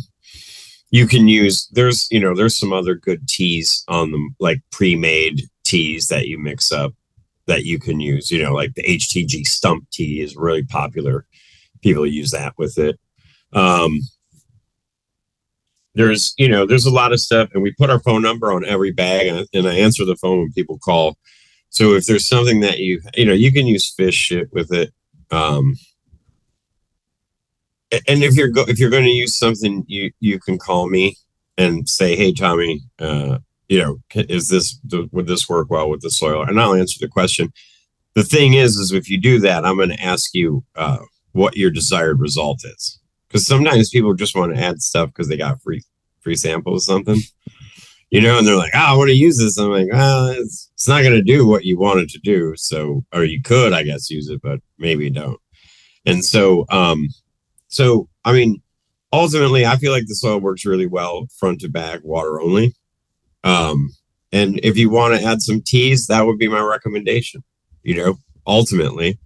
you 0.91 1.07
can 1.07 1.29
use 1.29 1.69
there's 1.73 2.07
you 2.11 2.21
know 2.21 2.35
there's 2.35 2.59
some 2.59 2.73
other 2.73 2.95
good 2.95 3.29
teas 3.29 3.85
on 3.89 4.13
them 4.13 4.35
like 4.39 4.61
pre-made 4.71 5.43
teas 5.65 6.09
that 6.09 6.29
you 6.29 6.39
mix 6.39 6.71
up 6.71 6.93
that 7.47 7.65
you 7.65 7.79
can 7.79 8.01
use. 8.01 8.31
You 8.31 8.43
know 8.43 8.53
like 8.53 8.75
the 8.75 8.83
HTG 8.83 9.47
stump 9.47 9.89
tea 9.91 10.21
is 10.21 10.37
really 10.37 10.65
popular. 10.65 11.27
People 11.83 12.07
use 12.07 12.31
that 12.31 12.55
with 12.57 12.79
it. 12.79 12.99
Um, 13.53 14.01
there's 15.95 16.35
you 16.39 16.49
know 16.49 16.67
there's 16.67 16.87
a 16.87 16.91
lot 16.93 17.13
of 17.13 17.21
stuff 17.21 17.49
and 17.55 17.63
we 17.63 17.73
put 17.73 17.91
our 17.91 18.01
phone 18.01 18.23
number 18.23 18.53
on 18.53 18.65
every 18.65 18.91
bag 18.91 19.29
and, 19.29 19.47
and 19.55 19.69
i 19.69 19.75
answer 19.75 20.05
the 20.05 20.17
phone 20.17 20.41
when 20.41 20.53
people 20.53 20.79
call 20.79 21.17
So 21.75 21.95
if 21.95 22.07
there's 22.07 22.27
something 22.27 22.61
that 22.61 22.79
you 22.79 23.01
you 23.17 23.25
know 23.25 23.33
you 23.33 23.53
can 23.53 23.67
use 23.67 23.91
fish 23.91 24.15
shit 24.15 24.53
with 24.53 24.73
it. 24.73 24.93
Um, 25.33 25.75
and 27.91 28.23
if 28.23 28.35
you're 28.37 28.49
go 28.49 28.65
if 28.69 28.79
you're 28.79 28.91
going 28.91 29.05
to 29.05 29.11
use 29.11 29.37
something, 29.37 29.85
you 29.89 30.13
you 30.21 30.39
can 30.39 30.57
call 30.57 30.89
me 30.89 31.17
and 31.59 31.89
say, 31.89 32.15
hey 32.15 32.33
Tommy, 32.33 32.81
uh, 33.01 33.39
you 33.69 33.79
know, 33.81 33.99
is 34.15 34.49
this 34.49 34.79
would 35.11 35.27
this 35.27 35.49
work 35.49 35.69
well 35.69 35.91
with 35.91 36.01
the 36.03 36.11
soil? 36.11 36.45
And 36.45 36.61
I'll 36.61 36.75
answer 36.75 36.99
the 37.01 37.09
question. 37.09 37.53
The 38.15 38.23
thing 38.23 38.55
is, 38.55 38.77
is 38.77 38.93
if 38.93 39.11
you 39.11 39.21
do 39.21 39.41
that, 39.41 39.65
I'm 39.65 39.77
going 39.77 39.89
to 39.89 40.01
ask 40.01 40.33
you 40.33 40.65
uh, 40.77 40.99
what 41.33 41.57
your 41.57 41.73
desired 41.73 42.21
result 42.21 42.65
is, 42.65 43.01
because 43.27 43.45
sometimes 43.45 43.91
people 43.91 44.15
just 44.15 44.37
want 44.37 44.55
to 44.55 44.63
add 44.63 44.81
stuff 44.81 45.09
because 45.09 45.27
they 45.29 45.37
got 45.37 45.61
free 45.61 45.83
free 46.21 46.37
sample 46.37 46.75
of 46.77 46.83
something, 46.85 47.19
you 48.15 48.21
know, 48.21 48.39
and 48.39 48.47
they're 48.47 48.55
like, 48.55 48.71
oh, 48.77 48.79
I 48.79 48.97
want 48.97 49.09
to 49.09 49.17
use 49.17 49.39
this. 49.39 49.59
I'm 49.59 49.71
like, 49.71 49.89
well, 49.91 50.29
it's, 50.29 50.71
it's 50.75 50.87
not 50.87 51.03
going 51.03 51.17
to 51.17 51.23
do 51.23 51.49
what 51.49 51.65
you 51.65 51.77
want 51.77 51.99
it 51.99 52.11
to 52.11 52.21
do. 52.21 52.55
So, 52.55 53.05
or 53.13 53.25
you 53.25 53.43
could, 53.43 53.73
I 53.73 53.83
guess, 53.83 54.09
use 54.09 54.29
it, 54.29 54.41
but 54.41 54.61
maybe 54.79 55.11
don't. 55.11 55.41
And 56.07 56.25
so, 56.25 56.65
um, 56.71 57.09
so 57.67 58.09
I 58.25 58.33
mean, 58.33 58.63
ultimately, 59.13 59.67
I 59.67 59.75
feel 59.79 59.91
like 59.91 60.07
the 60.07 60.15
soil 60.15 60.39
works 60.39 60.65
really 60.65 60.87
well 60.87 61.27
front 61.41 61.63
to 61.63 61.69
back, 61.69 62.05
water 62.05 62.41
only. 62.41 62.77
Um, 63.43 63.91
and 64.31 64.61
if 64.63 64.77
you 64.77 64.91
want 64.91 65.19
to 65.19 65.27
add 65.27 65.43
some 65.43 65.61
teas, 65.61 66.07
that 66.07 66.25
would 66.25 66.39
be 66.39 66.47
my 66.47 66.61
recommendation. 66.61 67.43
You 67.83 67.97
know, 67.97 68.19
ultimately. 68.47 69.19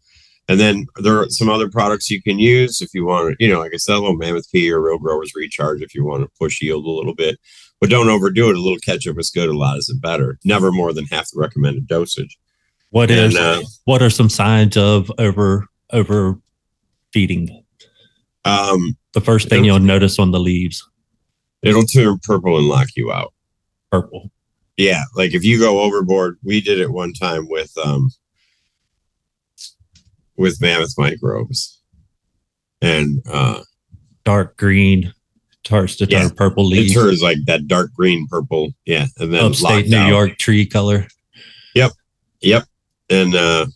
And 0.49 0.59
then 0.59 0.87
there 0.97 1.19
are 1.19 1.29
some 1.29 1.51
other 1.51 1.69
products 1.69 2.11
you 2.11 2.23
can 2.23 2.39
use 2.39 2.81
if 2.81 2.95
you 2.95 3.05
want 3.05 3.37
to, 3.39 3.45
you 3.45 3.53
know, 3.53 3.59
like 3.59 3.75
I 3.75 3.77
said, 3.77 3.97
a 3.97 4.01
little 4.01 4.17
Mammoth 4.17 4.51
P 4.51 4.73
or 4.73 4.81
real 4.81 4.99
growers 4.99 5.35
recharge 5.35 5.83
if 5.83 5.95
you 5.95 6.07
want 6.07 6.23
to 6.23 6.31
push 6.41 6.63
yield 6.63 6.87
a 6.87 6.91
little 6.91 7.15
bit, 7.15 7.39
but 7.81 7.91
don't 7.91 8.09
overdo 8.09 8.51
it. 8.51 8.57
A 8.57 8.61
little 8.61 8.79
ketchup 8.79 9.19
is 9.19 9.31
good, 9.31 9.49
a 9.49 9.57
lot 9.57 9.79
is 9.79 9.93
better. 10.03 10.39
Never 10.45 10.73
more 10.73 10.93
than 10.93 11.07
half 11.07 11.31
the 11.31 11.39
recommended 11.41 11.87
dosage. 11.87 12.39
What 12.91 13.11
And, 13.11 13.33
is 13.33 13.37
uh, 13.39 13.63
what 13.85 14.03
are 14.03 14.11
some 14.11 14.29
signs 14.31 14.77
of 14.77 15.11
over 15.19 15.67
overfeeding? 15.93 17.65
Um, 18.45 18.97
The 19.13 19.21
first 19.21 19.49
thing 19.49 19.65
you'll 19.65 19.79
notice 19.79 20.19
on 20.19 20.31
the 20.31 20.41
leaves, 20.41 20.87
it'll 21.63 21.83
turn 21.85 22.19
purple 22.23 22.57
and 22.57 22.69
lock 22.69 22.89
you 22.97 23.13
out. 23.13 23.33
purple. 23.91 24.31
Yeah, 24.77 25.03
like 25.17 25.35
if 25.35 25.45
you 25.45 25.59
go 25.59 25.81
overboard, 25.81 26.39
we 26.45 26.61
did 26.61 26.79
it 26.79 26.91
one 26.93 27.13
time 27.13 27.49
with 27.49 27.73
um 27.85 28.11
with 30.37 30.61
mammoth 30.61 30.95
microbes. 30.97 31.81
And 32.81 33.21
uh 33.29 33.63
dark 34.25 34.57
green 34.57 35.13
to 35.69 36.07
turn 36.07 36.23
Yeah, 36.23 36.29
purple 36.37 36.65
it 36.73 36.77
leaves. 36.77 36.95
turns 36.95 37.23
like 37.23 37.39
that 37.47 37.67
dark 37.69 37.93
green 37.95 38.27
purple. 38.29 38.71
Yeah. 38.87 39.07
And 39.19 39.33
then 39.33 39.45
Upstate 39.45 39.89
New 39.89 39.97
out. 39.97 40.09
York 40.09 40.39
tree 40.39 40.67
color. 40.67 41.07
Yep. 41.75 41.93
Yep. 42.41 42.65
And 43.11 43.35
uh 43.35 43.67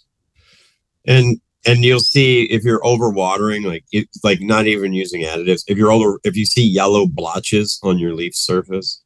and 1.06 1.40
and 1.64 1.84
you'll 1.84 2.00
see 2.00 2.44
if 2.44 2.64
you're 2.64 2.80
overwatering, 2.80 3.64
like 3.64 3.84
it, 3.92 4.08
like 4.24 4.40
not 4.40 4.66
even 4.66 4.92
using 4.92 5.22
additives. 5.22 5.62
If 5.68 5.78
you're 5.78 5.92
over, 5.92 6.18
if 6.24 6.36
you 6.36 6.44
see 6.44 6.66
yellow 6.66 7.06
blotches 7.06 7.78
on 7.84 7.98
your 7.98 8.14
leaf 8.14 8.34
surface, 8.34 9.00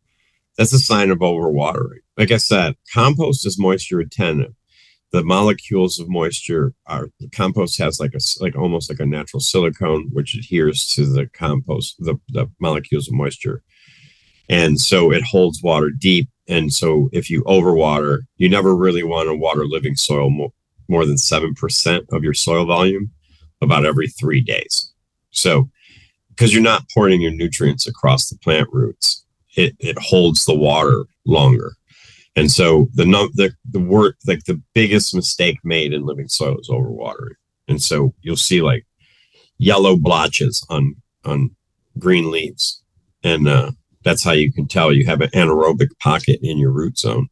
that's 0.57 0.73
a 0.73 0.79
sign 0.79 1.11
of 1.11 1.19
overwatering. 1.19 1.99
Like 2.17 2.31
I 2.31 2.39
said, 2.39 2.75
compost 2.95 3.47
is 3.47 3.59
moisture 3.59 3.97
retentive. 3.97 4.55
The 5.17 5.25
molecules 5.25 5.99
of 5.99 6.11
moisture 6.11 6.75
are 6.85 7.09
the 7.21 7.31
compost 7.31 7.79
has 7.79 7.99
like 7.99 8.13
a 8.13 8.19
like 8.39 8.55
almost 8.55 8.91
like 8.91 9.01
a 9.01 9.07
natural 9.07 9.41
silicone 9.41 10.11
which 10.13 10.37
adheres 10.37 10.87
to 10.89 11.07
the 11.07 11.27
compost 11.29 11.97
the 11.99 12.21
the 12.29 12.51
molecules 12.61 13.09
of 13.09 13.15
moisture, 13.15 13.63
and 14.51 14.79
so 14.79 15.11
it 15.11 15.25
holds 15.25 15.63
water 15.63 15.89
deep. 15.91 16.29
And 16.49 16.71
so 16.71 17.09
if 17.15 17.31
you 17.31 17.43
overwater, 17.45 18.25
you 18.37 18.51
never 18.51 18.77
really 18.77 19.03
want 19.05 19.31
to 19.31 19.35
water 19.35 19.65
living 19.65 19.97
soil 19.97 20.29
more, 20.29 21.07
than 21.07 21.17
7% 21.17 22.05
of 22.13 22.23
your 22.23 22.35
soil 22.35 22.67
volume 22.67 23.11
about 23.63 23.87
every 23.87 24.09
three 24.09 24.43
days. 24.43 24.93
So, 25.31 25.71
because 26.29 26.53
you're 26.53 26.63
not 26.63 26.91
pouring 26.93 27.23
your 27.23 27.33
nutrients 27.33 27.87
across 27.87 28.29
the 28.29 28.37
plant 28.37 28.69
roots, 28.71 29.25
it, 29.57 29.75
it 29.79 29.99
holds 29.99 30.45
the 30.45 30.55
water 30.55 31.07
longer. 31.25 31.73
And 32.37 32.51
so 32.51 32.89
the 32.95 33.05
the 33.35 33.53
the 33.71 33.81
word 33.81 34.15
like 34.27 34.45
the 34.45 34.61
biggest 34.75 35.15
mistake 35.15 35.59
made 35.65 35.93
in 35.93 36.05
living 36.05 36.29
soil 36.29 36.59
is 36.59 36.69
overwatering. 36.69 37.35
And 37.67 37.83
so 37.83 38.15
you'll 38.21 38.37
see 38.37 38.61
like 38.61 38.87
yellow 39.59 39.97
blotches 39.97 40.65
on 40.69 40.95
on 41.25 41.51
green 41.99 42.31
leaves. 42.31 42.83
And 43.25 43.49
uh 43.49 43.73
that's 44.05 44.23
how 44.23 44.33
you 44.33 44.53
can 44.53 44.69
tell 44.69 44.93
you 44.93 45.05
have 45.07 45.23
an 45.23 45.31
anaerobic 45.31 45.89
pocket 45.99 46.39
in 46.43 46.59
your 46.59 46.71
root 46.71 46.99
zone. 46.99 47.29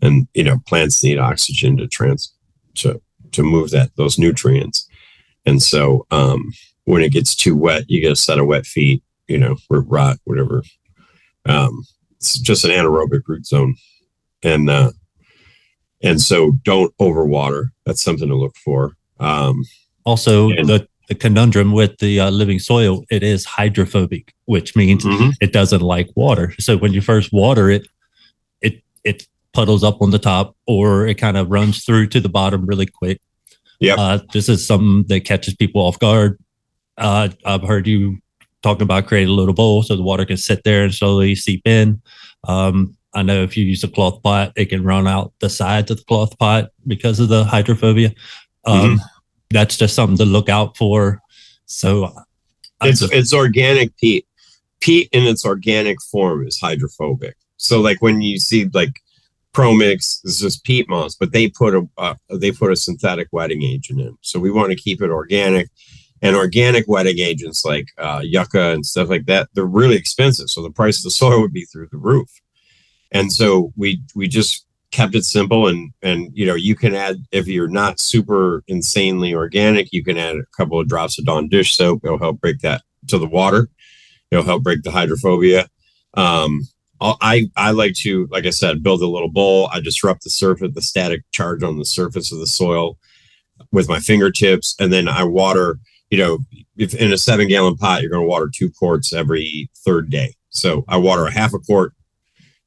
And 0.00 0.26
you 0.32 0.44
know, 0.44 0.58
plants 0.66 1.04
need 1.04 1.18
oxygen 1.18 1.76
to 1.76 1.86
trans 1.86 2.32
to 2.76 3.00
to 3.32 3.42
move 3.42 3.70
that 3.70 3.94
those 3.96 4.18
nutrients. 4.18 4.88
And 5.44 5.62
so 5.62 6.06
um 6.10 6.52
when 6.84 7.02
it 7.02 7.12
gets 7.12 7.34
too 7.36 7.54
wet, 7.54 7.84
you 7.88 8.00
get 8.00 8.12
a 8.12 8.16
set 8.16 8.38
of 8.38 8.46
wet 8.46 8.64
feet, 8.64 9.02
you 9.26 9.36
know, 9.36 9.56
root 9.68 9.84
rot, 9.88 10.16
whatever. 10.24 10.62
Um 11.44 11.84
it's 12.16 12.38
just 12.38 12.64
an 12.64 12.70
anaerobic 12.70 13.20
root 13.28 13.44
zone. 13.44 13.76
And 14.42 14.70
uh 14.70 14.92
and 16.02 16.20
so 16.20 16.52
don't 16.62 16.96
overwater. 16.98 17.70
That's 17.84 18.02
something 18.02 18.28
to 18.28 18.36
look 18.36 18.56
for. 18.56 18.92
Um 19.20 19.64
Also, 20.04 20.50
And- 20.50 20.68
the 20.68 20.88
the 21.08 21.14
conundrum 21.14 21.72
with 21.72 21.96
the 22.00 22.20
uh, 22.20 22.30
living 22.30 22.58
soil, 22.58 23.02
it 23.10 23.22
is 23.22 23.46
hydrophobic, 23.46 24.34
which 24.44 24.76
means 24.76 25.04
mhm. 25.04 25.32
it 25.40 25.54
doesn't 25.54 25.80
like 25.80 26.10
water. 26.14 26.54
So 26.60 26.76
when 26.76 26.92
you 26.92 27.00
first 27.00 27.32
water 27.32 27.70
it, 27.70 27.88
it 28.60 28.82
it 29.04 29.26
puddles 29.54 29.82
up 29.82 30.02
on 30.02 30.10
the 30.10 30.18
top, 30.18 30.54
or 30.66 31.06
it 31.06 31.14
kind 31.14 31.38
of 31.38 31.50
runs 31.50 31.82
through 31.84 32.08
to 32.08 32.20
the 32.20 32.28
bottom 32.28 32.66
really 32.66 32.84
quick. 32.84 33.20
Yeah, 33.80 33.94
Uh, 33.94 34.18
this 34.34 34.48
is 34.50 34.66
something 34.66 35.04
that 35.08 35.24
catches 35.24 35.54
people 35.56 35.80
off 35.80 35.98
guard. 35.98 36.38
Uh, 36.98 37.30
I've 37.46 37.62
heard 37.62 37.86
you 37.86 38.18
talking 38.62 38.82
about 38.82 39.06
creating 39.06 39.30
a 39.30 39.36
little 39.36 39.54
bowl 39.54 39.82
so 39.82 39.96
the 39.96 40.02
water 40.02 40.26
can 40.26 40.36
sit 40.36 40.62
there 40.64 40.84
and 40.84 40.92
slowly 40.94 41.34
seep 41.36 41.62
in. 41.66 42.02
Um, 42.46 42.97
I 43.14 43.22
know 43.22 43.42
if 43.42 43.56
you 43.56 43.64
use 43.64 43.82
a 43.84 43.88
cloth 43.88 44.22
pot, 44.22 44.52
it 44.56 44.66
can 44.66 44.84
run 44.84 45.06
out 45.08 45.32
the 45.40 45.48
sides 45.48 45.90
of 45.90 45.96
the 45.98 46.04
cloth 46.04 46.38
pot 46.38 46.70
because 46.86 47.20
of 47.20 47.28
the 47.28 47.44
hydrophobia. 47.44 48.12
Um, 48.64 49.00
That's 49.50 49.76
just 49.78 49.94
something 49.94 50.18
to 50.18 50.26
look 50.26 50.48
out 50.50 50.76
for. 50.76 51.20
So 51.66 52.12
it's 52.82 53.00
just- 53.00 53.12
it's 53.12 53.32
organic 53.32 53.96
peat. 53.96 54.26
Peat 54.80 55.08
in 55.12 55.24
its 55.24 55.44
organic 55.44 56.00
form 56.02 56.46
is 56.46 56.60
hydrophobic. 56.60 57.36
So 57.56 57.80
like 57.80 58.00
when 58.02 58.20
you 58.20 58.38
see 58.38 58.66
like 58.74 59.00
Promix, 59.54 60.20
this 60.22 60.42
is 60.42 60.58
peat 60.58 60.88
moss, 60.88 61.14
but 61.16 61.32
they 61.32 61.48
put 61.48 61.74
a 61.74 61.88
uh, 61.96 62.14
they 62.30 62.52
put 62.52 62.70
a 62.70 62.76
synthetic 62.76 63.28
wetting 63.32 63.62
agent 63.62 64.00
in. 64.00 64.16
So 64.20 64.38
we 64.38 64.50
want 64.50 64.70
to 64.70 64.76
keep 64.76 65.00
it 65.02 65.10
organic. 65.10 65.68
And 66.20 66.34
organic 66.34 66.86
wetting 66.88 67.20
agents 67.20 67.64
like 67.64 67.86
uh, 67.96 68.20
yucca 68.24 68.70
and 68.72 68.84
stuff 68.84 69.08
like 69.08 69.26
that, 69.26 69.48
they're 69.54 69.64
really 69.64 69.94
expensive. 69.96 70.50
So 70.50 70.62
the 70.62 70.70
price 70.70 70.98
of 70.98 71.04
the 71.04 71.12
soil 71.12 71.40
would 71.40 71.52
be 71.52 71.64
through 71.64 71.88
the 71.92 71.96
roof. 71.96 72.28
And 73.12 73.32
so 73.32 73.72
we 73.76 74.02
we 74.14 74.28
just 74.28 74.66
kept 74.90 75.14
it 75.14 75.24
simple 75.24 75.68
and 75.68 75.92
and 76.02 76.30
you 76.32 76.46
know 76.46 76.54
you 76.54 76.74
can 76.74 76.94
add 76.94 77.16
if 77.30 77.46
you're 77.46 77.68
not 77.68 78.00
super 78.00 78.64
insanely 78.68 79.34
organic 79.34 79.92
you 79.92 80.02
can 80.02 80.16
add 80.16 80.36
a 80.36 80.46
couple 80.56 80.80
of 80.80 80.88
drops 80.88 81.18
of 81.18 81.24
dawn 81.26 81.48
dish 81.48 81.76
soap. 81.76 82.04
It'll 82.04 82.18
help 82.18 82.40
break 82.40 82.60
that 82.60 82.82
to 83.08 83.18
the 83.18 83.26
water. 83.26 83.68
It'll 84.30 84.44
help 84.44 84.62
break 84.62 84.82
the 84.82 84.90
hydrophobia. 84.90 85.68
Um 86.14 86.62
i 87.00 87.48
i 87.56 87.70
like 87.70 87.94
to 87.94 88.26
like 88.32 88.44
i 88.44 88.50
said 88.50 88.82
build 88.82 89.02
a 89.02 89.06
little 89.06 89.30
bowl. 89.30 89.68
I 89.72 89.80
disrupt 89.80 90.24
the 90.24 90.30
surface 90.30 90.72
the 90.74 90.82
static 90.82 91.22
charge 91.32 91.62
on 91.62 91.78
the 91.78 91.84
surface 91.84 92.32
of 92.32 92.38
the 92.38 92.46
soil 92.46 92.98
with 93.72 93.88
my 93.88 94.00
fingertips. 94.00 94.74
And 94.80 94.92
then 94.92 95.06
i 95.06 95.22
water 95.22 95.78
you 96.10 96.18
know 96.18 96.38
if 96.78 96.94
in 96.94 97.12
a 97.12 97.18
seven 97.18 97.48
gallon 97.48 97.76
pot 97.76 98.00
you're 98.00 98.10
going 98.10 98.24
to 98.24 98.28
water 98.28 98.50
two 98.52 98.70
quarts 98.70 99.12
every 99.12 99.70
third 99.84 100.08
day. 100.10 100.34
So 100.48 100.84
i 100.88 100.96
water 100.96 101.26
a 101.26 101.30
half 101.30 101.52
a 101.52 101.58
quart 101.58 101.92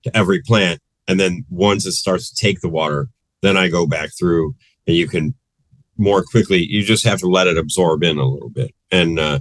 to 0.03 0.15
every 0.15 0.41
plant 0.41 0.79
and 1.07 1.19
then 1.19 1.45
once 1.49 1.85
it 1.85 1.93
starts 1.93 2.31
to 2.31 2.41
take 2.41 2.61
the 2.61 2.69
water 2.69 3.09
then 3.41 3.57
i 3.57 3.67
go 3.67 3.85
back 3.87 4.09
through 4.17 4.55
and 4.87 4.95
you 4.95 5.07
can 5.07 5.33
more 5.97 6.23
quickly 6.23 6.65
you 6.65 6.83
just 6.83 7.03
have 7.03 7.19
to 7.19 7.27
let 7.27 7.47
it 7.47 7.57
absorb 7.57 8.03
in 8.03 8.17
a 8.17 8.25
little 8.25 8.49
bit. 8.49 8.73
And 8.91 9.19
uh 9.19 9.39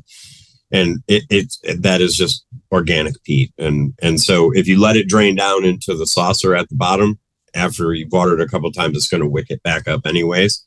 and 0.73 1.03
it, 1.09 1.24
it 1.31 1.82
that 1.82 2.01
is 2.01 2.15
just 2.16 2.45
organic 2.70 3.23
peat. 3.24 3.53
And 3.59 3.95
and 4.03 4.20
so 4.20 4.51
if 4.55 4.69
you 4.69 4.78
let 4.78 4.97
it 4.97 5.09
drain 5.09 5.35
down 5.35 5.65
into 5.65 5.95
the 5.97 6.07
saucer 6.07 6.55
at 6.55 6.69
the 6.69 6.77
bottom 6.77 7.19
after 7.55 7.95
you've 7.95 8.12
watered 8.12 8.41
a 8.41 8.47
couple 8.47 8.70
times 8.70 8.97
it's 8.97 9.09
going 9.09 9.23
to 9.23 9.28
wick 9.28 9.47
it 9.51 9.62
back 9.62 9.89
up 9.89 10.07
anyways. 10.07 10.62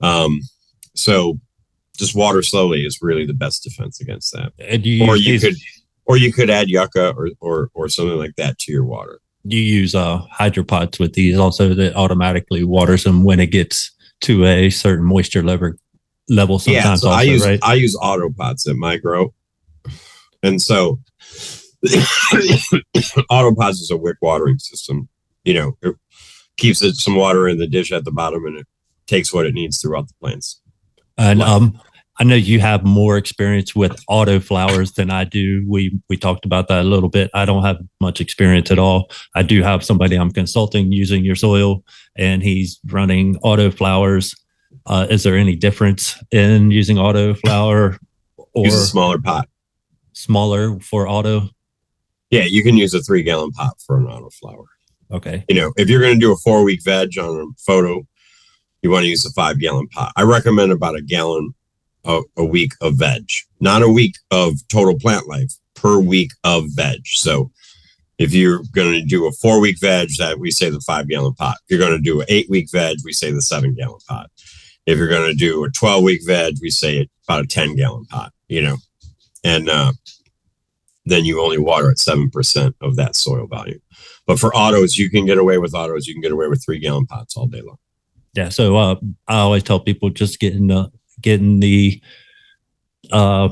Um 0.00 0.40
so 0.94 1.38
just 1.96 2.14
water 2.14 2.42
slowly 2.42 2.84
is 2.84 2.98
really 3.02 3.26
the 3.26 3.34
best 3.34 3.62
defense 3.64 4.00
against 4.00 4.32
that. 4.32 4.52
And 4.58 4.86
you 4.86 5.06
or 5.06 5.16
you 5.16 5.32
these- 5.32 5.44
could 5.44 5.56
or 6.04 6.16
you 6.16 6.32
could 6.32 6.50
add 6.50 6.68
yucca 6.68 7.14
or 7.16 7.30
or 7.40 7.70
or 7.74 7.88
something 7.88 8.16
like 8.16 8.36
that 8.36 8.58
to 8.60 8.72
your 8.72 8.84
water 8.84 9.20
you 9.44 9.60
use 9.60 9.94
uh 9.94 10.20
hydropods 10.38 10.98
with 10.98 11.14
these 11.14 11.36
also 11.36 11.74
that 11.74 11.94
automatically 11.96 12.64
waters 12.64 13.04
them 13.04 13.24
when 13.24 13.40
it 13.40 13.48
gets 13.48 13.90
to 14.20 14.44
a 14.44 14.70
certain 14.70 15.04
moisture 15.04 15.42
level 15.42 15.72
level 16.28 16.58
sometimes 16.58 16.84
yeah, 16.84 16.94
so 16.94 17.08
also, 17.08 17.18
I 17.18 17.22
use 17.22 17.44
right? 17.44 17.60
I 17.62 17.74
use 17.74 17.96
autopots 17.96 18.68
at 18.68 18.76
my 18.76 18.96
grow, 18.96 19.34
and 20.42 20.62
so 20.62 21.00
autopots 23.30 23.72
is 23.72 23.90
a 23.90 23.96
wick 23.96 24.16
watering 24.22 24.58
system. 24.58 25.08
You 25.44 25.54
know, 25.54 25.78
it- 25.82 25.96
keeps 26.56 26.82
it 26.82 26.94
some 26.94 27.16
water 27.16 27.48
in 27.48 27.58
the 27.58 27.66
dish 27.66 27.92
at 27.92 28.04
the 28.04 28.12
bottom 28.12 28.44
and 28.46 28.58
it 28.58 28.66
takes 29.06 29.32
what 29.32 29.46
it 29.46 29.54
needs 29.54 29.80
throughout 29.80 30.06
the 30.06 30.14
plants. 30.20 30.60
And 31.18 31.42
um, 31.42 31.80
I 32.20 32.24
know 32.24 32.34
you 32.34 32.60
have 32.60 32.84
more 32.84 33.16
experience 33.16 33.74
with 33.74 33.98
auto 34.06 34.38
flowers 34.38 34.92
than 34.92 35.10
I 35.10 35.24
do. 35.24 35.64
We 35.66 35.98
we 36.08 36.16
talked 36.16 36.44
about 36.44 36.68
that 36.68 36.82
a 36.82 36.88
little 36.88 37.08
bit. 37.08 37.30
I 37.34 37.44
don't 37.44 37.62
have 37.64 37.78
much 38.00 38.20
experience 38.20 38.70
at 38.70 38.78
all. 38.78 39.10
I 39.34 39.42
do 39.42 39.62
have 39.62 39.82
somebody 39.84 40.16
I'm 40.16 40.30
consulting 40.30 40.92
using 40.92 41.24
your 41.24 41.36
soil, 41.36 41.82
and 42.16 42.42
he's 42.42 42.78
running 42.86 43.36
auto 43.38 43.70
flowers. 43.70 44.34
Uh, 44.86 45.06
is 45.10 45.22
there 45.22 45.36
any 45.36 45.56
difference 45.56 46.22
in 46.30 46.70
using 46.70 46.98
auto 46.98 47.34
flower 47.34 47.98
or 48.52 48.64
Use 48.66 48.74
a 48.74 48.86
smaller 48.86 49.18
pot. 49.18 49.48
smaller 50.12 50.78
for 50.80 51.08
auto? 51.08 51.48
Yeah, 52.30 52.44
you 52.44 52.62
can 52.62 52.76
use 52.76 52.92
a 52.94 53.00
three 53.00 53.22
gallon 53.22 53.52
pot 53.52 53.74
for 53.86 53.98
an 53.98 54.06
auto 54.06 54.30
flower. 54.30 54.64
Okay, 55.10 55.44
You 55.48 55.54
know, 55.54 55.72
if 55.76 55.90
you're 55.90 56.00
going 56.00 56.14
to 56.14 56.20
do 56.20 56.32
a 56.32 56.36
four 56.36 56.62
week 56.64 56.82
veg 56.82 57.18
on 57.18 57.40
a 57.40 57.46
photo, 57.60 58.06
you 58.82 58.90
want 58.90 59.04
to 59.04 59.08
use 59.08 59.24
a 59.26 59.30
five 59.32 59.58
gallon 59.60 59.86
pot. 59.88 60.12
I 60.16 60.22
recommend 60.22 60.72
about 60.72 60.96
a 60.96 61.02
gallon 61.02 61.54
a, 62.04 62.22
a 62.36 62.44
week 62.44 62.72
of 62.80 62.98
veg, 62.98 63.24
not 63.60 63.82
a 63.82 63.88
week 63.88 64.14
of 64.30 64.54
total 64.68 64.98
plant 64.98 65.28
life 65.28 65.52
per 65.74 65.98
week 65.98 66.30
of 66.44 66.64
veg. 66.74 67.00
So 67.06 67.50
if 68.18 68.32
you're 68.32 68.60
going 68.72 68.92
to 68.92 69.04
do 69.04 69.26
a 69.26 69.32
four 69.32 69.60
week 69.60 69.80
veg, 69.80 70.10
that 70.18 70.38
we 70.38 70.50
say 70.50 70.70
the 70.70 70.80
five 70.80 71.08
gallon 71.08 71.34
pot. 71.34 71.56
If 71.64 71.70
you're 71.70 71.86
going 71.86 71.96
to 71.96 72.02
do 72.02 72.20
an 72.20 72.26
eight 72.28 72.48
week 72.48 72.70
veg, 72.70 72.98
we 73.04 73.12
say 73.12 73.30
the 73.30 73.42
seven 73.42 73.74
gallon 73.74 74.00
pot. 74.08 74.30
If 74.86 74.98
you're 74.98 75.08
going 75.08 75.30
to 75.30 75.34
do 75.36 75.64
a 75.64 75.70
12 75.70 76.02
week 76.02 76.20
veg, 76.26 76.56
we 76.60 76.70
say 76.70 77.08
about 77.28 77.44
a 77.44 77.46
10 77.46 77.76
gallon 77.76 78.04
pot, 78.06 78.32
you 78.48 78.62
know, 78.62 78.76
and, 79.44 79.68
uh, 79.68 79.92
then 81.04 81.24
you 81.24 81.40
only 81.40 81.58
water 81.58 81.90
at 81.90 81.96
7% 81.96 82.74
of 82.80 82.96
that 82.96 83.16
soil 83.16 83.46
volume. 83.46 83.80
But 84.26 84.38
for 84.38 84.54
autos, 84.54 84.96
you 84.96 85.10
can 85.10 85.26
get 85.26 85.38
away 85.38 85.58
with 85.58 85.74
autos. 85.74 86.06
You 86.06 86.14
can 86.14 86.22
get 86.22 86.32
away 86.32 86.46
with 86.46 86.64
three 86.64 86.78
gallon 86.78 87.06
pots 87.06 87.36
all 87.36 87.46
day 87.46 87.60
long. 87.60 87.78
yeah. 88.34 88.48
So 88.50 88.76
uh, 88.76 88.96
I 89.26 89.38
always 89.38 89.64
tell 89.64 89.80
people 89.80 90.10
just 90.10 90.38
getting 90.38 90.68
the 90.68 90.92
getting 91.22 91.60
the 91.60 92.02
uh, 93.10 93.48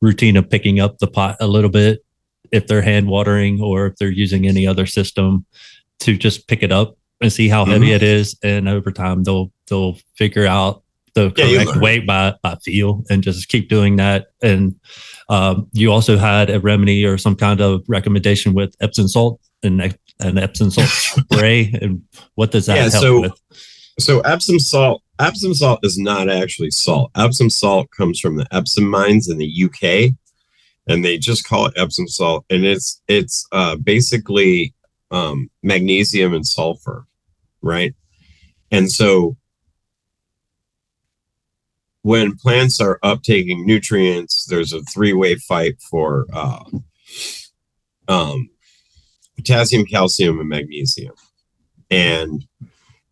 routine 0.00 0.36
of 0.36 0.48
picking 0.48 0.80
up 0.80 0.98
the 0.98 1.06
pot 1.06 1.36
a 1.40 1.46
little 1.46 1.70
bit 1.70 2.04
if 2.50 2.66
they're 2.66 2.82
hand 2.82 3.06
watering 3.08 3.60
or 3.60 3.86
if 3.86 3.96
they're 3.96 4.10
using 4.10 4.46
any 4.46 4.66
other 4.66 4.86
system 4.86 5.44
to 6.00 6.16
just 6.16 6.46
pick 6.48 6.62
it 6.62 6.72
up 6.72 6.96
and 7.20 7.32
see 7.32 7.48
how 7.48 7.64
heavy 7.64 7.92
it 7.92 8.02
is 8.02 8.36
and 8.42 8.68
over 8.68 8.90
time 8.90 9.22
they'll 9.22 9.50
they'll 9.68 9.96
figure 10.16 10.46
out 10.46 10.82
the 11.14 11.30
correct 11.30 11.66
learn. 11.70 11.80
weight 11.80 12.06
by 12.06 12.34
by 12.42 12.56
feel 12.64 13.04
and 13.10 13.22
just 13.22 13.48
keep 13.48 13.68
doing 13.68 13.96
that 13.96 14.26
and 14.42 14.74
um, 15.28 15.68
you 15.72 15.90
also 15.92 16.16
had 16.18 16.50
a 16.50 16.60
remedy 16.60 17.06
or 17.06 17.16
some 17.16 17.36
kind 17.36 17.60
of 17.60 17.82
recommendation 17.88 18.52
with 18.54 18.74
Epsom 18.80 19.08
salt 19.08 19.40
and 19.62 19.80
an 20.20 20.36
Epsom 20.38 20.70
salt 20.70 20.88
spray 21.32 21.72
and 21.80 22.02
what 22.34 22.50
does 22.50 22.66
that 22.66 22.76
Yeah, 22.76 22.82
help 22.90 22.92
so- 23.02 23.20
with? 23.22 23.40
So 23.98 24.20
Epsom 24.20 24.58
salt, 24.58 25.02
Epsom 25.18 25.54
salt 25.54 25.80
is 25.82 25.98
not 25.98 26.30
actually 26.30 26.70
salt. 26.70 27.10
Epsom 27.16 27.50
salt 27.50 27.90
comes 27.90 28.18
from 28.18 28.36
the 28.36 28.46
Epsom 28.52 28.88
mines 28.88 29.28
in 29.28 29.38
the 29.38 29.64
UK, 29.64 30.14
and 30.86 31.04
they 31.04 31.18
just 31.18 31.46
call 31.46 31.66
it 31.66 31.74
Epsom 31.76 32.08
salt, 32.08 32.44
and 32.50 32.64
it's 32.64 33.02
it's 33.08 33.46
uh, 33.52 33.76
basically 33.76 34.74
um, 35.10 35.50
magnesium 35.62 36.34
and 36.34 36.46
sulfur, 36.46 37.06
right? 37.60 37.94
And 38.70 38.90
so 38.90 39.36
when 42.00 42.34
plants 42.36 42.80
are 42.80 42.98
uptaking 43.04 43.64
nutrients, 43.64 44.46
there's 44.46 44.72
a 44.72 44.82
three-way 44.82 45.36
fight 45.36 45.80
for 45.82 46.26
uh, 46.32 46.64
um, 48.08 48.50
potassium, 49.36 49.84
calcium, 49.84 50.40
and 50.40 50.48
magnesium, 50.48 51.14
and 51.90 52.44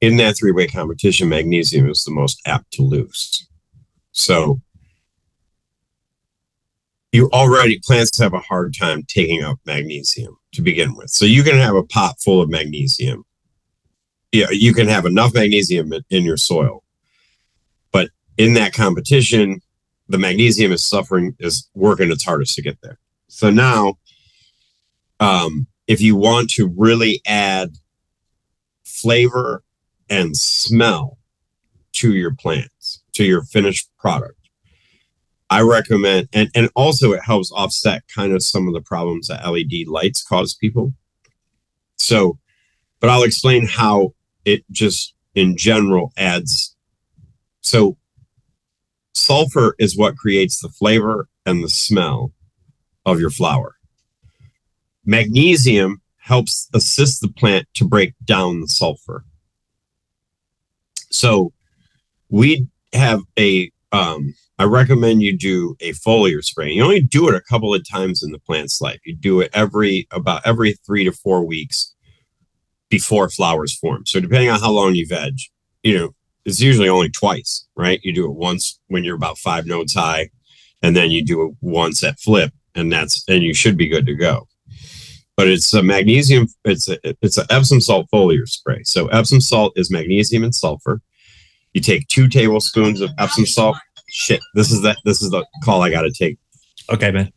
in 0.00 0.16
that 0.16 0.36
three 0.36 0.52
way 0.52 0.66
competition, 0.66 1.28
magnesium 1.28 1.88
is 1.88 2.04
the 2.04 2.10
most 2.10 2.40
apt 2.46 2.70
to 2.72 2.82
lose. 2.82 3.46
So 4.12 4.60
you 7.12 7.28
already 7.32 7.80
plants 7.84 8.18
have 8.18 8.34
a 8.34 8.40
hard 8.40 8.74
time 8.78 9.02
taking 9.06 9.42
up 9.42 9.58
magnesium 9.66 10.36
to 10.52 10.62
begin 10.62 10.94
with. 10.94 11.10
So 11.10 11.24
you 11.24 11.42
can 11.42 11.56
have 11.56 11.74
a 11.74 11.82
pot 11.82 12.20
full 12.20 12.40
of 12.40 12.48
magnesium. 12.48 13.24
Yeah, 14.32 14.50
you 14.50 14.72
can 14.72 14.86
have 14.86 15.06
enough 15.06 15.34
magnesium 15.34 15.92
in, 16.10 16.24
your 16.24 16.36
soil. 16.36 16.84
But 17.92 18.10
in 18.38 18.54
that 18.54 18.72
competition, 18.72 19.60
the 20.08 20.18
magnesium 20.18 20.70
is 20.70 20.84
suffering, 20.84 21.34
is 21.40 21.68
working 21.74 22.12
its 22.12 22.24
hardest 22.24 22.54
to 22.54 22.62
get 22.62 22.78
there. 22.80 22.98
So 23.26 23.50
now, 23.50 23.94
um, 25.18 25.66
if 25.88 26.00
you 26.00 26.14
want 26.14 26.50
to 26.50 26.72
really 26.76 27.20
add 27.26 27.72
flavor 28.84 29.64
and 30.10 30.36
smell 30.36 31.16
to 31.92 32.14
your 32.14 32.34
plants, 32.34 33.02
to 33.14 33.24
your 33.24 33.42
finished 33.44 33.88
product. 33.98 34.34
I 35.48 35.62
recommend, 35.62 36.28
and, 36.32 36.48
and 36.54 36.70
also 36.76 37.12
it 37.12 37.24
helps 37.24 37.50
offset 37.50 38.02
kind 38.14 38.32
of 38.32 38.42
some 38.42 38.68
of 38.68 38.74
the 38.74 38.80
problems 38.80 39.28
that 39.28 39.44
LED 39.48 39.88
lights 39.88 40.22
cause 40.22 40.54
people. 40.54 40.92
So, 41.96 42.38
but 43.00 43.10
I'll 43.10 43.24
explain 43.24 43.66
how 43.66 44.14
it 44.44 44.64
just 44.70 45.14
in 45.34 45.56
general 45.56 46.12
adds. 46.16 46.76
So, 47.62 47.96
sulfur 49.12 49.74
is 49.78 49.96
what 49.96 50.16
creates 50.16 50.60
the 50.60 50.68
flavor 50.68 51.28
and 51.44 51.64
the 51.64 51.68
smell 51.68 52.32
of 53.04 53.18
your 53.18 53.30
flower. 53.30 53.76
Magnesium 55.04 56.00
helps 56.18 56.68
assist 56.74 57.20
the 57.20 57.28
plant 57.28 57.66
to 57.74 57.88
break 57.88 58.14
down 58.24 58.60
the 58.60 58.68
sulfur. 58.68 59.24
So 61.10 61.52
we 62.28 62.68
have 62.92 63.22
a 63.38 63.70
um 63.92 64.34
I 64.58 64.64
recommend 64.64 65.22
you 65.22 65.36
do 65.36 65.74
a 65.80 65.92
foliar 65.92 66.44
spray. 66.44 66.70
You 66.70 66.82
only 66.84 67.00
do 67.00 67.28
it 67.28 67.34
a 67.34 67.40
couple 67.40 67.74
of 67.74 67.88
times 67.88 68.22
in 68.22 68.30
the 68.30 68.38
plant's 68.38 68.80
life. 68.80 69.00
You 69.06 69.16
do 69.16 69.40
it 69.40 69.50
every 69.54 70.06
about 70.10 70.46
every 70.46 70.74
three 70.86 71.04
to 71.04 71.12
four 71.12 71.44
weeks 71.44 71.94
before 72.90 73.30
flowers 73.30 73.74
form. 73.74 74.04
So 74.06 74.20
depending 74.20 74.50
on 74.50 74.60
how 74.60 74.70
long 74.72 74.94
you 74.94 75.06
veg, 75.06 75.38
you 75.82 75.96
know, 75.96 76.10
it's 76.44 76.60
usually 76.60 76.88
only 76.90 77.08
twice, 77.10 77.66
right? 77.76 78.00
You 78.02 78.12
do 78.12 78.26
it 78.26 78.34
once 78.34 78.78
when 78.88 79.04
you're 79.04 79.16
about 79.16 79.38
five 79.38 79.66
nodes 79.66 79.94
high, 79.94 80.30
and 80.82 80.96
then 80.96 81.10
you 81.10 81.24
do 81.24 81.42
it 81.46 81.54
once 81.62 82.04
at 82.04 82.18
flip, 82.18 82.52
and 82.74 82.92
that's 82.92 83.24
and 83.28 83.42
you 83.42 83.54
should 83.54 83.76
be 83.78 83.88
good 83.88 84.06
to 84.06 84.14
go. 84.14 84.46
But 85.40 85.48
it's 85.48 85.72
a 85.72 85.82
magnesium, 85.82 86.48
it's 86.66 86.86
a 86.86 86.98
it's 87.24 87.38
an 87.38 87.46
Epsom 87.48 87.80
salt 87.80 88.08
foliar 88.12 88.46
spray. 88.46 88.82
So 88.84 89.06
Epsom 89.06 89.40
salt 89.40 89.72
is 89.74 89.90
magnesium 89.90 90.44
and 90.44 90.54
sulfur. 90.54 91.00
You 91.72 91.80
take 91.80 92.06
two 92.08 92.28
tablespoons 92.28 93.00
of 93.00 93.08
Epsom 93.18 93.46
salt. 93.46 93.78
Shit, 94.10 94.42
this 94.54 94.70
is 94.70 94.82
that 94.82 94.98
this 95.06 95.22
is 95.22 95.30
the 95.30 95.42
call 95.64 95.80
I 95.80 95.88
gotta 95.88 96.10
take. 96.10 96.36
Okay, 96.92 97.10
man. 97.10 97.32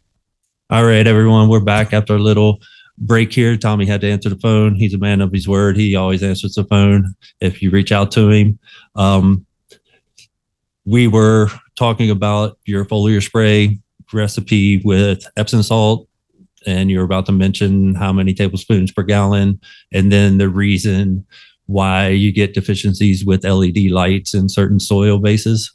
All 0.69 0.83
right, 0.83 1.07
everyone. 1.07 1.47
We're 1.47 1.61
back 1.61 1.93
after 1.93 2.15
a 2.15 2.19
little 2.19 2.59
break 2.97 3.31
here. 3.31 3.55
Tommy 3.55 3.85
had 3.85 4.01
to 4.01 4.11
answer 4.11 4.27
the 4.27 4.35
phone. 4.35 4.75
He's 4.75 4.93
a 4.93 4.97
man 4.97 5.21
of 5.21 5.31
his 5.31 5.47
word. 5.47 5.77
He 5.77 5.95
always 5.95 6.23
answers 6.23 6.55
the 6.55 6.65
phone 6.65 7.15
if 7.39 7.61
you 7.61 7.71
reach 7.71 7.93
out 7.93 8.11
to 8.11 8.29
him. 8.29 8.59
Um, 8.97 9.45
we 10.83 11.07
were 11.07 11.47
talking 11.77 12.09
about 12.09 12.59
your 12.65 12.83
foliar 12.83 13.23
spray 13.23 13.79
recipe 14.11 14.81
with 14.83 15.25
Epsom 15.37 15.63
salt, 15.63 16.09
and 16.65 16.89
you're 16.89 17.03
about 17.03 17.25
to 17.27 17.31
mention 17.31 17.95
how 17.95 18.13
many 18.13 18.33
tablespoons 18.33 18.91
per 18.91 19.03
gallon, 19.03 19.59
and 19.91 20.11
then 20.11 20.37
the 20.37 20.49
reason 20.49 21.25
why 21.65 22.09
you 22.09 22.31
get 22.31 22.53
deficiencies 22.53 23.25
with 23.25 23.45
LED 23.45 23.89
lights 23.89 24.33
in 24.33 24.49
certain 24.49 24.79
soil 24.79 25.17
bases. 25.17 25.71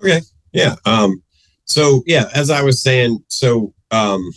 Okay. 0.00 0.20
Yeah. 0.52 0.76
Um, 0.84 1.22
so 1.64 2.02
yeah, 2.06 2.28
as 2.34 2.50
I 2.50 2.62
was 2.62 2.82
saying, 2.82 3.22
so 3.28 3.74
um 3.90 4.30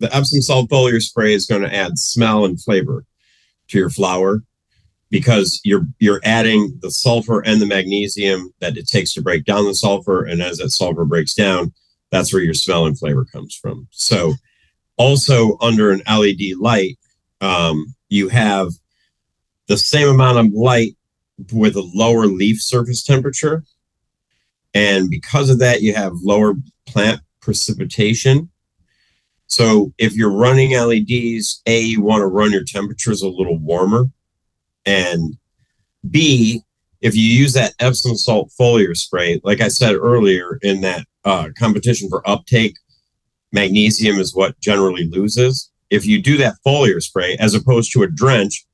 the 0.00 0.14
Epsom 0.14 0.40
salt 0.40 0.70
foliar 0.70 1.02
spray 1.02 1.34
is 1.34 1.46
going 1.46 1.62
to 1.62 1.74
add 1.74 1.98
smell 1.98 2.44
and 2.44 2.60
flavor 2.60 3.04
to 3.68 3.78
your 3.78 3.90
flower 3.90 4.42
because 5.10 5.60
you're 5.64 5.86
you're 5.98 6.20
adding 6.24 6.78
the 6.82 6.90
sulfur 6.90 7.40
and 7.40 7.60
the 7.60 7.66
magnesium 7.66 8.52
that 8.60 8.76
it 8.76 8.86
takes 8.86 9.12
to 9.14 9.22
break 9.22 9.44
down 9.44 9.64
the 9.64 9.74
sulfur. 9.74 10.24
And 10.24 10.42
as 10.42 10.58
that 10.58 10.70
sulfur 10.70 11.04
breaks 11.04 11.34
down, 11.34 11.72
that's 12.10 12.32
where 12.32 12.42
your 12.42 12.54
smell 12.54 12.86
and 12.86 12.98
flavor 12.98 13.24
comes 13.24 13.54
from. 13.54 13.86
So 13.90 14.34
also 14.96 15.56
under 15.60 15.90
an 15.90 16.02
LED 16.08 16.56
light, 16.58 16.98
um, 17.40 17.94
you 18.08 18.28
have 18.28 18.72
the 19.68 19.76
same 19.76 20.08
amount 20.08 20.38
of 20.38 20.52
light 20.52 20.96
with 21.52 21.76
a 21.76 21.90
lower 21.94 22.26
leaf 22.26 22.60
surface 22.60 23.02
temperature. 23.02 23.64
And 24.74 25.10
because 25.10 25.50
of 25.50 25.58
that, 25.60 25.82
you 25.82 25.94
have 25.94 26.12
lower 26.22 26.54
plant 26.86 27.20
precipitation. 27.40 28.50
So 29.46 29.92
if 29.98 30.14
you're 30.14 30.32
running 30.32 30.72
LEDs, 30.72 31.62
A, 31.66 31.80
you 31.80 32.02
want 32.02 32.20
to 32.20 32.26
run 32.26 32.52
your 32.52 32.64
temperatures 32.64 33.22
a 33.22 33.28
little 33.28 33.58
warmer. 33.58 34.06
And 34.84 35.36
B, 36.10 36.62
if 37.00 37.14
you 37.14 37.22
use 37.22 37.52
that 37.54 37.74
Epsom 37.78 38.16
salt 38.16 38.50
foliar 38.58 38.96
spray, 38.96 39.40
like 39.44 39.60
I 39.60 39.68
said 39.68 39.94
earlier 39.94 40.58
in 40.62 40.80
that 40.82 41.06
uh, 41.28 41.50
competition 41.58 42.08
for 42.08 42.28
uptake, 42.28 42.74
magnesium 43.52 44.18
is 44.18 44.34
what 44.34 44.58
generally 44.60 45.06
loses. 45.08 45.70
If 45.90 46.06
you 46.06 46.20
do 46.20 46.38
that 46.38 46.54
foliar 46.66 47.02
spray 47.02 47.36
as 47.38 47.54
opposed 47.54 47.92
to 47.92 48.02
a 48.02 48.08
drench, 48.08 48.66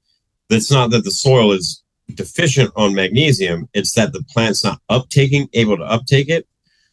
that's 0.49 0.71
not 0.71 0.91
that 0.91 1.05
the 1.05 1.11
soil 1.11 1.53
is 1.53 1.83
deficient 2.15 2.71
on 2.77 2.95
magnesium, 2.95 3.69
it's 3.75 3.93
that 3.95 4.13
the 4.13 4.23
plant's 4.31 4.63
not 4.63 4.81
uptaking, 4.91 5.49
able 5.53 5.77
to 5.77 5.85
uptake 5.85 6.29
it. 6.29 6.47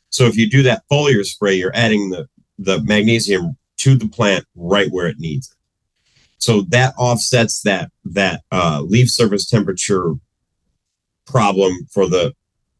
So 0.10 0.26
if 0.26 0.36
you 0.36 0.50
do 0.50 0.64
that 0.64 0.84
foliar 0.92 1.24
spray, 1.24 1.56
you're 1.56 1.76
adding 1.76 2.10
the, 2.10 2.28
the 2.58 2.82
magnesium 2.84 3.56
to 3.78 3.96
the 3.96 4.08
plant 4.08 4.46
right 4.56 4.92
where 4.92 5.08
it 5.08 5.20
needs 5.20 5.52
it. 5.52 5.58
So 6.40 6.62
that 6.70 6.96
offsets 6.98 7.62
that 7.62 7.92
that 8.04 8.42
uh, 8.52 8.82
leaf 8.84 9.12
surface 9.12 9.48
temperature 9.48 10.14
problem 11.28 11.72
for 11.92 12.08
the 12.08 12.34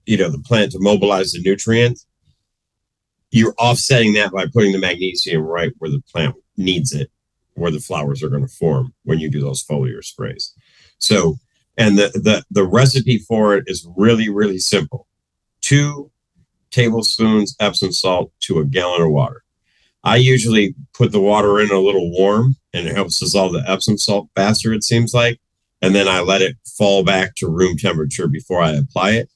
you 0.08 0.18
know 0.18 0.30
the 0.30 0.40
plant 0.40 0.72
to 0.72 0.80
mobilize 0.80 1.34
the 1.34 1.42
nutrients. 1.42 2.08
You're 3.32 3.56
offsetting 3.58 4.14
that 4.14 4.32
by 4.32 4.46
putting 4.48 4.72
the 4.72 4.80
magnesium 4.80 5.42
right 5.42 5.72
where 5.80 5.92
the 5.92 6.04
plant 6.12 6.36
needs 6.58 6.94
it, 6.94 7.10
where 7.56 7.72
the 7.72 7.80
flowers 7.80 8.22
are 8.22 8.30
going 8.30 8.46
to 8.46 8.54
form 8.54 8.94
when 9.04 9.20
you 9.20 9.30
do 9.30 9.42
those 9.42 9.64
foliar 9.64 10.04
sprays. 10.04 10.54
So, 10.98 11.38
and 11.78 11.98
the 11.98 12.10
the 12.10 12.44
the 12.52 12.66
recipe 12.66 13.18
for 13.20 13.56
it 13.56 13.64
is 13.68 13.88
really 13.96 14.30
really 14.30 14.60
simple: 14.60 15.08
two 15.62 16.12
tablespoons 16.72 17.56
Epsom 17.60 17.92
salt 17.92 18.32
to 18.42 18.60
a 18.60 18.66
gallon 18.66 19.02
of 19.02 19.12
water. 19.12 19.44
I 20.04 20.16
usually 20.16 20.74
put 20.94 21.12
the 21.12 21.20
water 21.22 21.60
in 21.60 21.70
a 21.70 21.80
little 21.80 22.12
warm 22.12 22.56
and 22.74 22.88
it 22.88 22.96
helps 22.96 23.20
dissolve 23.20 23.54
the 23.54 23.64
Epsom 23.68 23.98
salt 23.98 24.30
faster, 24.36 24.74
it 24.74 24.84
seems 24.84 25.14
like. 25.14 25.40
And 25.82 25.94
then 25.94 26.08
I 26.08 26.22
let 26.22 26.42
it 26.42 26.56
fall 26.78 27.04
back 27.04 27.36
to 27.36 27.50
room 27.50 27.78
temperature 27.78 28.28
before 28.28 28.62
I 28.62 28.72
apply 28.72 29.12
it. 29.12 29.30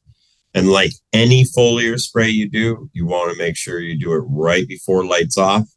And 0.55 0.69
like 0.69 0.93
any 1.11 1.43
foliar 1.43 1.99
spray 1.99 2.29
you 2.29 2.49
do, 2.49 2.89
you 2.93 3.05
want 3.05 3.31
to 3.31 3.37
make 3.37 3.57
sure 3.57 3.79
you 3.79 3.99
do 3.99 4.13
it 4.13 4.23
right 4.27 4.67
before 4.67 5.05
lights 5.05 5.37
off. 5.37 5.67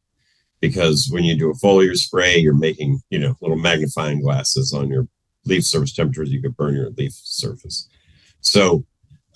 Because 0.60 1.09
when 1.10 1.24
you 1.24 1.36
do 1.36 1.50
a 1.50 1.55
foliar 1.55 1.96
spray, 1.96 2.38
you're 2.38 2.55
making, 2.55 3.00
you 3.10 3.18
know, 3.18 3.34
little 3.40 3.59
magnifying 3.59 4.22
glasses 4.22 4.72
on 4.72 4.88
your 4.88 5.06
leaf 5.44 5.64
surface 5.64 5.92
temperatures. 5.92 6.30
You 6.30 6.40
could 6.40 6.56
burn 6.56 6.74
your 6.74 6.90
leaf 6.90 7.12
surface. 7.12 7.88
So, 8.40 8.84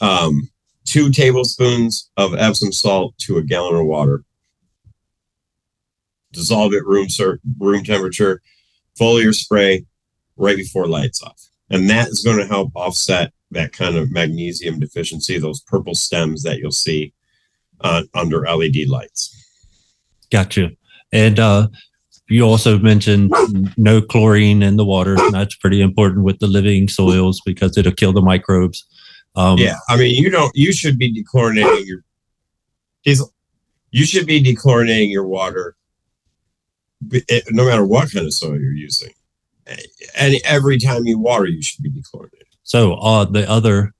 um, 0.01 0.49
two 0.85 1.11
tablespoons 1.11 2.11
of 2.17 2.35
Epsom 2.35 2.73
salt 2.73 3.17
to 3.19 3.39
a 3.39 3.43
gallon 3.43 3.77
of 3.77 3.87
water 3.87 4.25
dissolve 6.33 6.73
it 6.73 6.85
room 6.87 7.07
room 7.59 7.85
temperature, 7.85 8.43
foliar 8.99 9.35
spray 9.35 9.85
right 10.37 10.57
before 10.57 10.87
lights 10.87 11.23
off. 11.23 11.49
And 11.71 11.89
that 11.91 12.09
is 12.09 12.23
going 12.25 12.39
to 12.39 12.47
help 12.47 12.73
offset 12.75 13.33
that 13.53 13.73
kind 13.73 13.97
of 13.97 14.11
magnesium 14.11 14.81
deficiency, 14.81 15.39
those 15.39 15.61
purple 15.61 15.95
stems 15.95 16.43
that 16.43 16.59
you'll 16.59 16.73
see 16.73 17.13
uh, 17.81 18.03
under 18.15 18.41
LED 18.41 18.89
lights. 18.89 19.39
Gotcha. 20.31 20.71
And 21.13 21.39
uh, 21.39 21.69
you 22.29 22.43
also 22.43 22.79
mentioned 22.79 23.33
no 23.77 24.01
chlorine 24.01 24.63
in 24.63 24.77
the 24.77 24.85
water. 24.85 25.17
That's 25.31 25.55
pretty 25.57 25.81
important 25.81 26.25
with 26.25 26.39
the 26.39 26.47
living 26.47 26.89
soils 26.89 27.41
because 27.45 27.77
it'll 27.77 27.93
kill 27.93 28.13
the 28.13 28.23
microbes. 28.23 28.87
Um, 29.35 29.59
yeah, 29.59 29.77
I 29.89 29.97
mean, 29.97 30.15
you 30.15 30.31
don't. 30.31 30.53
You 30.55 30.73
should 30.73 30.99
be 30.99 31.13
dechlorinating 31.13 31.87
your. 31.87 32.03
You 33.91 34.05
should 34.05 34.27
be 34.27 34.43
dechlorinating 34.43 35.11
your 35.11 35.27
water 35.27 35.77
no 37.51 37.65
matter 37.65 37.85
what 37.85 38.13
kind 38.13 38.27
of 38.27 38.35
soil 38.35 38.59
you're 38.59 38.73
using. 38.73 39.13
And 40.19 40.35
every 40.45 40.79
time 40.79 41.05
you 41.05 41.19
water, 41.19 41.47
you 41.47 41.63
should 41.63 41.83
be 41.83 41.91
dechlorinated. 41.91 42.52
So, 42.65 42.95
uh, 42.95 43.25
the 43.25 43.49
other 43.49 43.93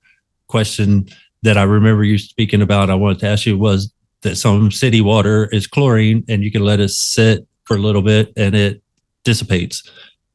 question 0.47 1.07
that 1.41 1.57
I 1.57 1.63
remember 1.63 2.03
you 2.03 2.17
speaking 2.17 2.61
about, 2.61 2.89
I 2.89 2.95
wanted 2.95 3.19
to 3.19 3.27
ask 3.27 3.45
you 3.45 3.57
was 3.57 3.91
that 4.21 4.37
some 4.37 4.71
city 4.71 5.01
water 5.01 5.49
is 5.51 5.67
chlorine 5.67 6.23
and 6.27 6.43
you 6.43 6.51
can 6.51 6.63
let 6.63 6.79
it 6.79 6.89
sit 6.89 7.45
for 7.65 7.75
a 7.75 7.79
little 7.79 8.01
bit 8.01 8.31
and 8.37 8.55
it 8.55 8.81
dissipates. 9.23 9.83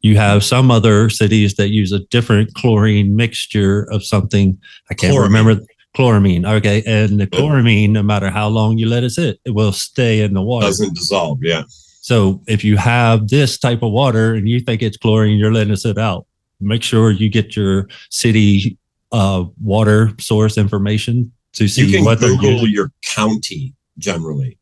You 0.00 0.16
have 0.16 0.44
some 0.44 0.70
other 0.70 1.10
cities 1.10 1.54
that 1.54 1.70
use 1.70 1.92
a 1.92 2.00
different 2.00 2.54
chlorine 2.54 3.16
mixture 3.16 3.82
of 3.90 4.04
something. 4.04 4.58
I 4.90 4.94
can't 4.94 5.14
chloramine. 5.14 5.22
remember 5.22 5.66
chloramine. 5.96 6.48
Okay. 6.58 6.82
And 6.86 7.18
the 7.18 7.26
chloramine, 7.26 7.90
no 7.90 8.02
matter 8.02 8.30
how 8.30 8.48
long 8.48 8.78
you 8.78 8.88
let 8.88 9.02
it 9.02 9.10
sit, 9.10 9.40
it 9.44 9.50
will 9.50 9.72
stay 9.72 10.20
in 10.20 10.34
the 10.34 10.42
water. 10.42 10.66
Doesn't 10.66 10.94
dissolve. 10.94 11.38
Yeah. 11.42 11.64
So 12.00 12.42
if 12.46 12.62
you 12.64 12.76
have 12.76 13.28
this 13.28 13.58
type 13.58 13.82
of 13.82 13.90
water 13.90 14.34
and 14.34 14.48
you 14.48 14.60
think 14.60 14.82
it's 14.82 14.96
chlorine, 14.96 15.38
you're 15.38 15.52
letting 15.52 15.72
it 15.72 15.78
sit 15.78 15.98
out. 15.98 16.26
Make 16.60 16.82
sure 16.82 17.10
you 17.10 17.28
get 17.28 17.56
your 17.56 17.88
city 18.10 18.78
uh, 19.12 19.44
water 19.60 20.12
source 20.18 20.58
information 20.58 21.32
to 21.54 21.68
see 21.68 21.86
you 21.86 21.96
can 21.96 22.04
whether 22.04 22.28
Google 22.28 22.66
your 22.66 22.92
county 23.02 23.74
generally 23.98 24.58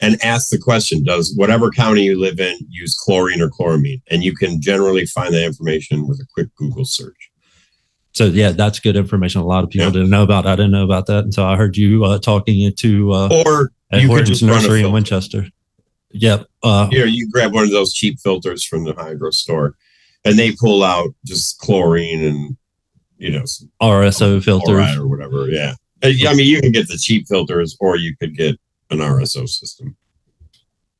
and 0.00 0.22
ask 0.22 0.50
the 0.50 0.58
question 0.58 1.04
Does 1.04 1.34
whatever 1.36 1.70
county 1.70 2.04
you 2.04 2.18
live 2.18 2.40
in 2.40 2.56
use 2.68 2.94
chlorine 2.94 3.40
or 3.40 3.48
chloramine? 3.48 4.02
And 4.10 4.24
you 4.24 4.34
can 4.34 4.60
generally 4.60 5.06
find 5.06 5.32
that 5.34 5.44
information 5.44 6.08
with 6.08 6.20
a 6.20 6.26
quick 6.32 6.54
Google 6.56 6.84
search. 6.84 7.30
So, 8.12 8.24
yeah, 8.24 8.50
that's 8.50 8.80
good 8.80 8.96
information. 8.96 9.40
A 9.40 9.46
lot 9.46 9.62
of 9.62 9.70
people 9.70 9.86
yeah. 9.86 9.92
didn't 9.92 10.10
know 10.10 10.24
about. 10.24 10.46
I 10.46 10.56
didn't 10.56 10.72
know 10.72 10.84
about 10.84 11.06
that 11.06 11.24
until 11.24 11.44
I 11.44 11.56
heard 11.56 11.76
you 11.76 12.04
uh, 12.04 12.18
talking 12.18 12.72
to 12.74 13.12
uh, 13.12 13.42
or 13.46 13.72
you 13.92 14.08
could 14.08 14.26
just 14.26 14.42
nursery 14.42 14.82
in 14.82 14.90
Winchester. 14.90 15.46
Yep. 16.12 16.46
Uh, 16.62 16.88
you 16.90 17.04
you 17.04 17.30
grab 17.30 17.54
one 17.54 17.64
of 17.64 17.70
those 17.70 17.94
cheap 17.94 18.18
filters 18.18 18.64
from 18.64 18.84
the 18.84 18.94
hydro 18.94 19.30
store, 19.30 19.76
and 20.24 20.38
they 20.38 20.52
pull 20.52 20.82
out 20.82 21.14
just 21.24 21.58
chlorine 21.60 22.24
and 22.24 22.56
you 23.18 23.30
know 23.30 23.44
RSO 23.82 24.42
filters 24.42 24.96
or 24.96 25.06
whatever. 25.06 25.48
Yeah, 25.48 25.74
I 26.02 26.34
mean, 26.34 26.46
you 26.46 26.60
can 26.60 26.72
get 26.72 26.88
the 26.88 26.96
cheap 26.96 27.26
filters, 27.28 27.76
or 27.80 27.96
you 27.96 28.16
could 28.16 28.36
get 28.36 28.58
an 28.90 28.98
RSO 28.98 29.48
system. 29.48 29.96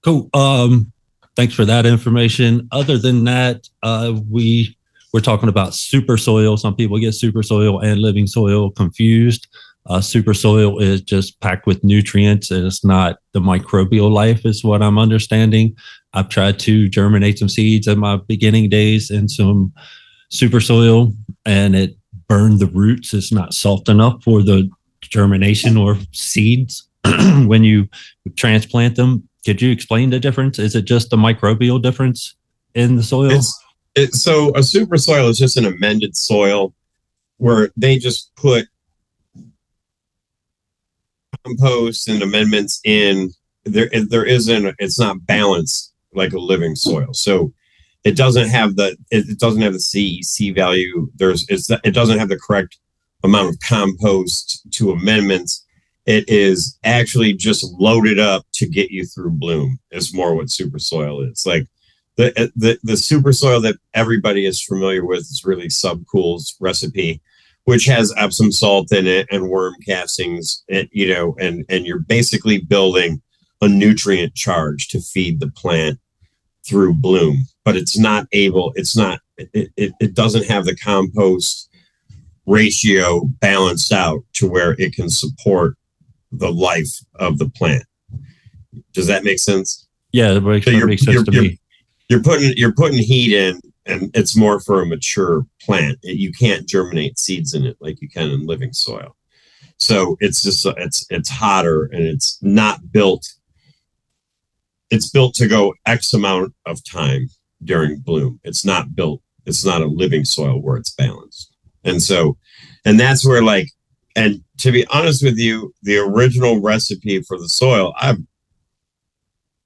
Cool. 0.03 0.31
Um, 0.35 0.93
thanks 1.37 1.55
for 1.55 1.65
that 1.65 1.87
information. 1.87 2.69
Other 2.73 2.99
than 2.99 3.25
that, 3.25 3.69
uh, 3.83 4.15
we 4.29 4.77
we're 5.13 5.21
talking 5.21 5.49
about 5.49 5.75
super 5.75 6.17
soil. 6.17 6.57
Some 6.57 6.77
people 6.77 6.99
get 6.99 7.13
super 7.13 7.43
soil 7.43 7.81
and 7.81 8.01
living 8.01 8.27
soil 8.27 8.71
confused. 8.71 9.49
Uh, 9.87 10.01
super 10.01 10.35
soil 10.35 10.79
is 10.79 11.01
just 11.01 11.41
packed 11.41 11.67
with 11.67 11.83
nutrients 11.83 12.51
and 12.51 12.67
it's 12.67 12.85
not 12.85 13.19
the 13.33 13.41
microbial 13.41 14.11
life, 14.11 14.45
is 14.45 14.63
what 14.63 14.83
I'm 14.83 14.99
understanding. 14.99 15.75
I've 16.13 16.29
tried 16.29 16.59
to 16.61 16.89
germinate 16.89 17.39
some 17.39 17.49
seeds 17.49 17.87
in 17.87 17.99
my 17.99 18.17
beginning 18.17 18.69
days 18.69 19.11
in 19.11 19.29
some 19.29 19.73
super 20.29 20.61
soil 20.61 21.13
and 21.45 21.77
it 21.77 21.97
burned 22.29 22.59
the 22.59 22.67
roots. 22.67 23.15
It's 23.15 23.33
not 23.33 23.55
soft 23.55 23.89
enough 23.89 24.23
for 24.23 24.43
the 24.43 24.69
germination 25.03 25.77
or 25.77 25.97
seeds 26.13 26.89
when 27.05 27.65
you 27.65 27.89
transplant 28.37 28.97
them. 28.97 29.29
Could 29.45 29.63
you 29.63 29.71
explain 29.71 30.11
the 30.11 30.21
difference? 30.21 30.59
Is 30.59 30.75
it 30.75 30.83
just 30.83 31.11
the 31.11 31.17
microbial 31.17 31.81
difference 31.81 32.35
in 32.75 32.97
the 32.97 33.03
soil? 33.03 33.31
It's, 33.31 33.65
it, 33.95 34.15
so 34.15 34.53
a 34.55 34.63
super 34.63 34.97
soil 34.97 35.29
is 35.29 35.39
just 35.39 35.57
an 35.57 35.65
amended 35.65 36.17
soil 36.17 36.75
where 37.39 37.71
they 37.77 37.99
just 37.99 38.35
put 38.37 38.67
compost 41.45 42.09
and 42.09 42.23
amendments 42.23 42.81
in 42.85 43.33
there 43.65 43.89
there 44.09 44.25
isn't 44.25 44.75
it's 44.79 44.99
not 44.99 45.25
balanced 45.27 45.90
like 46.15 46.33
a 46.33 46.39
living 46.39 46.75
soil. 46.75 47.13
So 47.13 47.53
it 48.05 48.17
doesn't 48.17 48.49
have 48.49 48.77
the 48.77 48.97
it, 49.11 49.39
doesn't 49.39 49.63
have 49.63 49.75
the 49.75 49.79
cec 49.79 50.55
value. 50.55 51.11
There's 51.17 51.47
it's 51.49 51.71
it 51.71 51.95
doesn't 51.95 52.19
have 52.19 52.29
the 52.29 52.39
correct 52.39 52.79
amount 53.23 53.51
of 53.51 53.61
compost 53.61 54.63
to 54.73 54.93
amendments. 54.93 55.65
It 56.07 56.29
is 56.29 56.79
actually 56.85 57.35
just 57.35 57.65
loaded 57.79 58.19
up 58.19 58.47
to 58.55 58.67
get 58.67 58.91
you 58.91 59.05
through 59.07 59.33
bloom 59.33 59.79
is 59.91 60.15
more 60.15 60.35
what 60.35 60.51
super 60.51 60.79
soil 60.79 61.23
is. 61.23 61.45
Like 61.47 61.67
the 62.17 62.51
the, 62.57 62.79
the 62.83 62.97
super 62.97 63.33
soil 63.33 63.61
that 63.61 63.77
everybody 63.95 64.47
is 64.47 64.63
familiar 64.63 65.05
with 65.05 65.21
is 65.21 65.43
really 65.45 65.69
subcool's 65.69 66.57
recipe 66.61 67.21
which 67.65 67.85
has 67.85 68.13
Epsom 68.17 68.51
salt 68.51 68.93
in 68.93 69.07
it 69.07 69.27
and 69.31 69.49
worm 69.49 69.75
castings, 69.87 70.65
and, 70.69 70.89
you 70.93 71.09
know, 71.09 71.37
and 71.39 71.65
and 71.69 71.87
you're 71.87 72.01
basically 72.01 72.59
building 72.59 73.21
a 73.61 73.69
nutrient 73.69 74.35
charge 74.35 74.89
to 74.89 75.01
feed 75.01 75.41
the 75.41 75.51
plant 75.51 75.99
through 76.67 76.95
bloom, 76.95 77.47
but 77.65 77.77
it's 77.77 77.99
not 77.99 78.27
able, 78.33 78.73
it's 78.77 78.97
not, 78.97 79.21
it, 79.37 79.71
it, 79.77 79.93
it 80.01 80.15
doesn't 80.15 80.47
have 80.47 80.65
the 80.65 80.77
compost 80.77 81.69
ratio 82.47 83.25
balanced 83.41 83.93
out 83.93 84.21
to 84.35 84.49
where 84.49 84.75
it 84.79 84.95
can 84.95 85.09
support 85.09 85.77
the 86.33 86.51
life 86.51 87.01
of 87.17 87.39
the 87.39 87.49
plant. 87.49 87.85
Does 88.93 89.07
that 89.07 89.25
make 89.25 89.39
sense? 89.39 89.87
Yeah, 90.13 90.33
that 90.35 90.41
makes, 90.41 90.67
so 90.67 90.87
makes 90.87 91.03
sense 91.03 91.23
to 91.23 91.31
me. 91.31 91.59
You're 92.09 92.23
putting 92.23 92.53
you're 92.57 92.75
putting 92.75 92.99
heat 92.99 93.33
in 93.33 93.61
and 93.87 94.11
it's 94.15 94.37
more 94.37 94.61
for 94.61 94.83
a 94.83 94.87
mature 94.87 95.47
plant. 95.63 95.99
You 96.03 96.33
can't 96.33 96.69
germinate 96.69 97.19
seeds 97.19 97.55
in 97.55 97.65
it 97.65 97.77
like 97.81 98.01
you 98.01 98.09
can 98.09 98.31
in 98.31 98.47
living 98.47 98.73
soil. 98.73 99.17
So 99.79 100.17
it's 100.21 100.43
just 100.43 100.67
it's 100.77 101.07
it's 101.11 101.29
hotter 101.29 101.85
and 101.85 102.03
it's 102.03 102.39
not 102.43 102.93
built. 102.93 103.33
It's 104.91 105.11
built 105.11 105.35
to 105.35 105.49
go 105.49 105.75
X 105.87 106.13
amount 106.13 106.55
of 106.67 106.83
time 106.85 107.29
during 107.65 108.01
bloom. 108.01 108.41
It's 108.45 108.65
not 108.65 108.95
built. 108.95 109.23
It's 109.47 109.65
not 109.65 109.83
a 109.83 109.87
living 109.87 110.25
soil 110.25 110.61
where 110.61 110.77
it's 110.77 110.95
balanced. 110.95 111.55
And 111.85 112.03
so, 112.03 112.37
and 112.85 112.99
that's 112.99 113.27
where 113.27 113.43
like, 113.43 113.69
and 114.17 114.43
to 114.59 114.73
be 114.73 114.87
honest 114.89 115.25
with 115.25 115.39
you, 115.39 115.73
the 115.83 115.99
original 115.99 116.61
recipe 116.61 117.23
for 117.23 117.39
the 117.39 117.49
soil, 117.49 117.95
I've, 117.99 118.19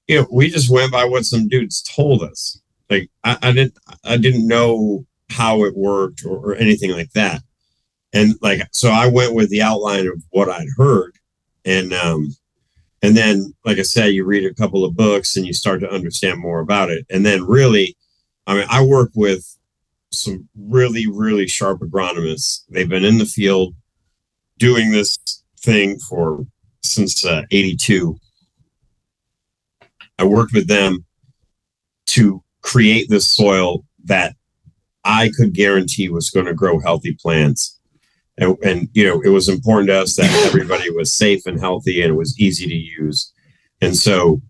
you 0.07 0.21
know, 0.21 0.27
we 0.31 0.49
just 0.49 0.69
went 0.69 0.91
by 0.91 1.03
what 1.03 1.25
some 1.25 1.47
dudes 1.47 1.81
told 1.81 2.21
us 2.21 2.61
like 2.89 3.09
I, 3.23 3.37
I 3.41 3.51
didn't 3.51 3.77
I 4.03 4.17
didn't 4.17 4.47
know 4.47 5.05
how 5.29 5.63
it 5.63 5.75
worked 5.75 6.23
or, 6.25 6.51
or 6.51 6.55
anything 6.55 6.91
like 6.91 7.11
that. 7.13 7.41
And 8.13 8.35
like, 8.41 8.61
so 8.71 8.89
I 8.89 9.07
went 9.07 9.33
with 9.33 9.49
the 9.49 9.61
outline 9.61 10.07
of 10.07 10.23
what 10.29 10.49
I'd 10.49 10.67
heard. 10.77 11.13
And, 11.65 11.93
um, 11.93 12.35
and 13.05 13.15
then, 13.15 13.53
like 13.63 13.77
I 13.77 13.83
said, 13.83 14.13
you 14.13 14.25
read 14.25 14.45
a 14.45 14.53
couple 14.55 14.83
of 14.83 14.97
books 14.97 15.37
and 15.37 15.45
you 15.45 15.53
start 15.53 15.79
to 15.81 15.91
understand 15.91 16.39
more 16.39 16.59
about 16.59 16.89
it. 16.89 17.05
And 17.11 17.23
then 17.23 17.45
really, 17.45 17.95
I 18.47 18.55
mean, 18.55 18.65
I 18.67 18.83
work 18.83 19.11
with 19.13 19.45
some 20.11 20.49
really, 20.57 21.05
really 21.05 21.45
sharp 21.45 21.81
agronomists. 21.81 22.63
They've 22.67 22.89
been 22.89 23.05
in 23.05 23.19
the 23.19 23.25
field 23.25 23.75
doing 24.57 24.89
this 24.89 25.19
thing 25.59 25.99
for 25.99 26.47
since 26.81 27.23
uh, 27.23 27.43
82. 27.51 28.17
I 30.17 30.23
worked 30.23 30.53
with 30.53 30.67
them 30.67 31.05
to 32.07 32.41
create 32.61 33.07
this 33.07 33.29
soil 33.29 33.85
that 34.05 34.35
I 35.03 35.29
could 35.37 35.53
guarantee 35.53 36.09
was 36.09 36.31
going 36.31 36.47
to 36.47 36.55
grow 36.55 36.79
healthy 36.79 37.13
plants. 37.21 37.74
And, 38.37 38.57
and, 38.63 38.89
you 38.93 39.05
know, 39.05 39.21
it 39.21 39.29
was 39.29 39.47
important 39.47 39.89
to 39.89 40.01
us 40.01 40.15
that 40.17 40.29
everybody 40.45 40.89
was 40.89 41.11
safe 41.11 41.45
and 41.45 41.59
healthy 41.59 42.01
and 42.01 42.11
it 42.11 42.17
was 42.17 42.37
easy 42.39 42.67
to 42.67 42.75
use. 42.75 43.31
And 43.81 43.95
so, 43.95 44.41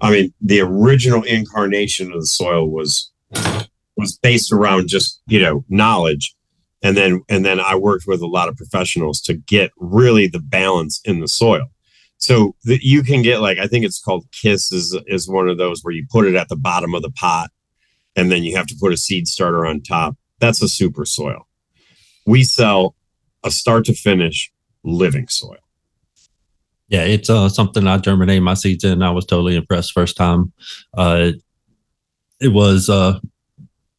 I 0.00 0.10
mean, 0.10 0.34
the 0.40 0.60
original 0.60 1.22
incarnation 1.22 2.12
of 2.12 2.20
the 2.20 2.26
soil 2.26 2.68
was 2.68 3.10
was 3.96 4.18
based 4.18 4.50
around 4.50 4.88
just 4.88 5.20
you 5.26 5.40
know 5.40 5.64
knowledge. 5.68 6.34
And 6.82 6.96
then 6.96 7.22
and 7.28 7.44
then 7.44 7.60
i 7.60 7.74
worked 7.74 8.06
with 8.06 8.22
a 8.22 8.26
lot 8.26 8.48
of 8.48 8.56
professionals 8.56 9.20
to 9.22 9.34
get 9.34 9.70
really 9.76 10.26
the 10.26 10.40
balance 10.40 11.00
in 11.04 11.20
the 11.20 11.28
soil. 11.28 11.66
So 12.16 12.54
that 12.64 12.82
you 12.82 13.02
can 13.02 13.22
get 13.22 13.40
like 13.40 13.58
i 13.58 13.66
think 13.66 13.84
it's 13.84 14.02
called 14.02 14.26
kiss 14.32 14.72
is 14.72 14.98
is 15.06 15.28
one 15.28 15.48
of 15.48 15.58
those 15.58 15.82
where 15.82 15.94
you 15.94 16.06
put 16.10 16.26
it 16.26 16.34
at 16.34 16.48
the 16.48 16.56
bottom 16.56 16.94
of 16.94 17.02
the 17.02 17.10
pot 17.10 17.50
and 18.16 18.30
then 18.30 18.42
you 18.42 18.56
have 18.56 18.66
to 18.66 18.76
put 18.78 18.92
a 18.92 18.96
seed 18.96 19.28
starter 19.28 19.66
on 19.66 19.82
top. 19.82 20.16
That's 20.40 20.62
a 20.62 20.68
super 20.68 21.04
soil. 21.04 21.46
We 22.26 22.44
sell 22.44 22.94
a 23.44 23.50
start 23.50 23.84
to 23.86 23.94
finish 23.94 24.52
living 24.84 25.28
soil 25.28 25.56
Yeah, 26.88 27.04
it's 27.04 27.30
uh, 27.30 27.48
something 27.48 27.86
I 27.86 27.98
germinated 27.98 28.42
my 28.42 28.54
seeds 28.54 28.84
in. 28.84 29.02
I 29.02 29.10
was 29.10 29.26
totally 29.26 29.56
impressed 29.56 29.92
first 29.92 30.16
time. 30.16 30.52
Uh, 30.96 31.32
it 32.40 32.48
was 32.48 32.88
uh, 32.88 33.20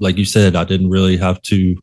like 0.01 0.17
you 0.17 0.25
said, 0.25 0.55
I 0.55 0.65
didn't 0.65 0.89
really 0.89 1.15
have 1.17 1.41
to 1.43 1.75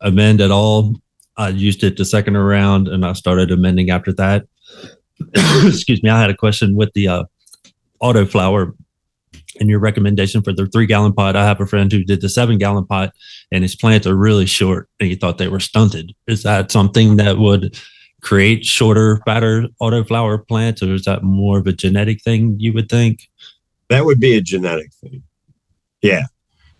amend 0.00 0.40
at 0.40 0.50
all. 0.50 0.96
I 1.36 1.50
used 1.50 1.84
it 1.84 1.96
the 1.96 2.04
second 2.04 2.34
around, 2.34 2.88
and 2.88 3.04
I 3.04 3.12
started 3.12 3.50
amending 3.50 3.90
after 3.90 4.12
that. 4.14 4.46
Excuse 5.34 6.02
me. 6.02 6.10
I 6.10 6.20
had 6.20 6.30
a 6.30 6.36
question 6.36 6.74
with 6.74 6.92
the 6.94 7.08
uh, 7.08 7.24
auto 8.00 8.24
flower 8.26 8.74
and 9.60 9.68
your 9.68 9.78
recommendation 9.78 10.42
for 10.42 10.52
the 10.52 10.66
three 10.66 10.86
gallon 10.86 11.12
pot. 11.12 11.36
I 11.36 11.44
have 11.44 11.60
a 11.60 11.66
friend 11.66 11.90
who 11.90 12.04
did 12.04 12.20
the 12.20 12.28
seven 12.28 12.58
gallon 12.58 12.86
pot, 12.86 13.12
and 13.50 13.62
his 13.62 13.76
plants 13.76 14.06
are 14.06 14.16
really 14.16 14.46
short, 14.46 14.88
and 15.00 15.08
he 15.08 15.14
thought 15.14 15.38
they 15.38 15.48
were 15.48 15.60
stunted. 15.60 16.14
Is 16.26 16.42
that 16.42 16.70
something 16.70 17.16
that 17.16 17.38
would 17.38 17.78
create 18.20 18.64
shorter, 18.64 19.20
fatter 19.26 19.66
autoflower 19.80 20.46
plants, 20.46 20.82
or 20.82 20.94
is 20.94 21.04
that 21.04 21.22
more 21.22 21.58
of 21.58 21.66
a 21.66 21.72
genetic 21.72 22.22
thing 22.22 22.56
you 22.58 22.72
would 22.72 22.88
think? 22.88 23.28
that 23.92 24.06
would 24.06 24.18
be 24.18 24.34
a 24.36 24.40
genetic 24.40 24.92
thing 24.94 25.22
yeah 26.00 26.24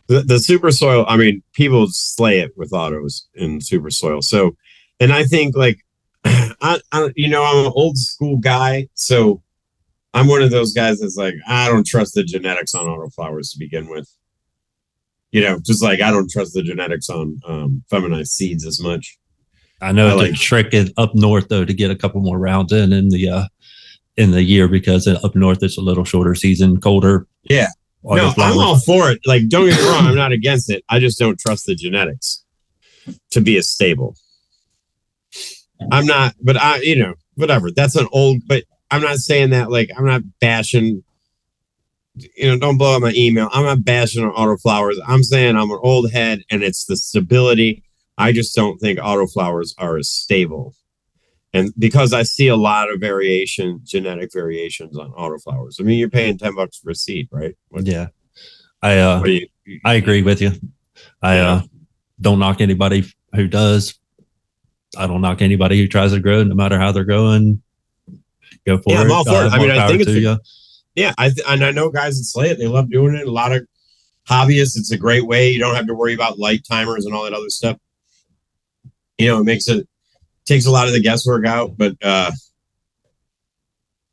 the, 0.07 0.21
the 0.23 0.39
super 0.39 0.71
soil 0.71 1.05
i 1.09 1.17
mean 1.17 1.43
people 1.53 1.87
slay 1.89 2.41
it 2.41 2.53
with 2.57 2.73
autos 2.73 3.29
in 3.35 3.61
super 3.61 3.91
soil 3.91 4.23
so 4.23 4.57
and 4.99 5.13
i 5.13 5.23
think 5.23 5.55
like 5.55 5.79
I, 6.25 6.81
I 6.91 7.11
you 7.15 7.29
know 7.29 7.45
i'm 7.45 7.67
an 7.67 7.73
old 7.75 7.99
school 7.99 8.39
guy 8.39 8.89
so 8.95 9.43
i'm 10.15 10.29
one 10.29 10.43
of 10.43 10.51
those 10.51 10.73
guys 10.73 11.01
that's 11.01 11.17
like 11.17 11.35
i 11.47 11.69
don't 11.69 11.87
trust 11.87 12.15
the 12.15 12.23
genetics 12.25 12.75
on 12.75 12.87
autoflowers 12.87 13.53
to 13.53 13.59
begin 13.59 13.89
with. 13.89 14.09
You 15.31 15.41
know 15.43 15.59
just 15.65 15.83
like 15.83 16.01
i 16.03 16.11
don't 16.11 16.31
trust 16.31 16.53
the 16.55 16.63
genetics 16.63 17.09
on 17.09 17.41
um, 17.47 17.83
feminized 17.89 18.33
seeds 18.33 18.67
as 18.67 18.81
much. 18.81 19.17
I 19.81 19.91
know 19.93 20.09
I 20.09 20.13
it's 20.13 20.21
like- 20.23 20.31
a 20.33 20.35
trick 20.35 20.75
is 20.75 20.93
up 20.97 21.15
north 21.15 21.49
though 21.49 21.65
to 21.65 21.73
get 21.75 21.91
a 21.91 21.97
couple 21.97 22.21
more 22.21 22.39
rounds 22.39 22.73
in 22.73 22.93
in 22.93 23.09
the 23.09 23.29
uh, 23.31 23.45
in 24.19 24.31
the 24.31 24.43
year 24.43 24.69
because 24.69 25.07
up 25.09 25.35
north 25.35 25.63
it's 25.63 25.79
a 25.79 25.81
little 25.81 26.05
shorter 26.05 26.35
season, 26.35 26.81
colder. 26.81 27.27
Yeah. 27.45 27.69
no 28.05 28.33
i'm 28.37 28.59
all 28.59 28.79
for 28.81 29.11
it. 29.11 29.21
Like 29.27 29.49
don't 29.49 29.69
get 29.71 29.81
me 29.81 29.87
wrong 29.89 30.07
i'm 30.07 30.15
not 30.15 30.33
against 30.33 30.69
it. 30.71 30.85
I 30.91 30.99
just 31.01 31.19
don't 31.19 31.39
trust 31.41 31.65
the 31.67 31.75
genetics 31.75 32.45
to 33.31 33.41
be 33.41 33.57
as 33.57 33.69
stable. 33.71 34.15
I'm 35.91 36.05
not 36.07 36.35
but 36.43 36.57
i 36.59 36.77
you 36.83 36.97
know 36.97 37.15
whatever. 37.37 37.71
That's 37.71 37.97
an 37.97 38.07
old 38.13 38.43
but 38.47 38.65
i'm 38.93 39.03
not 39.03 39.17
saying 39.17 39.51
that 39.51 39.71
like 39.71 39.91
i'm 39.97 40.07
not 40.07 40.23
bashing 40.41 41.03
you 42.17 42.47
know 42.47 42.59
don't 42.59 42.77
blow 42.79 42.95
up 42.97 43.03
my 43.03 43.13
email 43.17 43.49
i'm 43.53 43.65
not 43.65 43.85
bashing 43.85 44.25
on 44.25 44.33
autoflowers 44.35 44.97
i'm 45.07 45.23
saying 45.23 45.57
i'm 45.57 45.71
an 45.71 45.79
old 45.83 46.11
head 46.13 46.43
and 46.51 46.63
it's 46.63 46.85
the 46.85 46.97
stability 46.97 47.83
i 48.19 48.31
just 48.33 48.55
don't 48.55 48.79
think 48.79 48.99
autoflowers 48.99 49.75
are 49.79 49.97
as 49.97 50.09
stable 50.11 50.75
and 51.55 51.73
because 51.79 52.13
i 52.13 52.23
see 52.23 52.49
a 52.49 52.57
lot 52.57 52.91
of 52.91 53.01
variation 53.01 53.81
genetic 53.83 54.31
variations 54.33 54.97
on 54.99 55.11
autoflowers 55.13 55.81
i 55.81 55.83
mean 55.83 55.99
you're 55.99 56.11
paying 56.11 56.37
10 56.37 56.55
bucks 56.55 56.77
for 56.79 56.91
a 56.91 56.95
seed 56.95 57.29
right 57.33 57.55
What- 57.71 57.87
Yeah, 57.87 58.09
I 58.83 58.99
uh, 58.99 59.23
do 59.23 59.33
you, 59.33 59.49
I 59.85 59.95
agree 59.95 60.23
with 60.23 60.43
you. 60.43 60.51
I 61.23 61.37
Yeah. 61.37 61.53
uh, 61.53 61.63
don't 62.21 62.41
knock 62.41 62.61
anybody 62.61 63.05
who 63.35 63.47
does. 63.49 63.95
I 64.97 65.07
don't 65.07 65.21
knock 65.21 65.41
anybody 65.41 65.79
who 65.79 65.87
tries 65.89 66.13
to 66.13 66.19
grow, 66.21 66.43
no 66.43 66.55
matter 66.57 66.79
how 66.79 66.91
they're 66.93 67.05
growing. 67.05 67.63
Go 68.67 68.79
for 68.79 68.93
Yeah, 68.93 69.01
it. 69.01 69.05
I'm 69.05 69.13
all 69.13 69.25
for 69.25 69.45
it. 69.45 69.53
I 69.53 69.59
mean, 69.59 69.71
I 69.71 69.87
think 69.89 70.03
it's 70.03 70.11
a-. 70.11 70.41
Yeah, 70.95 71.15
I 71.19 71.31
th- 71.31 71.47
and 71.49 71.65
I 71.65 71.71
know 71.71 71.91
guys 71.91 72.19
that 72.19 72.25
slay 72.25 72.51
it. 72.51 72.59
They 72.59 72.67
love 72.67 72.91
doing 72.91 73.15
it. 73.15 73.27
A 73.27 73.31
lot 73.31 73.53
of 73.53 73.67
hobbyists. 74.29 74.77
It's 74.77 74.93
a 74.93 74.99
great 74.99 75.27
way. 75.27 75.51
You 75.51 75.59
don't 75.59 75.75
have 75.75 75.87
to 75.87 75.95
worry 75.95 76.15
about 76.15 76.39
light 76.39 76.65
timers 76.69 77.07
and 77.07 77.15
all 77.15 77.25
that 77.25 77.33
other 77.33 77.49
stuff. 77.49 77.79
You 79.19 79.29
know, 79.29 79.41
it 79.41 79.45
makes 79.45 79.69
it 79.69 79.89
takes 80.45 80.67
a 80.67 80.71
lot 80.71 80.87
of 80.87 80.93
the 80.93 81.01
guesswork 81.01 81.47
out. 81.47 81.77
But 81.77 81.97
uh 82.03 82.31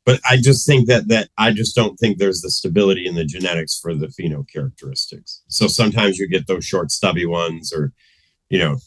but 0.06 0.20
I 0.28 0.38
just 0.38 0.66
think 0.66 0.88
that 0.88 1.08
that 1.08 1.28
I 1.36 1.52
just 1.52 1.76
don't 1.76 1.96
think 1.96 2.18
there's 2.18 2.40
the 2.40 2.50
stability 2.50 3.06
in 3.06 3.14
the 3.14 3.24
genetics 3.24 3.78
for 3.78 3.94
the 3.94 4.06
pheno 4.06 4.48
characteristics. 4.50 5.42
So 5.48 5.68
sometimes 5.68 6.18
you 6.18 6.28
get 6.28 6.46
those 6.46 6.64
short, 6.64 6.90
stubby 6.90 7.26
ones, 7.26 7.72
or 7.72 7.92
you 8.48 8.58
know. 8.58 8.78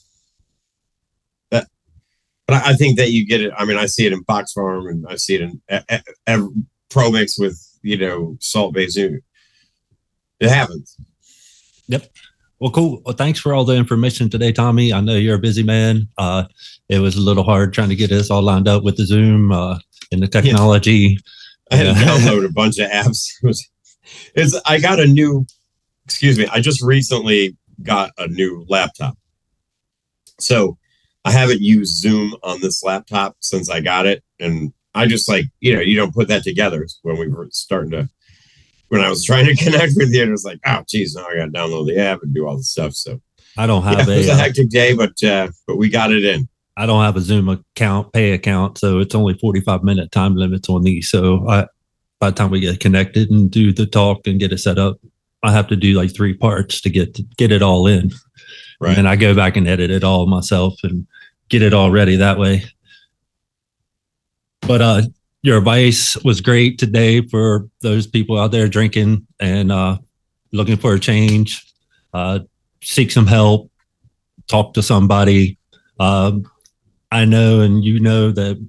But 2.54 2.66
I, 2.66 2.72
I 2.72 2.74
think 2.74 2.98
that 2.98 3.12
you 3.12 3.26
get 3.26 3.42
it. 3.42 3.52
I 3.58 3.66
mean, 3.66 3.78
I 3.78 3.88
see 3.88 4.06
it 4.06 4.14
in 4.14 4.24
Fox 4.26 4.54
Farm, 4.54 4.88
and 4.88 5.06
I 5.08 5.16
see 5.16 5.36
it 5.36 5.42
in 5.42 5.62
ev- 6.28 6.50
Pro 6.90 7.12
Mix 7.12 7.40
with 7.40 7.60
you 7.82 7.98
know 7.98 8.38
salt 8.40 8.74
based. 8.74 8.98
It 8.98 9.22
happens. 10.42 10.98
Yep. 11.88 12.12
Well, 12.60 12.72
cool. 12.72 13.02
Well, 13.06 13.16
thanks 13.16 13.40
for 13.40 13.54
all 13.54 13.66
the 13.66 13.76
information 13.76 14.30
today, 14.30 14.52
Tommy. 14.52 14.94
I 14.94 15.02
know 15.02 15.16
you're 15.16 15.36
a 15.36 15.40
busy 15.40 15.64
man. 15.64 16.08
Uh, 16.18 16.46
it 16.90 17.00
was 17.00 17.16
a 17.16 17.22
little 17.22 17.44
hard 17.44 17.74
trying 17.74 17.90
to 17.90 17.96
get 17.96 18.10
this 18.10 18.30
all 18.30 18.42
lined 18.42 18.68
up 18.68 18.84
with 18.84 18.98
the 18.98 19.06
Zoom 19.06 19.52
uh, 19.52 19.80
and 20.12 20.22
the 20.22 20.28
technology. 20.28 21.18
I 21.72 21.78
had 21.78 21.84
to 21.86 21.92
download 22.06 22.46
a 22.46 22.52
bunch 22.52 22.78
of 22.80 22.90
apps. 22.90 23.28
It 23.44 23.48
was, 23.48 23.70
it's 24.36 24.62
I 24.66 24.80
got 24.80 25.00
a 25.00 25.08
new, 25.08 25.46
excuse 26.06 26.38
me, 26.38 26.46
I 26.52 26.60
just 26.60 26.84
recently 26.84 27.58
got 27.82 28.12
a 28.18 28.28
new 28.28 28.66
laptop. 28.68 29.18
So 30.40 30.78
I 31.26 31.32
haven't 31.32 31.62
used 31.62 31.96
Zoom 31.96 32.36
on 32.44 32.60
this 32.62 32.84
laptop 32.84 33.38
since 33.40 33.70
I 33.70 33.80
got 33.80 34.06
it. 34.06 34.24
And 34.40 34.74
I 34.94 35.08
just 35.08 35.30
like, 35.30 35.46
you 35.62 35.74
know, 35.74 35.82
you 35.82 35.96
don't 35.96 36.14
put 36.14 36.28
that 36.28 36.44
together 36.44 36.86
when 37.02 37.18
we 37.18 37.28
were 37.28 37.48
starting 37.52 37.92
to, 37.92 38.10
when 38.90 39.02
I 39.02 39.10
was 39.10 39.24
trying 39.24 39.46
to 39.46 39.56
connect 39.64 39.94
with 39.96 40.14
you, 40.14 40.24
it 40.24 40.30
was 40.30 40.46
like, 40.46 40.60
oh, 40.66 40.84
geez, 40.88 41.16
now 41.16 41.26
I 41.26 41.36
got 41.36 41.46
to 41.46 41.52
download 41.52 41.88
the 41.88 42.00
app 42.00 42.22
and 42.24 42.34
do 42.34 42.48
all 42.48 42.58
the 42.58 42.64
stuff. 42.64 42.94
So 42.94 43.22
I 43.58 43.68
don't 43.68 43.84
yeah, 43.84 43.98
have 43.98 44.10
it 44.10 44.18
was 44.18 44.28
a, 44.28 44.32
a 44.32 44.34
uh, 44.34 44.38
hectic 44.38 44.70
day, 44.70 44.94
but, 44.94 45.24
uh, 45.24 45.50
but 45.66 45.78
we 45.78 45.90
got 45.90 46.12
it 46.12 46.26
in. 46.26 46.48
I 46.76 46.86
don't 46.86 47.04
have 47.04 47.16
a 47.16 47.22
Zoom 47.22 47.50
account, 47.50 48.12
pay 48.14 48.32
account, 48.32 48.80
so 48.80 49.00
it's 49.00 49.14
only 49.14 49.36
45 49.36 49.84
minute 49.84 50.12
time 50.12 50.36
limits 50.36 50.70
on 50.70 50.82
these. 50.82 51.10
So 51.10 51.48
I, 51.48 51.68
by 52.20 52.32
the 52.32 52.36
time 52.36 52.50
we 52.50 52.60
get 52.60 52.80
connected 52.80 53.30
and 53.30 53.50
do 53.52 53.72
the 53.72 53.86
talk 53.86 54.28
and 54.28 54.40
get 54.40 54.52
it 54.52 54.58
set 54.58 54.80
up, 54.80 54.98
I 55.44 55.52
have 55.52 55.68
to 55.68 55.76
do 55.76 55.94
like 55.94 56.16
three 56.16 56.34
parts 56.34 56.82
to 56.82 56.90
get 56.90 57.14
to 57.16 57.24
get 57.38 57.52
it 57.52 57.62
all 57.62 57.86
in. 57.86 58.12
Right. 58.84 58.98
And 58.98 59.08
I 59.08 59.16
go 59.16 59.34
back 59.34 59.56
and 59.56 59.66
edit 59.66 59.90
it 59.90 60.04
all 60.04 60.28
myself 60.28 60.76
and 60.84 61.08
get 61.48 61.62
it 61.62 61.74
all 61.74 61.90
ready 61.90 62.18
that 62.18 62.38
way. 62.38 62.66
But 64.60 64.82
uh 64.82 65.02
your 65.42 65.58
advice 65.58 66.18
was 66.24 66.42
great 66.42 66.80
today 66.80 67.22
for 67.22 67.70
those 67.80 68.08
people 68.08 68.38
out 68.38 68.52
there 68.52 68.68
drinking 68.68 69.26
and 69.40 69.72
uh 69.72 70.00
looking 70.52 70.76
for 70.76 70.94
a 70.96 71.00
change. 71.00 71.66
Uh 72.14 72.40
seek 72.82 73.10
some 73.10 73.26
help, 73.26 73.72
talk 74.48 74.74
to 74.74 74.84
somebody. 74.84 75.58
Um 75.98 76.44
I 77.10 77.24
know 77.24 77.62
and 77.62 77.86
you 77.86 78.02
know 78.02 78.32
that 78.32 78.62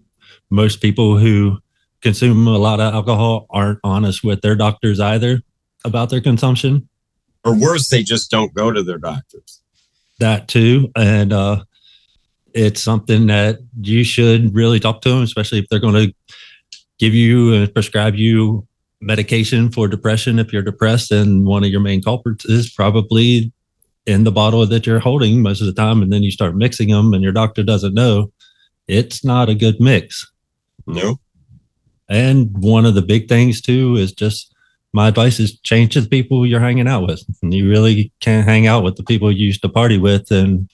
most 0.49 0.81
people 0.81 1.19
who 1.19 1.59
consume 2.03 2.47
a 2.47 2.57
lot 2.57 2.79
of 2.79 2.95
alcohol 2.95 3.47
aren't 3.51 3.81
honest 3.83 4.23
with 4.23 4.43
their 4.43 4.55
doctors 4.55 5.01
either 5.01 5.41
about 5.85 6.11
their 6.11 6.21
consumption. 6.21 6.89
Or 7.45 7.59
worse, 7.59 7.89
they 7.89 8.05
just 8.05 8.31
don't 8.31 8.55
go 8.55 8.71
to 8.71 8.85
their 8.85 8.99
doctors. 8.99 9.64
That 10.21 10.49
too. 10.49 10.91
And 10.97 11.33
uh 11.33 11.65
it's 12.55 12.81
something 12.81 13.27
that 13.27 13.59
you 13.81 14.05
should 14.05 14.55
really 14.55 14.79
talk 14.79 15.01
to 15.03 15.09
them, 15.09 15.23
especially 15.23 15.59
if 15.59 15.69
they're 15.69 15.81
going 15.81 16.07
to 16.07 16.15
give 16.99 17.13
you 17.13 17.53
and 17.53 17.75
prescribe 17.75 18.15
you 18.15 18.67
medication 19.01 19.73
for 19.73 19.89
depression. 19.89 20.39
If 20.39 20.53
you're 20.53 20.63
depressed, 20.63 21.11
and 21.11 21.45
one 21.45 21.65
of 21.65 21.71
your 21.71 21.81
main 21.81 22.01
culprits 22.01 22.45
is 22.45 22.71
probably 22.71 23.53
in 24.07 24.23
the 24.23 24.31
bottle 24.31 24.65
that 24.67 24.87
you're 24.87 25.01
holding 25.01 25.43
most 25.43 25.61
of 25.61 25.67
the 25.67 25.73
time, 25.73 26.01
and 26.01 26.13
then 26.13 26.23
you 26.23 26.31
start 26.31 26.55
mixing 26.55 26.91
them, 26.91 27.13
and 27.13 27.25
your 27.25 27.33
doctor 27.33 27.65
doesn't 27.65 27.95
know, 27.95 28.33
it's 28.87 29.25
not 29.25 29.49
a 29.49 29.55
good 29.55 29.81
mix. 29.81 30.31
No. 30.87 31.19
And 32.09 32.57
one 32.57 32.87
of 32.87 32.95
the 32.95 33.03
big 33.03 33.29
things 33.29 33.61
too 33.61 33.97
is 33.97 34.13
just 34.13 34.54
my 34.95 35.09
advice 35.09 35.41
is 35.41 35.59
change 35.61 35.93
to 35.93 36.01
the 36.01 36.09
people 36.09 36.47
you're 36.47 36.61
hanging 36.61 36.87
out 36.87 37.07
with. 37.07 37.23
And 37.43 37.53
you 37.53 37.69
really 37.69 38.13
can't 38.21 38.47
hang 38.47 38.69
out 38.69 38.85
with 38.85 38.95
the 38.97 39.03
people 39.03 39.31
you 39.31 39.49
used 39.49 39.63
to 39.63 39.69
party 39.69 39.99
with 39.99 40.31
and 40.31 40.71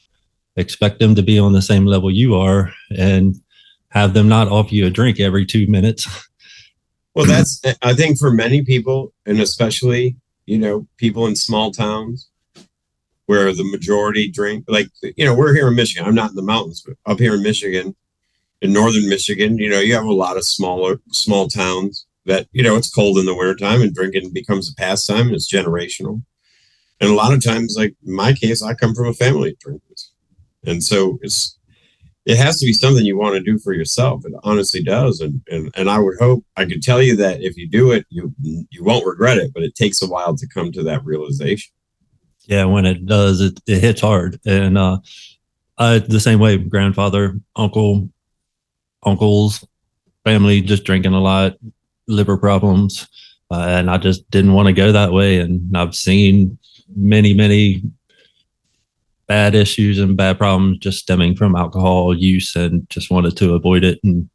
expect 0.57 0.99
them 0.99 1.15
to 1.15 1.23
be 1.23 1.39
on 1.39 1.55
the 1.55 1.63
same 1.63 1.87
level 1.87 2.11
you 2.11 2.35
are 2.35 2.71
and 2.97 3.35
have 3.89 4.13
them 4.13 4.29
not 4.29 4.49
offer 4.49 4.75
you 4.75 4.87
a 4.87 4.91
drink 4.91 5.19
every 5.19 5.45
two 5.45 5.67
minutes. 5.67 6.07
Well, 7.13 7.27
that's 7.27 7.61
I 7.83 7.93
think 7.93 8.21
for 8.21 8.31
many 8.31 8.63
people, 8.63 9.13
and 9.27 9.41
especially 9.41 10.15
you 10.47 10.59
know 10.59 10.87
people 10.97 11.27
in 11.27 11.35
small 11.35 11.73
towns 11.73 12.31
where 13.27 13.53
the 13.53 13.65
majority 13.65 14.31
drink. 14.31 14.65
Like 14.69 14.87
you 15.03 15.25
know, 15.25 15.35
we're 15.35 15.53
here 15.53 15.67
in 15.67 15.75
Michigan. 15.75 16.07
I'm 16.07 16.15
not 16.15 16.31
in 16.31 16.37
the 16.37 16.43
mountains, 16.43 16.85
but 16.87 16.97
up 17.11 17.19
here 17.19 17.35
in 17.35 17.43
Michigan, 17.43 17.97
in 18.63 18.73
northern 18.73 19.09
Michigan, 19.09 19.59
you 19.59 19.69
know, 19.69 19.81
you 19.81 19.93
have 19.95 20.05
a 20.05 20.13
lot 20.13 20.37
of 20.37 20.45
smaller 20.45 21.01
small 21.11 21.49
towns 21.49 22.07
that 22.27 22.49
you 22.53 22.63
know 22.63 22.77
it's 22.77 22.93
cold 22.93 23.19
in 23.19 23.27
the 23.27 23.35
wintertime 23.35 23.83
and 23.83 23.95
drinking 23.95 24.33
becomes 24.33 24.71
a 24.71 24.75
pastime 24.75 25.27
and 25.27 25.35
it's 25.35 25.53
generational. 25.53 26.23
And 27.01 27.11
a 27.11 27.15
lot 27.15 27.33
of 27.33 27.43
times, 27.43 27.77
like 27.79 27.95
in 28.07 28.15
my 28.15 28.33
case, 28.33 28.63
I 28.63 28.75
come 28.75 28.95
from 28.95 29.07
a 29.07 29.15
family 29.15 29.51
of 29.51 29.59
drinkers, 29.59 30.13
and 30.67 30.83
so 30.83 31.19
it's 31.23 31.59
it 32.27 32.37
has 32.37 32.59
to 32.61 32.67
be 32.67 32.73
something 32.73 33.05
you 33.05 33.19
want 33.19 33.35
to 33.35 33.43
do 33.43 33.59
for 33.59 33.73
yourself. 33.73 34.25
It 34.25 34.33
honestly 34.45 34.83
does. 34.83 35.21
And, 35.21 35.41
and, 35.51 35.71
and 35.75 35.89
I 35.89 35.99
would 35.99 36.19
hope 36.19 36.45
I 36.57 36.67
could 36.67 36.83
tell 36.83 37.03
you 37.03 37.17
that 37.17 37.43
if 37.43 37.57
you 37.57 37.69
do 37.69 37.93
it, 37.93 38.07
you, 38.11 38.35
you 38.41 38.85
won't 38.85 39.07
regret 39.07 39.39
it, 39.39 39.53
but 39.55 39.63
it 39.63 39.75
takes 39.75 40.03
a 40.03 40.07
while 40.07 40.37
to 40.37 40.47
come 40.49 40.71
to 40.73 40.83
that 40.85 41.05
realization. 41.05 41.73
Yeah. 42.43 42.67
When 42.67 42.85
it 42.85 43.07
does, 43.07 43.41
it, 43.41 43.61
it 43.67 43.81
hits 43.81 44.03
hard. 44.03 44.39
And, 44.45 44.77
uh, 44.77 44.99
I, 45.79 45.99
the 45.99 46.21
same 46.21 46.41
way, 46.41 46.59
grandfather, 46.59 47.41
uncle, 47.57 48.11
uncles, 49.03 49.67
family, 50.25 50.61
just 50.61 50.85
drinking 50.85 51.15
a 51.15 51.21
lot, 51.21 51.57
liver 52.11 52.37
problems. 52.37 53.09
Uh, 53.51 53.67
and 53.69 53.91
I 53.91 53.99
just 53.99 54.31
didn't 54.31 54.53
want 54.53 54.67
to 54.67 54.73
go 54.73 54.93
that 54.93 55.13
way. 55.13 55.39
And 55.39 55.77
I've 55.77 55.95
seen 55.95 56.59
many, 56.95 57.35
many 57.35 57.83
bad 59.27 59.55
issues 59.55 59.99
and 59.99 60.17
bad 60.17 60.39
problems 60.39 60.79
just 60.79 60.99
stemming 60.99 61.37
from 61.37 61.57
alcohol 61.57 62.17
use 62.17 62.55
and 62.57 62.89
just 62.91 63.11
wanted 63.11 63.37
to 63.39 63.55
avoid 63.55 63.85
it. 63.85 64.01
And 64.05 64.29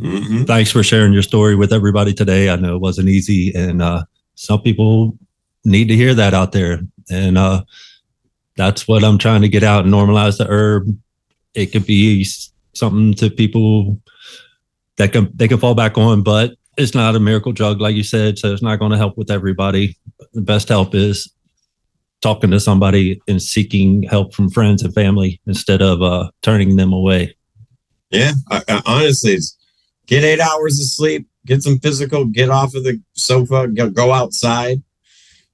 Mm-hmm. 0.00 0.44
thanks 0.44 0.70
for 0.70 0.82
sharing 0.82 1.12
your 1.12 1.22
story 1.22 1.54
with 1.54 1.72
everybody 1.72 2.12
today. 2.12 2.50
I 2.50 2.56
know 2.56 2.74
it 2.74 2.80
wasn't 2.80 3.08
easy, 3.08 3.54
and 3.54 3.80
uh, 3.80 4.04
some 4.34 4.60
people 4.60 5.16
need 5.64 5.88
to 5.88 5.94
hear 5.94 6.14
that 6.14 6.34
out 6.34 6.50
there. 6.52 6.80
And 7.10 7.38
uh, 7.38 7.62
that's 8.56 8.88
what 8.88 9.04
I'm 9.04 9.18
trying 9.18 9.42
to 9.42 9.48
get 9.48 9.62
out 9.62 9.84
and 9.84 9.92
normalize 9.92 10.38
the 10.38 10.46
herb. 10.48 10.96
It 11.54 11.66
could 11.66 11.86
be 11.86 12.26
something 12.72 13.14
to 13.14 13.30
people 13.30 14.00
that 14.96 15.12
can 15.12 15.30
they 15.34 15.46
can 15.46 15.58
fall 15.58 15.74
back 15.74 15.96
on, 15.98 16.22
but 16.22 16.56
it's 16.76 16.94
not 16.94 17.14
a 17.16 17.20
miracle 17.20 17.52
drug, 17.52 17.80
like 17.80 17.94
you 17.94 18.02
said. 18.02 18.38
So 18.38 18.52
it's 18.52 18.62
not 18.62 18.78
going 18.78 18.92
to 18.92 18.96
help 18.98 19.16
with 19.18 19.30
everybody. 19.30 19.96
The 20.32 20.40
best 20.40 20.68
help 20.68 20.94
is 20.94 21.32
talking 22.20 22.50
to 22.50 22.60
somebody 22.60 23.20
and 23.28 23.42
seeking 23.42 24.04
help 24.04 24.32
from 24.32 24.48
friends 24.48 24.82
and 24.82 24.94
family 24.94 25.40
instead 25.46 25.82
of 25.82 26.02
uh, 26.02 26.30
turning 26.42 26.76
them 26.76 26.92
away. 26.92 27.36
Yeah. 28.10 28.32
I, 28.50 28.62
I, 28.68 28.82
honestly, 28.86 29.38
get 30.06 30.24
eight 30.24 30.40
hours 30.40 30.78
of 30.80 30.86
sleep, 30.86 31.26
get 31.46 31.62
some 31.62 31.78
physical, 31.80 32.24
get 32.26 32.48
off 32.48 32.74
of 32.74 32.84
the 32.84 33.00
sofa, 33.14 33.68
go, 33.68 33.90
go 33.90 34.12
outside. 34.12 34.82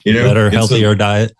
You 0.04 0.12
know, 0.12 0.24
Better, 0.24 0.50
get 0.50 0.60
some- 0.62 0.68
healthier 0.68 0.94
diet. 0.94 1.32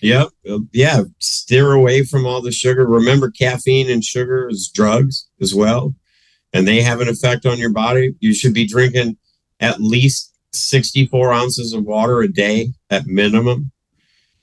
Yep. 0.00 0.28
Uh, 0.48 0.58
Yeah. 0.72 1.02
Steer 1.18 1.72
away 1.72 2.04
from 2.04 2.24
all 2.24 2.40
the 2.40 2.52
sugar. 2.52 2.86
Remember, 2.86 3.30
caffeine 3.30 3.90
and 3.90 4.04
sugar 4.04 4.48
is 4.48 4.68
drugs 4.72 5.26
as 5.40 5.54
well, 5.54 5.94
and 6.52 6.66
they 6.66 6.80
have 6.82 7.00
an 7.00 7.08
effect 7.08 7.46
on 7.46 7.58
your 7.58 7.72
body. 7.72 8.14
You 8.20 8.34
should 8.34 8.54
be 8.54 8.66
drinking 8.66 9.16
at 9.60 9.80
least 9.80 10.34
64 10.52 11.32
ounces 11.32 11.72
of 11.72 11.84
water 11.84 12.20
a 12.20 12.28
day 12.28 12.72
at 12.90 13.06
minimum. 13.06 13.72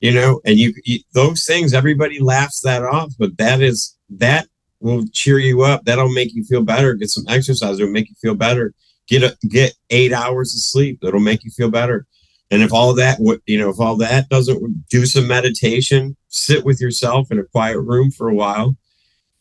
You 0.01 0.13
know, 0.13 0.41
and 0.45 0.59
you, 0.59 0.73
you 0.83 0.99
those 1.13 1.45
things, 1.45 1.73
everybody 1.73 2.19
laughs 2.19 2.61
that 2.61 2.83
off, 2.83 3.13
but 3.17 3.37
that 3.37 3.61
is 3.61 3.95
that 4.09 4.47
will 4.79 5.05
cheer 5.13 5.39
you 5.39 5.63
up. 5.63 5.85
That'll 5.85 6.13
make 6.13 6.33
you 6.35 6.43
feel 6.43 6.63
better. 6.63 6.93
Get 6.93 7.09
some 7.09 7.25
exercise. 7.27 7.79
It'll 7.79 7.91
make 7.91 8.09
you 8.09 8.15
feel 8.21 8.35
better. 8.35 8.73
Get 9.07 9.23
a 9.23 9.35
get 9.47 9.73
eight 9.89 10.11
hours 10.11 10.53
of 10.53 10.61
sleep. 10.61 10.99
That'll 11.01 11.19
make 11.19 11.43
you 11.43 11.49
feel 11.51 11.71
better. 11.71 12.05
And 12.51 12.61
if 12.61 12.71
all 12.71 12.93
that, 12.93 13.19
you 13.47 13.57
know, 13.57 13.69
if 13.69 13.79
all 13.79 13.95
that 13.97 14.29
doesn't 14.29 14.87
do 14.89 15.05
some 15.05 15.27
meditation, 15.27 16.15
sit 16.27 16.63
with 16.63 16.79
yourself 16.79 17.31
in 17.31 17.39
a 17.39 17.43
quiet 17.43 17.79
room 17.79 18.11
for 18.11 18.29
a 18.29 18.35
while, 18.35 18.75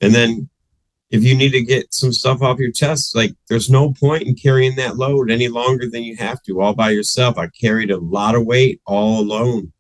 and 0.01 0.15
then 0.15 0.49
if 1.15 1.23
you 1.23 1.37
need 1.37 1.53
to 1.53 1.63
get 1.63 1.95
some 1.95 2.13
stuff 2.13 2.43
off 2.43 2.59
your 2.59 2.73
chest, 2.73 3.15
like 3.15 3.31
there's 3.49 3.71
no 3.71 3.93
point 3.93 4.25
in 4.25 4.35
carrying 4.35 4.75
that 4.75 4.97
load 4.97 5.31
any 5.31 5.47
longer 5.47 5.89
than 5.89 6.03
you 6.03 6.17
have 6.17 6.43
to 6.43 6.61
all 6.61 6.75
by 6.75 6.91
yourself. 6.91 7.39
I 7.39 7.47
carried 7.49 7.93
a 7.93 7.99
lot 7.99 8.35
of 8.35 8.45
weight 8.45 8.81
all 8.85 9.21
alone 9.21 9.73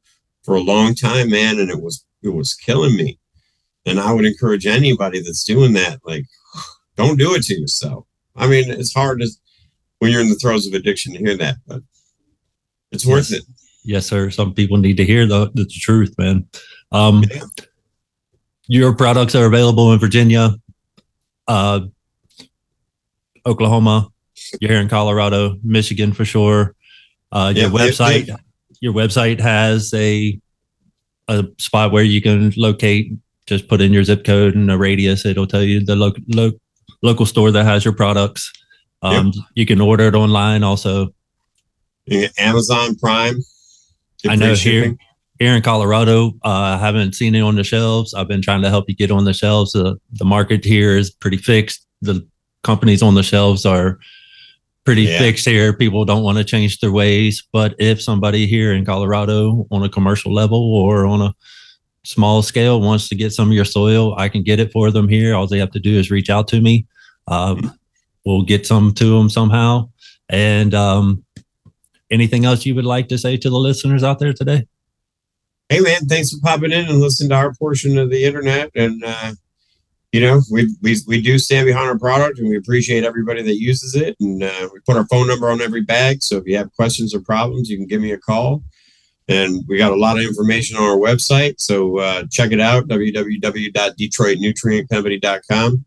for 0.44 0.54
a 0.54 0.60
long 0.60 0.94
time, 0.94 1.30
man, 1.30 1.58
and 1.58 1.70
it 1.70 1.82
was 1.82 2.06
it 2.22 2.28
was 2.28 2.54
killing 2.54 2.94
me. 2.94 3.18
And 3.84 3.98
I 3.98 4.12
would 4.12 4.24
encourage 4.24 4.64
anybody 4.64 5.20
that's 5.20 5.42
doing 5.42 5.72
that, 5.72 5.98
like, 6.04 6.24
don't 6.96 7.18
do 7.18 7.34
it 7.34 7.42
to 7.46 7.60
yourself. 7.60 8.06
I 8.36 8.46
mean, 8.46 8.70
it's 8.70 8.94
hard 8.94 9.20
to 9.20 9.28
when 9.98 10.12
you're 10.12 10.20
in 10.20 10.28
the 10.28 10.36
throes 10.36 10.68
of 10.68 10.74
addiction 10.74 11.14
to 11.14 11.18
hear 11.18 11.36
that, 11.36 11.56
but 11.66 11.82
it's 12.92 13.04
worth 13.04 13.32
it. 13.32 13.42
Yes, 13.84 14.06
sir. 14.06 14.30
Some 14.30 14.54
people 14.54 14.76
need 14.76 14.98
to 14.98 15.04
hear 15.04 15.26
the, 15.26 15.50
the 15.54 15.66
truth, 15.66 16.14
man. 16.16 16.46
Um, 16.92 17.24
Yeah. 17.28 17.42
Your 18.66 18.96
products 18.96 19.34
are 19.34 19.44
available 19.44 19.92
in 19.92 19.98
Virginia, 19.98 20.54
uh, 21.48 21.80
Oklahoma. 23.46 24.08
You're 24.60 24.70
here 24.72 24.80
in 24.80 24.88
Colorado, 24.88 25.56
Michigan 25.62 26.12
for 26.12 26.24
sure. 26.24 26.74
Uh, 27.32 27.52
your 27.54 27.66
Yeah, 27.66 27.70
website, 27.70 28.36
your 28.80 28.92
website 28.92 29.40
has 29.40 29.92
a 29.94 30.38
a 31.28 31.46
spot 31.58 31.90
where 31.92 32.04
you 32.04 32.20
can 32.20 32.52
locate. 32.56 33.12
Just 33.46 33.68
put 33.68 33.80
in 33.80 33.92
your 33.92 34.04
zip 34.04 34.24
code 34.24 34.54
and 34.54 34.70
a 34.70 34.78
radius. 34.78 35.24
It'll 35.26 35.46
tell 35.46 35.62
you 35.62 35.84
the 35.84 35.96
local 35.96 36.22
lo- 36.28 36.52
local 37.02 37.26
store 37.26 37.50
that 37.50 37.64
has 37.64 37.84
your 37.84 37.94
products. 37.94 38.52
Um, 39.02 39.32
You 39.54 39.66
can 39.66 39.80
order 39.80 40.08
it 40.08 40.14
online 40.14 40.62
also. 40.62 41.14
Amazon 42.38 42.96
Prime. 42.96 43.36
I 44.28 44.36
know 44.36 44.46
here 44.48 44.56
shipping. 44.56 44.98
Here 45.44 45.54
in 45.54 45.62
Colorado, 45.62 46.28
uh, 46.42 46.74
I 46.74 46.78
haven't 46.78 47.14
seen 47.14 47.34
it 47.34 47.42
on 47.42 47.56
the 47.56 47.64
shelves. 47.64 48.14
I've 48.14 48.28
been 48.28 48.40
trying 48.40 48.62
to 48.62 48.70
help 48.70 48.86
you 48.88 48.94
get 48.94 49.10
on 49.10 49.24
the 49.24 49.34
shelves. 49.34 49.72
The 49.72 49.96
the 50.12 50.24
market 50.24 50.64
here 50.64 50.96
is 50.96 51.10
pretty 51.10 51.36
fixed. 51.36 51.86
The 52.00 52.26
companies 52.62 53.02
on 53.02 53.14
the 53.14 53.22
shelves 53.22 53.66
are 53.66 53.98
pretty 54.84 55.02
Yeah. 55.02 55.18
fixed 55.18 55.46
here. 55.46 55.72
People 55.74 56.04
don't 56.06 56.22
want 56.22 56.38
to 56.38 56.44
change 56.44 56.80
their 56.80 56.92
ways. 56.92 57.42
But 57.52 57.74
if 57.78 58.00
somebody 58.00 58.46
here 58.46 58.72
in 58.72 58.86
Colorado 58.86 59.66
on 59.70 59.82
a 59.82 59.88
commercial 59.88 60.32
level 60.32 60.60
or 60.74 61.04
on 61.06 61.20
a 61.20 61.34
small 62.04 62.42
scale 62.42 62.80
wants 62.80 63.08
to 63.08 63.14
get 63.14 63.32
some 63.32 63.48
of 63.48 63.54
your 63.54 63.64
soil, 63.66 64.14
I 64.16 64.28
can 64.30 64.42
get 64.42 64.60
it 64.60 64.72
for 64.72 64.90
them 64.90 65.08
here. 65.08 65.34
All 65.34 65.46
they 65.46 65.58
have 65.58 65.72
to 65.72 65.80
do 65.80 65.98
is 65.98 66.10
reach 66.10 66.30
out 66.30 66.48
to 66.48 66.60
me. 66.60 66.86
Um, 67.28 67.72
we'll 68.24 68.44
get 68.44 68.66
some 68.66 68.92
to 68.94 69.04
them 69.18 69.28
somehow. 69.28 69.90
And 70.30 70.74
um, 70.74 71.22
anything 72.10 72.44
else 72.46 72.64
you 72.64 72.74
would 72.74 72.86
like 72.96 73.08
to 73.08 73.18
say 73.18 73.36
to 73.36 73.50
the 73.50 73.58
listeners 73.58 74.02
out 74.02 74.18
there 74.18 74.32
today? 74.32 74.66
Hey 75.74 75.80
man, 75.80 76.06
thanks 76.06 76.30
for 76.30 76.38
popping 76.40 76.70
in 76.70 76.86
and 76.86 77.00
listening 77.00 77.30
to 77.30 77.34
our 77.34 77.52
portion 77.52 77.98
of 77.98 78.08
the 78.08 78.22
internet. 78.22 78.70
And 78.76 79.02
uh, 79.04 79.32
you 80.12 80.20
know, 80.20 80.40
we 80.48 80.72
we 80.82 80.96
we 81.08 81.20
do 81.20 81.36
stand 81.36 81.66
behind 81.66 81.88
our 81.88 81.98
product, 81.98 82.38
and 82.38 82.48
we 82.48 82.56
appreciate 82.56 83.02
everybody 83.02 83.42
that 83.42 83.58
uses 83.58 83.96
it. 83.96 84.14
And 84.20 84.44
uh, 84.44 84.68
we 84.72 84.78
put 84.86 84.96
our 84.96 85.08
phone 85.08 85.26
number 85.26 85.50
on 85.50 85.60
every 85.60 85.80
bag, 85.80 86.22
so 86.22 86.36
if 86.36 86.44
you 86.46 86.56
have 86.58 86.72
questions 86.74 87.12
or 87.12 87.22
problems, 87.22 87.68
you 87.68 87.76
can 87.76 87.88
give 87.88 88.00
me 88.00 88.12
a 88.12 88.18
call. 88.18 88.62
And 89.26 89.64
we 89.66 89.76
got 89.76 89.90
a 89.90 89.96
lot 89.96 90.16
of 90.16 90.22
information 90.22 90.76
on 90.76 90.84
our 90.84 90.96
website, 90.96 91.56
so 91.58 91.98
uh, 91.98 92.22
check 92.30 92.52
it 92.52 92.60
out 92.60 92.86
www.detroitnutrientcompany.com. 92.86 95.84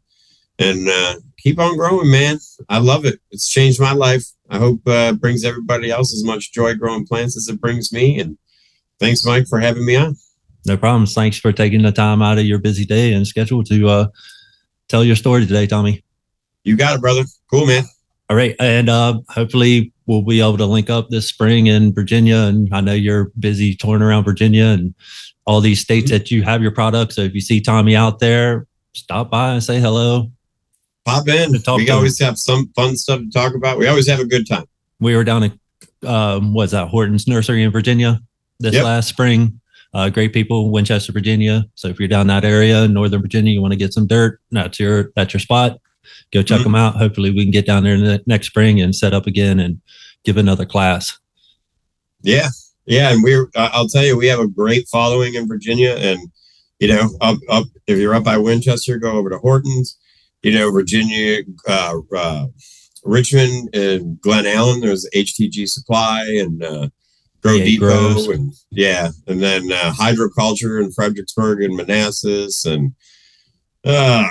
And 0.60 0.90
uh, 0.90 1.14
keep 1.38 1.60
on 1.60 1.78
growing, 1.78 2.12
man. 2.12 2.40
I 2.68 2.80
love 2.80 3.06
it. 3.06 3.22
It's 3.32 3.48
changed 3.48 3.80
my 3.80 3.94
life. 3.94 4.26
I 4.50 4.58
hope 4.58 4.82
uh, 4.86 5.14
brings 5.14 5.46
everybody 5.46 5.92
else 5.92 6.14
as 6.14 6.26
much 6.26 6.52
joy 6.52 6.76
growing 6.76 7.08
plants 7.08 7.38
as 7.38 7.48
it 7.48 7.62
brings 7.62 7.94
me. 7.94 8.20
And 8.20 8.38
thanks, 9.00 9.26
Mike, 9.26 9.48
for 9.48 9.60
having 9.60 9.86
me 9.86 9.96
on. 9.96 10.16
No 10.66 10.78
problems. 10.78 11.14
Thanks 11.14 11.38
for 11.40 11.52
taking 11.54 11.82
the 11.82 11.92
time 11.92 12.22
out 12.22 12.38
of 12.38 12.46
your 12.46 12.60
busy 12.60 12.86
day 12.86 13.14
and 13.14 13.26
schedule 13.26 13.64
to 13.64 13.88
uh, 13.88 14.08
tell 14.90 15.04
your 15.04 15.16
story 15.16 15.46
today, 15.46 15.66
Tommy. 15.66 16.04
You 16.64 16.76
got 16.76 16.96
it, 16.96 17.02
brother. 17.02 17.24
Cool, 17.50 17.66
man. 17.66 17.84
All 18.30 18.36
right. 18.36 18.56
And 18.60 18.90
uh, 18.90 19.22
hopefully 19.30 19.94
we'll 20.06 20.24
be 20.24 20.42
able 20.42 20.58
to 20.58 20.66
link 20.66 20.90
up 20.90 21.10
this 21.10 21.30
spring 21.30 21.68
in 21.68 21.94
Virginia. 21.94 22.36
And 22.36 22.68
I 22.74 22.82
know 22.82 22.94
you're 22.94 23.32
busy 23.40 23.76
touring 23.76 24.02
around 24.02 24.26
Virginia 24.26 24.66
and 24.66 24.94
all 25.46 25.62
these 25.62 25.80
states 25.80 26.12
that 26.12 26.30
you 26.30 26.44
have 26.44 26.62
your 26.62 26.72
products. 26.72 27.16
So 27.16 27.22
if 27.22 27.34
you 27.34 27.40
see 27.40 27.62
Tommy 27.62 27.96
out 27.96 28.20
there, 28.20 28.68
stop 28.94 29.32
by 29.32 29.54
and 29.54 29.64
say 29.64 29.80
hello. 29.80 30.30
Pop 31.06 31.26
in. 31.30 31.54
Good 31.54 31.64
talk 31.64 31.78
We 31.78 31.86
to 31.86 31.92
him. 31.94 31.98
always 32.00 32.20
have 32.20 32.38
some 32.38 32.68
fun 32.76 32.98
stuff 32.98 33.22
to 33.22 33.30
talk 33.30 33.56
about. 33.56 33.78
We 33.78 33.88
always 33.88 34.10
have 34.10 34.20
a 34.20 34.26
good 34.26 34.46
time. 34.46 34.66
We 35.00 35.16
were 35.16 35.24
down 35.24 35.44
in, 35.44 35.60
um, 36.06 36.54
what's 36.54 36.74
that, 36.74 36.90
Horton's 36.90 37.28
Nursery 37.30 37.64
in 37.64 37.72
Virginia 37.72 38.20
this 38.60 38.74
Yep. 38.76 38.84
last 38.84 39.10
spring. 39.10 39.60
Uh, 39.94 40.10
great 40.10 40.34
people, 40.34 40.70
Winchester, 40.72 41.12
Virginia. 41.12 41.66
So 41.76 41.88
if 41.88 41.98
you're 42.00 42.08
down 42.10 42.28
that 42.28 42.44
area, 42.46 42.88
Northern 42.88 43.22
Virginia, 43.22 43.52
you 43.54 43.62
want 43.62 43.72
to 43.72 43.78
get 43.78 43.94
some 43.94 44.06
dirt, 44.08 44.40
that's 44.52 44.80
your 44.80 45.12
that's 45.16 45.34
your 45.34 45.40
spot. 45.40 45.80
Go 46.34 46.42
check 46.44 46.60
Mhm. 46.62 46.64
them 46.64 46.76
out. 46.76 46.96
Hopefully, 46.98 47.32
we 47.32 47.44
can 47.44 47.52
get 47.52 47.66
down 47.66 47.84
there 47.84 47.98
ne- 47.98 48.20
next 48.28 48.48
spring 48.48 48.82
and 48.82 48.96
set 48.96 49.14
up 49.14 49.28
again 49.28 49.60
and 49.60 49.80
give 50.26 50.38
another 50.38 50.66
class. 50.66 51.18
Yeah, 52.22 52.50
yeah, 52.86 53.12
and 53.14 53.24
we're. 53.24 53.50
I'll 53.56 53.88
tell 53.88 54.06
you, 54.06 54.18
we 54.18 54.28
have 54.28 54.40
a 54.40 54.48
great 54.48 54.88
following 54.90 55.36
in 55.36 55.48
Virginia, 55.48 55.92
and 55.98 56.20
you 56.80 56.90
know, 56.90 57.10
up 57.22 57.38
up 57.50 57.66
if 57.88 57.98
you're 57.98 58.14
up 58.16 58.24
by 58.26 58.38
Winchester, 58.38 58.98
go 58.98 59.12
over 59.14 59.30
to 59.30 59.38
Hortons. 59.38 59.98
You 60.44 60.52
know, 60.54 60.72
Virginia, 60.72 61.42
uh, 61.68 61.96
uh, 62.16 62.46
Richmond, 63.04 63.70
and 63.74 64.20
Glen 64.22 64.46
Allen. 64.46 64.82
There's 64.82 65.08
HTG 65.16 65.68
Supply 65.68 66.24
and 66.40 66.64
uh, 66.64 66.90
Grow 67.44 67.54
Yeah, 67.56 67.66
Depot, 67.66 68.32
and 68.32 68.54
yeah, 68.72 69.10
and 69.28 69.42
then 69.42 69.72
uh, 69.72 69.94
hydroculture 69.94 70.84
in 70.84 70.92
Fredericksburg 70.92 71.62
and 71.62 71.76
Manassas, 71.76 72.66
and 72.66 72.94
uh, 73.86 74.26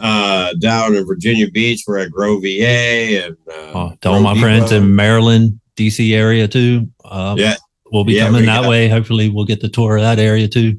uh, 0.00 0.54
down 0.60 0.94
in 0.94 1.04
Virginia 1.06 1.50
Beach, 1.50 1.82
we're 1.86 1.98
at 1.98 2.10
Grow 2.10 2.38
VA, 2.40 3.24
and 3.26 3.36
uh, 3.48 3.52
Uh, 3.78 3.96
to 4.00 4.08
all 4.08 4.20
my 4.20 4.32
Grow 4.34 4.42
friends 4.42 4.72
in 4.72 4.94
Maryland, 4.94 5.60
DC 5.76 6.14
area 6.14 6.46
too. 6.48 6.88
Uh, 7.04 7.34
Yeah. 7.36 7.56
we'll 7.92 8.04
be 8.04 8.14
Yeah, 8.14 8.26
coming 8.26 8.42
we 8.42 8.46
that 8.46 8.62
got- 8.62 8.70
way. 8.70 8.88
Hopefully, 8.88 9.28
we'll 9.28 9.44
get 9.44 9.60
the 9.60 9.68
tour 9.68 9.96
of 9.96 10.02
that 10.02 10.18
area 10.18 10.48
too. 10.48 10.78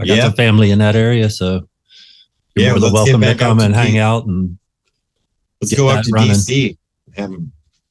I 0.00 0.06
got 0.06 0.16
Yeah. 0.16 0.22
some 0.24 0.32
family 0.34 0.70
in 0.70 0.78
that 0.78 0.96
area, 0.96 1.28
so 1.30 1.68
you're 2.56 2.64
Yeah, 2.66 2.70
more 2.72 2.80
than 2.80 2.92
welcome 2.92 3.20
to 3.20 3.26
back 3.26 3.36
out 3.36 3.48
come 3.48 3.58
to 3.58 3.64
and 3.66 3.74
hang 3.74 3.92
D- 3.92 3.98
out 4.00 4.26
and 4.26 4.58
Let's 5.60 5.70
get 5.70 5.76
go 5.76 5.88
up 5.88 6.04
to 6.04 6.10
running. 6.10 6.32
DC. 6.32 6.76
Have 7.16 7.32
a, 7.32 7.36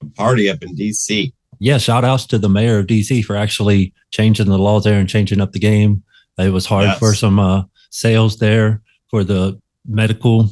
a 0.01 0.05
party 0.17 0.49
up 0.49 0.61
in 0.63 0.75
DC. 0.75 1.31
Yeah, 1.61 1.77
shout 1.77 2.03
outs 2.03 2.25
to 2.27 2.37
the 2.39 2.49
mayor 2.49 2.79
of 2.79 2.87
DC 2.87 3.23
for 3.23 3.35
actually 3.35 3.93
changing 4.09 4.47
the 4.47 4.57
laws 4.57 4.83
there 4.83 4.99
and 4.99 5.07
changing 5.07 5.39
up 5.39 5.51
the 5.51 5.59
game. 5.59 6.01
It 6.37 6.49
was 6.51 6.65
hard 6.65 6.85
Yes. 6.85 6.99
for 6.99 7.13
some 7.13 7.37
uh, 7.39 7.63
sales 7.91 8.37
there 8.39 8.81
for 9.09 9.23
the 9.23 9.59
medical 9.87 10.49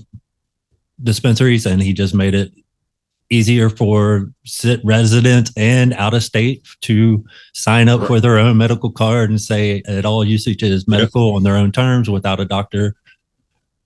dispensaries, 1.02 1.65
and 1.65 1.81
he 1.81 1.94
just 1.94 2.14
made 2.14 2.36
it 2.36 2.52
easier 3.31 3.69
for 3.69 4.31
sit 4.45 4.81
residents 4.84 5.52
and 5.57 5.94
out 5.94 6.14
of 6.14 6.23
state 6.23 6.68
to 6.81 7.23
sign 7.53 7.88
up 7.90 8.06
for 8.07 8.19
their 8.19 8.38
own 8.38 8.57
medical 8.57 8.91
card 8.91 9.30
and 9.30 9.40
say 9.41 9.81
that 9.86 10.06
all 10.06 10.23
usage 10.23 10.61
is 10.64 10.88
medical 10.88 11.36
on 11.36 11.44
their 11.44 11.56
own 11.56 11.72
terms 11.72 12.10
without 12.10 12.40
a 12.40 12.45
doctor 12.45 12.95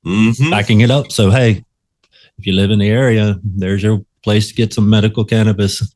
Mm-hmm. 0.05 0.49
backing 0.49 0.81
it 0.81 0.91
up. 0.91 1.13
So 1.13 1.29
hey, 1.31 1.63
if 2.37 2.45
you 2.45 2.51
live 2.51 2.71
in 2.71 2.79
the 2.79 2.89
area, 2.89 3.39
there's 3.41 3.81
your 3.81 4.03
place 4.21 4.49
to 4.49 4.53
get 4.53 4.73
some 4.73 4.89
medical 4.89 5.23
cannabis. 5.23 5.95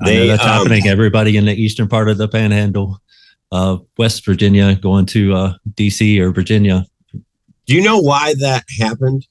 I 0.00 0.14
know 0.14 0.26
that's 0.26 0.42
um, 0.42 0.48
happening. 0.48 0.86
Everybody 0.86 1.36
in 1.36 1.46
the 1.46 1.54
eastern 1.54 1.88
part 1.88 2.08
of 2.08 2.18
the 2.18 2.28
Panhandle, 2.28 3.00
uh, 3.52 3.78
West 3.96 4.24
Virginia, 4.24 4.74
going 4.76 5.06
to 5.06 5.34
uh, 5.34 5.54
DC 5.74 6.18
or 6.20 6.30
Virginia. 6.32 6.84
Do 7.66 7.74
you 7.74 7.82
know 7.82 7.98
why 7.98 8.34
that 8.40 8.64
happened? 8.80 9.26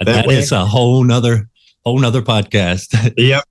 That 0.00 0.26
that 0.26 0.30
is 0.30 0.52
a 0.52 0.64
whole 0.66 1.04
nother 1.04 1.48
whole 1.84 1.98
nother 1.98 2.22
podcast. 2.22 3.14
Yep. 3.16 3.44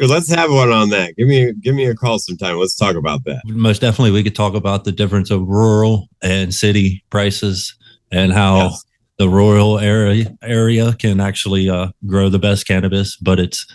Let's 0.00 0.28
have 0.34 0.50
one 0.50 0.72
on 0.72 0.88
that. 0.90 1.14
Give 1.16 1.28
me 1.28 1.52
give 1.52 1.72
me 1.74 1.86
a 1.86 1.94
call 1.94 2.18
sometime. 2.18 2.56
Let's 2.56 2.74
talk 2.74 2.96
about 2.96 3.22
that. 3.26 3.42
Most 3.46 3.80
definitely, 3.80 4.10
we 4.10 4.24
could 4.24 4.34
talk 4.34 4.54
about 4.54 4.82
the 4.82 4.90
difference 4.90 5.30
of 5.30 5.46
rural 5.46 6.08
and 6.20 6.52
city 6.52 7.04
prices 7.10 7.76
and 8.10 8.32
how 8.32 8.56
Yes. 8.70 8.84
the 9.18 9.28
rural 9.28 9.78
area 9.78 10.36
area 10.42 10.94
can 10.94 11.20
actually 11.20 11.70
uh, 11.70 11.88
grow 12.06 12.28
the 12.28 12.40
best 12.40 12.66
cannabis, 12.66 13.16
but 13.16 13.38
it's 13.38 13.66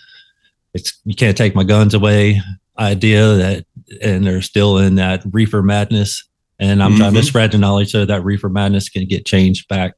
it's 0.73 0.99
you 1.05 1.15
can't 1.15 1.37
take 1.37 1.55
my 1.55 1.63
guns 1.63 1.93
away 1.93 2.41
idea 2.79 3.35
that 3.35 3.65
and 4.01 4.25
they're 4.25 4.41
still 4.41 4.77
in 4.79 4.95
that 4.95 5.23
reefer 5.31 5.61
madness. 5.61 6.27
And 6.59 6.81
I'm 6.81 6.95
trying 6.95 7.13
to 7.13 7.19
Mhm. 7.19 7.25
spread 7.25 7.51
the 7.51 7.57
knowledge 7.57 7.91
so 7.91 8.05
that 8.05 8.23
reefer 8.23 8.49
madness 8.49 8.89
can 8.89 9.05
get 9.07 9.25
changed 9.25 9.67
back 9.67 9.93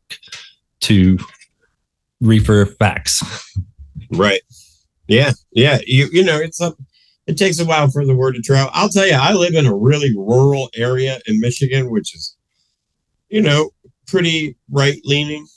to 0.81 1.17
reefer 2.21 2.65
facts. 2.65 3.23
Right. 4.11 4.41
Yeah. 5.07 5.31
Yeah. 5.51 5.79
You 5.85 6.07
you 6.11 6.23
know, 6.23 6.37
it's 6.37 6.59
a 6.61 6.73
it 7.27 7.37
takes 7.37 7.59
a 7.59 7.65
while 7.65 7.89
for 7.89 8.05
the 8.05 8.15
word 8.15 8.35
to 8.35 8.41
travel. 8.41 8.69
I'll 8.73 8.89
tell 8.89 9.07
you, 9.07 9.13
I 9.15 9.33
live 9.33 9.55
in 9.55 9.65
a 9.65 9.75
really 9.75 10.15
rural 10.15 10.69
area 10.75 11.19
in 11.25 11.39
Michigan, 11.39 11.89
which 11.89 12.13
is, 12.13 12.35
you 13.29 13.41
know, 13.41 13.71
pretty 14.07 14.55
right 14.69 14.99
leaning. 15.03 15.47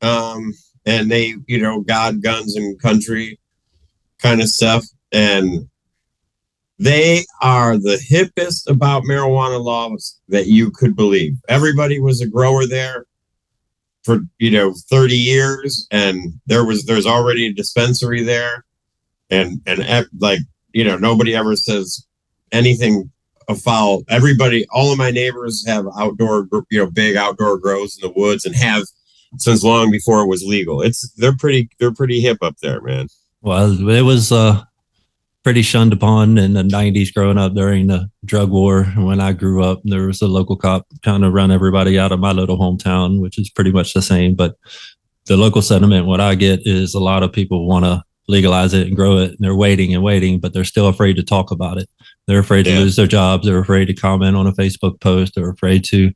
Um, 0.00 0.54
and 0.86 1.10
they, 1.10 1.34
you 1.46 1.60
know, 1.60 1.80
God, 1.82 2.22
guns, 2.22 2.56
and 2.56 2.80
country 2.80 3.38
kind 4.20 4.40
of 4.40 4.48
stuff. 4.48 4.84
And 5.12 5.68
they 6.78 7.24
are 7.42 7.76
the 7.76 8.00
hippest 8.10 8.70
about 8.70 9.02
marijuana 9.04 9.62
laws 9.62 10.18
that 10.28 10.46
you 10.46 10.70
could 10.70 10.94
believe. 10.94 11.36
Everybody 11.48 11.98
was 11.98 12.20
a 12.20 12.28
grower 12.28 12.66
there 12.66 13.06
for 14.08 14.20
you 14.38 14.50
know 14.50 14.72
30 14.88 15.14
years 15.14 15.86
and 15.90 16.32
there 16.46 16.64
was 16.64 16.86
there's 16.86 17.04
already 17.04 17.48
a 17.48 17.52
dispensary 17.52 18.22
there 18.22 18.64
and 19.28 19.60
and 19.66 20.06
like 20.18 20.38
you 20.72 20.82
know 20.82 20.96
nobody 20.96 21.34
ever 21.34 21.56
says 21.56 22.06
anything 22.50 23.10
afoul 23.48 24.04
everybody 24.08 24.66
all 24.70 24.92
of 24.92 24.98
my 24.98 25.10
neighbors 25.10 25.62
have 25.66 25.84
outdoor 25.98 26.48
you 26.70 26.78
know 26.78 26.90
big 26.90 27.16
outdoor 27.16 27.58
grows 27.58 27.98
in 27.98 28.08
the 28.08 28.18
woods 28.18 28.46
and 28.46 28.54
have 28.54 28.84
since 29.36 29.62
long 29.62 29.90
before 29.90 30.22
it 30.22 30.26
was 30.26 30.42
legal 30.42 30.80
it's 30.80 31.10
they're 31.18 31.36
pretty 31.36 31.68
they're 31.78 31.92
pretty 31.92 32.20
hip 32.20 32.38
up 32.40 32.56
there 32.62 32.80
man 32.80 33.08
Well, 33.48 33.88
it 33.88 34.02
was 34.02 34.30
uh, 34.30 34.62
pretty 35.42 35.62
shunned 35.62 35.94
upon 35.94 36.36
in 36.36 36.52
the 36.52 36.62
90s 36.62 37.14
growing 37.14 37.38
up 37.38 37.54
during 37.54 37.86
the 37.86 38.10
drug 38.26 38.50
war. 38.50 38.84
When 38.96 39.20
I 39.20 39.32
grew 39.32 39.64
up, 39.64 39.80
there 39.84 40.06
was 40.06 40.20
a 40.20 40.28
local 40.28 40.56
cop 40.56 40.86
kind 41.02 41.24
of 41.24 41.32
run 41.32 41.50
everybody 41.50 41.98
out 41.98 42.12
of 42.12 42.20
my 42.20 42.32
little 42.32 42.58
hometown, 42.58 43.20
which 43.22 43.38
is 43.38 43.48
pretty 43.48 43.72
much 43.72 43.94
the 43.94 44.02
same. 44.02 44.34
But 44.34 44.56
the 45.26 45.38
local 45.38 45.62
sentiment, 45.62 46.06
what 46.06 46.20
I 46.20 46.34
get 46.34 46.60
is 46.66 46.92
a 46.92 47.00
lot 47.00 47.22
of 47.22 47.32
people 47.32 47.66
want 47.66 47.86
to 47.86 48.02
legalize 48.28 48.74
it 48.74 48.86
and 48.86 48.94
grow 48.94 49.16
it. 49.16 49.30
And 49.30 49.38
they're 49.40 49.54
waiting 49.54 49.94
and 49.94 50.02
waiting, 50.02 50.38
but 50.40 50.52
they're 50.52 50.64
still 50.64 50.86
afraid 50.88 51.16
to 51.16 51.22
talk 51.22 51.50
about 51.50 51.78
it. 51.78 51.88
They're 52.26 52.40
afraid 52.40 52.66
Yeah. 52.66 52.74
to 52.74 52.80
lose 52.80 52.96
their 52.96 53.06
jobs. 53.06 53.46
They're 53.46 53.58
afraid 53.58 53.86
to 53.86 53.94
comment 53.94 54.36
on 54.36 54.46
a 54.46 54.52
Facebook 54.52 55.00
post. 55.00 55.34
They're 55.34 55.50
afraid 55.50 55.84
to 55.84 56.12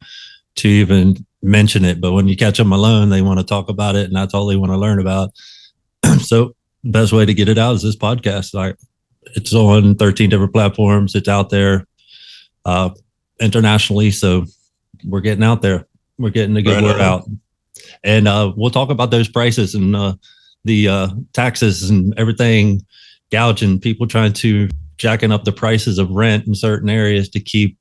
to 0.57 0.69
even 0.69 1.25
mention 1.43 1.83
it. 1.83 1.99
But 1.99 2.13
when 2.13 2.29
you 2.29 2.37
catch 2.37 2.59
them 2.59 2.73
alone, 2.73 3.09
they 3.09 3.23
want 3.23 3.41
to 3.41 3.47
talk 3.47 3.71
about 3.71 3.97
it, 3.97 4.05
and 4.07 4.15
that's 4.15 4.35
all 4.35 4.47
they 4.47 4.57
want 4.57 4.71
to 4.71 4.77
learn 4.77 5.01
about. 5.01 5.31
so 6.21 6.55
best 6.85 7.13
way 7.13 7.25
to 7.25 7.35
get 7.35 7.49
it 7.49 7.59
out 7.59 7.75
is 7.77 7.83
this 7.83 7.97
podcast. 7.97 8.55
Like 8.55 8.77
it's 9.37 9.55
on 9.55 9.95
13 9.97 10.31
different 10.31 10.53
platforms. 10.53 11.15
It's 11.15 11.29
out 11.29 11.51
there 11.51 11.87
uh, 12.65 12.91
internationally. 13.41 14.11
So 14.11 14.47
we're 15.05 15.21
getting 15.21 15.45
out 15.45 15.63
there. 15.63 15.87
We're 16.19 16.31
getting 16.31 16.55
the 16.55 16.63
good 16.63 16.75
Right 16.75 16.83
word 16.83 17.01
on. 17.01 17.01
out. 17.01 17.29
And 18.05 18.29
uh, 18.29 18.53
we'll 18.57 18.71
talk 18.71 18.91
about 18.91 19.11
those 19.11 19.29
prices 19.29 19.75
and 19.75 19.97
uh, 19.97 20.15
the 20.65 20.89
uh, 20.89 21.09
taxes 21.33 21.89
and 21.91 22.15
everything 22.17 22.83
gouging 23.31 23.81
people 23.81 24.07
trying 24.07 24.33
to 24.35 24.69
jacking 24.99 25.33
up 25.33 25.45
the 25.45 25.53
prices 25.53 25.99
of 25.99 26.11
rent 26.11 26.47
in 26.47 26.55
certain 26.55 26.91
areas 26.91 27.29
to 27.31 27.41
keep 27.41 27.79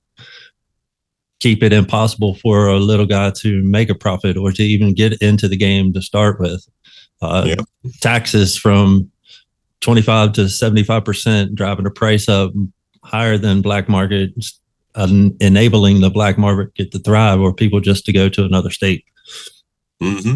keep 1.39 1.63
it 1.63 1.73
impossible 1.73 2.35
for 2.35 2.67
a 2.67 2.77
little 2.77 3.05
guy 3.05 3.31
to 3.31 3.63
make 3.63 3.89
a 3.89 3.95
profit 3.95 4.37
or 4.37 4.51
to 4.51 4.63
even 4.63 4.93
get 4.93 5.19
into 5.21 5.47
the 5.47 5.57
game 5.57 5.91
to 5.91 6.01
start 6.01 6.39
with. 6.39 6.65
Uh, 7.21 7.43
Yep. 7.47 7.59
Taxes 7.99 8.57
from 8.57 9.11
25 9.81 10.33
to 10.33 10.41
75% 10.41 11.53
driving 11.55 11.83
the 11.83 11.91
price 11.91 12.29
up 12.29 12.51
higher 13.03 13.37
than 13.37 13.61
black 13.61 13.89
market, 13.89 14.31
um, 14.95 15.35
enabling 15.39 16.01
the 16.01 16.09
black 16.09 16.37
market 16.37 16.91
to 16.91 16.99
thrive 16.99 17.39
or 17.39 17.53
people 17.53 17.79
just 17.79 18.05
to 18.05 18.13
go 18.13 18.29
to 18.29 18.43
another 18.45 18.69
state. 18.69 19.03
mm-hmm. 20.01 20.35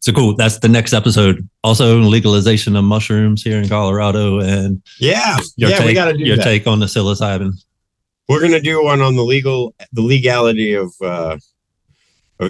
So 0.00 0.12
cool. 0.12 0.36
That's 0.36 0.58
the 0.60 0.68
next 0.68 0.92
episode. 0.92 1.46
Also, 1.64 1.98
legalization 1.98 2.76
of 2.76 2.84
mushrooms 2.84 3.42
here 3.42 3.58
in 3.58 3.68
Colorado 3.68 4.38
and 4.38 4.80
yeah 5.00 5.38
your 5.56 5.70
yeah 5.70 5.78
take, 5.78 5.86
we 5.86 5.94
gotta 5.94 6.16
do 6.16 6.24
your 6.24 6.36
that 6.36 6.44
take 6.44 6.66
on 6.68 6.78
the 6.78 6.86
psilocybin. 6.86 7.52
we're 8.28 8.40
gonna 8.40 8.60
do 8.60 8.82
one 8.82 9.00
on 9.02 9.16
the 9.16 9.24
legal 9.24 9.74
the 9.92 10.02
legality 10.02 10.72
of 10.72 10.92
uh 11.02 11.34
of 11.34 11.42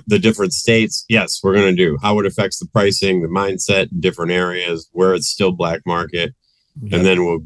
the 0.06 0.19
different 0.19 0.52
states 0.52 1.05
yes 1.09 1.40
we're 1.43 1.55
gonna 1.55 1.73
do 1.73 1.98
how 2.02 2.19
it 2.19 2.27
affects 2.27 2.59
the 2.59 2.66
pricing 2.66 3.23
the 3.23 3.28
mindset 3.28 3.90
in 3.90 4.01
different 4.01 4.32
areas 4.32 4.89
where 4.93 5.15
it's 5.15 5.28
still 5.28 5.52
black 5.52 5.81
market 5.86 6.35
mm-hmm. 6.78 6.94
and 6.94 7.05
then 7.05 7.24
we'll 7.24 7.40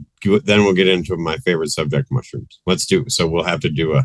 then 0.44 0.64
we'll 0.64 0.74
get 0.74 0.88
into 0.88 1.16
my 1.16 1.36
favorite 1.38 1.70
subject 1.70 2.08
mushrooms 2.10 2.60
let's 2.66 2.86
do 2.86 3.04
so 3.08 3.26
we'll 3.26 3.44
have 3.44 3.60
to 3.60 3.70
do 3.70 3.94
a 3.94 4.04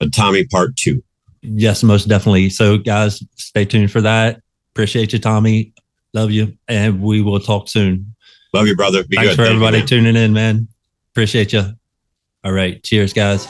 a 0.00 0.08
tommy 0.08 0.44
part 0.46 0.76
two 0.76 1.02
Yes, 1.42 1.82
most 1.82 2.08
definitely. 2.08 2.50
So, 2.50 2.78
guys, 2.78 3.22
stay 3.36 3.64
tuned 3.64 3.90
for 3.90 4.00
that. 4.00 4.40
Appreciate 4.72 5.12
you, 5.12 5.18
Tommy. 5.18 5.72
Love 6.12 6.30
you. 6.30 6.56
And 6.68 7.00
we 7.00 7.22
will 7.22 7.40
talk 7.40 7.68
soon. 7.68 8.14
love 8.52 8.66
you 8.66 8.76
brother 8.76 9.04
be 9.04 9.16
Thanks 9.16 9.30
good 9.30 9.36
for 9.36 9.42
Thank 9.42 9.54
everybody 9.54 9.78
man. 9.78 9.86
tuning 9.86 10.16
in, 10.16 10.32
man. 10.32 10.68
Appreciate 11.12 11.52
you. 11.52 11.64
All 12.44 12.52
right. 12.52 12.82
Cheers, 12.82 13.12
guys. 13.12 13.46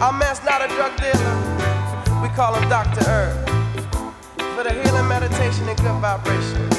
Our 0.00 0.12
man's 0.12 0.40
not 0.44 0.62
a 0.62 0.68
drug 0.68 0.96
dealer. 0.96 2.22
We 2.22 2.28
call 2.28 2.54
him 2.54 2.68
Dr. 2.68 3.02
Herb. 3.02 3.34
For 4.54 4.62
the 4.62 4.72
healing 4.72 5.08
meditation 5.08 5.68
and 5.68 5.76
good 5.76 5.98
vibration. 6.00 6.70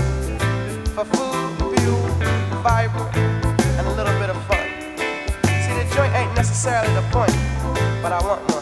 For 0.95 1.03
food, 1.03 1.79
fuel, 1.79 2.07
fiber, 2.63 3.11
and 3.75 3.85
a 3.85 3.91
little 3.91 4.17
bit 4.19 4.29
of 4.29 4.37
fun. 4.45 4.65
See, 5.43 5.73
the 5.75 5.85
joint 5.93 6.15
ain't 6.15 6.33
necessarily 6.33 6.93
the 6.93 7.03
point, 7.11 7.35
but 8.01 8.13
I 8.13 8.21
want 8.23 8.41
one. 8.53 8.58